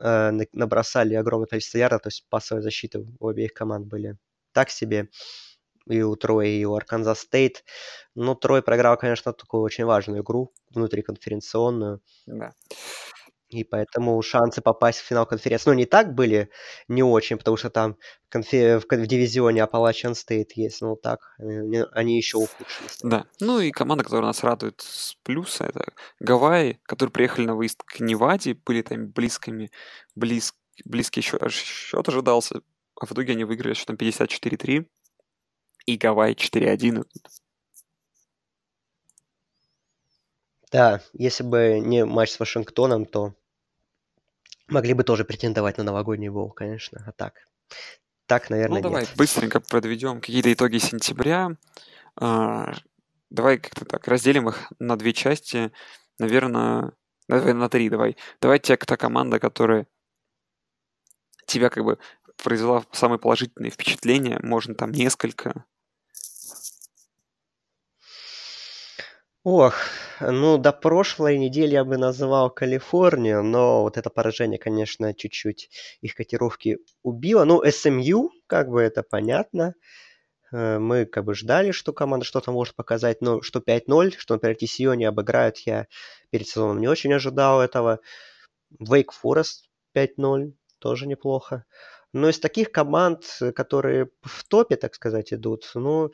э, 0.00 0.30
набросали 0.52 1.14
огромное 1.14 1.46
количество 1.46 1.78
ярдов, 1.78 2.02
то 2.02 2.08
есть 2.08 2.26
пасовые 2.28 2.62
защиты 2.62 3.06
у 3.18 3.28
обеих 3.28 3.54
команд 3.54 3.86
были 3.86 4.16
так 4.52 4.70
себе. 4.70 5.08
И 5.88 6.02
у 6.02 6.16
Троя, 6.16 6.48
и 6.48 6.64
у 6.64 6.74
Арканзас 6.74 7.20
Стейт. 7.20 7.64
Ну, 8.14 8.34
Трой 8.34 8.62
проиграл, 8.62 8.96
конечно, 8.96 9.32
такую 9.32 9.62
очень 9.62 9.84
важную 9.84 10.22
игру, 10.22 10.52
внутриконференционную. 10.70 12.00
Да. 12.26 12.52
И 13.48 13.62
поэтому 13.62 14.20
шансы 14.22 14.60
попасть 14.60 14.98
в 14.98 15.04
финал 15.04 15.24
конференции, 15.24 15.70
ну, 15.70 15.76
не 15.76 15.86
так 15.86 16.14
были, 16.14 16.50
не 16.88 17.04
очень, 17.04 17.36
потому 17.36 17.56
что 17.56 17.70
там 17.70 17.96
конфе... 18.28 18.80
в, 18.80 18.86
в 18.90 19.06
дивизионе 19.06 19.60
Appalachian 19.60 20.14
State 20.14 20.50
есть, 20.56 20.80
ну, 20.80 20.96
так, 20.96 21.20
они, 21.38 21.84
они 21.92 22.16
еще 22.16 22.38
ухудшились. 22.38 22.98
Да, 23.02 23.26
ну 23.38 23.60
и 23.60 23.70
команда, 23.70 24.02
которая 24.02 24.26
нас 24.26 24.42
радует 24.42 24.80
с 24.80 25.14
плюса, 25.22 25.64
это 25.64 25.92
Гавайи, 26.18 26.80
которые 26.82 27.12
приехали 27.12 27.46
на 27.46 27.54
выезд 27.54 27.82
к 27.84 28.00
Неваде, 28.00 28.54
были 28.54 28.82
там 28.82 29.10
близкими, 29.10 29.70
близ... 30.16 30.52
близкий 30.84 31.20
счет, 31.20 31.40
счет 31.52 32.08
ожидался, 32.08 32.62
а 33.00 33.06
в 33.06 33.12
итоге 33.12 33.34
они 33.34 33.44
выиграли 33.44 33.74
счетом 33.74 33.94
54-3, 33.94 34.86
и 35.86 35.96
Гавайи 35.96 36.34
4-1. 36.34 37.04
Да, 40.72 41.00
если 41.12 41.44
бы 41.44 41.78
не 41.80 42.04
матч 42.04 42.30
с 42.30 42.40
Вашингтоном, 42.40 43.06
то 43.06 43.34
могли 44.68 44.94
бы 44.94 45.04
тоже 45.04 45.24
претендовать 45.24 45.78
на 45.78 45.84
новогодний 45.84 46.28
бол, 46.28 46.50
конечно. 46.50 47.02
А 47.06 47.12
так, 47.12 47.34
так, 48.26 48.50
наверное, 48.50 48.82
Ну, 48.82 48.88
давай 48.88 49.02
нет. 49.02 49.14
быстренько 49.16 49.60
подведем 49.60 50.20
какие-то 50.20 50.52
итоги 50.52 50.78
сентября. 50.78 51.56
А, 52.20 52.74
давай 53.30 53.58
как-то 53.58 53.84
так 53.84 54.08
разделим 54.08 54.48
их 54.48 54.72
на 54.80 54.96
две 54.96 55.12
части. 55.12 55.72
Наверное, 56.18 56.92
давай 57.28 57.54
на 57.54 57.68
три 57.68 57.88
давай. 57.88 58.16
Давай 58.40 58.58
те, 58.58 58.76
кто 58.76 58.96
команда, 58.96 59.38
которая 59.38 59.86
тебя 61.46 61.70
как 61.70 61.84
бы 61.84 61.98
произвела 62.42 62.84
самые 62.92 63.20
положительные 63.20 63.70
впечатления. 63.70 64.40
Можно 64.42 64.74
там 64.74 64.90
несколько. 64.90 65.64
Ох, 69.48 69.74
ну, 70.20 70.58
до 70.58 70.72
прошлой 70.72 71.38
недели 71.38 71.74
я 71.74 71.84
бы 71.84 71.96
называл 71.98 72.50
Калифорнию, 72.50 73.44
но 73.44 73.82
вот 73.82 73.96
это 73.96 74.10
поражение, 74.10 74.58
конечно, 74.58 75.14
чуть-чуть 75.14 75.70
их 76.00 76.16
котировки 76.16 76.78
убило. 77.04 77.44
Ну, 77.44 77.62
СМЮ, 77.64 78.30
как 78.48 78.68
бы 78.68 78.82
это 78.82 79.04
понятно. 79.04 79.76
Э, 80.50 80.80
мы 80.80 81.06
как 81.06 81.24
бы 81.26 81.36
ждали, 81.36 81.70
что 81.70 81.92
команда 81.92 82.26
что-то 82.26 82.50
может 82.50 82.74
показать, 82.74 83.20
но 83.20 83.40
что 83.40 83.60
5-0, 83.60 84.16
что, 84.18 84.34
например, 84.34 84.56
TCU 84.56 84.96
не 84.96 85.04
обыграют, 85.04 85.58
я 85.58 85.86
перед 86.30 86.48
сезоном 86.48 86.80
не 86.80 86.88
очень 86.88 87.14
ожидал 87.14 87.60
этого. 87.60 88.00
Wake 88.82 89.10
Forest 89.24 89.68
5-0, 89.94 90.54
тоже 90.80 91.06
неплохо. 91.06 91.66
Но 92.12 92.28
из 92.28 92.40
таких 92.40 92.72
команд, 92.72 93.22
которые 93.54 94.08
в 94.22 94.42
топе, 94.48 94.74
так 94.74 94.96
сказать, 94.96 95.32
идут, 95.32 95.70
ну, 95.74 96.10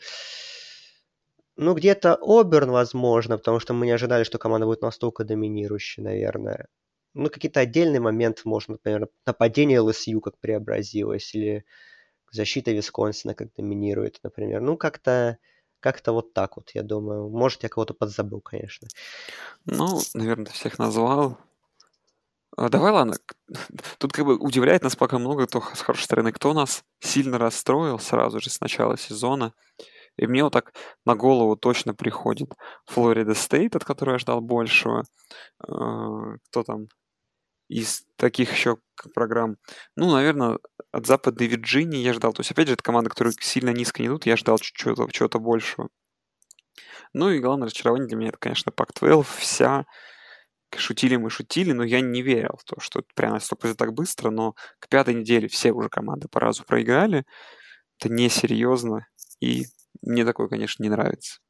ну, 1.63 1.75
где-то 1.75 2.19
Оберн, 2.21 2.71
возможно, 2.71 3.39
потому 3.39 3.61
что 3.61 3.75
мы 3.75 3.87
не 3.87 3.93
ожидали, 3.93 4.25
что 4.25 4.39
команда 4.39 4.67
будет 4.67 4.83
настолько 4.83 5.25
доминирующей, 5.25 6.03
наверное. 6.03 6.69
Ну, 7.15 7.29
какие-то 7.29 7.61
отдельные 7.61 8.01
моменты, 8.01 8.43
можно, 8.45 8.73
например, 8.73 9.09
нападение 9.27 9.81
ЛСЮ 9.81 10.21
как 10.21 10.39
преобразилось, 10.39 11.35
или 11.35 11.65
защита 12.31 12.73
Висконсина 12.73 13.35
как 13.35 13.53
доминирует, 13.55 14.21
например. 14.23 14.61
Ну, 14.61 14.77
как-то 14.77 15.39
как-то 15.81 16.13
вот 16.13 16.33
так 16.33 16.57
вот, 16.57 16.71
я 16.75 16.83
думаю. 16.83 17.29
Может, 17.29 17.65
я 17.65 17.69
кого-то 17.69 17.93
подзабыл, 17.93 18.41
конечно. 18.41 18.89
Ну, 19.67 20.01
наверное, 20.15 20.53
всех 20.53 20.79
назвал. 20.79 21.39
А, 22.57 22.69
давай, 22.69 22.93
ладно. 22.93 23.17
Тут 23.99 24.13
как 24.13 24.25
бы 24.25 24.37
удивляет 24.37 24.83
нас 24.83 24.95
пока 24.95 25.19
много, 25.19 25.47
кто 25.47 25.61
с 25.61 25.81
хорошей 25.81 26.05
стороны, 26.05 26.33
кто 26.33 26.55
нас 26.55 26.85
сильно 27.01 27.37
расстроил 27.37 27.99
сразу 27.99 28.41
же 28.41 28.49
с 28.49 28.61
начала 28.61 28.97
сезона. 28.97 29.55
И 30.17 30.27
мне 30.27 30.45
вот 30.45 30.53
так 30.53 30.75
на 31.07 31.15
голову 31.15 31.57
точно 31.57 31.95
приходит 31.95 32.51
Флорида 32.87 33.35
Стейт, 33.35 33.77
от 33.77 33.85
которой 33.85 34.13
я 34.13 34.19
ждал 34.19 34.41
большего. 34.41 35.05
А, 35.67 36.37
кто 36.51 36.63
там 36.63 36.87
из 37.69 38.05
таких 38.17 38.53
еще 38.53 38.77
программ? 39.15 39.57
Ну, 39.97 40.11
наверное, 40.13 40.59
от 40.93 41.07
Западной 41.07 41.47
Вирджинии 41.47 41.99
я 41.99 42.13
ждал. 42.13 42.33
То 42.33 42.41
есть, 42.41 42.51
опять 42.51 42.69
же, 42.69 42.75
это 42.75 42.83
команда, 42.83 43.11
которая 43.11 43.35
сильно 43.41 43.71
низко 43.71 44.03
не 44.03 44.09
идут, 44.09 44.27
я 44.27 44.37
ждал 44.37 44.59
чего-то 44.59 45.11
чего 45.11 45.29
большего. 45.41 45.89
Ну 47.15 47.31
и 47.31 47.41
главное 47.41 47.67
разочарование 47.67 48.09
для 48.09 48.17
меня, 48.17 48.29
это, 48.31 48.39
конечно, 48.39 48.73
Пак-12, 48.73 49.27
вся. 49.39 49.85
Шутили 50.75 51.17
мы, 51.17 51.29
шутили, 51.29 51.73
но 51.73 51.85
я 51.85 52.01
не 52.01 52.23
верил 52.23 52.57
в 52.59 52.65
то, 52.65 52.81
что 52.81 53.01
это 53.01 53.09
прямо 53.15 53.35
настолько 53.35 53.75
так 53.75 53.93
быстро, 53.93 54.31
но 54.31 54.55
к 54.79 54.89
пятой 54.89 55.15
неделе 55.15 55.47
все 55.49 55.73
уже 55.73 55.91
команды 55.91 56.29
по 56.29 56.41
разу 56.41 56.65
проиграли. 56.65 57.25
Это 57.99 58.11
несерьезно, 58.11 59.07
и 59.41 59.67
мне 60.03 60.25
такое, 60.25 60.49
конечно, 60.49 60.83
не 60.83 60.91
нравится. 60.91 61.41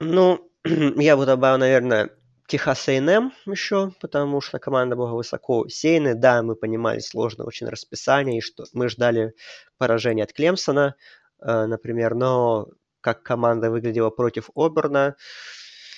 Ну, 0.00 0.50
я 0.64 1.16
бы 1.16 1.26
добавил, 1.26 1.58
наверное, 1.58 2.10
Техас 2.48 2.88
A&M 2.88 3.32
еще, 3.46 3.92
потому 4.00 4.40
что 4.40 4.58
команда 4.58 4.96
была 4.96 5.12
высоко 5.12 5.68
сеяна. 5.68 6.14
Да, 6.16 6.42
мы 6.42 6.56
понимали 6.56 6.98
сложное 6.98 7.46
очень 7.46 7.68
расписание, 7.68 8.38
и 8.38 8.40
что 8.40 8.64
мы 8.72 8.88
ждали 8.88 9.34
поражения 9.78 10.24
от 10.24 10.32
Клемсона, 10.32 10.96
э, 11.40 11.66
например, 11.66 12.16
но 12.16 12.66
как 13.00 13.22
команда 13.22 13.70
выглядела 13.70 14.10
против 14.10 14.50
Оберна, 14.56 15.14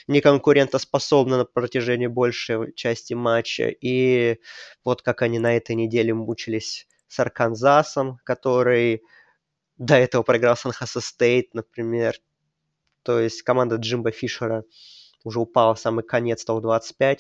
неконкурентоспособна 0.09 1.39
на 1.39 1.45
протяжении 1.45 2.07
большей 2.07 2.75
части 2.75 3.15
матча. 3.15 3.69
И 3.69 4.39
вот 4.85 5.01
как 5.03 5.23
они 5.23 5.39
на 5.39 5.57
этой 5.57 5.75
неделе 5.75 6.13
мучились 6.13 6.87
с 7.09 7.19
Арканзасом, 7.19 8.19
который 8.25 9.03
до 9.83 9.97
этого 9.97 10.23
проиграл 10.23 10.57
Сан-Хосе 10.57 11.01
Стейт, 11.01 11.55
например. 11.55 12.15
То 13.03 13.19
есть 13.19 13.43
команда 13.43 13.77
Джимба 13.77 14.13
Фишера 14.13 14.65
уже 15.25 15.41
упала 15.41 15.75
в 15.75 15.81
самый 15.81 16.05
конец 16.05 16.45
топ-25. 16.45 17.19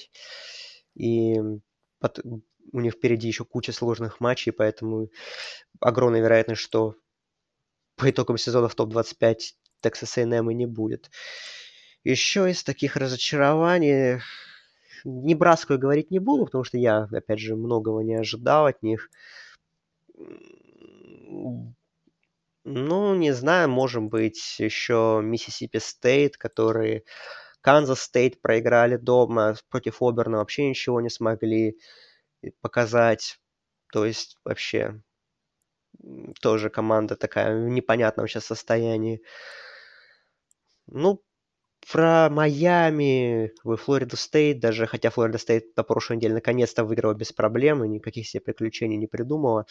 И 0.94 1.40
у 1.40 2.80
них 2.80 2.94
впереди 2.94 3.26
еще 3.26 3.44
куча 3.44 3.72
сложных 3.72 4.20
матчей, 4.20 4.52
поэтому 4.52 5.08
огромная 5.80 6.20
вероятность, 6.20 6.60
что 6.60 6.94
по 7.96 8.08
итогам 8.08 8.38
сезона 8.38 8.68
в 8.68 8.76
топ-25 8.76 9.38
Texas 9.82 10.16
A&M 10.18 10.50
и 10.50 10.54
не 10.54 10.66
будет. 10.66 11.10
Еще 12.04 12.48
из 12.48 12.62
таких 12.62 12.96
разочарований 12.96 14.20
Небраску 15.04 15.76
говорить 15.78 16.12
не 16.12 16.20
буду, 16.20 16.44
потому 16.44 16.62
что 16.62 16.78
я, 16.78 17.08
опять 17.10 17.40
же, 17.40 17.56
многого 17.56 18.02
не 18.02 18.14
ожидал 18.14 18.66
от 18.66 18.84
них. 18.84 19.10
Ну, 22.64 23.14
не 23.14 23.32
знаю, 23.32 23.68
может 23.68 24.02
быть, 24.04 24.56
еще 24.58 25.20
Миссисипи 25.22 25.78
Стейт, 25.78 26.36
которые 26.36 27.02
Канзас 27.60 28.02
Стейт 28.02 28.40
проиграли 28.40 28.96
дома, 28.96 29.56
против 29.70 30.02
Оберна 30.02 30.38
вообще 30.38 30.68
ничего 30.68 31.00
не 31.00 31.10
смогли 31.10 31.78
показать. 32.62 33.40
То 33.92 34.06
есть 34.06 34.38
вообще 34.44 35.02
тоже 36.40 36.70
команда 36.70 37.16
такая 37.16 37.54
в 37.54 37.68
непонятном 37.68 38.26
сейчас 38.28 38.46
состоянии. 38.46 39.22
Ну, 40.86 41.22
про 41.92 42.30
Майами, 42.30 43.52
вы 43.64 43.76
Флорида 43.76 44.16
Стейт, 44.16 44.60
даже 44.60 44.86
хотя 44.86 45.10
Флорида 45.10 45.38
Стейт 45.38 45.76
на 45.76 45.82
прошлой 45.84 46.16
неделе 46.18 46.34
наконец-то 46.34 46.84
выиграла 46.84 47.14
без 47.14 47.32
проблем 47.32 47.84
и 47.84 47.88
никаких 47.88 48.28
себе 48.28 48.42
приключений 48.42 48.96
не 48.98 49.06
придумала. 49.08 49.66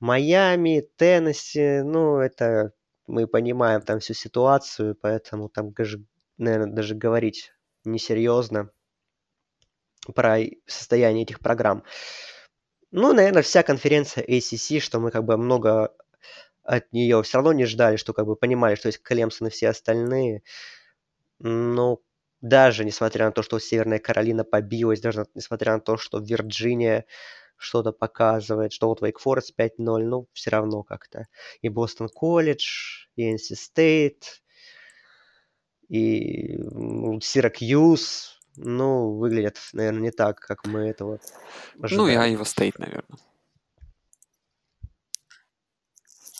Майами, 0.00 0.88
Теннесси, 0.96 1.82
ну, 1.82 2.18
это 2.18 2.72
мы 3.06 3.26
понимаем 3.26 3.82
там 3.82 4.00
всю 4.00 4.14
ситуацию, 4.14 4.96
поэтому 5.00 5.48
там, 5.48 5.74
наверное, 6.38 6.74
даже 6.74 6.94
говорить 6.94 7.52
несерьезно 7.84 8.70
про 10.14 10.38
состояние 10.66 11.24
этих 11.24 11.40
программ. 11.40 11.84
Ну, 12.90 13.12
наверное, 13.12 13.42
вся 13.42 13.62
конференция 13.62 14.24
ACC, 14.24 14.80
что 14.80 14.98
мы 15.00 15.10
как 15.10 15.24
бы 15.24 15.36
много 15.36 15.94
от 16.62 16.92
нее 16.92 17.22
все 17.22 17.38
равно 17.38 17.52
не 17.52 17.66
ждали, 17.66 17.96
что 17.96 18.12
как 18.12 18.26
бы 18.26 18.36
понимали, 18.36 18.74
что 18.74 18.88
есть 18.88 19.02
Клемсон 19.02 19.48
и 19.48 19.50
все 19.50 19.68
остальные. 19.68 20.42
Ну, 21.38 22.02
даже 22.40 22.84
несмотря 22.84 23.26
на 23.26 23.32
то, 23.32 23.42
что 23.42 23.58
Северная 23.58 23.98
Каролина 23.98 24.44
побилась, 24.44 25.00
даже 25.00 25.26
несмотря 25.34 25.74
на 25.74 25.80
то, 25.80 25.96
что 25.96 26.18
Вирджиния 26.18 27.04
что-то 27.60 27.92
показывает, 27.92 28.72
что 28.72 28.88
вот 28.88 29.02
Wake 29.02 29.18
Forest 29.24 29.54
5-0, 29.58 29.70
ну, 29.78 30.26
все 30.32 30.50
равно 30.50 30.82
как-то. 30.82 31.26
И 31.60 31.68
Бостон 31.68 32.08
Колледж, 32.08 33.06
и 33.16 33.34
NC 33.34 33.54
State, 33.54 34.22
и 35.88 36.56
Сиракьюз, 37.20 38.40
ну, 38.56 39.12
выглядят, 39.12 39.58
наверное, 39.74 40.00
не 40.00 40.10
так, 40.10 40.40
как 40.40 40.66
мы 40.66 40.88
этого 40.88 41.20
ожидали. 41.80 42.06
Ну, 42.06 42.08
и 42.08 42.14
Айва 42.14 42.44
Стейт, 42.44 42.78
наверное. 42.78 43.18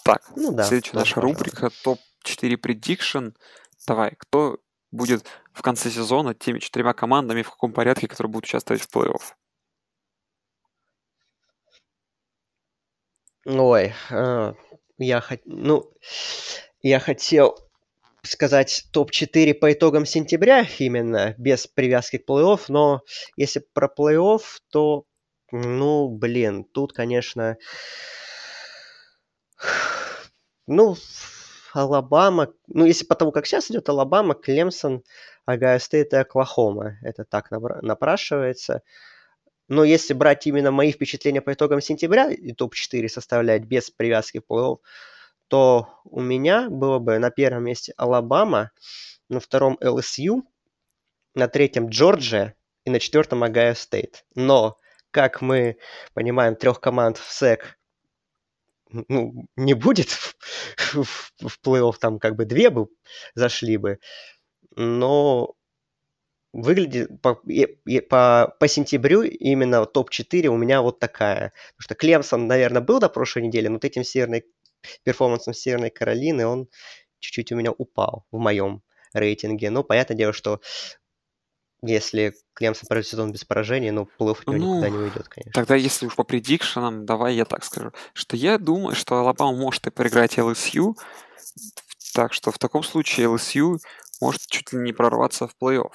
Так, 0.03 0.23
ну, 0.37 0.53
да, 0.53 0.65
следующая 0.65 0.97
наша 0.97 1.17
пожалуйста. 1.17 1.45
рубрика 1.45 1.71
топ-4 1.85 2.55
prediction. 2.57 3.35
Давай, 3.87 4.15
кто 4.17 4.59
будет 4.91 5.27
в 5.53 5.61
конце 5.63 5.91
сезона 5.91 6.35
теми 6.35 6.59
четырьмя 6.59 6.95
командами, 6.95 7.43
в 7.43 7.51
каком 7.51 7.73
порядке, 7.73 8.09
которые 8.09 8.33
будут 8.33 8.47
участвовать 8.47 8.83
в 8.83 8.89
плей-офф? 8.89 9.35
Ой, 13.47 13.95
э, 14.11 14.53
я, 14.99 15.21
хот... 15.21 15.41
ну, 15.47 15.91
я 16.83 17.01
хотел 17.01 17.57
сказать 18.23 18.85
топ-4 18.93 19.55
по 19.55 19.73
итогам 19.73 20.05
сентября 20.05 20.67
именно, 20.79 21.35
без 21.39 21.67
привязки 21.67 22.19
к 22.19 22.29
плей-офф, 22.29 22.65
но 22.69 23.01
если 23.37 23.65
про 23.73 23.89
плей-офф, 23.89 24.43
то, 24.71 25.05
ну, 25.53 26.09
блин, 26.11 26.65
тут, 26.65 26.93
конечно, 26.93 27.57
ну, 30.67 30.97
Алабама, 31.73 32.53
ну, 32.67 32.85
если 32.85 33.07
потому 33.07 33.33
как 33.33 33.47
сейчас 33.47 33.71
идет 33.71 33.89
Алабама, 33.89 34.35
Клемсон, 34.35 35.03
Огайо 35.47 35.79
Стейт 35.79 36.13
и 36.13 36.17
Оклахома, 36.17 36.99
это 37.03 37.25
так 37.25 37.51
напрашивается. 37.51 38.83
Но 39.71 39.85
если 39.85 40.15
брать 40.15 40.49
именно 40.49 40.73
мои 40.73 40.91
впечатления 40.91 41.41
по 41.41 41.53
итогам 41.53 41.81
сентября 41.81 42.29
и 42.33 42.53
топ-4 42.53 43.09
составлять 43.09 43.63
без 43.63 43.89
привязки 43.89 44.41
к 44.41 44.45
плей-офф, 44.51 44.79
то 45.47 46.01
у 46.03 46.21
меня 46.21 46.69
было 46.69 46.99
бы 46.99 47.21
на 47.21 47.31
первом 47.31 47.65
месте 47.65 47.95
Алабама, 47.97 48.73
на 49.29 49.39
втором 49.39 49.79
LSU, 49.81 50.43
на 51.37 51.47
третьем 51.47 51.89
Джорджия 51.89 52.57
и 52.85 52.91
на 52.91 52.99
четвертом 52.99 53.45
Огайо 53.45 53.75
Стейт. 53.75 54.25
Но, 54.35 54.77
как 55.13 55.41
мы 55.41 55.77
понимаем, 56.15 56.57
трех 56.57 56.81
команд 56.81 57.17
в 57.17 57.31
SEC 57.31 57.79
ну, 58.91 59.47
не 59.55 59.75
будет 59.75 60.09
в, 60.09 60.37
в, 61.05 61.33
в 61.49 61.61
плей-офф, 61.65 61.95
там 62.01 62.19
как 62.19 62.35
бы 62.35 62.45
две 62.45 62.71
бы 62.71 62.89
зашли 63.37 63.77
бы. 63.77 64.01
Но 64.75 65.55
выглядит 66.53 67.21
по, 67.23 67.41
по, 68.09 68.57
по 68.59 68.69
сентябрю 68.69 69.23
именно 69.23 69.87
топ-4 69.87 70.47
у 70.49 70.57
меня 70.57 70.83
вот 70.83 70.99
такая. 70.99 71.53
Потому 71.77 71.83
что 71.83 71.95
Клемсон, 71.95 72.47
наверное, 72.47 72.83
был 72.83 72.99
до 72.99 73.09
прошлой 73.09 73.43
недели, 73.43 73.69
но 73.69 73.75
вот 73.75 73.85
этим 73.85 74.05
северной, 74.05 74.45
перформансом 75.05 75.55
Северной 75.55 75.91
Каролины 75.91 76.47
он 76.47 76.69
чуть-чуть 77.21 77.53
у 77.53 77.57
меня 77.57 77.71
упал 77.73 78.27
в 78.33 78.39
моем 78.39 78.83
рейтинге. 79.13 79.71
Но 79.71 79.85
понятное 79.85 80.17
дело, 80.17 80.33
что 80.33 80.61
если 81.83 82.35
Клемсон 82.55 82.89
пройдет 82.89 83.09
сезон 83.09 83.33
без 83.33 83.45
поражений, 83.45 83.91
ну, 83.91 84.07
плей 84.07 84.33
от 84.33 84.47
него 84.47 84.59
ну, 84.59 84.75
никуда 84.75 84.91
не 84.91 84.99
уйдет, 84.99 85.29
конечно. 85.29 85.53
Тогда, 85.53 85.77
если 85.77 86.07
уж 86.07 86.15
по 86.15 86.25
предикшенам, 86.25 87.07
давай 87.07 87.35
я 87.35 87.45
так 87.45 87.65
скажу, 87.65 87.93
что 88.13 88.37
я 88.37 88.59
думаю, 88.59 88.95
что 88.95 89.17
Алабама 89.17 89.57
может 89.57 89.87
и 89.87 89.91
проиграть 89.91 90.37
LSU, 90.37 90.95
так 92.15 92.33
что 92.35 92.51
в 92.51 92.59
таком 92.59 92.83
случае 92.83 93.29
LSU 93.29 93.79
может 94.21 94.43
чуть 94.47 94.73
ли 94.73 94.79
не 94.81 94.93
прорваться 94.93 95.47
в 95.47 95.55
плей-офф. 95.61 95.93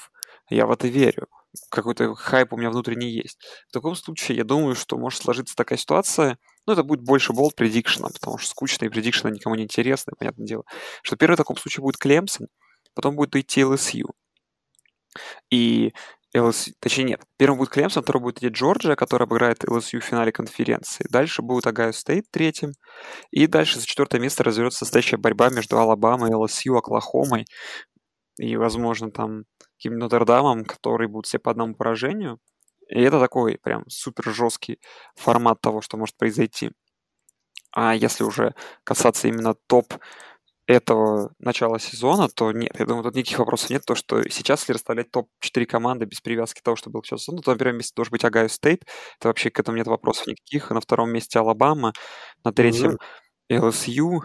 Я 0.50 0.68
в 0.68 0.72
это 0.72 0.88
верю. 0.88 1.28
Какой-то 1.70 2.16
хайп 2.16 2.54
у 2.54 2.58
меня 2.58 2.70
внутренний 2.70 3.10
есть. 3.10 3.40
В 3.70 3.74
таком 3.74 3.96
случае 3.96 4.38
я 4.38 4.44
думаю, 4.44 4.76
что 4.76 4.98
может 4.98 5.22
сложиться 5.22 5.56
такая 5.56 5.78
ситуация, 5.78 6.38
ну, 6.68 6.74
это 6.74 6.84
будет 6.84 7.02
больше 7.02 7.34
bold 7.34 7.56
prediction 7.56 8.01
а, 8.01 8.10
потому 8.10 8.38
что 8.38 8.50
скучные 8.50 8.90
prediction 8.90 9.30
ы 9.30 9.34
никому 9.34 9.56
не 9.56 9.64
интересны, 9.64 10.14
понятное 10.18 10.46
дело. 10.48 10.64
Что 11.04 11.16
первый 11.16 11.36
в 11.36 11.38
таком 11.38 11.58
случае 11.58 11.84
будет 11.84 11.98
Клемсон, 11.98 12.48
потом 12.94 13.16
будет 13.16 13.36
идти 13.36 13.62
LSU. 13.62 14.06
И 15.50 15.94
LSU, 16.36 16.74
точнее 16.80 17.06
нет, 17.06 17.22
первым 17.38 17.60
будет 17.60 17.70
Клемсон, 17.70 18.04
второй 18.04 18.22
будет 18.22 18.38
идти 18.40 18.48
Джорджия, 18.48 18.96
которая 18.96 19.28
обыграет 19.28 19.64
LSU 19.64 20.00
в 20.00 20.04
финале 20.04 20.32
конференции. 20.32 21.06
Дальше 21.10 21.42
будет 21.42 21.68
Огайо 21.68 21.92
Стейт 21.94 22.26
третьим. 22.32 22.72
И 23.32 23.48
дальше 23.48 23.80
за 23.80 23.86
четвертое 23.86 24.20
место 24.20 24.44
развернется 24.44 24.84
настоящая 24.84 25.18
борьба 25.18 25.50
между 25.50 25.78
Алабамой, 25.78 26.32
LSU, 26.32 26.78
Оклахомой 26.78 27.46
и, 28.38 28.58
возможно, 28.58 29.12
там 29.12 29.44
каким-то 29.86 30.06
Нотр-Дамом, 30.06 30.66
которые 30.66 31.08
будут 31.08 31.28
все 31.28 31.40
по 31.40 31.52
одному 31.52 31.76
поражению. 31.76 32.40
И 32.90 33.02
это 33.02 33.20
такой 33.20 33.60
прям 33.62 33.84
супер 33.88 34.34
жесткий 34.34 34.80
формат 35.16 35.62
того, 35.62 35.82
что 35.82 35.98
может 35.98 36.18
произойти. 36.18 36.72
А 37.72 37.94
если 37.94 38.24
уже 38.24 38.56
касаться 38.84 39.28
именно 39.28 39.54
топ 39.68 39.94
этого 40.68 41.34
начала 41.38 41.78
сезона, 41.78 42.28
то 42.30 42.52
нет, 42.52 42.72
я 42.80 42.86
думаю, 42.86 43.04
тут 43.04 43.16
никаких 43.16 43.38
вопросов 43.38 43.70
нет. 43.70 43.84
То, 43.86 43.94
что 43.94 44.28
сейчас, 44.30 44.62
если 44.62 44.74
расставлять 44.74 45.12
топ-4 45.12 45.66
команды 45.66 46.06
без 46.06 46.22
привязки 46.22 46.62
того, 46.64 46.76
что 46.76 46.90
было 46.90 47.02
к 47.02 47.08
сезону, 47.08 47.42
то 47.42 47.52
на 47.52 47.58
первом 47.58 47.78
месте 47.78 47.94
должен 47.96 48.12
быть 48.12 48.26
Огайо 48.26 48.48
Стейт. 48.48 48.86
Это 49.20 49.28
вообще 49.28 49.52
к 49.52 49.60
этому 49.60 49.78
нет 49.78 49.88
вопросов 49.88 50.26
никаких. 50.26 50.72
На 50.72 50.82
втором 50.82 51.12
месте 51.12 51.38
Алабама, 51.38 51.94
на 52.44 52.52
третьем 52.52 52.98
LSU, 53.52 54.22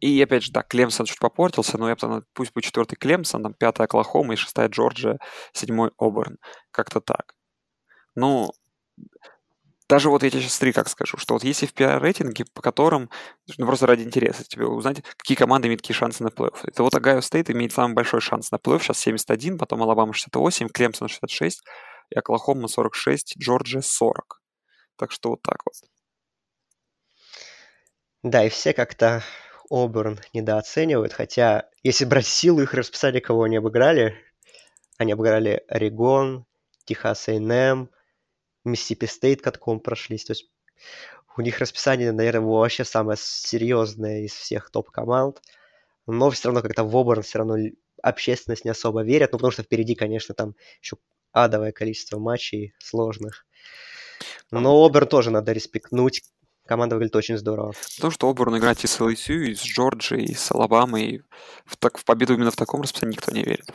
и 0.00 0.20
опять 0.22 0.42
же, 0.42 0.52
да, 0.52 0.62
Клемсон 0.62 1.06
чуть 1.06 1.18
попортился, 1.18 1.78
но 1.78 1.88
я 1.88 1.96
бы 1.96 2.24
пусть 2.34 2.52
будет 2.52 2.64
четвертый 2.64 2.96
Клемсон, 2.96 3.42
там 3.42 3.54
пятая 3.54 3.86
Оклахома 3.86 4.34
и 4.34 4.36
шестая 4.36 4.68
Джорджия, 4.68 5.18
седьмой 5.52 5.92
Оберн. 5.98 6.38
Как-то 6.70 7.00
так. 7.00 7.34
Ну, 8.14 8.52
даже 9.88 10.08
вот 10.08 10.20
тебе 10.22 10.30
сейчас 10.30 10.58
три 10.58 10.72
как 10.72 10.88
скажу, 10.88 11.16
что 11.18 11.34
вот 11.34 11.44
есть 11.44 11.62
FPI-рейтинги, 11.62 12.44
по 12.54 12.62
которым, 12.62 13.10
ну 13.58 13.66
просто 13.66 13.86
ради 13.86 14.02
интереса 14.02 14.44
тебе 14.44 14.66
узнать, 14.66 15.02
какие 15.16 15.36
команды 15.36 15.68
имеют 15.68 15.82
какие 15.82 15.96
шансы 15.96 16.22
на 16.22 16.28
плей-офф. 16.28 16.58
Это 16.64 16.82
вот 16.82 16.94
Огайо 16.94 17.20
Стейт 17.20 17.50
имеет 17.50 17.72
самый 17.72 17.94
большой 17.94 18.20
шанс 18.20 18.50
на 18.50 18.56
плей-офф, 18.56 18.82
сейчас 18.82 18.98
71, 18.98 19.58
потом 19.58 19.82
Алабама 19.82 20.12
68, 20.12 20.68
Клемсон 20.68 21.08
66, 21.08 21.62
и 22.10 22.18
Оклахома 22.18 22.68
46, 22.68 23.36
Джорджия 23.38 23.82
40. 23.82 24.40
Так 24.96 25.12
что 25.12 25.30
вот 25.30 25.42
так 25.42 25.58
вот. 25.66 25.74
Да, 28.22 28.44
и 28.44 28.48
все 28.48 28.72
как-то 28.72 29.22
Оберн 29.70 30.20
недооценивают, 30.32 31.12
хотя 31.12 31.68
если 31.82 32.04
брать 32.04 32.26
силу 32.26 32.62
их 32.62 32.74
расписания, 32.74 33.20
кого 33.20 33.44
они 33.44 33.56
обыграли, 33.56 34.16
они 34.98 35.12
обыграли 35.12 35.64
Орегон, 35.68 36.46
Техас 36.84 37.28
A&M, 37.28 37.88
Миссисипи 38.64 39.06
Стейт 39.06 39.42
катком 39.42 39.80
прошлись. 39.80 40.24
То 40.24 40.32
есть 40.32 40.50
у 41.36 41.40
них 41.40 41.58
расписание, 41.58 42.12
наверное, 42.12 42.46
вообще 42.46 42.84
самое 42.84 43.18
серьезное 43.20 44.22
из 44.22 44.32
всех 44.32 44.70
топ-команд. 44.70 45.42
Но 46.06 46.30
все 46.30 46.48
равно 46.48 46.62
как-то 46.62 46.84
в 46.84 46.96
Оберн 46.96 47.22
все 47.22 47.38
равно 47.38 47.56
общественность 48.02 48.64
не 48.64 48.70
особо 48.70 49.02
верит. 49.02 49.32
Ну, 49.32 49.38
потому 49.38 49.50
что 49.50 49.62
впереди, 49.62 49.94
конечно, 49.94 50.34
там 50.34 50.54
еще 50.80 50.96
адовое 51.32 51.72
количество 51.72 52.18
матчей 52.18 52.74
сложных. 52.78 53.46
Но 54.50 54.84
Оберн 54.84 55.08
тоже 55.08 55.30
надо 55.30 55.52
респектнуть. 55.52 56.22
Команда 56.66 56.96
выглядит 56.96 57.16
очень 57.16 57.36
здорово. 57.36 57.74
Потому 57.96 58.10
что 58.10 58.30
Оберн 58.30 58.56
играть 58.56 58.84
и 58.84 58.86
с 58.86 58.98
ЛСЮ, 58.98 59.34
и 59.34 59.54
с 59.54 59.62
Джорджией, 59.62 60.24
и 60.24 60.34
с 60.34 60.50
Алабамой. 60.50 61.22
В, 61.66 61.76
так, 61.76 61.98
в 61.98 62.04
победу 62.04 62.34
именно 62.34 62.50
в 62.50 62.56
таком 62.56 62.80
расписании 62.80 63.14
никто 63.14 63.32
не 63.32 63.42
верит. 63.42 63.70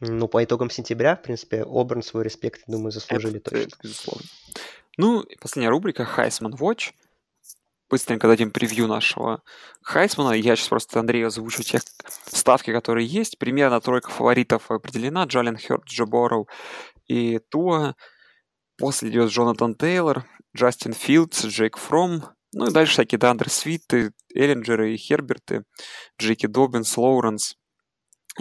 Ну, 0.00 0.28
по 0.28 0.42
итогам 0.44 0.68
сентября, 0.68 1.16
в 1.16 1.22
принципе, 1.22 1.62
Оберн 1.64 2.02
свой 2.02 2.24
респект, 2.24 2.62
думаю, 2.66 2.90
заслужили 2.90 3.38
это, 3.38 3.50
точно. 3.50 3.66
Это, 3.66 3.76
безусловно. 3.82 4.26
Ну, 4.98 5.20
и 5.20 5.38
последняя 5.38 5.70
рубрика 5.70 6.04
Хайсман 6.04 6.54
Watch. 6.54 6.92
Быстренько 7.88 8.26
дадим 8.26 8.50
превью 8.50 8.88
нашего 8.88 9.42
Хайсмана. 9.82 10.32
Я 10.32 10.56
сейчас 10.56 10.68
просто 10.68 10.98
Андрею 10.98 11.28
озвучу 11.28 11.62
те 11.62 11.78
ставки, 12.26 12.72
которые 12.72 13.06
есть. 13.06 13.38
Примерно 13.38 13.80
тройка 13.80 14.10
фаворитов 14.10 14.70
определена. 14.70 15.24
Джален 15.24 15.56
Хёрд, 15.56 15.84
Джо 15.84 16.06
Борроу 16.06 16.48
и 17.06 17.38
Туа. 17.38 17.94
После 18.82 19.10
идет 19.10 19.30
Джонатан 19.30 19.76
Тейлор, 19.76 20.24
Джастин 20.56 20.92
Филдс, 20.92 21.44
Джейк 21.44 21.76
Фром. 21.76 22.24
Ну 22.52 22.66
и 22.66 22.72
дальше 22.72 22.94
всякие 22.94 23.16
Дандер 23.20 23.48
Свиты, 23.48 24.10
Эллинджеры 24.34 24.92
и 24.92 24.96
Херберты, 24.96 25.62
Джеки 26.20 26.46
Добинс, 26.46 26.96
Лоуренс 26.96 27.54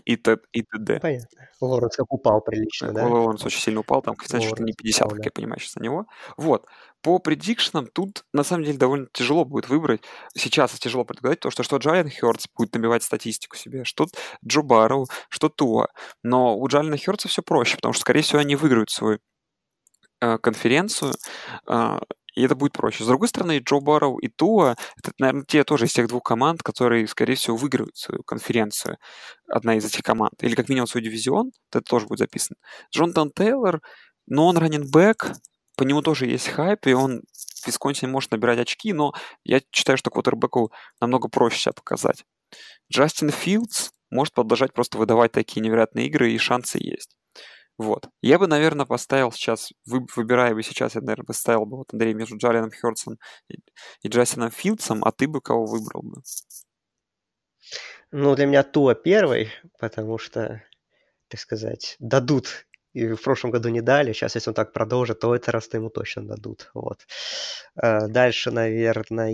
и, 0.04 0.16
т, 0.16 0.38
и 0.52 0.64
т.д. 0.64 1.00
Понятно. 1.00 1.48
Лоренс 1.60 1.96
как 1.96 2.12
упал 2.12 2.42
прилично, 2.42 2.92
да? 2.92 3.06
Лоуренс 3.06 3.46
очень 3.46 3.60
сильно 3.60 3.82
упал, 3.82 4.02
там 4.02 4.16
коэффициент 4.16 4.46
чуть 4.46 4.58
ли 4.58 4.66
не 4.66 4.74
50, 4.74 5.06
упал, 5.06 5.10
как 5.12 5.20
да. 5.20 5.28
я 5.28 5.32
понимаю 5.32 5.60
сейчас 5.60 5.76
на 5.76 5.84
него. 5.84 6.06
Вот. 6.38 6.66
По 7.04 7.20
предикшенам 7.20 7.86
тут, 7.86 8.24
на 8.34 8.44
самом 8.44 8.64
деле, 8.64 8.80
довольно 8.80 9.08
тяжело 9.14 9.46
будет 9.46 9.70
выбрать. 9.70 10.02
Сейчас 10.36 10.72
тяжело 10.80 11.04
предугадать, 11.04 11.40
потому 11.40 11.52
что 11.52 11.62
что 11.62 11.78
Джален 11.78 12.10
Хёртс 12.10 12.48
будет 12.56 12.74
набивать 12.74 13.04
статистику 13.04 13.58
себе, 13.58 13.84
что 13.84 14.08
Джо 14.44 14.62
Барроу, 14.64 15.06
что 15.30 15.50
Туа. 15.50 15.90
Но 16.24 16.58
у 16.58 16.68
Джалена 16.68 16.98
Хёртса 16.98 17.28
все 17.28 17.44
проще, 17.44 17.76
потому 17.76 17.94
что, 17.94 18.02
скорее 18.02 18.22
всего, 18.22 18.40
они 18.40 18.56
выиграют 18.56 18.90
свою 18.90 19.16
э, 19.16 19.20
конференцию, 20.42 21.14
э, 21.68 22.00
и 22.34 22.44
это 22.44 22.56
будет 22.56 22.74
проще. 22.74 23.04
С 23.04 23.08
другой 23.08 23.28
стороны, 23.28 23.60
Джо 23.60 23.80
Барроу 23.80 24.18
и 24.20 24.28
Туа, 24.30 24.76
это, 24.98 25.12
наверное, 25.20 25.46
те 25.46 25.64
тоже 25.64 25.86
из 25.86 25.94
тех 25.94 26.08
двух 26.08 26.24
команд, 26.24 26.64
которые, 26.64 27.08
скорее 27.08 27.36
всего, 27.36 27.58
выиграют 27.58 27.98
свою 27.98 28.24
конференцию. 28.24 28.98
Одна 29.48 29.76
из 29.76 29.86
этих 29.86 30.04
команд. 30.04 30.34
Или 30.42 30.56
как 30.56 30.70
минимум 30.70 30.88
свой 30.88 31.04
дивизион, 31.04 31.52
это 31.70 31.82
тоже 31.82 32.08
будет 32.08 32.20
записано. 32.20 32.58
Джонатан 32.94 33.32
Тейлор, 33.32 33.82
но 34.28 34.48
он 34.48 34.58
раненбэк, 34.58 35.34
по 35.76 35.84
нему 35.84 36.02
тоже 36.02 36.28
есть 36.28 36.48
хайп, 36.48 36.88
и 36.88 36.94
он 36.94 37.22
в 37.64 37.68
Висконсине 37.68 38.12
может 38.12 38.32
набирать 38.32 38.60
очки, 38.60 38.94
но 38.94 39.14
я 39.44 39.62
считаю, 39.72 39.98
что 39.98 40.10
квотербеку 40.10 40.72
намного 41.00 41.28
проще 41.28 41.60
себя 41.60 41.74
показать. 41.74 42.24
Джастин 42.92 43.30
Филдс 43.30 43.92
может 44.10 44.34
продолжать 44.34 44.74
просто 44.74 44.98
выдавать 44.98 45.32
такие 45.32 45.62
невероятные 45.62 46.08
игры, 46.08 46.32
и 46.32 46.38
шансы 46.38 46.78
есть. 46.80 47.16
Вот. 47.82 48.10
Я 48.22 48.38
бы, 48.38 48.46
наверное, 48.46 48.86
поставил 48.86 49.32
сейчас, 49.32 49.74
вы, 49.88 50.06
выбирая 50.16 50.54
бы 50.54 50.62
сейчас, 50.62 50.94
я, 50.94 51.02
наверное, 51.02 51.26
поставил 51.26 51.66
бы, 51.66 51.78
вот, 51.78 51.92
Андрей, 51.92 52.14
между 52.14 52.38
Джаленом 52.38 52.70
Хёртсом 52.70 53.18
и, 53.50 53.56
и 54.04 54.08
Джастином 54.08 54.52
Филдсом, 54.52 55.04
а 55.04 55.12
ты 55.12 55.28
бы 55.28 55.42
кого 55.42 55.66
выбрал 55.66 56.04
бы? 56.04 56.22
Ну, 58.12 58.36
для 58.36 58.46
меня 58.46 58.62
Туа 58.62 58.94
первый, 58.94 59.50
потому 59.80 60.20
что, 60.20 60.62
так 61.28 61.40
сказать, 61.40 61.96
дадут. 61.98 62.68
И 62.94 63.08
в 63.08 63.22
прошлом 63.24 63.50
году 63.50 63.70
не 63.70 63.82
дали. 63.82 64.14
Сейчас, 64.14 64.36
если 64.36 64.52
он 64.52 64.54
так 64.54 64.74
продолжит, 64.74 65.20
то 65.22 65.34
это 65.34 65.52
раз 65.52 65.68
ему 65.74 65.90
точно 65.90 66.28
дадут. 66.28 66.70
Вот. 66.76 67.08
А 67.76 68.08
Дальше, 68.08 68.52
наверное, 68.52 69.32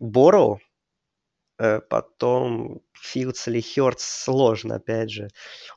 Боро. 0.00 0.58
Потом 1.88 2.80
Филдс 2.94 3.48
или 3.48 3.60
Хёртс 3.60 4.24
сложно, 4.24 4.76
опять 4.76 5.10
же. 5.10 5.28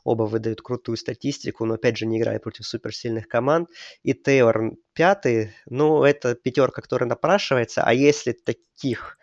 Оба 0.04 0.24
выдают 0.24 0.62
крутую 0.62 0.96
статистику, 0.96 1.66
но, 1.66 1.74
опять 1.74 1.98
же, 1.98 2.06
не 2.06 2.20
играют 2.20 2.44
против 2.44 2.66
суперсильных 2.66 3.28
команд. 3.28 3.70
И 4.02 4.14
Тейлор 4.14 4.76
пятый. 4.94 5.54
Ну, 5.66 6.04
это 6.04 6.36
пятерка, 6.36 6.82
которая 6.82 7.10
напрашивается. 7.10 7.84
А 7.84 7.94
если 7.94 8.32
таких 8.32 9.18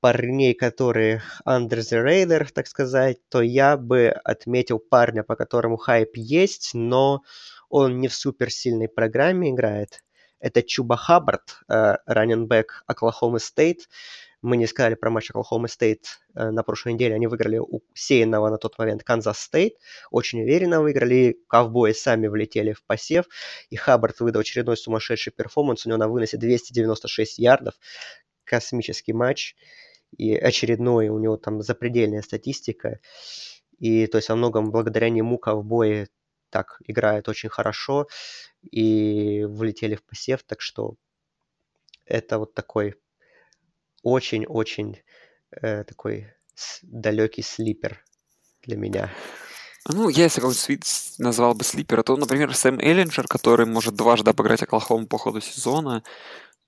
парней, 0.00 0.54
которые 0.54 1.22
under 1.48 1.78
the 1.78 2.04
radar, 2.04 2.46
так 2.52 2.66
сказать, 2.66 3.18
то 3.28 3.40
я 3.40 3.76
бы 3.76 4.08
отметил 4.08 4.78
парня, 4.78 5.22
по 5.22 5.34
которому 5.34 5.76
хайп 5.76 6.16
есть, 6.16 6.70
но 6.74 7.22
он 7.70 7.98
не 8.00 8.08
в 8.08 8.14
суперсильной 8.14 8.88
программе 8.88 9.50
играет. 9.50 10.04
Это 10.40 10.62
Чуба 10.62 10.98
Хаббард, 10.98 11.58
раннинбек 11.68 12.84
Оклахома 12.86 13.38
Стейт. 13.38 13.88
Мы 14.44 14.58
не 14.58 14.66
сказали 14.66 14.94
про 14.94 15.08
матч 15.08 15.30
Оклахома 15.30 15.68
Стейт 15.68 16.20
на 16.34 16.62
прошлой 16.62 16.92
неделе. 16.92 17.14
Они 17.14 17.26
выиграли 17.26 17.56
у 17.56 17.80
сеяного 17.94 18.50
на 18.50 18.58
тот 18.58 18.76
момент 18.76 19.02
Канзас 19.02 19.38
Стейт. 19.38 19.78
Очень 20.10 20.42
уверенно 20.42 20.82
выиграли. 20.82 21.38
Ковбои 21.48 21.92
сами 21.92 22.26
влетели 22.26 22.74
в 22.74 22.84
посев. 22.84 23.24
И 23.70 23.76
Хаббард 23.76 24.20
выдал 24.20 24.42
очередной 24.42 24.76
сумасшедший 24.76 25.32
перформанс. 25.32 25.86
У 25.86 25.88
него 25.88 25.96
на 25.96 26.08
выносе 26.08 26.36
296 26.36 27.38
ярдов. 27.38 27.72
Космический 28.44 29.14
матч. 29.14 29.56
И 30.14 30.36
очередной 30.36 31.08
у 31.08 31.18
него 31.18 31.38
там 31.38 31.62
запредельная 31.62 32.20
статистика. 32.20 33.00
И 33.78 34.06
то 34.06 34.18
есть 34.18 34.28
во 34.28 34.36
многом 34.36 34.70
благодаря 34.70 35.08
нему 35.08 35.38
ковбои 35.38 36.08
так 36.50 36.82
играют 36.86 37.30
очень 37.30 37.48
хорошо 37.48 38.08
и 38.70 39.46
влетели 39.48 39.94
в 39.94 40.04
посев. 40.04 40.42
Так 40.42 40.60
что 40.60 40.96
это 42.04 42.38
вот 42.38 42.52
такой 42.52 42.96
очень-очень 44.04 45.02
э, 45.50 45.84
такой 45.84 46.32
далекий 46.82 47.42
слипер 47.42 48.04
для 48.62 48.76
меня. 48.76 49.10
Ну, 49.88 50.08
я 50.08 50.24
если 50.24 50.40
свит 50.52 50.84
назвал 51.18 51.54
бы 51.54 51.64
слипера, 51.64 52.02
то, 52.02 52.16
например, 52.16 52.54
Сэм 52.54 52.78
Эллинджер, 52.78 53.26
который 53.28 53.66
может 53.66 53.94
дважды 53.94 54.30
обыграть 54.30 54.62
Оклахому 54.62 55.06
по 55.06 55.18
ходу 55.18 55.40
сезона 55.42 56.02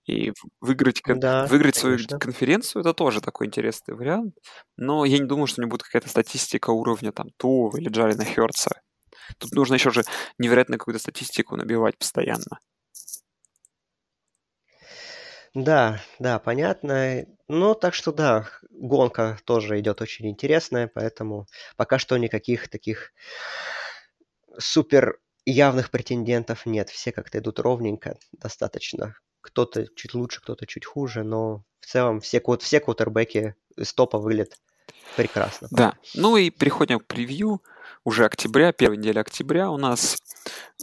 и 0.07 0.33
выиграть, 0.61 1.03
Да, 1.07 1.47
выиграть 1.47 1.77
свою 1.77 1.99
конференцию, 2.21 2.83
это 2.83 2.93
тоже 2.93 3.21
такой 3.23 3.47
интересный 3.47 3.95
вариант. 3.95 4.35
Но 4.77 5.05
я 5.07 5.19
не 5.19 5.25
думаю, 5.27 5.47
что 5.47 5.61
у 5.61 5.63
него 5.63 5.71
будет 5.71 5.85
какая-то 5.85 6.11
статистика 6.11 6.71
уровня 6.71 7.11
там 7.11 7.29
Тува 7.39 7.79
или 7.79 7.89
Джарина 7.89 8.25
Хёртса. 8.25 8.83
Тут 9.39 9.53
нужно 9.53 9.75
еще 9.75 9.91
же 9.91 10.03
невероятную 10.39 10.79
какую-то 10.79 11.01
статистику 11.01 11.57
набивать 11.57 11.99
постоянно. 11.99 12.61
Да, 15.57 16.03
да, 16.19 16.39
понятно. 16.39 17.25
Ну, 17.49 17.75
так 17.75 17.95
что 17.95 18.13
да, 18.13 18.47
гонка 18.69 19.39
тоже 19.47 19.81
идет 19.81 20.03
очень 20.03 20.29
интересная, 20.29 20.87
поэтому 20.87 21.47
пока 21.79 21.99
что 21.99 22.19
никаких 22.19 22.69
таких 22.69 23.15
супер 24.59 25.19
явных 25.47 25.91
претендентов 25.91 26.67
нет. 26.67 26.91
Все 26.91 27.11
как-то 27.11 27.39
идут 27.39 27.59
ровненько, 27.59 28.19
достаточно. 28.33 29.17
Кто-то 29.41 29.87
чуть 29.97 30.13
лучше, 30.13 30.43
кто-то 30.43 30.67
чуть 30.67 30.85
хуже, 30.85 31.25
но 31.25 31.65
в 31.81 31.87
целом 31.87 32.21
все, 32.21 32.43
все 32.61 32.81
квотербеки 32.81 33.55
из 33.79 33.95
топа 33.95 34.19
выглядят 34.19 34.59
прекрасно. 35.17 35.69
Да. 35.71 35.95
Ну 36.15 36.37
и 36.37 36.51
переходим 36.51 37.01
к 37.01 37.07
превью. 37.07 37.63
Уже 38.05 38.25
октября, 38.25 38.73
первая 38.73 38.99
неделя 38.99 39.21
октября 39.21 39.71
у 39.71 39.77
нас 39.77 40.17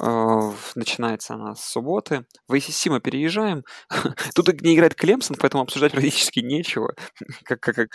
э, 0.01 0.51
начинается 0.76 1.36
она 1.36 1.56
с 1.56 1.64
субботы. 1.64 2.26
В 2.47 2.54
ACC 2.54 2.89
мы 2.89 2.99
переезжаем. 2.99 3.64
Тут 4.36 4.62
не 4.62 4.76
играет 4.76 4.95
Клемсон, 4.95 5.38
поэтому 5.39 5.64
обсуждать 5.64 5.93
практически 5.93 6.39
нечего, 6.39 6.93
как, 7.43 7.60
как, 7.60 7.76
как 7.76 7.89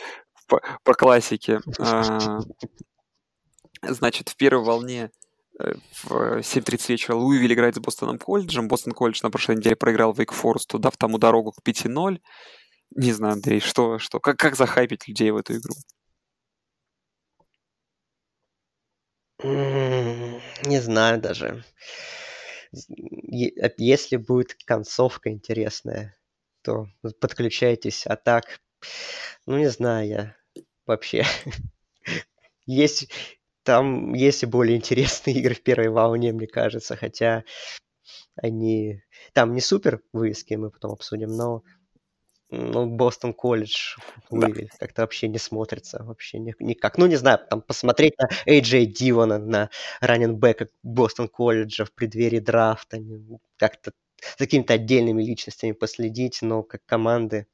по, 0.49 0.61
по 0.83 0.95
классике. 0.95 1.61
А, 1.79 2.41
значит, 3.83 4.31
в 4.31 4.37
первой 4.37 4.65
волне 4.65 5.11
э, 5.61 5.75
в 6.03 6.39
7.30 6.39 6.89
вечера 6.89 7.15
Луивиль 7.15 7.53
играет 7.53 7.77
с 7.77 7.81
Бостоном 7.81 8.19
колледжем. 8.19 8.69
Бостон 8.69 8.95
колледж 8.95 9.21
на 9.23 9.31
прошлой 9.31 9.57
неделе 9.57 9.77
проиграл 9.77 10.13
Вейк 10.13 10.33
Форесту, 10.33 10.79
дав 10.79 10.97
тому 10.97 11.19
дорогу 11.19 11.53
к 11.53 11.67
5-0. 11.67 12.19
Не 12.97 13.13
знаю, 13.13 13.35
Андрей, 13.35 13.61
что, 13.61 13.99
что, 13.99 14.19
как, 14.19 14.39
как 14.39 14.57
захайпить 14.57 15.07
людей 15.09 15.31
в 15.31 15.37
эту 15.37 15.55
игру? 15.55 15.75
Не 19.43 20.81
знаю 20.81 21.21
даже. 21.21 21.65
Э, 22.73 23.71
Если 23.79 24.17
будет 24.17 24.55
концовка 24.65 25.31
интересная, 25.31 26.17
то 26.63 26.89
подключайтесь. 27.21 28.07
А 28.07 28.17
так, 28.17 28.61
ну 29.47 29.59
не 29.59 29.69
знаю 29.71 30.09
я 30.09 30.37
вообще. 30.87 31.25
Есть 32.67 33.11
там 33.65 34.15
есть 34.15 34.43
и 34.43 34.47
более 34.47 34.77
интересные 34.77 35.37
игры 35.41 35.55
в 35.55 35.63
первой 35.63 35.89
волне, 35.91 36.33
мне 36.33 36.47
кажется, 36.47 36.97
хотя 36.97 37.45
они 38.37 39.03
там 39.35 39.55
не 39.55 39.61
супер 39.61 40.03
вывески, 40.13 40.55
мы 40.55 40.71
потом 40.71 40.93
обсудим, 40.93 41.31
но 41.31 41.63
Ну, 42.51 42.87
Бостон 42.87 43.35
колледж 43.35 43.97
Да. 44.31 44.49
как-то 44.81 45.03
вообще 45.03 45.29
не 45.29 45.39
смотрится, 45.39 46.03
вообще 46.03 46.39
ни- 46.39 46.55
никак. 46.61 46.97
Ну, 46.97 47.07
не 47.07 47.17
знаю, 47.17 47.39
там 47.51 47.61
посмотреть 47.61 48.15
на 48.19 48.29
Эйджей 48.47 48.87
Дивона, 48.87 49.39
на 49.39 49.69
раненбека 50.01 50.69
Бостон 50.83 51.29
колледжа 51.29 51.85
в 51.85 51.93
преддверии 51.93 52.39
драфта, 52.41 52.99
как-то 53.59 53.93
с 54.21 54.35
какими-то 54.37 54.75
отдельными 54.75 55.23
личностями 55.23 55.73
последить, 55.73 56.39
но 56.43 56.63
как 56.65 56.81
команды 56.87 57.47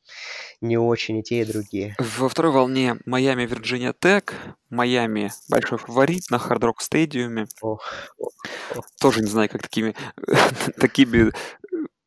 не 0.62 0.78
очень 0.78 1.18
и 1.18 1.22
те, 1.22 1.40
и 1.40 1.44
другие. 1.44 1.94
Во 1.98 2.28
второй 2.28 2.52
волне 2.52 2.96
Майами, 3.04 3.44
Вирджиния 3.44 3.92
Тек. 3.98 4.34
Майами 4.70 5.30
большой 5.50 5.76
фаворит 5.78 6.30
на 6.30 6.38
Хард 6.38 6.64
Рок 6.64 6.80
Стадиуме. 6.80 7.48
Тоже 9.00 9.20
не 9.20 9.26
знаю, 9.26 9.48
как 9.50 9.62
такими, 9.62 9.94
такими 10.78 11.28
э, 11.28 11.32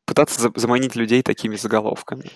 пытаться 0.05 0.41
за- 0.41 0.51
заманить 0.55 0.95
людей 0.95 1.21
такими 1.21 1.55
заголовками. 1.55 2.31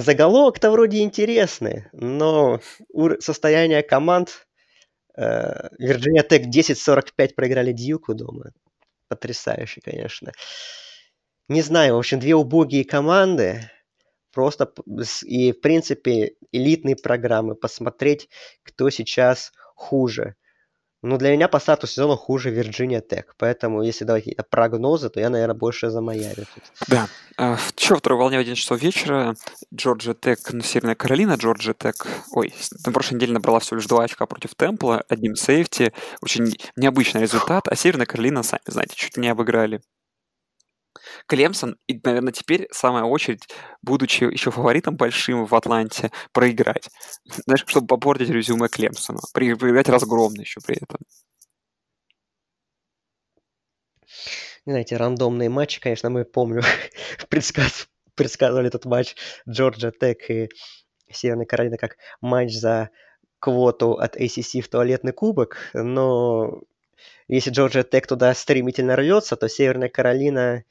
Заголовок-то 0.00 0.70
вроде 0.70 1.00
интересный, 1.00 1.86
но 1.92 2.60
состояние 3.18 3.82
команд 3.82 4.46
Вирджиния 5.16 6.22
Тек 6.22 6.46
10-45 6.46 7.34
проиграли 7.34 7.72
Дьюку 7.72 8.14
дома. 8.14 8.52
Потрясающе, 9.08 9.80
конечно. 9.80 10.32
Не 11.48 11.62
знаю, 11.62 11.94
в 11.94 11.98
общем, 11.98 12.20
две 12.20 12.34
убогие 12.34 12.84
команды. 12.84 13.70
Просто 14.32 14.72
и, 15.24 15.52
в 15.52 15.60
принципе, 15.60 16.34
элитные 16.52 16.94
программы. 16.94 17.56
Посмотреть, 17.56 18.28
кто 18.62 18.90
сейчас 18.90 19.52
хуже. 19.74 20.36
Ну, 21.02 21.16
для 21.16 21.32
меня 21.32 21.46
по 21.46 21.60
старту 21.60 21.86
сезона 21.86 22.16
хуже 22.16 22.50
Вирджиния 22.50 23.00
Тек. 23.00 23.34
Поэтому, 23.38 23.82
если 23.82 24.04
давать 24.04 24.24
какие-то 24.24 24.42
прогнозы, 24.42 25.10
то 25.10 25.20
я, 25.20 25.30
наверное, 25.30 25.54
больше 25.54 25.90
за 25.90 26.00
Майами. 26.00 26.44
Да. 26.88 27.06
А, 27.36 27.56
Еще 27.76 27.94
во 27.94 28.00
второй 28.00 28.18
волне 28.18 28.36
в 28.36 28.40
11 28.40 28.60
часов 28.60 28.82
вечера 28.82 29.36
Джорджия 29.72 30.14
Тек, 30.14 30.40
ну, 30.52 30.60
Северная 30.60 30.96
Каролина, 30.96 31.34
Джорджия 31.34 31.74
Тек, 31.74 32.06
ой, 32.32 32.52
на 32.84 32.92
прошлой 32.92 33.14
неделе 33.14 33.32
набрала 33.32 33.60
всего 33.60 33.76
лишь 33.76 33.86
2 33.86 34.04
очка 34.04 34.26
против 34.26 34.56
Темпла, 34.56 35.04
одним 35.08 35.36
сейфти, 35.36 35.92
очень 36.20 36.56
необычный 36.74 37.22
результат, 37.22 37.68
а 37.68 37.76
Северная 37.76 38.06
Каролина, 38.06 38.42
сами 38.42 38.62
знаете, 38.66 38.96
чуть 38.96 39.16
не 39.16 39.28
обыграли. 39.28 39.80
Клемсон, 41.28 41.76
и, 41.86 42.00
наверное, 42.02 42.32
теперь 42.32 42.68
самая 42.72 43.04
очередь, 43.04 43.46
будучи 43.82 44.24
еще 44.24 44.50
фаворитом 44.50 44.96
большим 44.96 45.44
в 45.44 45.54
Атланте, 45.54 46.10
проиграть. 46.32 46.88
Знаешь, 47.44 47.64
чтобы 47.66 47.86
попортить 47.86 48.30
резюме 48.30 48.68
Клемсона. 48.68 49.20
Проиграть 49.34 49.90
разгромно 49.90 50.40
еще 50.40 50.60
при 50.66 50.76
этом. 50.76 50.98
Знаете, 54.64 54.96
рандомные 54.96 55.50
матчи, 55.50 55.80
конечно, 55.80 56.08
мы 56.08 56.24
помню, 56.24 56.62
предсказ- 57.30 57.88
предсказывали 58.14 58.68
этот 58.68 58.86
матч 58.86 59.14
Джорджия 59.48 59.92
Тек 59.92 60.30
и 60.30 60.48
Северной 61.10 61.46
Каролины 61.46 61.76
как 61.76 61.96
матч 62.22 62.52
за 62.54 62.90
квоту 63.38 63.92
от 63.92 64.16
ACC 64.16 64.62
в 64.62 64.68
туалетный 64.68 65.12
кубок, 65.12 65.58
но 65.74 66.62
если 67.28 67.50
Джорджия 67.50 67.82
Тек 67.82 68.06
туда 68.06 68.34
стремительно 68.34 68.96
рвется, 68.96 69.36
то 69.36 69.48
Северная 69.48 69.90
Каролина 69.90 70.64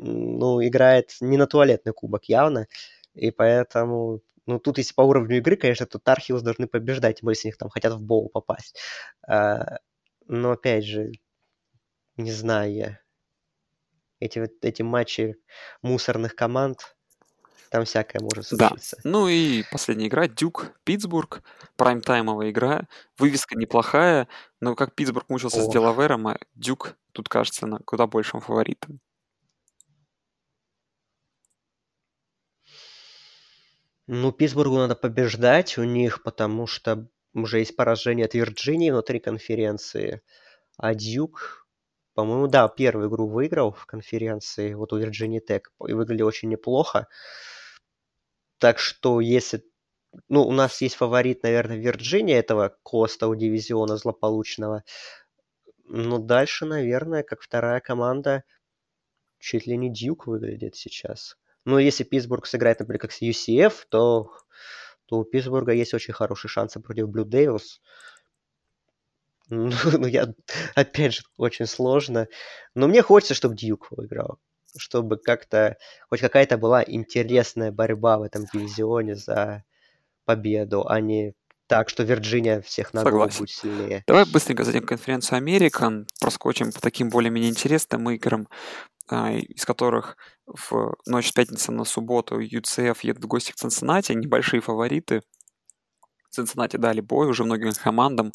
ну, 0.00 0.64
играет 0.66 1.16
не 1.20 1.36
на 1.36 1.46
туалетный 1.46 1.92
кубок 1.92 2.24
явно, 2.24 2.66
и 3.14 3.30
поэтому, 3.30 4.20
ну, 4.46 4.58
тут 4.58 4.78
если 4.78 4.94
по 4.94 5.02
уровню 5.02 5.38
игры, 5.38 5.56
конечно, 5.56 5.86
то 5.86 5.98
Тархилс 5.98 6.42
должны 6.42 6.66
побеждать, 6.66 7.18
тем 7.20 7.26
более, 7.26 7.36
если 7.36 7.48
они 7.48 7.56
там 7.58 7.68
хотят 7.70 7.92
в 7.94 8.02
боул 8.02 8.28
попасть. 8.30 8.78
А, 9.26 9.78
но, 10.26 10.52
опять 10.52 10.84
же, 10.84 11.12
не 12.16 12.32
знаю 12.32 12.72
я. 12.72 13.00
Эти, 14.20 14.38
вот- 14.38 14.62
эти 14.62 14.82
матчи 14.82 15.36
мусорных 15.82 16.34
команд, 16.34 16.96
там 17.70 17.84
всякое 17.84 18.20
может 18.20 18.48
Да. 18.50 18.68
случиться. 18.68 18.98
Ну 19.04 19.28
и 19.28 19.62
последняя 19.70 20.08
игра, 20.08 20.28
Дюк, 20.28 20.72
Питтсбург, 20.84 21.42
прайм-таймовая 21.76 22.50
игра, 22.50 22.88
вывеска 23.18 23.56
неплохая, 23.56 24.28
но 24.60 24.74
как 24.74 24.94
Питтсбург 24.94 25.28
мучился 25.28 25.62
с 25.62 25.66
Ох. 25.66 25.72
Делавером, 25.72 26.28
а 26.28 26.38
Дюк 26.54 26.96
тут 27.12 27.28
кажется 27.28 27.66
на 27.66 27.78
куда 27.78 28.06
большим 28.06 28.40
фаворитом. 28.40 29.00
Ну, 34.12 34.32
Питтсбургу 34.32 34.74
надо 34.74 34.96
побеждать 34.96 35.78
у 35.78 35.84
них, 35.84 36.24
потому 36.24 36.66
что 36.66 37.06
уже 37.32 37.60
есть 37.60 37.76
поражение 37.76 38.26
от 38.26 38.34
Вирджинии 38.34 38.90
внутри 38.90 39.20
конференции. 39.20 40.20
А 40.76 40.96
Дьюк, 40.96 41.68
по-моему, 42.14 42.48
да, 42.48 42.66
первую 42.66 43.08
игру 43.08 43.28
выиграл 43.28 43.70
в 43.70 43.86
конференции, 43.86 44.74
вот 44.74 44.92
у 44.92 44.98
Вирджинии 44.98 45.38
Тек, 45.38 45.72
и 45.86 45.92
выглядел 45.92 46.26
очень 46.26 46.48
неплохо. 46.48 47.06
Так 48.58 48.80
что 48.80 49.20
если... 49.20 49.62
Ну, 50.28 50.42
у 50.42 50.50
нас 50.50 50.80
есть 50.80 50.96
фаворит, 50.96 51.44
наверное, 51.44 51.76
Вирджиния 51.76 52.40
этого 52.40 52.76
Coastal 52.82 53.36
дивизиона 53.36 53.96
злополучного. 53.96 54.82
Ну, 55.84 56.18
дальше, 56.18 56.66
наверное, 56.66 57.22
как 57.22 57.42
вторая 57.42 57.78
команда, 57.78 58.42
чуть 59.38 59.68
ли 59.68 59.76
не 59.76 59.88
Дьюк 59.88 60.26
выглядит 60.26 60.74
сейчас. 60.74 61.36
Ну, 61.64 61.78
если 61.78 62.04
Питтсбург 62.04 62.46
сыграет, 62.46 62.80
например, 62.80 63.00
как 63.00 63.12
с 63.12 63.22
UCF, 63.22 63.74
то, 63.88 64.32
то 65.06 65.18
у 65.18 65.24
Питтсбурга 65.24 65.72
есть 65.72 65.94
очень 65.94 66.14
хорошие 66.14 66.48
шансы 66.48 66.80
против 66.80 67.08
Блю 67.08 67.24
Девилс. 67.24 67.80
Ну, 69.48 69.70
ну, 69.98 70.06
я, 70.06 70.32
опять 70.74 71.14
же, 71.14 71.22
очень 71.36 71.66
сложно. 71.66 72.28
Но 72.74 72.88
мне 72.88 73.02
хочется, 73.02 73.34
чтобы 73.34 73.56
Дьюк 73.56 73.88
выиграл. 73.90 74.38
Чтобы 74.76 75.16
как-то, 75.16 75.76
хоть 76.08 76.20
какая-то 76.20 76.56
была 76.56 76.84
интересная 76.86 77.72
борьба 77.72 78.18
в 78.18 78.22
этом 78.22 78.46
дивизионе 78.52 79.16
за 79.16 79.64
победу, 80.24 80.86
а 80.86 81.00
не 81.00 81.34
так, 81.66 81.88
что 81.88 82.02
Вирджиния 82.02 82.60
всех 82.62 82.94
на 82.94 83.02
голову 83.02 83.30
Согласен. 83.30 83.38
будет 83.38 83.50
сильнее. 83.50 84.04
Давай 84.06 84.24
быстренько 84.24 84.64
зайдем 84.64 84.82
в 84.82 84.86
конференцию 84.86 85.38
Американ, 85.38 86.06
проскочим 86.20 86.72
по 86.72 86.80
таким 86.80 87.10
более-менее 87.10 87.50
интересным 87.50 88.10
играм, 88.10 88.48
из 89.10 89.64
которых 89.64 90.16
в 90.46 90.96
ночь 91.06 91.28
с 91.28 91.32
пятницы 91.32 91.72
на 91.72 91.84
субботу 91.84 92.40
UCF 92.40 92.98
едут 93.02 93.24
в 93.24 93.28
гости 93.28 93.52
к 93.52 93.56
Цинциннати, 93.56 94.12
небольшие 94.12 94.60
фавориты. 94.60 95.22
Цинциннати 96.30 96.76
дали 96.76 97.00
бой 97.00 97.28
уже 97.28 97.44
многим 97.44 97.72
командам, 97.72 98.32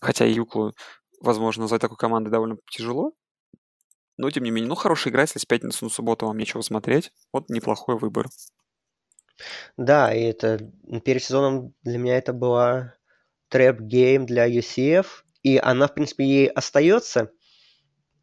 хотя 0.00 0.26
и 0.26 0.32
UCLA, 0.32 0.74
возможно, 1.20 1.62
назвать 1.62 1.80
такой 1.80 1.96
командой 1.96 2.30
довольно 2.30 2.56
тяжело. 2.70 3.12
Но, 4.16 4.30
тем 4.30 4.42
не 4.42 4.50
менее, 4.50 4.68
ну, 4.68 4.74
хорошая 4.74 5.12
игра, 5.12 5.22
если 5.22 5.38
с 5.38 5.46
пятницы 5.46 5.84
на 5.84 5.90
субботу 5.90 6.26
вам 6.26 6.36
нечего 6.38 6.60
смотреть. 6.60 7.12
Вот 7.32 7.48
неплохой 7.48 7.96
выбор. 7.96 8.26
Да, 9.76 10.12
и 10.12 10.22
это 10.22 10.58
перед 11.04 11.22
сезоном 11.22 11.74
для 11.82 11.98
меня 11.98 12.18
это 12.18 12.32
была 12.32 12.94
trap 13.50 13.88
game 13.88 14.26
для 14.26 14.48
UCF, 14.48 15.06
и 15.42 15.56
она, 15.58 15.86
в 15.86 15.94
принципе, 15.94 16.24
ей 16.24 16.48
остается, 16.48 17.30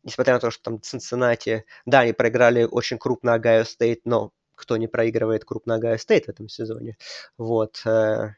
несмотря 0.06 0.36
на 0.36 0.40
то, 0.40 0.52
что 0.52 0.64
там 0.64 0.82
Цинциннати, 0.82 1.66
да, 1.86 2.02
они 2.02 2.14
проиграли 2.14 2.64
очень 2.64 2.98
крупно 3.00 3.34
Огайо 3.36 3.66
Стейт, 3.66 4.02
но 4.06 4.32
кто 4.56 4.78
не 4.78 4.88
проигрывает 4.88 5.46
крупно 5.46 5.76
Огайо 5.76 5.98
Стейт 5.98 6.28
в 6.28 6.30
этом 6.30 6.50
сезоне, 6.50 6.98
вот. 7.38 7.82
э, 7.86 8.30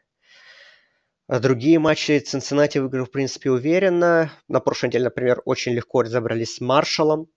А 1.27 1.39
другие 1.39 1.80
матчи 1.80 2.19
Цинциннати 2.19 2.80
выиграл, 2.80 3.06
в 3.06 3.11
принципе, 3.11 3.52
уверенно. 3.52 4.31
На 4.48 4.60
прошлой 4.60 4.88
неделе, 4.88 5.06
например, 5.06 5.41
очень 5.45 5.73
легко 5.73 6.02
разобрались 6.02 6.56
с 6.56 6.61
Маршалом, 6.61 7.30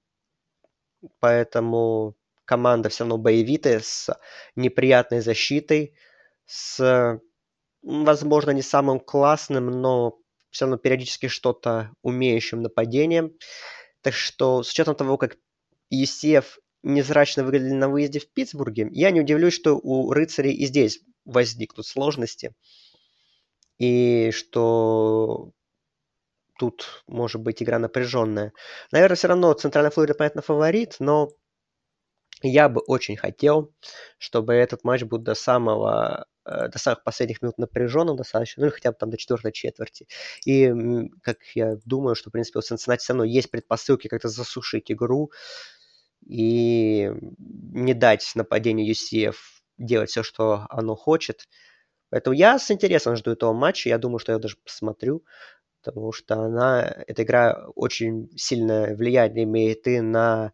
поэтому 1.18 2.16
команда 2.44 2.88
все 2.88 3.04
равно 3.04 3.18
боевитая, 3.18 3.80
с 3.80 4.10
неприятной 4.56 5.20
защитой, 5.20 5.94
с, 6.46 7.20
возможно, 7.82 8.50
не 8.50 8.62
самым 8.62 9.00
классным, 9.00 9.66
но 9.66 10.18
все 10.50 10.64
равно 10.64 10.78
периодически 10.78 11.28
что-то 11.28 11.92
умеющим 12.02 12.62
нападением. 12.62 13.36
Так 14.02 14.14
что, 14.14 14.62
с 14.62 14.70
учетом 14.70 14.94
того, 14.94 15.16
как 15.18 15.36
ECF 15.92 16.44
незрачно 16.82 17.44
выглядели 17.44 17.74
на 17.74 17.88
выезде 17.88 18.20
в 18.20 18.30
Питтсбурге, 18.30 18.88
я 18.92 19.10
не 19.10 19.20
удивлюсь, 19.20 19.54
что 19.54 19.74
у 19.76 20.12
рыцарей 20.12 20.52
и 20.52 20.66
здесь 20.66 21.00
возникнут 21.24 21.86
сложности. 21.86 22.54
И 23.78 24.30
что 24.32 25.52
тут 26.58 27.02
может 27.06 27.40
быть 27.40 27.62
игра 27.62 27.78
напряженная. 27.78 28.52
Наверное, 28.92 29.16
все 29.16 29.28
равно 29.28 29.52
Центральная 29.54 29.90
Флорида, 29.90 30.14
понятно, 30.14 30.42
фаворит, 30.42 30.96
но 30.98 31.30
я 32.42 32.68
бы 32.68 32.82
очень 32.86 33.16
хотел, 33.16 33.72
чтобы 34.18 34.54
этот 34.54 34.84
матч 34.84 35.02
был 35.04 35.18
до 35.18 35.34
самого 35.34 36.26
до 36.44 36.78
самых 36.78 37.02
последних 37.04 37.42
минут 37.42 37.58
напряженным 37.58 38.16
достаточно, 38.16 38.62
ну 38.62 38.66
или 38.66 38.74
хотя 38.74 38.92
бы 38.92 38.96
там 38.98 39.10
до 39.10 39.16
четвертой 39.16 39.52
четверти. 39.52 40.06
И 40.46 40.72
как 41.22 41.38
я 41.54 41.76
думаю, 41.84 42.14
что, 42.14 42.30
в 42.30 42.32
принципе, 42.32 42.58
у 42.58 42.62
Cincinnati 42.62 42.98
все 42.98 43.12
равно 43.12 43.24
есть 43.24 43.50
предпосылки 43.50 44.08
как-то 44.08 44.28
засушить 44.28 44.90
игру 44.90 45.30
и 46.26 47.10
не 47.38 47.94
дать 47.94 48.30
нападению 48.34 48.92
UCF 48.92 49.36
делать 49.78 50.10
все, 50.10 50.22
что 50.22 50.66
оно 50.70 50.94
хочет. 50.94 51.46
Поэтому 52.10 52.34
я 52.34 52.58
с 52.58 52.70
интересом 52.70 53.16
жду 53.16 53.30
этого 53.30 53.52
матча. 53.52 53.88
Я 53.88 53.98
думаю, 53.98 54.18
что 54.18 54.32
я 54.32 54.38
даже 54.38 54.56
посмотрю, 54.56 55.24
потому 55.82 56.12
что 56.12 56.34
она, 56.34 56.82
эта 57.06 57.22
игра 57.22 57.66
очень 57.74 58.28
сильное 58.36 58.94
влияние 58.94 59.44
имеет 59.44 59.86
и 59.86 60.00
на 60.00 60.52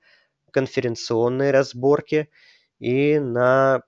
конференционные 0.53 1.51
разборки 1.51 2.31
и 2.79 3.19
на, 3.19 3.83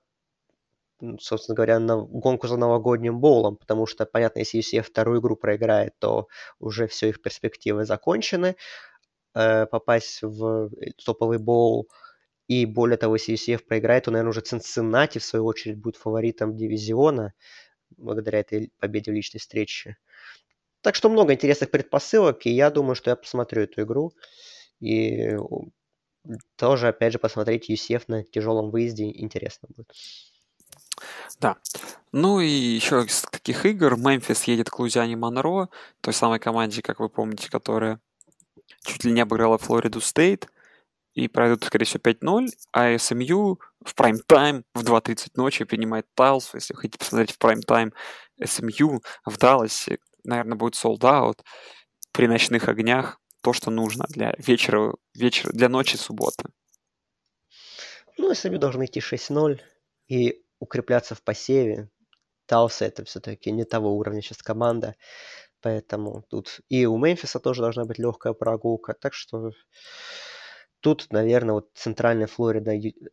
собственно 1.19 1.55
говоря, 1.55 1.79
на 1.79 1.97
гонку 1.97 2.47
за 2.47 2.57
новогодним 2.57 3.19
боулом, 3.19 3.57
потому 3.57 3.85
что, 3.85 4.05
понятно, 4.05 4.39
если 4.39 4.59
UCF 4.59 4.83
вторую 4.83 5.21
игру 5.21 5.35
проиграет, 5.35 5.93
то 5.99 6.27
уже 6.59 6.87
все 6.87 7.09
их 7.09 7.21
перспективы 7.21 7.85
закончены. 7.85 8.55
Э, 9.35 9.65
попасть 9.65 10.21
в 10.21 10.69
топовый 11.03 11.37
боул– 11.37 11.87
и 12.49 12.65
более 12.65 12.97
того, 12.97 13.15
если 13.15 13.35
UCF 13.35 13.63
проиграет, 13.63 14.05
то, 14.05 14.11
наверное, 14.11 14.31
уже 14.31 14.41
Цинциннати, 14.41 15.19
в 15.19 15.23
свою 15.23 15.45
очередь, 15.45 15.77
будет 15.77 15.97
фаворитом 15.97 16.57
дивизиона 16.57 17.33
благодаря 17.91 18.39
этой 18.39 18.71
победе 18.79 19.11
в 19.11 19.13
личной 19.13 19.39
встрече. 19.39 19.97
Так 20.81 20.95
что 20.95 21.09
много 21.09 21.33
интересных 21.33 21.69
предпосылок, 21.69 22.47
и 22.47 22.49
я 22.49 22.71
думаю, 22.71 22.95
что 22.95 23.11
я 23.11 23.15
посмотрю 23.15 23.63
эту 23.63 23.83
игру. 23.83 24.13
И 24.79 25.37
тоже, 26.55 26.87
опять 26.87 27.13
же, 27.13 27.19
посмотреть 27.19 27.69
UCF 27.69 28.05
на 28.07 28.23
тяжелом 28.23 28.71
выезде 28.71 29.05
интересно 29.05 29.69
будет. 29.75 29.91
Да. 31.39 31.57
Ну 32.11 32.39
и 32.39 32.47
еще 32.47 33.03
из 33.03 33.21
таких 33.21 33.65
игр 33.65 33.95
Мемфис 33.97 34.43
едет 34.43 34.69
к 34.69 34.79
Лузиане 34.79 35.15
Монро, 35.15 35.69
той 36.01 36.13
самой 36.13 36.39
команде, 36.39 36.81
как 36.81 36.99
вы 36.99 37.09
помните, 37.09 37.49
которая 37.49 37.99
чуть 38.83 39.03
ли 39.03 39.11
не 39.11 39.21
обыграла 39.21 39.57
Флориду 39.57 40.01
Стейт 40.01 40.47
и 41.13 41.27
пройдут, 41.27 41.63
скорее 41.63 41.85
всего, 41.85 42.01
5-0, 42.03 42.49
а 42.71 42.97
SMU 42.97 43.59
в 43.83 43.95
прайм-тайм 43.95 44.63
в 44.73 44.83
2.30 44.83 45.31
ночи 45.35 45.65
принимает 45.65 46.05
Талсу. 46.15 46.53
Если 46.53 46.73
вы 46.73 46.81
хотите 46.81 46.99
посмотреть 46.99 47.31
в 47.31 47.37
прайм-тайм 47.37 47.93
SMU 48.43 49.01
в 49.25 49.37
Далласе, 49.37 49.99
наверное, 50.23 50.57
будет 50.57 50.75
sold-out 50.75 51.43
при 52.11 52.27
ночных 52.27 52.67
огнях. 52.67 53.19
То, 53.41 53.53
что 53.53 53.71
нужно 53.71 54.05
для 54.09 54.33
вечера, 54.37 54.93
вечера 55.13 55.51
для 55.53 55.69
ночи 55.69 55.95
субботы. 55.95 56.49
Ну, 58.17 58.33
SMU 58.33 58.59
должны 58.59 58.85
идти 58.85 58.99
6-0 58.99 59.61
и 60.09 60.43
укрепляться 60.59 61.15
в 61.15 61.23
посеве. 61.23 61.89
Талса 62.45 62.85
это 62.85 63.05
все-таки 63.05 63.51
не 63.51 63.63
того 63.63 63.95
уровня 63.95 64.21
сейчас 64.21 64.39
команда. 64.39 64.95
Поэтому 65.61 66.23
тут 66.29 66.61
и 66.69 66.85
у 66.85 66.97
Мемфиса 66.97 67.39
тоже 67.39 67.61
должна 67.61 67.85
быть 67.85 67.99
легкая 67.99 68.33
прогулка. 68.33 68.93
Так 68.93 69.13
что 69.13 69.51
Тут, 70.81 71.07
наверное, 71.11 71.55
вот 71.55 71.69
центральная 71.73 72.27
Флорида, 72.27 72.71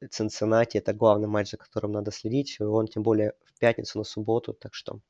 Цинциннати– 0.09 0.79
это 0.79 0.93
главный 0.93 1.27
матч, 1.27 1.51
за 1.51 1.57
которым 1.57 1.93
надо 1.93 2.13
следить. 2.13 2.61
Он 2.61 2.87
тем 2.87 3.03
более 3.03 3.33
в 3.45 3.59
пятницу 3.59 3.99
на 3.99 4.05
субботу, 4.05 4.53
так 4.53 4.73
что, 4.73 5.01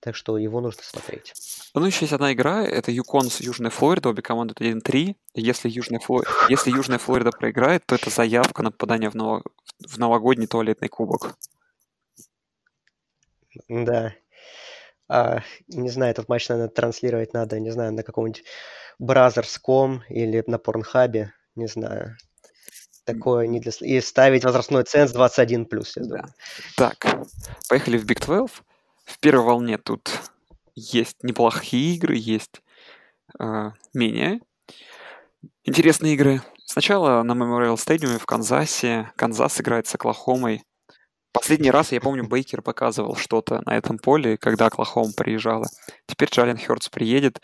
так 0.00 0.14
что 0.14 0.38
его 0.38 0.60
нужно 0.60 0.82
смотреть. 0.82 1.34
Ну, 1.74 1.84
еще 1.84 2.00
есть 2.02 2.12
одна 2.12 2.32
игра, 2.32 2.64
это 2.64 2.90
Юкон 2.90 3.30
с 3.30 3.40
Южной 3.40 3.70
Флоридой, 3.70 4.12
обе 4.12 4.22
команды 4.22 4.54
1-3. 4.54 5.16
Если 5.34 5.68
Южная, 5.68 6.00
Флор... 6.00 6.26
Если 6.48 6.70
Южная 6.70 6.98
Флорида 6.98 7.30
проиграет, 7.30 7.84
то 7.86 7.94
это 7.94 8.10
заявка 8.10 8.62
на 8.62 8.70
попадание 8.70 9.10
в, 9.10 9.14
ново... 9.14 9.42
в 9.86 9.98
новогодний 9.98 10.46
туалетный 10.46 10.88
кубок. 10.88 11.36
Да. 13.68 14.14
А, 15.08 15.42
не 15.68 15.88
знаю, 15.88 16.12
этот 16.12 16.28
матч, 16.28 16.48
наверное, 16.48 16.70
транслировать 16.70 17.32
надо, 17.32 17.58
не 17.58 17.70
знаю, 17.70 17.92
на 17.92 18.02
каком-нибудь 18.02 18.44
Brothers.com 19.00 20.02
или 20.08 20.44
на 20.46 20.58
Порнхабе 20.58 21.32
не 21.58 21.66
знаю. 21.66 22.16
Такое 23.04 23.46
не 23.46 23.60
для... 23.60 23.72
И 23.80 24.00
ставить 24.00 24.44
возрастной 24.44 24.84
ценз 24.84 25.14
21+, 25.14 25.66
я 25.96 26.04
да. 26.04 26.24
Так, 26.76 27.26
поехали 27.68 27.98
в 27.98 28.04
Big 28.04 28.24
12. 28.24 28.62
В 29.08 29.18
первой 29.20 29.44
волне 29.44 29.78
тут 29.78 30.10
есть 30.74 31.16
неплохие 31.22 31.96
игры, 31.96 32.14
есть 32.14 32.62
э, 33.40 33.70
менее 33.94 34.40
интересные 35.64 36.14
игры. 36.14 36.42
Сначала 36.66 37.22
на 37.22 37.32
Memorial 37.32 37.76
Stadium 37.76 38.18
в 38.18 38.26
Канзасе. 38.26 39.10
Канзас 39.16 39.60
играет 39.60 39.86
с 39.86 39.94
Оклахомой. 39.94 40.62
Последний 41.32 41.70
раз, 41.70 41.92
я 41.92 42.00
помню, 42.00 42.26
Бейкер 42.26 42.62
показывал 42.62 43.16
что-то 43.16 43.62
на 43.64 43.76
этом 43.76 43.98
поле, 43.98 44.36
когда 44.36 44.66
Оклахома 44.66 45.12
приезжала. 45.16 45.66
Теперь 46.06 46.28
Джален 46.30 46.58
Хёртс 46.58 46.90
приедет, 46.90 47.40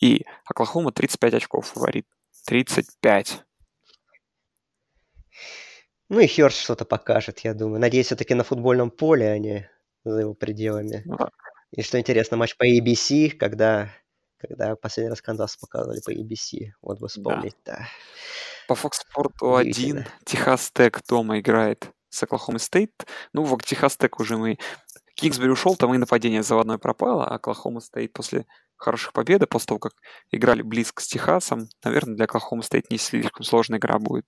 и 0.00 0.24
Оклахома 0.44 0.92
35 0.92 1.34
очков 1.34 1.66
фаворит. 1.66 2.06
35. 2.46 3.44
Ну 6.08 6.20
и 6.20 6.26
Хёрст 6.26 6.58
что-то 6.58 6.84
покажет, 6.84 7.40
я 7.40 7.54
думаю. 7.54 7.80
Надеюсь, 7.80 8.06
все-таки 8.06 8.34
на 8.34 8.44
футбольном 8.44 8.90
поле, 8.90 9.28
а 9.30 9.38
не 9.38 9.70
за 10.04 10.20
его 10.20 10.34
пределами. 10.34 11.02
Ну 11.04 11.16
и 11.72 11.82
что 11.82 11.98
интересно, 11.98 12.36
матч 12.36 12.56
по 12.56 12.64
ABC, 12.64 13.30
когда, 13.30 13.90
когда 14.38 14.76
последний 14.76 15.10
раз 15.10 15.20
Канзас 15.20 15.56
показывали 15.56 16.00
по 16.04 16.12
ABC. 16.12 16.70
Вот 16.80 17.00
вы 17.00 17.08
вспомнить, 17.08 17.56
да. 17.64 17.78
да. 17.78 17.88
По 18.68 18.74
Fox 18.74 18.92
Sport 19.02 19.60
1 19.60 20.06
Техас 20.24 20.70
Тек 20.72 21.00
дома 21.08 21.40
играет 21.40 21.90
с 22.10 22.22
Оклахома 22.22 22.58
Стейт. 22.58 22.92
Ну, 23.32 23.42
в 23.42 23.60
Техас 23.62 23.96
Тек 23.96 24.20
уже 24.20 24.36
мы... 24.36 24.58
Кингсбери 25.16 25.50
ушел, 25.50 25.76
там 25.76 25.94
и 25.94 25.98
нападение 25.98 26.42
заводное 26.42 26.78
пропало, 26.78 27.26
а 27.26 27.36
Оклахома 27.36 27.80
Стейт 27.80 28.12
после 28.12 28.46
хороших 28.76 29.12
победы, 29.12 29.46
после 29.46 29.66
того, 29.68 29.78
как 29.80 29.92
играли 30.30 30.62
близко 30.62 31.02
с 31.02 31.06
Техасом, 31.06 31.68
наверное, 31.84 32.16
для 32.16 32.24
Оклахома 32.24 32.62
Стейт 32.62 32.90
не 32.90 32.98
слишком 32.98 33.44
сложная 33.44 33.78
игра 33.78 33.98
будет. 33.98 34.26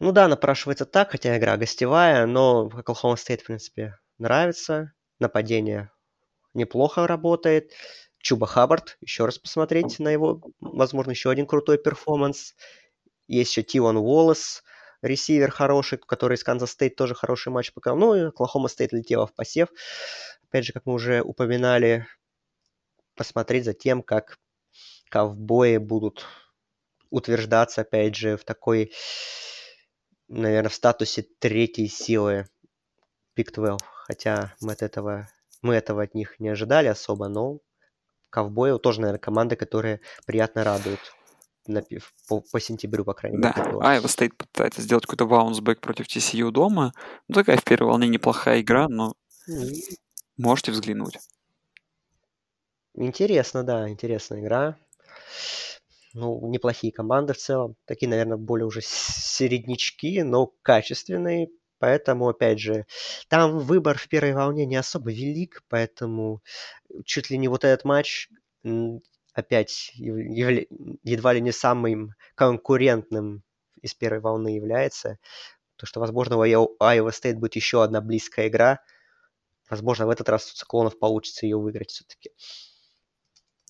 Ну 0.00 0.12
да, 0.12 0.28
напрашивается 0.28 0.86
так, 0.86 1.10
хотя 1.10 1.36
игра 1.36 1.56
гостевая, 1.56 2.26
но 2.26 2.70
Оклахома 2.72 3.16
Стейт, 3.16 3.42
в 3.42 3.46
принципе, 3.46 3.98
нравится. 4.18 4.92
Нападение 5.18 5.90
неплохо 6.54 7.06
работает. 7.06 7.72
Чуба 8.18 8.46
Хаббард, 8.46 8.96
еще 9.00 9.24
раз 9.24 9.38
посмотреть 9.38 9.98
на 9.98 10.08
его, 10.08 10.40
возможно, 10.60 11.10
еще 11.12 11.30
один 11.30 11.46
крутой 11.46 11.78
перформанс. 11.78 12.54
Есть 13.26 13.50
еще 13.50 13.62
Тайлан 13.62 13.96
Уоллес, 13.96 14.62
ресивер 15.02 15.50
хороший, 15.50 15.98
который 15.98 16.34
из 16.34 16.44
Канзас 16.44 16.72
Стейт 16.72 16.96
тоже 16.96 17.14
хороший 17.14 17.50
матч 17.50 17.72
показал. 17.72 17.98
Ну 17.98 18.14
и 18.14 18.20
Оклахома 18.20 18.68
Стейт 18.68 18.92
влетела 18.92 19.26
в 19.26 19.34
посев. 19.34 19.68
Опять 20.48 20.64
же, 20.64 20.72
как 20.72 20.86
мы 20.86 20.94
уже 20.94 21.22
упоминали, 21.22 22.06
посмотреть 23.16 23.64
за 23.64 23.74
тем, 23.74 24.02
как 24.02 24.38
ковбои 25.10 25.76
будут 25.78 26.26
утверждаться, 27.10 27.82
опять 27.82 28.14
же, 28.14 28.36
в 28.36 28.44
такой, 28.44 28.92
наверное, 30.28 30.70
в 30.70 30.74
статусе 30.74 31.26
третьей 31.38 31.88
силы 31.88 32.48
Big 33.36 33.52
12. 33.52 33.80
Хотя 34.06 34.54
мы 34.60 34.72
от 34.72 34.82
этого, 34.82 35.28
мы 35.62 35.74
этого 35.74 36.02
от 36.02 36.14
них 36.14 36.38
не 36.38 36.48
ожидали 36.48 36.88
особо, 36.88 37.28
но 37.28 37.58
ковбои 38.30 38.78
тоже, 38.78 39.00
наверное, 39.00 39.20
команда, 39.20 39.56
которая 39.56 40.00
приятно 40.26 40.64
радует 40.64 41.00
на, 41.66 41.82
по, 42.26 42.40
по 42.40 42.60
сентябрю, 42.60 43.04
по 43.04 43.14
крайней 43.14 43.38
мере. 43.38 43.52
Да, 43.54 43.90
Айва 43.90 44.08
Стейт 44.08 44.36
пытается 44.36 44.80
сделать 44.80 45.04
какой-то 45.04 45.26
баунсбэк 45.26 45.80
против 45.80 46.06
TCU 46.06 46.50
дома. 46.50 46.92
Ну, 47.28 47.34
такая 47.34 47.58
в 47.58 47.64
первой 47.64 47.88
волне 47.88 48.08
неплохая 48.08 48.60
игра, 48.62 48.88
но 48.88 49.14
mm. 49.48 49.72
можете 50.38 50.72
взглянуть. 50.72 51.18
Интересно, 52.94 53.62
да, 53.62 53.88
интересная 53.88 54.40
игра 54.40 54.78
ну, 56.14 56.48
неплохие 56.48 56.92
команды 56.92 57.32
в 57.34 57.38
целом. 57.38 57.76
Такие, 57.84 58.08
наверное, 58.08 58.36
более 58.36 58.66
уже 58.66 58.80
середнячки, 58.82 60.22
но 60.22 60.52
качественные. 60.62 61.48
Поэтому, 61.78 62.28
опять 62.28 62.58
же, 62.58 62.86
там 63.28 63.58
выбор 63.58 63.98
в 63.98 64.08
первой 64.08 64.32
волне 64.32 64.66
не 64.66 64.76
особо 64.76 65.12
велик, 65.12 65.62
поэтому 65.68 66.42
чуть 67.04 67.30
ли 67.30 67.38
не 67.38 67.46
вот 67.48 67.64
этот 67.64 67.84
матч 67.84 68.28
опять 69.32 69.92
едва 69.94 71.32
ли 71.32 71.40
не 71.40 71.52
самым 71.52 72.14
конкурентным 72.34 73.44
из 73.80 73.94
первой 73.94 74.20
волны 74.20 74.48
является. 74.48 75.18
То, 75.76 75.86
что, 75.86 76.00
возможно, 76.00 76.36
у 76.36 76.44
Iowa 76.44 77.10
State 77.10 77.34
будет 77.34 77.54
еще 77.54 77.84
одна 77.84 78.00
близкая 78.00 78.48
игра. 78.48 78.80
Возможно, 79.70 80.06
в 80.06 80.10
этот 80.10 80.28
раз 80.28 80.50
у 80.50 80.56
циклонов 80.56 80.98
получится 80.98 81.46
ее 81.46 81.58
выиграть 81.58 81.90
все-таки. 81.90 82.30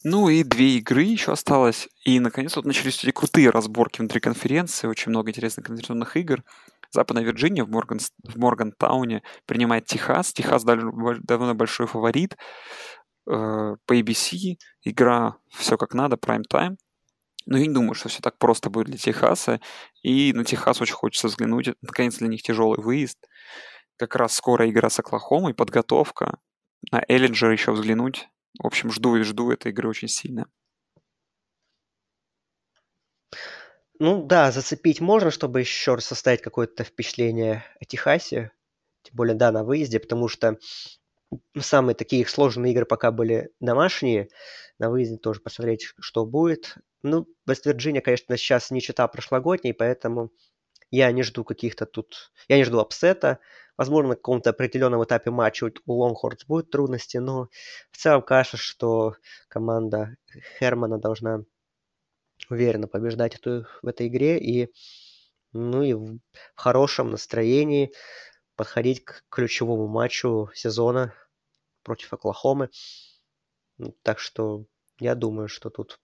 Ну 0.05 0.29
и 0.29 0.45
две 0.45 0.79
игры 0.79 1.03
еще 1.03 1.33
осталось. 1.33 1.89
И, 2.05 2.20
наконец, 2.20 2.55
вот 2.55 2.65
начались 2.65 3.03
эти 3.03 3.11
крутые 3.11 3.51
разборки 3.51 3.99
внутри 3.99 4.20
конференции. 4.20 4.87
Очень 4.87 5.11
много 5.11 5.31
интересных 5.31 5.66
конференционных 5.66 6.16
игр. 6.16 6.45
Западная 6.91 7.25
Вирджиния 7.25 7.65
в, 7.65 7.70
Морган, 7.70 7.99
в 8.23 8.39
Моргантауне 8.39 9.23
принимает 9.45 9.87
Техас. 9.87 10.33
Техас 10.33 10.65
довольно 10.65 11.55
большой 11.55 11.87
фаворит. 11.87 12.37
Э, 13.29 13.77
по 13.87 13.97
ABC 13.97 14.57
игра 14.85 15.37
все 15.51 15.77
как 15.77 15.95
надо, 15.95 16.16
прайм-тайм. 16.16 16.79
Но 17.47 17.59
я 17.59 17.66
не 17.66 17.75
думаю, 17.75 17.95
что 17.95 18.09
все 18.09 18.20
так 18.20 18.39
просто 18.39 18.70
будет 18.70 18.87
для 18.87 18.99
Техаса. 18.99 19.61
И 20.03 20.33
на 20.33 20.45
Техас 20.45 20.81
очень 20.81 20.95
хочется 20.95 21.27
взглянуть. 21.27 21.70
Наконец, 21.83 22.19
для 22.19 22.29
них 22.29 22.43
тяжелый 22.43 22.81
выезд. 22.81 23.19
Как 23.97 24.15
раз 24.15 24.35
скоро 24.35 24.69
игра 24.70 24.91
с 24.91 25.01
Оклахомой, 25.01 25.55
подготовка. 25.55 26.39
На 26.93 27.03
Эллинджер 27.09 27.51
еще 27.51 27.73
взглянуть. 27.73 28.29
В 28.59 28.66
общем, 28.66 28.91
жду 28.91 29.16
и 29.16 29.23
жду 29.23 29.51
этой 29.51 29.73
игры 29.73 29.89
очень 29.89 30.09
сильно. 30.09 30.47
Ну 34.01 34.25
да, 34.25 34.53
зацепить 34.53 35.01
можно, 35.01 35.31
чтобы 35.31 35.61
еще 35.61 35.95
раз 35.95 36.05
составить 36.05 36.41
какое-то 36.41 36.85
впечатление 36.85 37.65
о 37.81 37.85
Техасе. 37.85 38.53
Тем 39.03 39.16
более, 39.16 39.35
да, 39.35 39.51
на 39.51 39.65
выезде, 39.65 39.99
потому 39.99 40.29
что 40.29 40.59
самые 41.59 41.95
такие 41.95 42.27
сложные 42.27 42.73
игры 42.73 42.85
пока 42.85 43.11
были 43.11 43.51
домашние. 43.61 44.29
на 44.79 44.91
выезде 44.91 45.16
тоже 45.16 45.41
посмотреть, 45.41 45.93
что 45.99 46.25
будет. 46.25 46.77
Ну, 47.03 47.27
Вест-Вирджиния, 47.47 48.01
конечно, 48.01 48.37
сейчас 48.37 48.70
не 48.70 48.81
чета 48.81 49.09
прошлогодней, 49.09 49.75
поэтому 49.75 50.31
я 50.91 51.11
не 51.12 51.23
жду 51.23 51.45
каких-то 51.45 51.87
тут... 51.87 52.33
Я 52.49 52.57
не 52.57 52.65
жду 52.65 52.79
апсета. 52.79 53.41
Возможно, 53.78 54.10
на 54.10 54.16
каком-то 54.16 54.50
определенном 54.50 55.05
этапе 55.05 55.30
матча 55.30 55.70
у 55.86 55.92
Лонгхордс 55.92 56.44
будут 56.44 56.70
трудности, 56.70 57.18
но 57.18 57.48
в 57.92 57.96
целом 57.96 58.22
кажется, 58.22 58.56
что 58.56 59.14
команда 59.46 60.16
Хермана 60.59 60.98
должна 60.98 61.44
уверенно 62.50 62.88
побеждать 62.88 63.36
эту, 63.36 63.66
в 63.82 63.86
этой 63.86 64.09
игре 64.09 64.38
и, 64.38 64.72
ну, 65.52 65.82
и 65.82 65.94
в 65.94 66.18
хорошем 66.56 67.12
настроении 67.12 67.92
подходить 68.56 69.05
к 69.05 69.22
ключевому 69.30 69.86
матчу 69.86 70.50
сезона 70.55 71.14
против 71.84 72.12
Оклахомы. 72.12 72.70
Так 74.02 74.18
что 74.18 74.64
я 74.98 75.14
думаю, 75.14 75.46
что 75.46 75.70
тут 75.70 76.00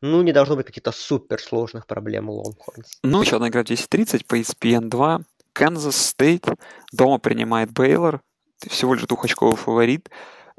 ну, 0.00 0.22
не 0.22 0.32
должно 0.32 0.56
быть 0.56 0.66
каких-то 0.66 0.90
супер 0.90 1.40
сложных 1.40 1.86
проблем 1.86 2.28
у 2.28 2.34
Лонгхорнс. 2.34 2.98
Ну, 3.04 3.22
еще 3.22 3.36
одна 3.36 3.48
игра 3.48 3.62
10.30 3.62 4.26
по 4.26 4.38
ESPN 4.38 4.88
2. 4.88 5.24
Канзас 5.58 5.96
Стейт 5.96 6.46
дома 6.92 7.18
принимает 7.18 7.72
Бейлор. 7.72 8.22
Всего 8.68 8.94
лишь 8.94 9.02
двухочковый 9.02 9.56
фаворит. 9.56 10.08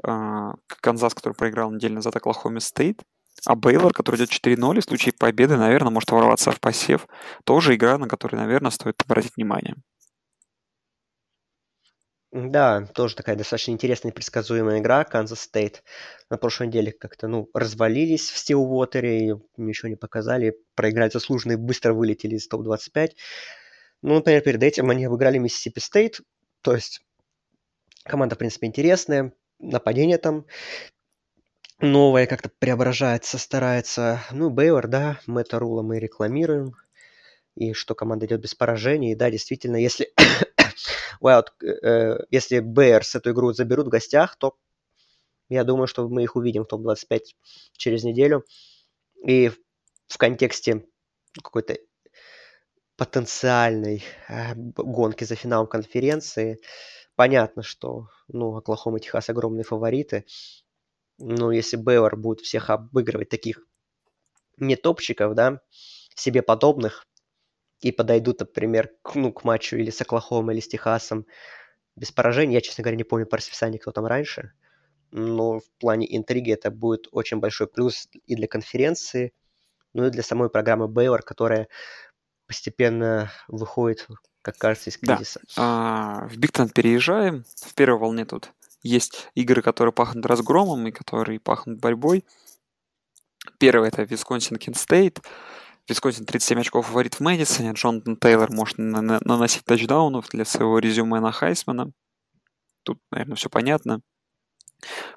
А, 0.04 0.56
Канзас, 0.66 1.14
который 1.14 1.32
проиграл 1.32 1.72
неделю 1.72 1.94
назад 1.94 2.16
Оклахоме 2.16 2.60
Стейт. 2.60 3.02
А 3.46 3.56
Бейлор, 3.56 3.94
который 3.94 4.16
идет 4.16 4.28
4-0, 4.28 4.80
в 4.80 4.84
случае 4.84 5.14
победы, 5.18 5.56
наверное, 5.56 5.90
может 5.90 6.10
ворваться 6.10 6.52
в 6.52 6.60
посев. 6.60 7.06
Тоже 7.44 7.76
игра, 7.76 7.96
на 7.96 8.08
которую, 8.08 8.42
наверное, 8.42 8.70
стоит 8.70 9.00
обратить 9.02 9.36
внимание. 9.36 9.76
Да, 12.30 12.86
тоже 12.94 13.16
такая 13.16 13.36
достаточно 13.36 13.70
интересная 13.70 14.12
и 14.12 14.14
предсказуемая 14.14 14.80
игра. 14.80 15.04
Канзас 15.04 15.40
Стейт 15.40 15.82
на 16.28 16.36
прошлой 16.36 16.66
неделе 16.66 16.92
как-то, 16.92 17.26
ну, 17.26 17.48
развалились 17.54 18.28
в 18.28 18.36
Стилуотере 18.36 19.30
и 19.30 19.34
ничего 19.56 19.88
не 19.88 19.96
показали. 19.96 20.58
Проиграли 20.74 21.08
заслуженно 21.08 21.52
и 21.52 21.56
быстро 21.56 21.94
вылетели 21.94 22.34
из 22.34 22.46
топ-25. 22.48 23.12
Ну, 24.02 24.14
например, 24.14 24.42
перед 24.42 24.62
этим 24.62 24.90
они 24.90 25.04
обыграли 25.04 25.38
Миссисипи 25.38 25.80
Стейт. 25.80 26.20
То 26.62 26.74
есть 26.74 27.00
команда, 28.04 28.34
в 28.34 28.38
принципе, 28.38 28.66
интересная. 28.66 29.32
Нападение 29.58 30.18
там 30.18 30.46
новое 31.80 32.26
как-то 32.26 32.50
преображается, 32.58 33.38
старается. 33.38 34.22
Ну, 34.30 34.50
Бейвер, 34.50 34.88
да, 34.88 35.20
Мэтта 35.26 35.58
Рула 35.58 35.82
мы 35.82 35.98
рекламируем. 35.98 36.74
И 37.56 37.72
что 37.72 37.94
команда 37.94 38.26
идет 38.26 38.40
без 38.40 38.54
поражений. 38.54 39.12
И 39.12 39.14
да, 39.14 39.30
действительно, 39.30 39.76
если 39.76 40.12
Wild, 41.22 41.46
э, 41.62 42.24
если 42.30 42.60
Bears 42.60 43.16
эту 43.16 43.32
игру 43.32 43.52
заберут 43.52 43.86
в 43.86 43.90
гостях, 43.90 44.36
то 44.36 44.56
я 45.48 45.64
думаю, 45.64 45.88
что 45.88 46.08
мы 46.08 46.22
их 46.22 46.36
увидим 46.36 46.64
в 46.64 46.68
топ-25 46.68 47.20
через 47.76 48.04
неделю. 48.04 48.44
И 49.26 49.50
в 50.06 50.16
контексте 50.16 50.86
какой-то 51.42 51.76
потенциальной 53.00 54.04
э, 54.28 54.54
гонки 54.54 55.24
за 55.24 55.34
финалом 55.34 55.66
конференции, 55.66 56.60
понятно, 57.16 57.62
что 57.62 58.08
ну, 58.28 58.54
Оклахома 58.54 58.98
и 58.98 59.00
Техас 59.00 59.30
огромные 59.30 59.64
фавориты. 59.64 60.26
Но 61.16 61.50
если 61.50 61.78
Бейвор 61.78 62.18
будет 62.18 62.40
всех 62.40 62.68
обыгрывать 62.68 63.30
таких 63.30 63.64
не 64.58 64.76
топчиков, 64.76 65.34
да, 65.34 65.62
себе 66.14 66.42
подобных, 66.42 67.06
и 67.80 67.90
подойдут, 67.90 68.40
например, 68.40 68.90
к, 69.00 69.14
ну, 69.14 69.32
к 69.32 69.44
матчу 69.44 69.76
или 69.76 69.88
с 69.88 70.02
Оклахомой, 70.02 70.52
или 70.54 70.60
с 70.60 70.68
Техасом 70.68 71.24
без 71.96 72.12
поражений. 72.12 72.52
Я, 72.52 72.60
честно 72.60 72.82
говоря, 72.82 72.98
не 72.98 73.04
помню 73.04 73.24
по 73.24 73.38
расписанию, 73.38 73.80
кто 73.80 73.92
там 73.92 74.04
раньше. 74.04 74.52
Но 75.10 75.60
в 75.60 75.70
плане 75.78 76.06
интриги 76.14 76.52
это 76.52 76.70
будет 76.70 77.08
очень 77.12 77.38
большой 77.38 77.66
плюс 77.66 78.08
и 78.26 78.36
для 78.36 78.46
конференции, 78.46 79.32
ну 79.94 80.04
и 80.04 80.10
для 80.10 80.22
самой 80.22 80.50
программы 80.50 80.86
Бейлор, 80.86 81.22
которая 81.22 81.68
постепенно 82.50 83.30
выходит, 83.46 84.08
как 84.42 84.58
кажется, 84.58 84.90
из 84.90 84.98
кризиса. 84.98 85.40
Да. 85.54 86.24
А, 86.24 86.26
в 86.26 86.36
Биг 86.36 86.50
переезжаем. 86.74 87.44
В 87.64 87.74
первой 87.76 88.00
волне 88.00 88.24
тут 88.24 88.50
есть 88.82 89.28
игры, 89.36 89.62
которые 89.62 89.92
пахнут 89.92 90.26
разгромом 90.26 90.84
и 90.88 90.90
которые 90.90 91.38
пахнут 91.38 91.78
борьбой. 91.78 92.24
Первый 93.58 93.86
это 93.86 94.02
Висконсин 94.02 94.56
Кент 94.56 94.82
Стейт. 94.82 95.20
Висконсин 95.88 96.26
37 96.26 96.58
очков 96.58 96.88
фаворит 96.88 97.14
в 97.14 97.20
Мэдисоне. 97.20 97.70
Джонатан 97.70 98.16
Тейлор 98.16 98.50
может 98.50 98.78
наносить 98.78 99.64
тачдаунов 99.64 100.28
для 100.30 100.44
своего 100.44 100.80
резюме 100.80 101.20
на 101.20 101.30
Хайсмана. 101.30 101.92
Тут, 102.82 102.98
наверное, 103.12 103.36
все 103.36 103.48
понятно. 103.48 104.00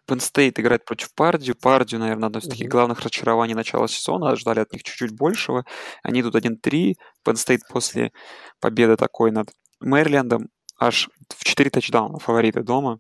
Penn 0.07 0.18
State 0.18 0.53
играет 0.57 0.85
против 0.85 1.14
Пардию. 1.14 1.56
Пардию, 1.56 1.99
наверное, 1.99 2.27
одно 2.27 2.40
из 2.40 2.48
таких 2.48 2.69
главных 2.69 2.99
разочарований 2.99 3.53
начала 3.53 3.88
сезона. 3.88 4.35
Ждали 4.35 4.60
от 4.60 4.72
них 4.73 4.84
чуть-чуть 4.84 5.15
большего. 5.15 5.65
Они 6.02 6.22
тут 6.23 6.35
1-3. 6.35 6.95
Penn 7.26 7.34
State 7.34 7.61
после 7.69 8.11
победы 8.60 8.95
такой 8.98 9.31
над 9.31 9.52
Мэрилендом 9.80 10.49
аж 10.80 11.10
в 11.30 11.44
4 11.44 11.69
тачдауна 11.69 12.19
фавориты 12.19 12.64
дома. 12.64 12.99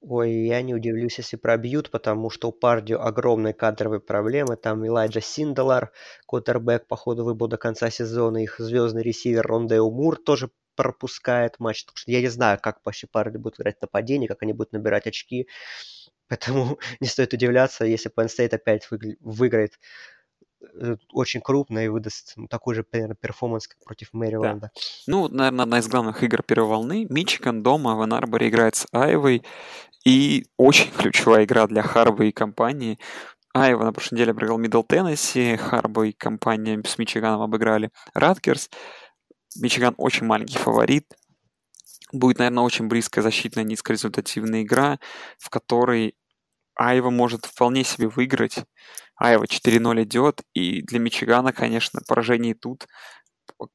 Ой, 0.00 0.30
я 0.46 0.62
не 0.62 0.74
удивлюсь, 0.74 1.18
если 1.18 1.36
пробьют, 1.36 1.90
потому 1.90 2.30
что 2.30 2.48
у 2.48 2.52
Пардио 2.52 3.00
огромные 3.00 3.52
кадровые 3.52 4.00
проблемы. 4.00 4.56
Там 4.56 4.86
Элайджа 4.86 5.20
Синдалар, 5.20 5.92
Квотербек, 6.26 6.86
по 6.86 6.96
ходу 6.96 7.24
выбыл 7.24 7.48
до 7.48 7.56
конца 7.56 7.90
сезона. 7.90 8.42
Их 8.42 8.56
звездный 8.58 9.02
ресивер 9.02 9.44
Рондейл 9.46 9.90
Мур 9.90 10.16
тоже 10.16 10.50
пропускает 10.78 11.58
матч. 11.58 11.84
Так 11.84 11.96
что 11.96 12.10
я 12.10 12.20
не 12.20 12.28
знаю, 12.28 12.58
как 12.62 12.78
вообще 12.84 13.06
Пердью 13.06 13.40
будут 13.40 13.60
играть 13.60 13.78
в 13.78 13.82
нападении, 13.82 14.28
как 14.28 14.42
они 14.42 14.52
будут 14.52 14.72
набирать 14.72 15.06
очки. 15.06 15.48
Поэтому 16.28 16.78
не 17.00 17.08
стоит 17.08 17.34
удивляться, 17.34 17.84
если 17.84 18.10
Penn 18.10 18.28
State 18.28 18.54
опять 18.54 18.88
выиграет 19.20 19.78
Э, 20.80 20.96
очень 21.12 21.40
крупно 21.40 21.84
и 21.84 21.88
выдаст 21.88 22.34
такой 22.50 22.74
же, 22.74 22.84
наверное, 22.92 23.16
перформанс, 23.16 23.68
как 23.68 23.78
против 23.84 24.12
Мэриленда. 24.12 24.70
Да. 24.74 24.80
Ну, 25.06 25.28
наверное, 25.28 25.62
одна 25.64 25.78
из 25.78 25.88
главных 25.88 26.22
игр 26.22 26.42
первой 26.42 26.68
волны. 26.68 27.06
Мичиган 27.08 27.62
дома 27.62 27.94
в 27.94 28.00
Энн-Арборе 28.00 28.48
играет 28.48 28.76
с 28.76 28.86
Айвой. 28.92 29.42
И 30.04 30.46
очень 30.56 30.90
ключевая 30.90 31.44
игра 31.44 31.66
для 31.66 31.82
Харба 31.82 32.24
и 32.24 32.32
компании. 32.32 32.98
Айова 33.54 33.84
на 33.84 33.92
прошлой 33.92 34.16
неделе 34.16 34.30
обыграл 34.32 34.58
Мидл 34.58 34.82
Теннесси, 34.82 35.56
Харбо 35.56 36.06
и 36.06 36.12
компания 36.12 36.80
с 36.84 36.98
Мичиганом 36.98 37.42
обыграли 37.42 37.90
Ратгерс. 38.14 38.70
Мичиган 39.56 39.94
очень 39.96 40.26
маленький 40.26 40.58
фаворит. 40.58 41.16
Будет, 42.12 42.38
наверное, 42.38 42.62
очень 42.62 42.88
близкая 42.88 43.22
защитная 43.22 43.64
низкорезультативная 43.64 44.62
игра, 44.62 44.98
в 45.38 45.50
которой 45.50 46.16
Айова 46.74 47.10
может 47.10 47.44
вполне 47.46 47.84
себе 47.84 48.08
выиграть. 48.08 48.64
Айова 49.16 49.46
4-0 49.46 50.02
идет, 50.04 50.42
и 50.54 50.82
для 50.82 51.00
Мичигана, 51.00 51.52
конечно, 51.52 52.00
поражение 52.06 52.54
тут 52.54 52.86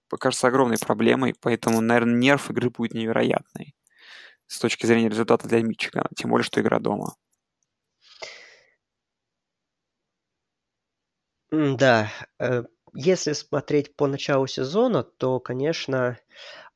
покажется 0.10 0.48
огромной 0.48 0.78
проблемой, 0.80 1.36
поэтому, 1.40 1.82
наверное, 1.82 2.16
нерв 2.16 2.50
игры 2.50 2.70
будет 2.70 2.94
невероятный 2.94 3.76
с 4.48 4.60
точки 4.60 4.86
зрения 4.86 5.10
результата 5.10 5.48
для 5.48 5.62
Мичигана, 5.62 6.10
тем 6.16 6.30
более, 6.30 6.44
что 6.46 6.62
игра 6.62 6.80
дома. 6.80 7.16
Да, 11.52 12.10
э, 12.40 12.64
если 12.94 13.34
смотреть 13.34 13.96
по 13.96 14.08
началу 14.08 14.48
сезона, 14.48 15.04
то, 15.04 15.40
конечно, 15.40 16.18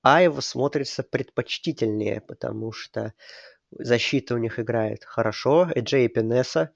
Айва 0.01 0.41
смотрится 0.41 1.03
предпочтительнее, 1.03 2.21
потому 2.21 2.71
что 2.71 3.13
защита 3.71 4.35
у 4.35 4.37
них 4.37 4.59
играет 4.59 5.03
хорошо. 5.03 5.69
Эджей 5.75 6.07
Пенеса, 6.07 6.71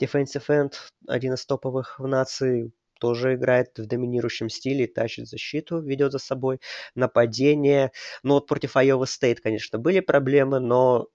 defensive 0.00 0.46
end, 0.48 0.74
один 1.06 1.34
из 1.34 1.46
топовых 1.46 1.98
в 1.98 2.06
нации, 2.06 2.72
тоже 3.00 3.34
играет 3.34 3.76
в 3.78 3.86
доминирующем 3.86 4.48
стиле, 4.48 4.86
тащит 4.86 5.28
защиту, 5.28 5.80
ведет 5.80 6.12
за 6.12 6.18
собой 6.18 6.60
нападение. 6.94 7.92
Ну 8.22 8.34
вот 8.34 8.46
против 8.46 8.76
Iowa 8.76 9.04
State, 9.04 9.40
конечно, 9.42 9.78
были 9.78 10.00
проблемы, 10.00 10.60
но 10.60 11.08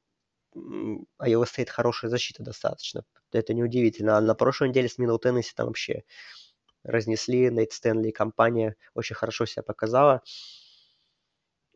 Iowa 0.56 1.45
State 1.45 1.69
хорошая 1.69 2.11
защита 2.11 2.44
достаточно. 2.44 3.03
Это 3.31 3.53
неудивительно. 3.53 4.18
А 4.18 4.22
на 4.22 4.36
прошлой 4.36 4.69
неделе 4.69 4.90
с 4.90 4.98
Мидл 4.98 5.18
Теннесси 5.18 5.53
там 5.56 5.68
вообще 5.68 6.03
разнесли. 6.84 7.49
Нейт 7.49 7.73
Стэнли 7.73 8.10
и 8.10 8.14
компания 8.14 8.76
очень 8.93 9.15
хорошо 9.15 9.45
себя 9.45 9.64
показала. 9.64 10.22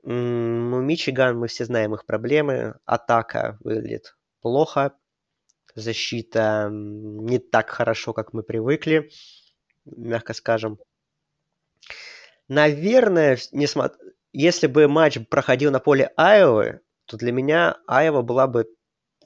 Ну, 0.04 0.82
Мичиган, 0.82 1.38
мы 1.38 1.48
все 1.48 1.66
знаем 1.66 1.94
их 1.94 2.06
проблемы. 2.06 2.76
Атака 2.86 3.58
выглядит 3.62 4.18
плохо. 4.42 4.94
Защита 5.76 6.70
не 6.72 7.40
так 7.40 7.70
хорошо, 7.70 8.14
как 8.14 8.34
мы 8.34 8.44
привыкли, 8.44 9.10
мягко 9.86 10.34
скажем. 10.34 10.78
Наверное, 12.48 13.40
несмотря... 13.52 13.98
если 14.34 14.68
бы 14.68 14.88
матч 14.88 15.18
проходил 15.30 15.72
на 15.72 15.80
поле 15.80 16.12
Айовы, 16.16 16.82
то 17.06 17.18
для 17.18 17.32
меня 17.32 17.78
Айова 17.88 18.22
была 18.22 18.46
бы, 18.48 18.68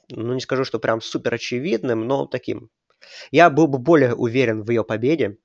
ну 0.08 0.32
не 0.32 0.40
скажу, 0.40 0.64
что 0.64 0.78
прям 0.78 1.00
супер 1.00 1.34
очевидным, 1.34 2.06
но 2.06 2.26
таким. 2.26 2.70
Я 3.30 3.50
был 3.50 3.66
бы 3.66 3.78
более 3.78 4.14
уверен 4.14 4.62
в 4.62 4.70
ее 4.70 4.84
победе. 4.84 5.38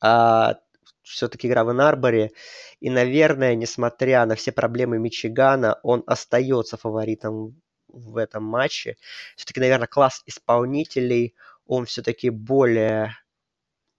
А 0.00 0.56
все-таки 1.02 1.48
игра 1.48 1.64
в 1.64 1.70
Энарборе. 1.70 2.32
И, 2.80 2.90
наверное, 2.90 3.54
несмотря 3.54 4.26
на 4.26 4.34
все 4.34 4.52
проблемы 4.52 4.98
Мичигана, 4.98 5.78
он 5.82 6.02
остается 6.06 6.76
фаворитом 6.76 7.60
в 7.88 8.16
этом 8.16 8.44
матче. 8.44 8.96
Все-таки, 9.36 9.60
наверное, 9.60 9.86
класс 9.86 10.22
исполнителей, 10.26 11.34
он 11.66 11.86
все-таки 11.86 12.30
более 12.30 13.16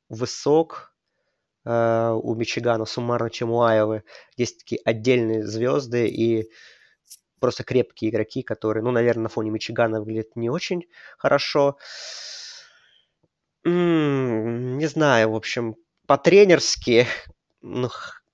высок 0.10 0.94
э, 1.66 2.12
у 2.12 2.36
Мичигана 2.36 2.86
суммарно, 2.86 3.30
чем 3.30 3.52
у 3.52 3.62
Айовы. 3.62 4.04
Есть 4.36 4.60
такие 4.60 4.82
отдельные 4.84 5.46
звезды 5.46 6.08
и 6.08 6.50
просто 7.40 7.64
крепкие 7.64 8.12
игроки, 8.12 8.44
которые, 8.44 8.84
ну, 8.84 8.92
наверное, 8.92 9.24
на 9.24 9.30
фоне 9.30 9.52
Мичигана 9.52 10.00
выглядят 10.00 10.36
не 10.36 10.50
очень 10.50 10.86
хорошо. 11.18 11.78
М-м, 13.66 14.78
не 14.78 14.88
знаю, 14.88 15.32
в 15.32 15.36
общем, 15.36 15.76
по-тренерски, 16.08 17.06
ну, 17.62 17.90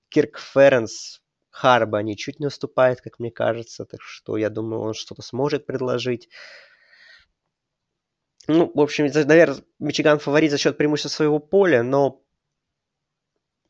Кирк 0.08 0.38
Ференс, 0.38 1.20
Харба 1.50 2.02
ничуть 2.02 2.40
не 2.40 2.46
уступает, 2.46 3.00
как 3.00 3.18
мне 3.18 3.30
кажется, 3.30 3.84
так 3.84 4.00
что 4.00 4.36
я 4.36 4.50
думаю, 4.50 4.80
он 4.80 4.94
что-то 4.94 5.22
сможет 5.22 5.66
предложить. 5.66 6.28
Ну, 8.48 8.70
в 8.74 8.80
общем, 8.80 9.06
наверное, 9.06 9.62
Мичиган 9.78 10.18
фаворит 10.18 10.50
за 10.50 10.58
счет 10.58 10.76
преимущества 10.76 11.10
своего 11.10 11.38
поля, 11.38 11.82
но 11.82 12.22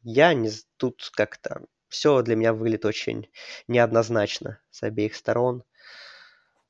я 0.02 0.34
не 0.34 0.50
тут 0.76 1.10
как-то 1.14 1.66
все 1.88 2.22
для 2.22 2.36
меня 2.36 2.52
выглядит 2.52 2.84
очень 2.84 3.28
неоднозначно 3.68 4.60
с 4.70 4.82
обеих 4.82 5.14
сторон. 5.14 5.62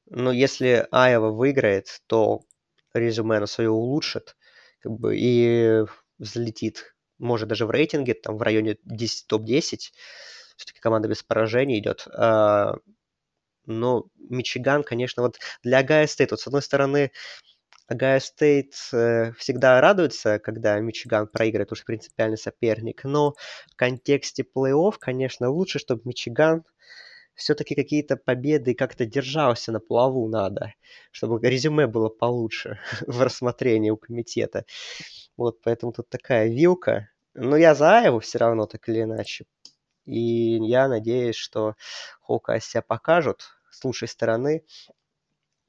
Но 0.07 0.31
если 0.33 0.87
Айова 0.91 1.31
выиграет, 1.31 2.03
то 2.07 2.45
резюме 2.93 3.41
на 3.41 3.47
свое 3.47 3.71
улучшит 3.71 4.37
как 4.81 4.93
бы, 4.93 5.17
и 5.17 5.85
взлетит, 6.19 6.94
может, 7.19 7.49
даже 7.49 7.67
в 7.67 7.71
рейтинге, 7.71 8.15
там 8.15 8.37
в 8.37 8.43
районе 8.43 8.77
10, 8.85 9.27
топ-10. 9.27 9.79
Все-таки 10.57 10.81
команда 10.81 11.09
без 11.09 11.23
поражений 11.23 11.79
идет. 11.79 12.07
А, 12.13 12.77
но 13.67 14.07
Мичиган, 14.17 14.83
конечно, 14.83 15.23
вот 15.23 15.39
для 15.63 15.79
Огайо 15.79 16.07
Стейт, 16.07 16.31
вот 16.31 16.41
с 16.41 16.47
одной 16.47 16.63
стороны, 16.63 17.11
Огайо 17.87 18.19
Стейт 18.19 18.75
э, 18.93 19.33
всегда 19.33 19.81
радуется, 19.81 20.39
когда 20.39 20.79
Мичиган 20.81 21.27
проигрывает, 21.27 21.73
уж 21.73 21.85
принципиальный 21.85 22.39
соперник, 22.39 23.05
но 23.05 23.35
в 23.71 23.77
контексте 23.77 24.43
плей-офф, 24.43 24.95
конечно, 24.99 25.51
лучше, 25.51 25.79
чтобы 25.79 26.01
Мичиган 26.07 26.65
все-таки 27.35 27.75
какие-то 27.75 28.17
победы 28.17 28.75
как-то 28.75 29.05
держался 29.05 29.71
на 29.73 29.81
плаву 29.81 30.29
надо, 30.29 30.73
чтобы 31.11 31.41
резюме 31.47 31.87
было 31.87 32.09
получше 32.09 32.79
в 33.07 33.21
рассмотрении 33.21 33.91
у 33.91 33.99
комитета. 33.99 34.65
Вот, 35.37 35.61
поэтому 35.63 35.93
тут 35.93 36.09
такая 36.09 36.49
вилка. 36.49 37.11
Но 37.35 37.57
я 37.57 37.75
за 37.75 37.99
Айову 37.99 38.21
все 38.21 38.39
равно, 38.39 38.67
так 38.67 38.89
или 38.89 39.03
иначе. 39.03 39.47
И 40.05 40.59
я 40.63 40.89
надеюсь, 40.89 41.37
что 41.37 41.75
Хоука 42.21 42.61
себя 42.61 42.83
покажут 42.83 43.45
с 43.71 43.83
лучшей 43.85 44.09
стороны. 44.09 44.65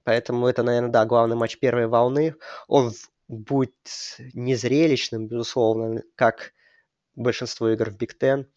Поэтому 0.03 0.47
это, 0.47 0.61
наверное, 0.61 0.91
да, 0.91 1.05
главный 1.05 1.35
матч 1.35 1.57
первой 1.57 1.87
волны. 1.87 2.35
Он 2.67 2.91
будет 3.27 3.73
незрелищным, 4.33 5.27
безусловно, 5.27 6.03
как 6.15 6.53
большинство 7.15 7.69
игр 7.69 7.89
в 7.89 7.97
Биг 7.97 8.17
Тен. 8.17 8.47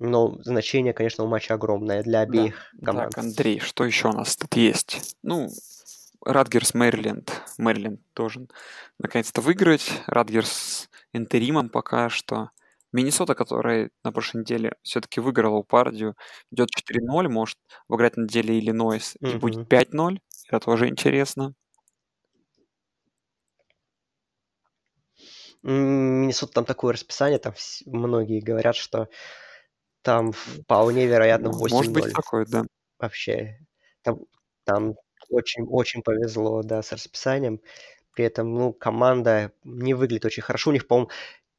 Но 0.00 0.38
значение, 0.42 0.94
конечно, 0.94 1.24
у 1.24 1.26
матча 1.28 1.54
огромное 1.54 2.02
для 2.02 2.20
обеих 2.20 2.70
да. 2.72 2.86
команд. 2.86 3.14
Так, 3.14 3.24
Андрей, 3.24 3.60
что 3.60 3.84
еще 3.84 4.08
у 4.08 4.12
нас 4.12 4.34
тут 4.34 4.56
есть? 4.56 5.16
Ну, 5.22 5.50
Радгерс 6.24 6.74
Мэриленд. 6.74 7.30
Мэриленд 7.58 8.00
должен 8.14 8.50
наконец-то 8.98 9.40
выиграть. 9.40 9.90
Радгерс 10.06 10.88
интеримом 11.12 11.70
пока 11.70 12.08
что. 12.08 12.50
Миннесота, 12.92 13.34
которая 13.34 13.90
на 14.02 14.10
прошлой 14.12 14.40
неделе 14.40 14.74
все-таки 14.82 15.20
выиграла 15.20 15.56
у 15.56 15.62
Пардию, 15.62 16.16
идет 16.50 16.70
4-0, 16.76 17.28
может 17.28 17.56
выиграть 17.86 18.16
на 18.16 18.22
неделе 18.24 18.58
Иллинойс 18.58 19.16
и 19.20 19.36
будет 19.36 19.72
5-0. 19.72 20.18
Это 20.48 20.60
тоже 20.60 20.88
интересно. 20.88 21.54
Миннесота 25.62 26.52
там 26.54 26.64
такое 26.64 26.94
расписание, 26.94 27.38
там 27.38 27.54
многие 27.86 28.40
говорят, 28.40 28.74
что 28.74 29.08
там 30.02 30.32
вполне 30.32 31.06
вероятно 31.06 31.48
8-0. 31.48 31.68
Может 31.70 31.92
быть 31.92 32.12
такое, 32.12 32.44
да. 32.46 32.64
Вообще. 32.98 33.58
Там, 34.02 34.18
там 34.64 34.94
очень, 35.30 35.64
очень 35.64 36.02
повезло, 36.02 36.62
да, 36.62 36.82
с 36.82 36.92
расписанием. 36.92 37.60
При 38.12 38.24
этом, 38.24 38.54
ну, 38.54 38.72
команда 38.72 39.52
не 39.64 39.94
выглядит 39.94 40.24
очень 40.24 40.42
хорошо. 40.42 40.70
У 40.70 40.72
них, 40.72 40.86
по-моему, 40.86 41.10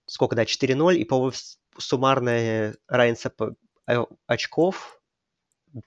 сколько, 0.06 0.36
да, 0.36 0.44
4-0, 0.44 0.96
и, 0.96 1.06
по-моему, 1.06 1.32
суммарная 1.78 2.76
разница 2.88 3.34
а, 3.88 4.06
очков 4.28 5.02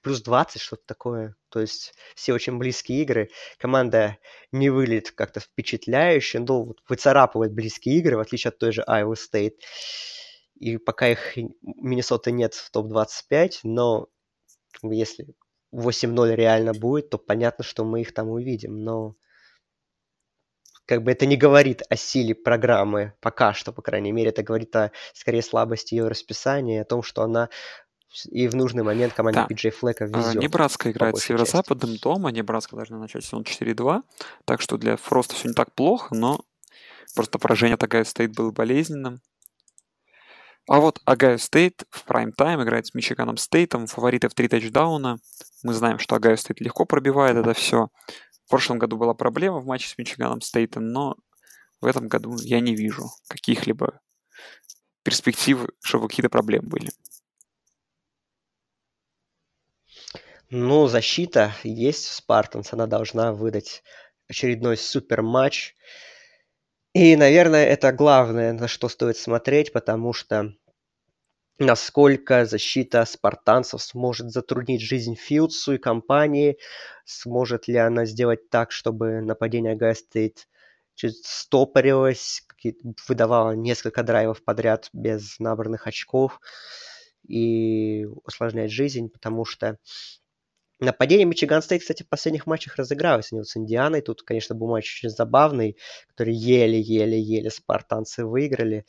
плюс 0.02 0.22
20, 0.22 0.60
что-то 0.60 0.82
такое. 0.86 1.36
То 1.50 1.60
есть 1.60 1.94
все 2.14 2.32
очень 2.32 2.58
близкие 2.58 3.02
игры. 3.02 3.30
Команда 3.58 4.18
не 4.52 4.70
выглядит 4.70 5.10
как-то 5.10 5.40
впечатляюще, 5.40 6.40
но 6.40 6.64
вот 6.64 6.78
выцарапывает 6.88 7.52
близкие 7.52 7.98
игры, 7.98 8.16
в 8.16 8.20
отличие 8.20 8.48
от 8.48 8.58
той 8.58 8.72
же 8.72 8.84
Iowa 8.88 9.14
State. 9.14 9.56
И 10.58 10.78
пока 10.78 11.08
их 11.08 11.36
Миннесоты 11.62 12.32
нет 12.32 12.54
в 12.54 12.70
топ-25, 12.70 13.60
но 13.64 14.08
если 14.82 15.26
8-0 15.74 16.34
реально 16.34 16.72
будет, 16.72 17.10
то 17.10 17.18
понятно, 17.18 17.64
что 17.64 17.84
мы 17.84 18.00
их 18.00 18.14
там 18.14 18.28
увидим. 18.28 18.82
Но 18.82 19.16
как 20.86 21.02
бы 21.02 21.12
это 21.12 21.26
не 21.26 21.36
говорит 21.36 21.82
о 21.88 21.96
силе 21.96 22.34
программы 22.34 23.14
пока 23.20 23.54
что, 23.54 23.72
по 23.72 23.82
крайней 23.82 24.12
мере, 24.12 24.30
это 24.30 24.42
говорит 24.42 24.74
о 24.76 24.92
скорее 25.14 25.42
слабости 25.42 25.94
ее 25.94 26.08
расписания, 26.08 26.82
о 26.82 26.84
том, 26.84 27.02
что 27.02 27.22
она 27.22 27.48
и 28.30 28.46
в 28.46 28.54
нужный 28.54 28.84
момент 28.84 29.12
команде 29.12 29.40
да. 29.40 29.46
PJ 29.52 29.70
Флека 29.70 30.04
везет. 30.04 30.36
Небраска 30.36 30.90
играет 30.90 31.16
с 31.16 31.24
Северо-Западом 31.24 31.90
части. 31.90 32.02
дома, 32.02 32.30
Небраска 32.30 32.76
должна 32.76 32.98
начать 32.98 33.24
сезон 33.24 33.42
4-2, 33.42 34.02
так 34.44 34.60
что 34.60 34.76
для 34.76 34.96
Фроста 34.96 35.34
все 35.34 35.48
не 35.48 35.54
так 35.54 35.72
плохо, 35.72 36.14
но 36.14 36.40
просто 37.16 37.38
поражение 37.38 37.74
от 37.74 37.82
Огайо 37.82 38.04
Стейт 38.04 38.32
было 38.32 38.52
болезненным. 38.52 39.20
А 40.68 40.80
вот 40.80 41.00
Огайо 41.04 41.38
Стейт 41.38 41.84
в 41.90 42.04
прайм-тайм 42.04 42.62
играет 42.62 42.86
с 42.86 42.94
Мичиганом 42.94 43.36
Стейтом, 43.36 43.86
фавориты 43.86 44.28
в 44.28 44.34
три 44.34 44.48
тачдауна. 44.48 45.18
Мы 45.64 45.72
знаем, 45.72 45.98
что 45.98 46.14
Огайо 46.14 46.36
Стейт 46.36 46.60
легко 46.60 46.84
пробивает 46.84 47.38
это 47.38 47.54
все. 47.54 47.88
В 48.44 48.50
прошлом 48.50 48.78
году 48.78 48.98
была 48.98 49.14
проблема 49.14 49.60
в 49.60 49.66
матче 49.66 49.88
с 49.88 49.96
Мичиганом 49.96 50.42
Стейтом, 50.42 50.92
но 50.92 51.16
в 51.80 51.86
этом 51.86 52.06
году 52.06 52.36
я 52.42 52.60
не 52.60 52.76
вижу 52.76 53.08
каких-либо 53.28 53.98
перспектив, 55.02 55.66
чтобы 55.82 56.08
какие-то 56.08 56.28
проблемы 56.28 56.68
были. 56.68 56.90
Ну, 60.50 60.86
защита 60.86 61.54
есть 61.62 62.08
в 62.08 62.12
Спартанс, 62.12 62.74
она 62.74 62.86
должна 62.86 63.32
выдать 63.32 63.82
очередной 64.28 64.76
супер 64.76 65.22
матч. 65.22 65.74
И, 66.92 67.16
наверное, 67.16 67.64
это 67.64 67.90
главное, 67.90 68.52
на 68.52 68.68
что 68.68 68.90
стоит 68.90 69.16
смотреть, 69.16 69.72
потому 69.72 70.12
что 70.12 70.52
насколько 71.58 72.44
защита 72.46 73.04
спартанцев 73.04 73.82
сможет 73.82 74.30
затруднить 74.30 74.80
жизнь 74.80 75.16
Филдсу 75.16 75.74
и 75.74 75.78
компании, 75.78 76.58
сможет 77.04 77.68
ли 77.68 77.76
она 77.76 78.04
сделать 78.06 78.50
так, 78.50 78.72
чтобы 78.72 79.20
нападение 79.20 79.76
Огайо 79.76 80.12
Стейт 80.12 80.48
чуть 80.94 81.24
стопорилось, 81.24 82.42
выдавало 83.08 83.52
несколько 83.52 84.02
драйвов 84.02 84.42
подряд 84.44 84.88
без 84.92 85.38
набранных 85.38 85.86
очков 85.86 86.40
и 87.26 88.06
усложнять 88.24 88.70
жизнь, 88.70 89.08
потому 89.08 89.44
что 89.44 89.78
Нападение 90.80 91.24
Мичиган 91.24 91.62
Стейт, 91.62 91.82
кстати, 91.82 92.02
в 92.02 92.08
последних 92.08 92.46
матчах 92.46 92.76
разыгралось. 92.76 93.32
Они 93.32 93.40
вот 93.40 93.48
с 93.48 93.56
Индианой. 93.56 94.02
Тут, 94.02 94.22
конечно, 94.22 94.56
был 94.56 94.68
матч 94.68 94.98
очень 94.98 95.08
забавный, 95.08 95.78
который 96.08 96.34
еле-еле-еле 96.34 97.48
спартанцы 97.50 98.24
выиграли. 98.26 98.84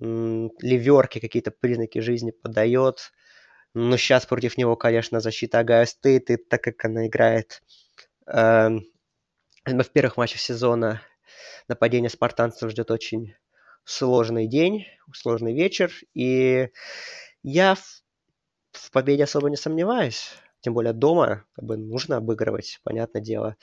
Люэрки 0.00 1.18
какие-то 1.18 1.50
признаки 1.50 1.98
жизни 1.98 2.30
подает. 2.30 3.12
Но 3.74 3.96
сейчас 3.96 4.26
против 4.26 4.56
него, 4.56 4.76
конечно, 4.76 5.20
защита 5.20 5.60
Огайо 5.60 5.84
Стейт, 5.84 6.30
и 6.30 6.36
так 6.36 6.62
как 6.62 6.84
она 6.84 7.06
играет 7.06 7.62
э, 8.26 8.70
в 9.64 9.90
первых 9.92 10.16
матчах 10.16 10.40
сезона, 10.40 11.02
нападение 11.68 12.10
спартанцев 12.10 12.70
ждет 12.70 12.90
очень 12.90 13.34
сложный 13.84 14.46
день, 14.46 14.86
сложный 15.12 15.54
вечер. 15.54 15.92
И 16.14 16.70
я 17.42 17.74
в, 17.74 18.02
в 18.72 18.90
победе 18.90 19.24
особо 19.24 19.50
не 19.50 19.56
сомневаюсь 19.56 20.32
тем 20.60 20.74
более 20.74 20.92
дома, 20.92 21.44
как 21.52 21.64
бы 21.64 21.76
нужно 21.76 22.16
обыгрывать, 22.16 22.80
понятное 22.82 23.22
дело. 23.22 23.56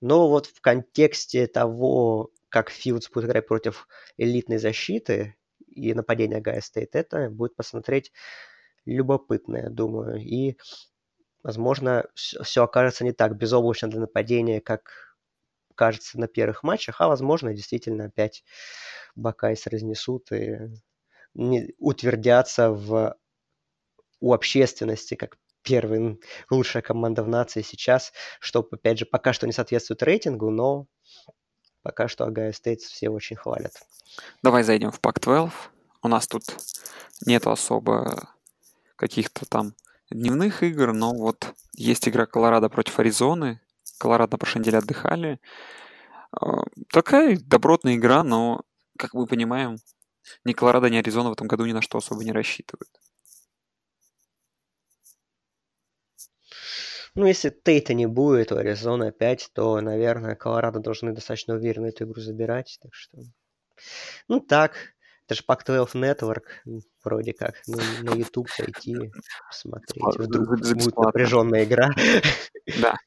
Но 0.00 0.28
вот 0.28 0.46
в 0.46 0.60
контексте 0.60 1.46
того, 1.46 2.30
как 2.48 2.70
Филдс 2.70 3.10
будет 3.10 3.26
играть 3.26 3.46
против 3.46 3.88
элитной 4.16 4.58
защиты 4.58 5.36
и 5.74 5.94
нападения 5.94 6.40
Огайо 6.40 6.60
Стейт, 6.60 6.94
это 6.94 7.30
будет 7.30 7.56
посмотреть 7.56 8.12
любопытно, 8.86 9.58
я 9.58 9.70
думаю. 9.70 10.20
И, 10.20 10.56
возможно, 11.42 12.06
все 12.14 12.64
окажется 12.64 13.04
не 13.04 13.12
так 13.12 13.36
безоблачно 13.36 13.88
для 13.88 14.00
нападения, 14.00 14.60
как 14.60 15.14
кажется 15.74 16.18
на 16.20 16.28
первых 16.28 16.62
матчах, 16.62 17.00
а, 17.00 17.08
возможно, 17.08 17.52
действительно 17.54 18.06
опять 18.06 18.44
Бакайс 19.16 19.66
разнесут 19.66 20.30
и 20.32 20.58
не 21.34 21.74
утвердятся 21.78 22.70
в, 22.70 23.16
у 24.20 24.32
общественности 24.32 25.14
как 25.14 25.36
первый, 25.62 26.20
лучшая 26.50 26.82
команда 26.82 27.22
в 27.22 27.28
нации 27.28 27.62
сейчас, 27.62 28.12
что, 28.40 28.66
опять 28.70 28.98
же, 28.98 29.06
пока 29.06 29.32
что 29.32 29.46
не 29.46 29.52
соответствует 29.52 30.02
рейтингу, 30.02 30.50
но 30.50 30.86
пока 31.84 32.08
что 32.08 32.24
Огайо 32.24 32.52
Стейт 32.52 32.80
все 32.80 33.10
очень 33.10 33.36
хвалят. 33.36 33.74
Давай 34.42 34.64
зайдем 34.64 34.90
в 34.90 35.00
Пак-12. 35.00 35.52
У 36.02 36.08
нас 36.08 36.26
тут 36.26 36.42
нет 37.26 37.46
особо 37.46 38.30
каких-то 38.96 39.46
там 39.46 39.74
дневных 40.10 40.62
игр, 40.62 40.92
но 40.92 41.14
вот 41.14 41.54
есть 41.76 42.08
игра 42.08 42.26
Колорадо 42.26 42.68
против 42.68 42.98
Аризоны. 42.98 43.60
Колорадо 43.98 44.38
прошлой 44.38 44.60
неделе 44.60 44.78
отдыхали. 44.78 45.40
А, 46.32 46.64
такая 46.90 47.38
добротная 47.38 47.96
игра, 47.96 48.24
но, 48.24 48.62
как 48.98 49.12
мы 49.12 49.26
понимаем, 49.26 49.76
ни 50.44 50.52
Колорадо, 50.52 50.88
ни 50.88 50.96
Аризона 50.96 51.28
в 51.28 51.34
этом 51.34 51.46
году 51.46 51.66
ни 51.66 51.72
на 51.72 51.82
что 51.82 51.98
особо 51.98 52.24
не 52.24 52.32
рассчитывают. 52.32 52.90
Ну, 57.14 57.26
если 57.26 57.50
Тейта 57.50 57.94
не 57.94 58.06
будет 58.06 58.50
у 58.50 58.56
Аризоны 58.56 59.04
опять, 59.08 59.48
то, 59.54 59.80
наверное, 59.80 60.34
Колорадо 60.34 60.80
должны 60.80 61.12
достаточно 61.12 61.54
уверенно 61.54 61.86
эту 61.86 62.04
игру 62.04 62.20
забирать. 62.20 62.78
Так 62.82 62.92
что... 62.92 63.18
Ну, 64.28 64.40
так. 64.40 64.94
Это 65.26 65.36
же 65.36 65.42
Pac-12 65.48 65.92
Network, 65.94 66.80
вроде 67.02 67.32
как. 67.32 67.62
Ну, 67.66 67.78
на 68.02 68.14
YouTube 68.14 68.48
зайти, 68.56 69.10
посмотреть. 69.48 70.18
Вдруг 70.18 70.48
будет 70.60 70.96
напряженная 70.96 71.64
игра. 71.64 71.88
Да. 72.80 72.96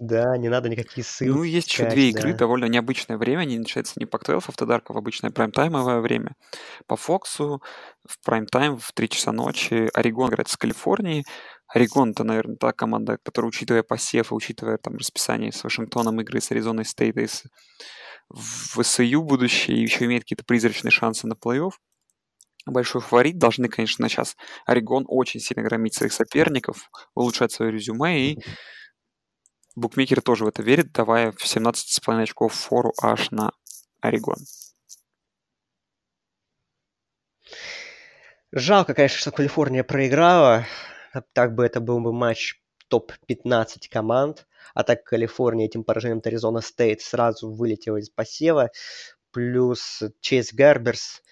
Да, 0.00 0.36
не 0.36 0.48
надо 0.48 0.68
никакие 0.68 1.04
ссылки. 1.04 1.36
Ну, 1.36 1.44
есть 1.44 1.68
еще 1.68 1.88
две 1.88 2.10
игры, 2.10 2.32
да. 2.32 2.38
довольно 2.38 2.64
необычное 2.64 3.16
время. 3.16 3.40
Они 3.40 3.58
начинаются 3.58 3.94
не 3.96 4.06
по 4.06 4.18
12 4.18 4.48
автодарка, 4.48 4.92
в 4.92 4.98
обычное 4.98 5.30
прайм-таймовое 5.30 6.00
время. 6.00 6.34
По 6.86 6.96
Фоксу 6.96 7.62
в 8.04 8.18
прайм-тайм 8.26 8.76
в 8.76 8.92
3 8.92 9.08
часа 9.08 9.30
ночи 9.30 9.88
Орегон 9.94 10.30
играет 10.30 10.48
с 10.48 10.56
Калифорнией. 10.56 11.24
Орегон 11.74 12.12
это, 12.12 12.22
наверное, 12.22 12.56
та 12.56 12.72
команда, 12.72 13.18
которая, 13.22 13.48
учитывая 13.48 13.82
посев 13.82 14.32
учитывая 14.32 14.78
там 14.78 14.96
расписание 14.96 15.50
с 15.50 15.64
Вашингтоном 15.64 16.20
игры 16.20 16.40
с 16.40 16.52
Аризоной 16.52 16.84
Стейт 16.84 17.16
и 17.16 17.26
с 17.26 17.42
в 18.28 18.82
СЮ 18.82 19.22
будущее, 19.22 19.82
еще 19.82 20.04
имеет 20.04 20.22
какие-то 20.22 20.44
призрачные 20.44 20.92
шансы 20.92 21.26
на 21.26 21.34
плей-офф. 21.34 21.72
Большой 22.66 23.02
фаворит. 23.02 23.38
Должны, 23.38 23.68
конечно, 23.68 24.08
сейчас 24.08 24.36
Орегон 24.64 25.04
очень 25.08 25.40
сильно 25.40 25.62
громить 25.62 25.94
своих 25.94 26.12
соперников, 26.12 26.88
улучшать 27.14 27.52
свое 27.52 27.72
резюме 27.72 28.30
и 28.30 28.38
Букмекеры 29.76 30.22
тоже 30.22 30.44
в 30.44 30.48
это 30.48 30.62
верят, 30.62 30.92
давая 30.92 31.32
в 31.32 31.44
17,5 31.44 32.22
очков 32.22 32.54
фору 32.54 32.92
аж 33.02 33.32
на 33.32 33.50
Орегон. 34.00 34.36
Жалко, 38.52 38.94
конечно, 38.94 39.18
что 39.18 39.32
Калифорния 39.32 39.82
проиграла. 39.82 40.64
Так 41.32 41.54
бы 41.54 41.64
это 41.64 41.80
был 41.80 42.00
бы 42.00 42.12
матч 42.12 42.60
топ-15 42.88 43.88
команд. 43.90 44.46
А 44.74 44.82
так 44.82 45.04
Калифорния 45.04 45.66
этим 45.66 45.84
поражением 45.84 46.18
от 46.18 46.26
Аризона 46.26 46.60
Стейт 46.60 47.00
сразу 47.00 47.50
вылетела 47.50 47.96
из 47.98 48.10
посева. 48.10 48.70
Плюс 49.30 50.02
Чейз 50.20 50.52
Гарберс 50.52 51.22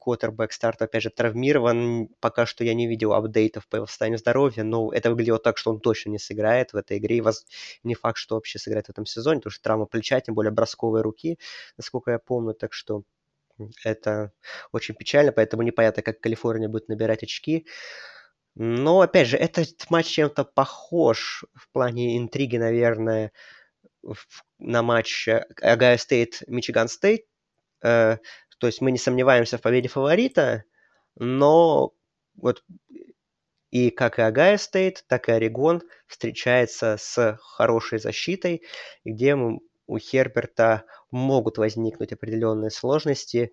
Квотербек 0.00 0.52
старт, 0.52 0.82
опять 0.82 1.02
же, 1.02 1.10
травмирован. 1.10 2.08
Пока 2.20 2.46
что 2.46 2.64
я 2.64 2.74
не 2.74 2.88
видел 2.88 3.14
апдейтов 3.14 3.66
по 3.68 3.76
его 3.76 3.86
состоянию 3.86 4.18
здоровья, 4.18 4.64
но 4.64 4.92
это 4.92 5.08
выглядело 5.10 5.38
так, 5.38 5.56
что 5.56 5.70
он 5.70 5.80
точно 5.80 6.10
не 6.10 6.18
сыграет 6.18 6.72
в 6.72 6.76
этой 6.76 6.98
игре. 6.98 7.18
И 7.18 7.20
воз... 7.20 7.46
не 7.84 7.94
факт, 7.94 8.18
что 8.18 8.34
вообще 8.34 8.58
сыграет 8.58 8.86
в 8.86 8.90
этом 8.90 9.06
сезоне, 9.06 9.38
потому 9.38 9.52
что 9.52 9.62
травма 9.62 9.86
плеча, 9.86 10.20
тем 10.20 10.34
более 10.34 10.50
бросковой 10.50 11.02
руки, 11.02 11.38
насколько 11.76 12.10
я 12.10 12.18
помню. 12.18 12.54
Так 12.54 12.72
что 12.72 13.04
это 13.84 14.32
очень 14.72 14.94
печально, 14.94 15.32
поэтому 15.32 15.62
непонятно, 15.62 16.02
как 16.02 16.20
Калифорния 16.20 16.68
будет 16.68 16.88
набирать 16.88 17.22
очки. 17.22 17.66
Но, 18.54 19.00
опять 19.00 19.28
же, 19.28 19.36
этот 19.36 19.88
матч 19.90 20.06
чем-то 20.06 20.44
похож 20.44 21.44
в 21.54 21.70
плане 21.72 22.18
интриги, 22.18 22.58
наверное, 22.58 23.32
на 24.58 24.82
матч 24.82 25.28
Огайо 25.60 25.96
Стейт, 25.96 26.42
Мичиган 26.46 26.88
Стейт, 26.88 27.24
то 27.80 28.18
есть 28.62 28.80
мы 28.80 28.92
не 28.92 28.98
сомневаемся 28.98 29.58
в 29.58 29.62
победе 29.62 29.88
фаворита, 29.88 30.64
но 31.16 31.94
вот 32.36 32.62
и 33.70 33.90
как 33.90 34.18
и 34.18 34.22
Агая 34.22 34.58
Стейт, 34.58 35.04
так 35.08 35.28
и 35.28 35.32
Орегон 35.32 35.82
встречается 36.06 36.96
с 36.98 37.38
хорошей 37.40 37.98
защитой, 37.98 38.62
где 39.04 39.34
у 39.34 39.98
Херберта 39.98 40.84
могут 41.10 41.58
возникнуть 41.58 42.12
определенные 42.12 42.70
сложности, 42.70 43.52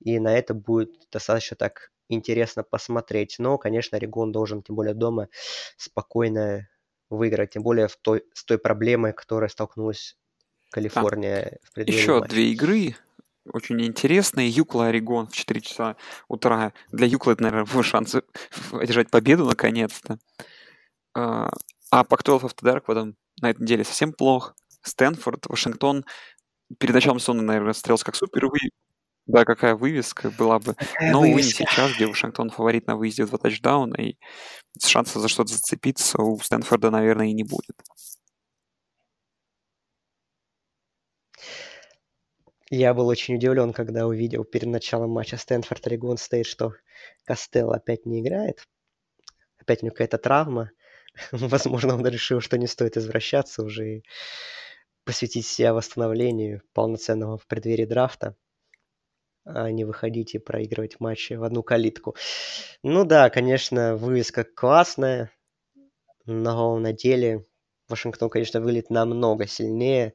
и 0.00 0.18
на 0.20 0.38
это 0.38 0.54
будет 0.54 0.92
достаточно 1.10 1.56
так 1.56 1.90
интересно 2.08 2.62
посмотреть. 2.62 3.36
Но, 3.38 3.58
конечно, 3.58 3.96
Орегон 3.96 4.32
должен, 4.32 4.62
тем 4.62 4.76
более 4.76 4.94
дома, 4.94 5.28
спокойно 5.76 6.68
выиграть, 7.10 7.50
тем 7.50 7.62
более 7.62 7.88
в 7.88 7.96
той, 7.96 8.24
с 8.34 8.44
той 8.44 8.58
проблемой, 8.58 9.12
которая 9.12 9.48
столкнулась 9.48 10.16
Калифорния 10.70 11.60
а, 11.62 11.66
в 11.66 11.72
предыдущем 11.72 12.00
Еще 12.00 12.20
матче. 12.20 12.34
две 12.34 12.52
игры 12.52 12.96
очень 13.52 13.80
интересные. 13.84 14.48
Юкла 14.48 14.86
Орегон 14.86 15.26
в 15.26 15.32
4 15.32 15.60
часа 15.60 15.96
утра. 16.28 16.72
Для 16.90 17.06
Юкла 17.06 17.32
это, 17.32 17.44
наверное, 17.44 17.82
шанс 17.82 18.16
одержать 18.72 19.10
победу 19.10 19.44
наконец-то. 19.44 20.18
А, 21.14 21.50
Пак-12 21.90 22.44
Автодарк 22.44 22.88
в 22.88 22.90
этом, 22.90 23.16
на 23.40 23.50
этой 23.50 23.62
неделе 23.62 23.84
совсем 23.84 24.12
плохо. 24.12 24.54
Стэнфорд, 24.82 25.46
Вашингтон. 25.46 26.04
Перед 26.78 26.94
началом 26.94 27.20
сезона, 27.20 27.42
наверное, 27.42 27.72
стрелялся 27.72 28.04
как 28.04 28.16
супер 28.16 28.46
вы... 28.46 28.58
Да, 29.26 29.44
какая 29.44 29.74
вывеска 29.74 30.30
была 30.30 30.60
бы. 30.60 30.74
Какая 30.74 31.12
Но, 31.12 31.20
увы, 31.20 31.34
не 31.34 31.42
сейчас, 31.42 31.92
где 31.94 32.06
Вашингтон 32.06 32.50
фаворит 32.50 32.86
на 32.86 32.96
выезде 32.96 33.26
два 33.26 33.38
тачдауна, 33.38 33.96
и 33.96 34.16
шанса 34.84 35.18
за 35.18 35.28
что-то 35.28 35.52
зацепиться 35.52 36.22
у 36.22 36.38
Стэнфорда, 36.38 36.90
наверное, 36.90 37.26
и 37.26 37.32
не 37.32 37.42
будет. 37.42 37.76
Я 42.70 42.94
был 42.94 43.06
очень 43.06 43.36
удивлен, 43.36 43.72
когда 43.72 44.06
увидел 44.06 44.44
перед 44.44 44.66
началом 44.66 45.10
матча 45.10 45.36
Стэнфорд 45.36 45.86
Орегон 45.86 46.18
Стейт, 46.18 46.46
что 46.46 46.74
Костелло 47.24 47.76
опять 47.76 48.06
не 48.06 48.20
играет. 48.20 48.64
Опять 49.58 49.82
у 49.82 49.86
него 49.86 49.94
какая-то 49.94 50.18
травма. 50.18 50.70
Возможно, 51.32 51.94
он 51.94 52.06
решил, 52.06 52.40
что 52.40 52.58
не 52.58 52.66
стоит 52.66 52.96
извращаться 52.96 53.62
уже 53.62 53.98
и 53.98 54.04
посвятить 55.04 55.46
себя 55.46 55.74
восстановлению 55.74 56.62
полноценного 56.72 57.38
в 57.38 57.46
преддверии 57.46 57.84
драфта, 57.84 58.36
а 59.46 59.70
не 59.70 59.84
выходить 59.84 60.34
и 60.34 60.38
проигрывать 60.38 61.00
матчи 61.00 61.34
в 61.34 61.44
одну 61.44 61.62
калитку. 61.62 62.16
Ну 62.82 63.04
да, 63.04 63.30
конечно, 63.30 63.96
вывеска 63.96 64.44
классная, 64.44 65.30
но 66.26 66.78
на 66.78 66.92
деле 66.92 67.46
Вашингтон, 67.88 68.28
конечно, 68.28 68.60
выглядит 68.60 68.90
намного 68.90 69.46
сильнее, 69.46 70.14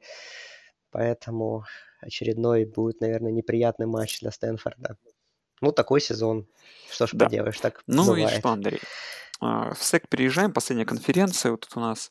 поэтому 0.90 1.64
очередной 2.00 2.66
будет, 2.66 3.00
наверное, 3.00 3.32
неприятный 3.32 3.86
матч 3.86 4.20
для 4.20 4.30
Стэнфорда. 4.30 4.96
Ну, 5.60 5.72
такой 5.72 6.00
сезон. 6.00 6.46
Что 6.90 7.06
ж 7.06 7.10
да. 7.12 7.26
поделаешь, 7.26 7.58
так 7.60 7.82
Ну 7.86 8.04
бывает. 8.04 8.32
и 8.32 8.38
что, 8.40 8.48
Андрей? 8.50 8.80
А, 9.40 9.72
в 9.72 9.82
СЭК 9.82 10.08
приезжаем, 10.08 10.52
последняя 10.52 10.84
конференция. 10.84 11.52
Вот 11.52 11.60
тут 11.60 11.76
у 11.76 11.80
нас 11.80 12.10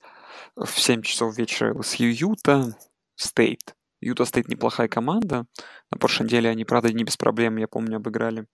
в 0.55 0.79
7 0.79 1.01
часов 1.03 1.37
вечера 1.37 1.79
LSU 1.81 1.95
Юта 1.95 2.75
Стейт. 3.15 3.75
Юта 4.01 4.25
Стейт 4.25 4.49
неплохая 4.49 4.87
команда. 4.87 5.45
На 5.91 5.97
прошлой 5.97 6.25
неделе 6.25 6.49
они, 6.49 6.65
правда, 6.65 6.91
не 6.91 7.03
без 7.03 7.17
проблем, 7.17 7.57
я 7.57 7.67
помню, 7.67 7.97
обыграли 7.97 8.47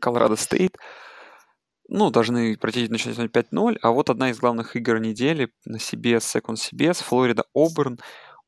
Колорадо 0.00 0.36
Стейт. 0.36 0.76
Ну, 1.88 2.10
должны 2.10 2.56
пройти 2.56 2.88
начать 2.88 3.16
5-0. 3.16 3.78
А 3.80 3.90
вот 3.92 4.10
одна 4.10 4.30
из 4.30 4.38
главных 4.38 4.74
игр 4.74 4.98
недели 4.98 5.50
на 5.64 5.76
CBS, 5.76 6.18
Second 6.18 6.56
CBS, 6.56 7.02
Флорида 7.04 7.44
Оберн. 7.54 7.98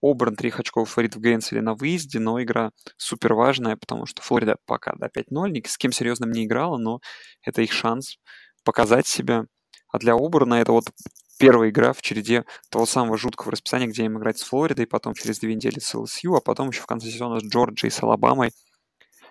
Обран 0.00 0.36
3 0.36 0.52
очков 0.56 0.90
фаворит 0.90 1.16
в 1.16 1.20
Гейнсвилле 1.20 1.60
на 1.60 1.74
выезде, 1.74 2.20
но 2.20 2.40
игра 2.40 2.70
супер 2.96 3.34
важная, 3.34 3.76
потому 3.76 4.06
что 4.06 4.22
Флорида 4.22 4.56
пока 4.64 4.92
до 4.94 5.06
5-0, 5.06 5.50
ни 5.50 5.66
с 5.66 5.76
кем 5.76 5.90
серьезным 5.90 6.30
не 6.30 6.44
играла, 6.44 6.78
но 6.78 7.00
это 7.42 7.62
их 7.62 7.72
шанс 7.72 8.18
показать 8.64 9.08
себя. 9.08 9.46
А 9.90 9.98
для 9.98 10.14
Оберна 10.14 10.60
это 10.60 10.70
вот 10.70 10.84
первая 11.38 11.70
игра 11.70 11.92
в 11.92 12.02
череде 12.02 12.44
того 12.70 12.86
самого 12.86 13.16
жуткого 13.16 13.52
расписания, 13.52 13.86
где 13.86 14.04
им 14.04 14.18
играть 14.18 14.38
с 14.38 14.42
Флоридой, 14.42 14.86
потом 14.86 15.14
через 15.14 15.38
две 15.38 15.54
недели 15.54 15.78
с 15.78 15.94
ЛСЮ, 15.94 16.34
а 16.34 16.40
потом 16.40 16.68
еще 16.68 16.82
в 16.82 16.86
конце 16.86 17.08
сезона 17.08 17.40
с 17.40 17.44
Джорджией, 17.44 17.90
с 17.90 18.02
Алабамой. 18.02 18.50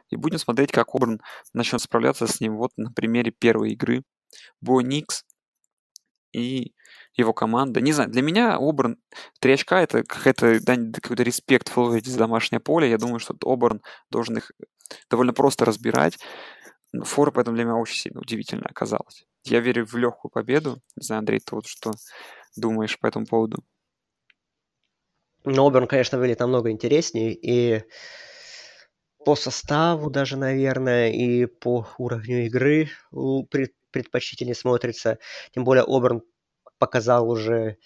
И 0.10 0.16
будем 0.16 0.38
смотреть, 0.38 0.72
как 0.72 0.96
Оберн 0.96 1.22
начнет 1.54 1.82
справляться 1.82 2.28
с 2.28 2.40
ним 2.40 2.58
вот 2.58 2.72
на 2.78 2.92
примере 2.92 3.32
первой 3.32 3.72
игры. 3.74 4.04
Бо 4.62 4.82
Никс 4.82 5.24
и 6.34 6.74
его 7.16 7.34
команда. 7.34 7.82
Не 7.82 7.92
знаю, 7.94 8.10
для 8.10 8.22
меня 8.22 8.58
Оберн 8.58 8.98
3 9.40 9.54
очка 9.54 9.82
это 9.82 10.04
какая-то, 10.04 10.60
да, 10.64 10.76
какой-то 11.02 11.24
респект 11.24 11.70
Флориде 11.70 12.12
за 12.12 12.20
домашнее 12.20 12.60
поле. 12.60 12.90
Я 12.90 12.98
думаю, 12.98 13.20
что 13.20 13.36
Оберн 13.44 13.82
должен 14.10 14.38
их 14.38 14.52
довольно 15.10 15.34
просто 15.34 15.66
разбирать. 15.66 16.18
Фора 17.04 17.32
поэтому 17.32 17.56
для 17.56 17.66
меня 17.66 17.76
очень 17.76 17.98
сильно 17.98 18.22
удивительно 18.22 18.66
оказалась. 18.70 19.26
Я 19.50 19.62
верю 19.62 19.86
в 19.86 19.96
легкую 19.96 20.30
победу. 20.32 20.82
Не 20.96 21.06
знаю, 21.06 21.20
Андрей, 21.20 21.40
ты 21.40 21.56
вот 21.56 21.68
что 21.68 21.94
думаешь 22.56 23.00
по 23.00 23.08
этому 23.08 23.26
поводу? 23.26 23.64
Ну, 25.46 25.66
Оберн, 25.66 25.88
конечно, 25.88 26.18
выглядит 26.18 26.42
намного 26.42 26.72
интереснее. 26.72 27.34
И 27.34 27.84
по 29.24 29.36
составу 29.36 30.10
даже, 30.10 30.36
наверное, 30.38 31.12
и 31.12 31.46
по 31.46 31.88
уровню 31.98 32.46
игры 32.46 32.90
предпочтительнее 33.92 34.56
смотрится. 34.56 35.20
Тем 35.54 35.64
более 35.64 35.86
Оберн 35.88 36.24
показал 36.78 37.30
уже 37.30 37.78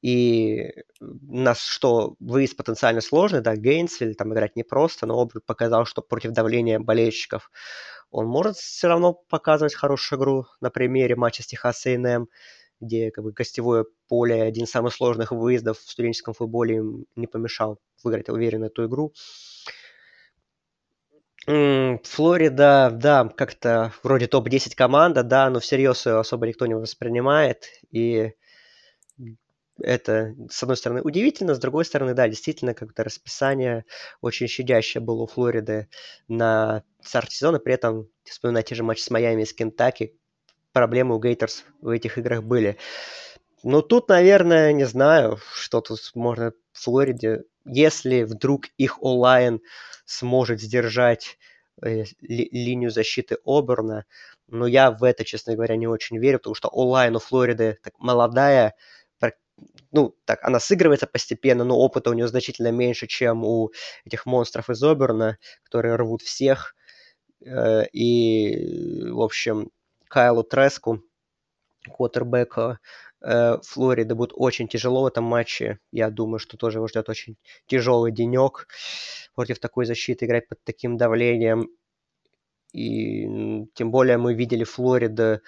и 0.00 0.70
нас 1.00 1.62
что 1.62 2.14
выезд 2.20 2.56
потенциально 2.56 3.00
сложный, 3.00 3.40
да, 3.40 3.56
Гейнсвиль 3.56 4.14
там 4.14 4.34
играть 4.34 4.54
непросто, 4.56 5.06
но 5.06 5.20
Оберн 5.20 5.40
показал, 5.46 5.86
что 5.86 6.02
против 6.02 6.32
давления 6.32 6.78
болельщиков 6.78 7.50
он 8.14 8.26
может 8.26 8.56
все 8.56 8.86
равно 8.86 9.12
показывать 9.12 9.74
хорошую 9.74 10.20
игру 10.20 10.46
на 10.60 10.70
примере 10.70 11.16
матча 11.16 11.42
с 11.42 11.46
Техас 11.46 11.84
A&M, 11.84 12.28
где 12.80 13.10
как 13.10 13.24
бы 13.24 13.32
гостевое 13.32 13.86
поле 14.08 14.40
один 14.40 14.64
из 14.64 14.70
самых 14.70 14.94
сложных 14.94 15.32
выездов 15.32 15.78
в 15.80 15.90
студенческом 15.90 16.32
футболе 16.32 16.76
им 16.76 17.06
не 17.16 17.26
помешал 17.26 17.80
выиграть 18.04 18.28
уверенно 18.28 18.66
эту 18.66 18.86
игру. 18.86 19.12
Флорида, 21.46 22.90
да, 22.92 23.28
как-то 23.36 23.92
вроде 24.04 24.28
топ-10 24.28 24.76
команда, 24.76 25.24
да, 25.24 25.50
но 25.50 25.58
всерьез 25.58 26.06
ее 26.06 26.20
особо 26.20 26.46
никто 26.46 26.66
не 26.66 26.74
воспринимает. 26.74 27.64
И 27.90 28.30
это, 29.80 30.34
с 30.50 30.62
одной 30.62 30.76
стороны, 30.76 31.02
удивительно, 31.02 31.54
с 31.54 31.58
другой 31.58 31.84
стороны, 31.84 32.14
да, 32.14 32.28
действительно, 32.28 32.74
как-то 32.74 33.04
расписание 33.04 33.84
очень 34.20 34.46
щадящее 34.46 35.00
было 35.00 35.22
у 35.22 35.26
Флориды 35.26 35.88
на 36.28 36.84
старт 37.02 37.32
сезона, 37.32 37.58
при 37.58 37.74
этом, 37.74 38.08
вспоминая 38.24 38.62
те 38.62 38.74
же 38.74 38.82
матчи 38.82 39.02
с 39.02 39.10
Майами 39.10 39.42
и 39.42 39.46
с 39.46 39.52
Кентаки, 39.52 40.16
проблемы 40.72 41.16
у 41.16 41.20
Гейтерс 41.20 41.64
в 41.80 41.88
этих 41.88 42.18
играх 42.18 42.42
были. 42.42 42.76
Ну, 43.62 43.80
тут, 43.80 44.08
наверное, 44.08 44.72
не 44.72 44.84
знаю, 44.84 45.38
что 45.54 45.80
тут 45.80 45.98
можно 46.14 46.52
в 46.72 46.82
Флориде. 46.82 47.44
Если 47.64 48.22
вдруг 48.24 48.66
их 48.76 49.02
онлайн 49.02 49.60
сможет 50.04 50.60
сдержать 50.60 51.38
э, 51.82 52.04
ли, 52.20 52.48
линию 52.52 52.90
защиты 52.90 53.38
Оберна. 53.44 54.04
Но 54.48 54.66
я 54.66 54.90
в 54.90 55.02
это, 55.02 55.24
честно 55.24 55.54
говоря, 55.54 55.76
не 55.76 55.86
очень 55.86 56.18
верю, 56.18 56.38
потому 56.38 56.54
что 56.54 56.68
онлайн 56.68 57.16
у 57.16 57.18
Флориды 57.18 57.78
так 57.82 57.94
молодая, 57.98 58.74
ну, 59.94 60.16
так, 60.24 60.42
она 60.42 60.58
сыгрывается 60.58 61.06
постепенно, 61.06 61.62
но 61.64 61.78
опыта 61.78 62.10
у 62.10 62.14
нее 62.14 62.26
значительно 62.26 62.72
меньше, 62.72 63.06
чем 63.06 63.44
у 63.44 63.70
этих 64.04 64.26
монстров 64.26 64.68
из 64.68 64.82
Оберна, 64.82 65.38
которые 65.62 65.94
рвут 65.94 66.20
всех. 66.22 66.74
Э, 67.46 67.84
и, 67.92 69.08
в 69.08 69.20
общем, 69.20 69.70
Кайлу 70.08 70.42
Треску, 70.42 71.00
квотербека 71.96 72.80
э, 73.20 73.58
Флориды, 73.62 74.16
будет 74.16 74.32
очень 74.34 74.66
тяжело 74.66 75.04
в 75.04 75.06
этом 75.06 75.22
матче. 75.22 75.78
Я 75.92 76.10
думаю, 76.10 76.40
что 76.40 76.56
тоже 76.56 76.78
его 76.78 76.88
ждет 76.88 77.08
очень 77.08 77.36
тяжелый 77.66 78.10
денек 78.10 78.66
против 79.36 79.60
такой 79.60 79.86
защиты, 79.86 80.26
играть 80.26 80.48
под 80.48 80.58
таким 80.64 80.96
давлением. 80.96 81.68
И 82.72 83.28
тем 83.74 83.92
более 83.92 84.18
мы 84.18 84.34
видели 84.34 84.64
Флорида 84.64 85.40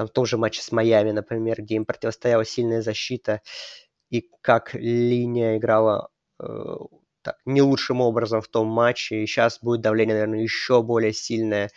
там 0.00 0.06
в 0.06 0.12
том 0.12 0.24
же 0.24 0.38
матче 0.38 0.62
с 0.62 0.72
Майами, 0.72 1.10
например, 1.10 1.60
где 1.60 1.74
им 1.74 1.84
противостояла 1.84 2.46
сильная 2.46 2.80
защита, 2.80 3.42
и 4.08 4.26
как 4.40 4.72
линия 4.72 5.58
играла 5.58 6.08
э, 6.42 6.46
так, 7.20 7.36
не 7.44 7.60
лучшим 7.60 8.00
образом 8.00 8.40
в 8.40 8.48
том 8.48 8.66
матче, 8.66 9.16
и 9.16 9.26
сейчас 9.26 9.58
будет 9.60 9.82
давление, 9.82 10.14
наверное, 10.14 10.40
еще 10.40 10.82
более 10.82 11.12
сильное, 11.12 11.70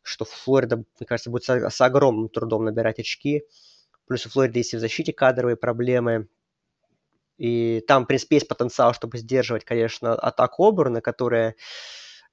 что 0.00 0.24
Флорида, 0.24 0.76
мне 0.76 1.06
кажется, 1.06 1.28
будет 1.28 1.44
с, 1.44 1.50
с 1.50 1.80
огромным 1.82 2.30
трудом 2.30 2.64
набирать 2.64 2.98
очки. 2.98 3.42
Плюс 4.06 4.24
у 4.24 4.30
Флориды 4.30 4.60
есть 4.60 4.72
и 4.72 4.78
в 4.78 4.80
защите 4.80 5.12
кадровые 5.12 5.56
проблемы, 5.56 6.26
и 7.36 7.84
там, 7.86 8.04
в 8.04 8.06
принципе, 8.06 8.36
есть 8.36 8.48
потенциал, 8.48 8.94
чтобы 8.94 9.18
сдерживать, 9.18 9.66
конечно, 9.66 10.14
атаку 10.14 10.66
Оберна, 10.66 11.02
которая, 11.02 11.54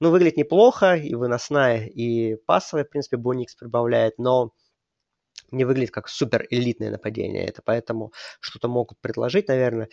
ну, 0.00 0.08
выглядит 0.08 0.38
неплохо, 0.38 0.94
и 0.94 1.14
выносная, 1.14 1.84
и 1.84 2.36
пасовая, 2.46 2.86
в 2.86 2.88
принципе, 2.88 3.18
Боникс 3.18 3.54
прибавляет, 3.54 4.16
но 4.16 4.54
не 5.50 5.64
выглядит 5.64 5.90
как 5.90 6.08
супер 6.08 6.46
элитное 6.50 6.90
нападение. 6.90 7.46
Это 7.46 7.62
поэтому 7.64 8.12
что-то 8.40 8.68
могут 8.68 8.98
предложить, 9.00 9.48
наверное. 9.48 9.88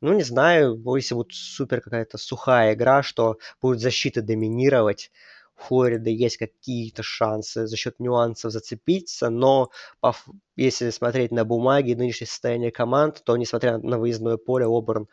Ну, 0.00 0.12
не 0.14 0.22
знаю, 0.22 0.82
если 0.96 1.14
вот 1.14 1.32
супер 1.32 1.80
какая-то 1.80 2.18
сухая 2.18 2.74
игра, 2.74 3.02
что 3.02 3.38
будет 3.60 3.80
защита 3.80 4.22
доминировать, 4.22 5.10
Флориды 5.58 6.10
есть 6.10 6.36
какие-то 6.36 7.02
шансы 7.02 7.66
за 7.66 7.76
счет 7.76 7.98
нюансов 7.98 8.52
зацепиться, 8.52 9.28
но 9.28 9.70
по, 10.00 10.14
если 10.54 10.90
смотреть 10.90 11.32
на 11.32 11.44
бумаге 11.44 11.96
нынешнее 11.96 12.28
состояние 12.28 12.70
команд, 12.70 13.22
то, 13.24 13.36
несмотря 13.36 13.78
на 13.78 13.98
выездное 13.98 14.36
поле, 14.36 14.66
Оберн 14.66 15.08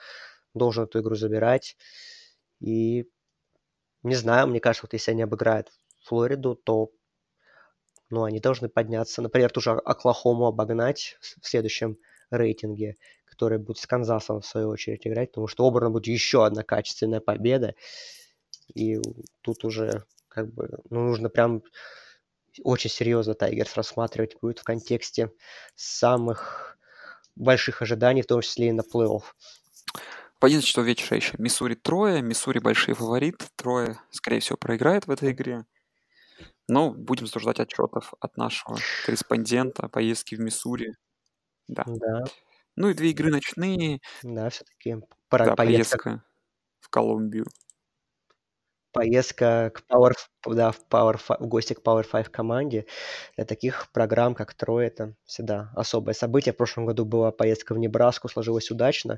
должен 0.54 0.84
эту 0.84 1.00
игру 1.00 1.16
забирать. 1.16 1.78
И 2.60 3.06
не 4.04 4.16
знаю, 4.16 4.48
мне 4.48 4.60
кажется, 4.60 4.86
вот 4.86 4.94
если 4.94 5.12
они 5.12 5.24
обыграют 5.24 5.72
Флориду, 6.04 6.56
то 6.56 6.92
ну, 8.10 8.23
они 8.23 8.40
должны 8.40 8.69
подняться. 8.69 9.22
Например, 9.22 9.52
ту 9.52 9.61
же 9.61 9.72
Оклахому 9.72 10.48
обогнать 10.48 11.18
в 11.41 11.48
следующем 11.48 11.98
рейтинге, 12.30 12.95
который 13.26 13.57
будет 13.57 13.77
с 13.77 13.88
Канзасом, 13.88 14.41
в 14.41 14.45
свою 14.45 14.69
очередь, 14.69 15.06
играть, 15.06 15.32
потому 15.32 15.48
что 15.48 15.68
Оберна 15.68 15.90
будет 15.90 16.07
еще 16.07 16.45
одна 16.45 16.64
качественная 16.64 17.19
победа. 17.19 17.76
И 18.73 18.99
тут 19.41 19.64
уже 19.64 20.03
как 20.27 20.53
бы 20.53 20.80
ну, 20.90 21.06
нужно 21.06 21.30
прям 21.30 21.64
очень 22.64 22.90
серьезно 22.90 23.34
Тайгерс 23.34 23.76
рассматривать 23.76 24.38
будет 24.41 24.60
в 24.60 24.64
контексте 24.64 25.32
самых 25.76 26.77
больших 27.36 27.82
ожиданий, 27.82 28.22
в 28.22 28.27
том 28.27 28.41
числе 28.41 28.69
и 28.69 28.72
на 28.72 28.82
плей-офф. 28.82 29.23
В 30.40 30.45
11 30.45 30.68
часов 30.68 30.86
вечера 30.86 31.15
еще 31.15 31.34
Миссури 31.38 31.76
трое, 31.76 32.22
Миссури 32.22 32.60
большие 32.60 32.95
фаворит, 32.95 33.48
трое, 33.56 33.99
скорее 34.11 34.40
всего, 34.40 34.57
проиграет 34.57 35.07
в 35.07 35.11
этой 35.11 35.32
игре. 35.32 35.65
Ну, 36.68 36.92
будем 36.94 37.28
ждать 37.28 37.60
отчетов 37.60 38.14
от 38.20 38.38
нашего 38.38 38.78
корреспондента 39.06 39.88
поездки 39.88 40.36
в 40.36 40.40
Миссури. 40.40 40.94
Да. 41.68 41.84
Да, 41.86 42.24
Ну 42.76 42.90
и 42.90 42.94
две 42.94 43.12
игры 43.12 43.32
ночные. 43.32 44.00
да, 44.24 44.50
все-таки 44.50 44.98
Да, 45.32 45.56
поездка, 45.56 45.56
поездка 45.56 46.24
в 46.80 46.90
Колумбию. 46.90 47.46
поездка 48.92 49.72
к 49.74 49.84
Power, 49.92 50.14
да, 50.48 50.72
в, 50.72 50.80
Power 50.90 51.18
в 51.18 51.48
гости 51.48 51.74
к 51.74 51.82
Power 51.82 52.04
5 52.10 52.30
команде. 52.30 52.86
Для 53.36 53.46
таких 53.46 53.92
программ, 53.92 54.36
как 54.36 54.54
Трое, 54.54 54.88
это 54.88 55.16
всегда 55.26 55.72
особое 55.76 56.14
событие. 56.14 56.54
В 56.54 56.58
прошлом 56.58 56.86
году 56.86 57.06
была 57.06 57.32
поездка 57.32 57.74
в 57.76 57.78
Небраску, 57.78 58.30
сложилось 58.30 58.72
удачно. 58.72 59.18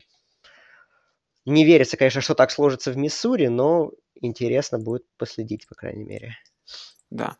Не 1.45 1.65
верится, 1.65 1.97
конечно, 1.97 2.21
что 2.21 2.35
так 2.35 2.51
сложится 2.51 2.91
в 2.91 2.97
Миссури, 2.97 3.47
но 3.47 3.91
интересно 4.21 4.79
будет 4.79 5.03
последить, 5.17 5.67
по 5.67 5.75
крайней 5.75 6.03
мере. 6.03 6.35
Да. 7.09 7.37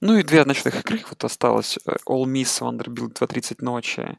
Ну 0.00 0.16
и 0.16 0.22
две 0.22 0.44
ночных 0.44 0.80
игры 0.80 1.02
вот 1.08 1.24
осталось. 1.24 1.78
Э, 1.86 1.96
All 2.08 2.24
Miss, 2.24 2.60
Vanderbilt 2.60 3.18
2.30 3.20 3.56
ночи. 3.60 4.18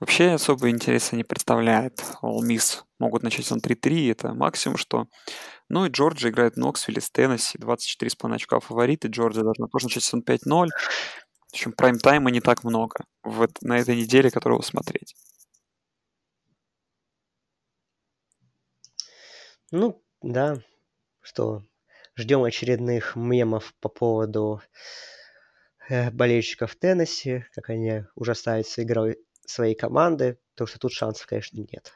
Вообще 0.00 0.32
особо 0.32 0.70
интереса 0.70 1.14
не 1.16 1.24
представляет. 1.24 2.00
All 2.22 2.40
Miss 2.40 2.82
могут 2.98 3.22
начать 3.22 3.50
он 3.52 3.60
3-3, 3.60 4.10
это 4.10 4.34
максимум, 4.34 4.76
что... 4.76 5.06
Ну 5.68 5.86
и 5.86 5.88
Джорджия 5.88 6.30
играет 6.30 6.54
в 6.54 6.58
Ноксвилле 6.58 7.00
с 7.00 7.10
Теннесси, 7.10 7.58
24,5 7.58 8.34
очка 8.34 8.60
фавориты. 8.60 9.08
Джорджия 9.08 9.44
должна 9.44 9.68
тоже 9.68 9.86
начать 9.86 10.04
сезон 10.04 10.22
5-0. 10.26 10.68
В 11.48 11.52
общем, 11.52 11.72
прайм-тайма 11.72 12.30
не 12.30 12.40
так 12.40 12.64
много 12.64 13.04
вот 13.22 13.62
на 13.62 13.78
этой 13.78 13.96
неделе, 13.96 14.30
которого 14.30 14.62
смотреть. 14.62 15.14
Ну, 19.70 20.02
да, 20.22 20.56
что 21.20 21.62
ждем 22.16 22.42
очередных 22.44 23.16
мемов 23.16 23.74
по 23.80 23.88
поводу 23.88 24.62
э, 25.88 26.10
болельщиков 26.10 26.74
Теннесси, 26.76 27.44
как 27.54 27.70
они 27.70 28.04
ужасаются 28.14 28.82
игрой 28.82 29.18
своей 29.46 29.74
команды, 29.74 30.38
потому 30.54 30.68
что 30.68 30.78
тут 30.78 30.92
шансов, 30.92 31.26
конечно, 31.26 31.58
нет. 31.58 31.92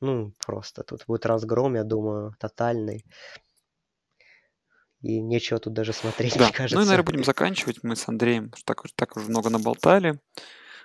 Ну, 0.00 0.32
просто 0.44 0.82
тут 0.82 1.04
будет 1.06 1.24
разгром, 1.26 1.74
я 1.76 1.84
думаю, 1.84 2.34
тотальный. 2.38 3.04
И 5.00 5.20
нечего 5.20 5.58
тут 5.58 5.72
даже 5.72 5.92
смотреть, 5.92 6.34
Да, 6.38 6.44
мне 6.44 6.52
кажется. 6.52 6.76
ну 6.76 6.82
и, 6.82 6.86
наверное, 6.86 7.06
будем 7.06 7.24
заканчивать. 7.24 7.82
Мы 7.82 7.96
с 7.96 8.08
Андреем 8.08 8.52
так, 8.64 8.82
так 8.94 9.16
уже 9.16 9.28
много 9.28 9.50
наболтали. 9.50 10.20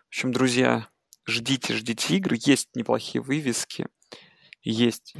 В 0.05 0.07
общем, 0.09 0.31
друзья, 0.31 0.87
ждите, 1.25 1.73
ждите 1.73 2.15
игры. 2.17 2.37
Есть 2.39 2.69
неплохие 2.75 3.21
вывески. 3.21 3.87
Есть 4.61 5.15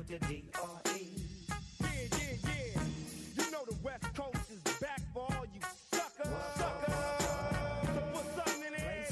with 0.00 0.20
the 0.20 0.26
D-R-E. 0.26 1.08
Yeah, 1.80 1.88
yeah, 1.90 2.18
yeah. 2.44 3.44
You 3.44 3.50
know 3.50 3.64
the 3.68 3.76
West 3.82 4.14
Coast 4.14 4.50
is 4.50 4.78
back 4.78 5.00
for 5.12 5.26
all 5.30 5.44
you 5.52 5.60
suckers. 5.92 6.32
Suckers. 6.56 6.94
So 7.84 8.00
put 8.14 8.24
something 8.34 8.62
in 8.66 8.72
the 8.72 8.80
air. 8.80 9.06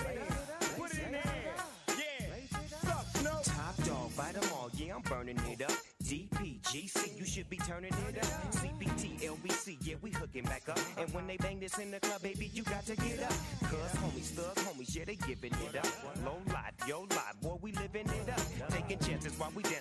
Put 0.79 0.95
it 0.95 1.05
in 1.05 1.13
the 1.13 1.19
air. 1.19 1.55
Yeah. 1.89 2.89
Suck, 2.89 3.07
no. 3.23 3.41
Top 3.43 3.77
dog, 3.85 4.17
bite 4.17 4.37
'em 4.37 4.51
all. 4.55 4.71
Yeah, 4.75 4.95
I'm 4.95 5.03
burning 5.03 5.39
it 5.51 5.61
up. 5.63 5.77
DPGC, 6.03 7.19
you 7.19 7.27
should 7.27 7.51
be 7.51 7.59
turning 7.59 7.93
it 8.09 8.17
up. 8.17 8.55
CBT, 8.55 9.19
LBC, 9.27 9.77
yeah, 9.83 9.97
we 10.01 10.11
hooking 10.13 10.45
back 10.45 10.71
up. 10.71 10.79
And 10.97 11.13
when 11.13 11.27
they 11.27 11.37
bang 11.37 11.61
this 11.61 11.77
in 11.79 11.91
the 11.91 12.01
club, 12.01 12.23
baby, 12.23 12.51
you 12.55 12.63
got 12.63 12.87
to 12.87 12.97
get 12.97 13.23
up. 13.25 13.35
Cuz 13.69 13.93
homies, 14.01 14.31
thug 14.33 14.57
homies, 14.65 14.95
yeah, 14.97 15.05
they 15.05 15.17
giving 15.17 15.53
it 15.53 15.68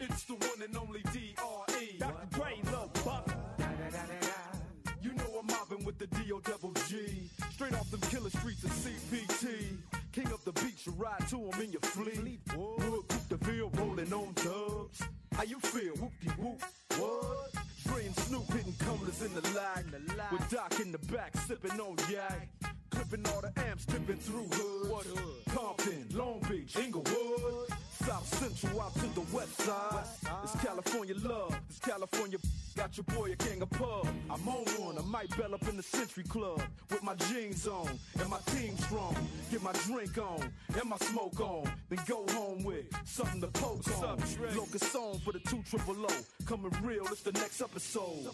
It's 0.00 0.24
the 0.24 0.34
one 0.34 0.62
and 0.62 0.76
only 0.76 1.02
D.R.E. 1.12 1.98
Dr. 1.98 2.26
Dre, 2.30 2.60
Lil 2.64 2.90
Buck. 3.04 3.34
You 5.02 5.12
know 5.14 5.40
I'm 5.40 5.46
mobbing 5.46 5.84
with 5.84 5.98
the 5.98 6.06
D.O. 6.06 6.40
double 6.40 6.72
G. 6.88 7.30
Straight 7.50 7.74
off 7.74 7.90
them 7.90 8.00
killer 8.02 8.30
streets 8.30 8.64
of 8.64 8.70
CPT. 8.70 9.76
King 10.12 10.32
up 10.32 10.42
the 10.44 10.52
beach, 10.52 10.86
you 10.86 10.92
ride 10.92 11.28
to 11.28 11.36
him 11.36 11.60
in 11.62 11.72
your 11.72 11.80
fleet. 11.82 12.40
Wood, 12.54 13.04
Coupe 13.08 13.28
de 13.28 13.36
Ville, 13.36 13.70
rolling 13.74 14.12
on 14.12 14.32
dubs. 14.34 15.02
How 15.34 15.42
you 15.42 15.60
feel? 15.60 15.94
Whoop-de 15.96 16.30
whoop. 16.42 16.62
What? 16.98 17.52
Dre 17.86 18.06
and 18.06 18.16
Snoop 18.16 18.50
hitting 18.52 18.74
cumblers 18.78 19.22
in 19.22 19.34
the 19.34 19.42
lag. 19.54 19.84
With 20.32 20.48
Doc 20.50 20.80
in 20.80 20.92
the 20.92 20.98
back, 20.98 21.36
sipping 21.46 21.78
on 21.78 21.96
yak. 22.10 22.48
Clipping 22.90 23.26
all 23.32 23.42
the 23.42 23.52
amps, 23.68 23.84
dipping 23.84 24.16
through 24.16 24.48
hoods. 24.50 24.88
What 24.88 25.04
hood? 25.04 25.35
West 29.68 30.22
side. 30.22 30.32
It's 30.44 30.64
California 30.64 31.14
love. 31.22 31.58
It's 31.68 31.78
California. 31.78 32.38
Got 32.76 32.96
your 32.96 33.04
boy 33.04 33.32
a 33.32 33.36
king 33.36 33.62
of 33.62 33.70
pub. 33.70 34.06
I'm 34.30 34.48
on 34.48 34.64
one. 34.78 34.98
I 34.98 35.02
might 35.02 35.36
bell 35.36 35.54
up 35.54 35.66
in 35.68 35.76
the 35.76 35.82
Century 35.82 36.24
Club 36.24 36.60
with 36.90 37.02
my 37.02 37.14
jeans 37.14 37.66
on 37.66 37.88
and 38.20 38.28
my 38.28 38.38
team 38.46 38.76
strong. 38.76 39.16
Get 39.50 39.62
my 39.62 39.72
drink 39.72 40.18
on 40.18 40.52
and 40.78 40.88
my 40.88 40.98
smoke 40.98 41.40
on. 41.40 41.70
Then 41.88 42.00
go 42.06 42.24
home 42.30 42.64
with 42.64 42.84
something 43.04 43.40
to 43.40 43.48
poke 43.48 43.86
on. 44.02 44.18
Locust 44.56 44.92
song 44.92 45.18
for 45.24 45.32
the 45.32 45.40
two 45.40 45.62
triple 45.68 45.96
O. 46.04 46.44
Coming 46.44 46.72
real. 46.82 47.06
It's 47.06 47.22
the 47.22 47.32
next 47.32 47.60
episode. 47.60 48.28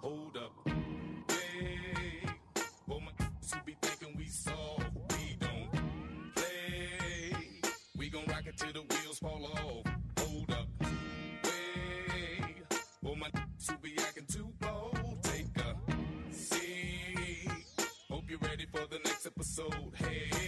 Hold 0.00 0.36
up. 0.36 0.52
Who 13.70 13.76
be 13.78 13.94
acting 13.98 14.24
too 14.26 14.48
bold, 14.60 15.18
take 15.22 15.46
a 15.58 16.32
seat. 16.32 17.50
Hope 18.10 18.24
you're 18.28 18.38
ready 18.40 18.66
for 18.66 18.86
the 18.88 18.98
next 19.04 19.26
episode. 19.26 19.92
Hey. 19.96 20.47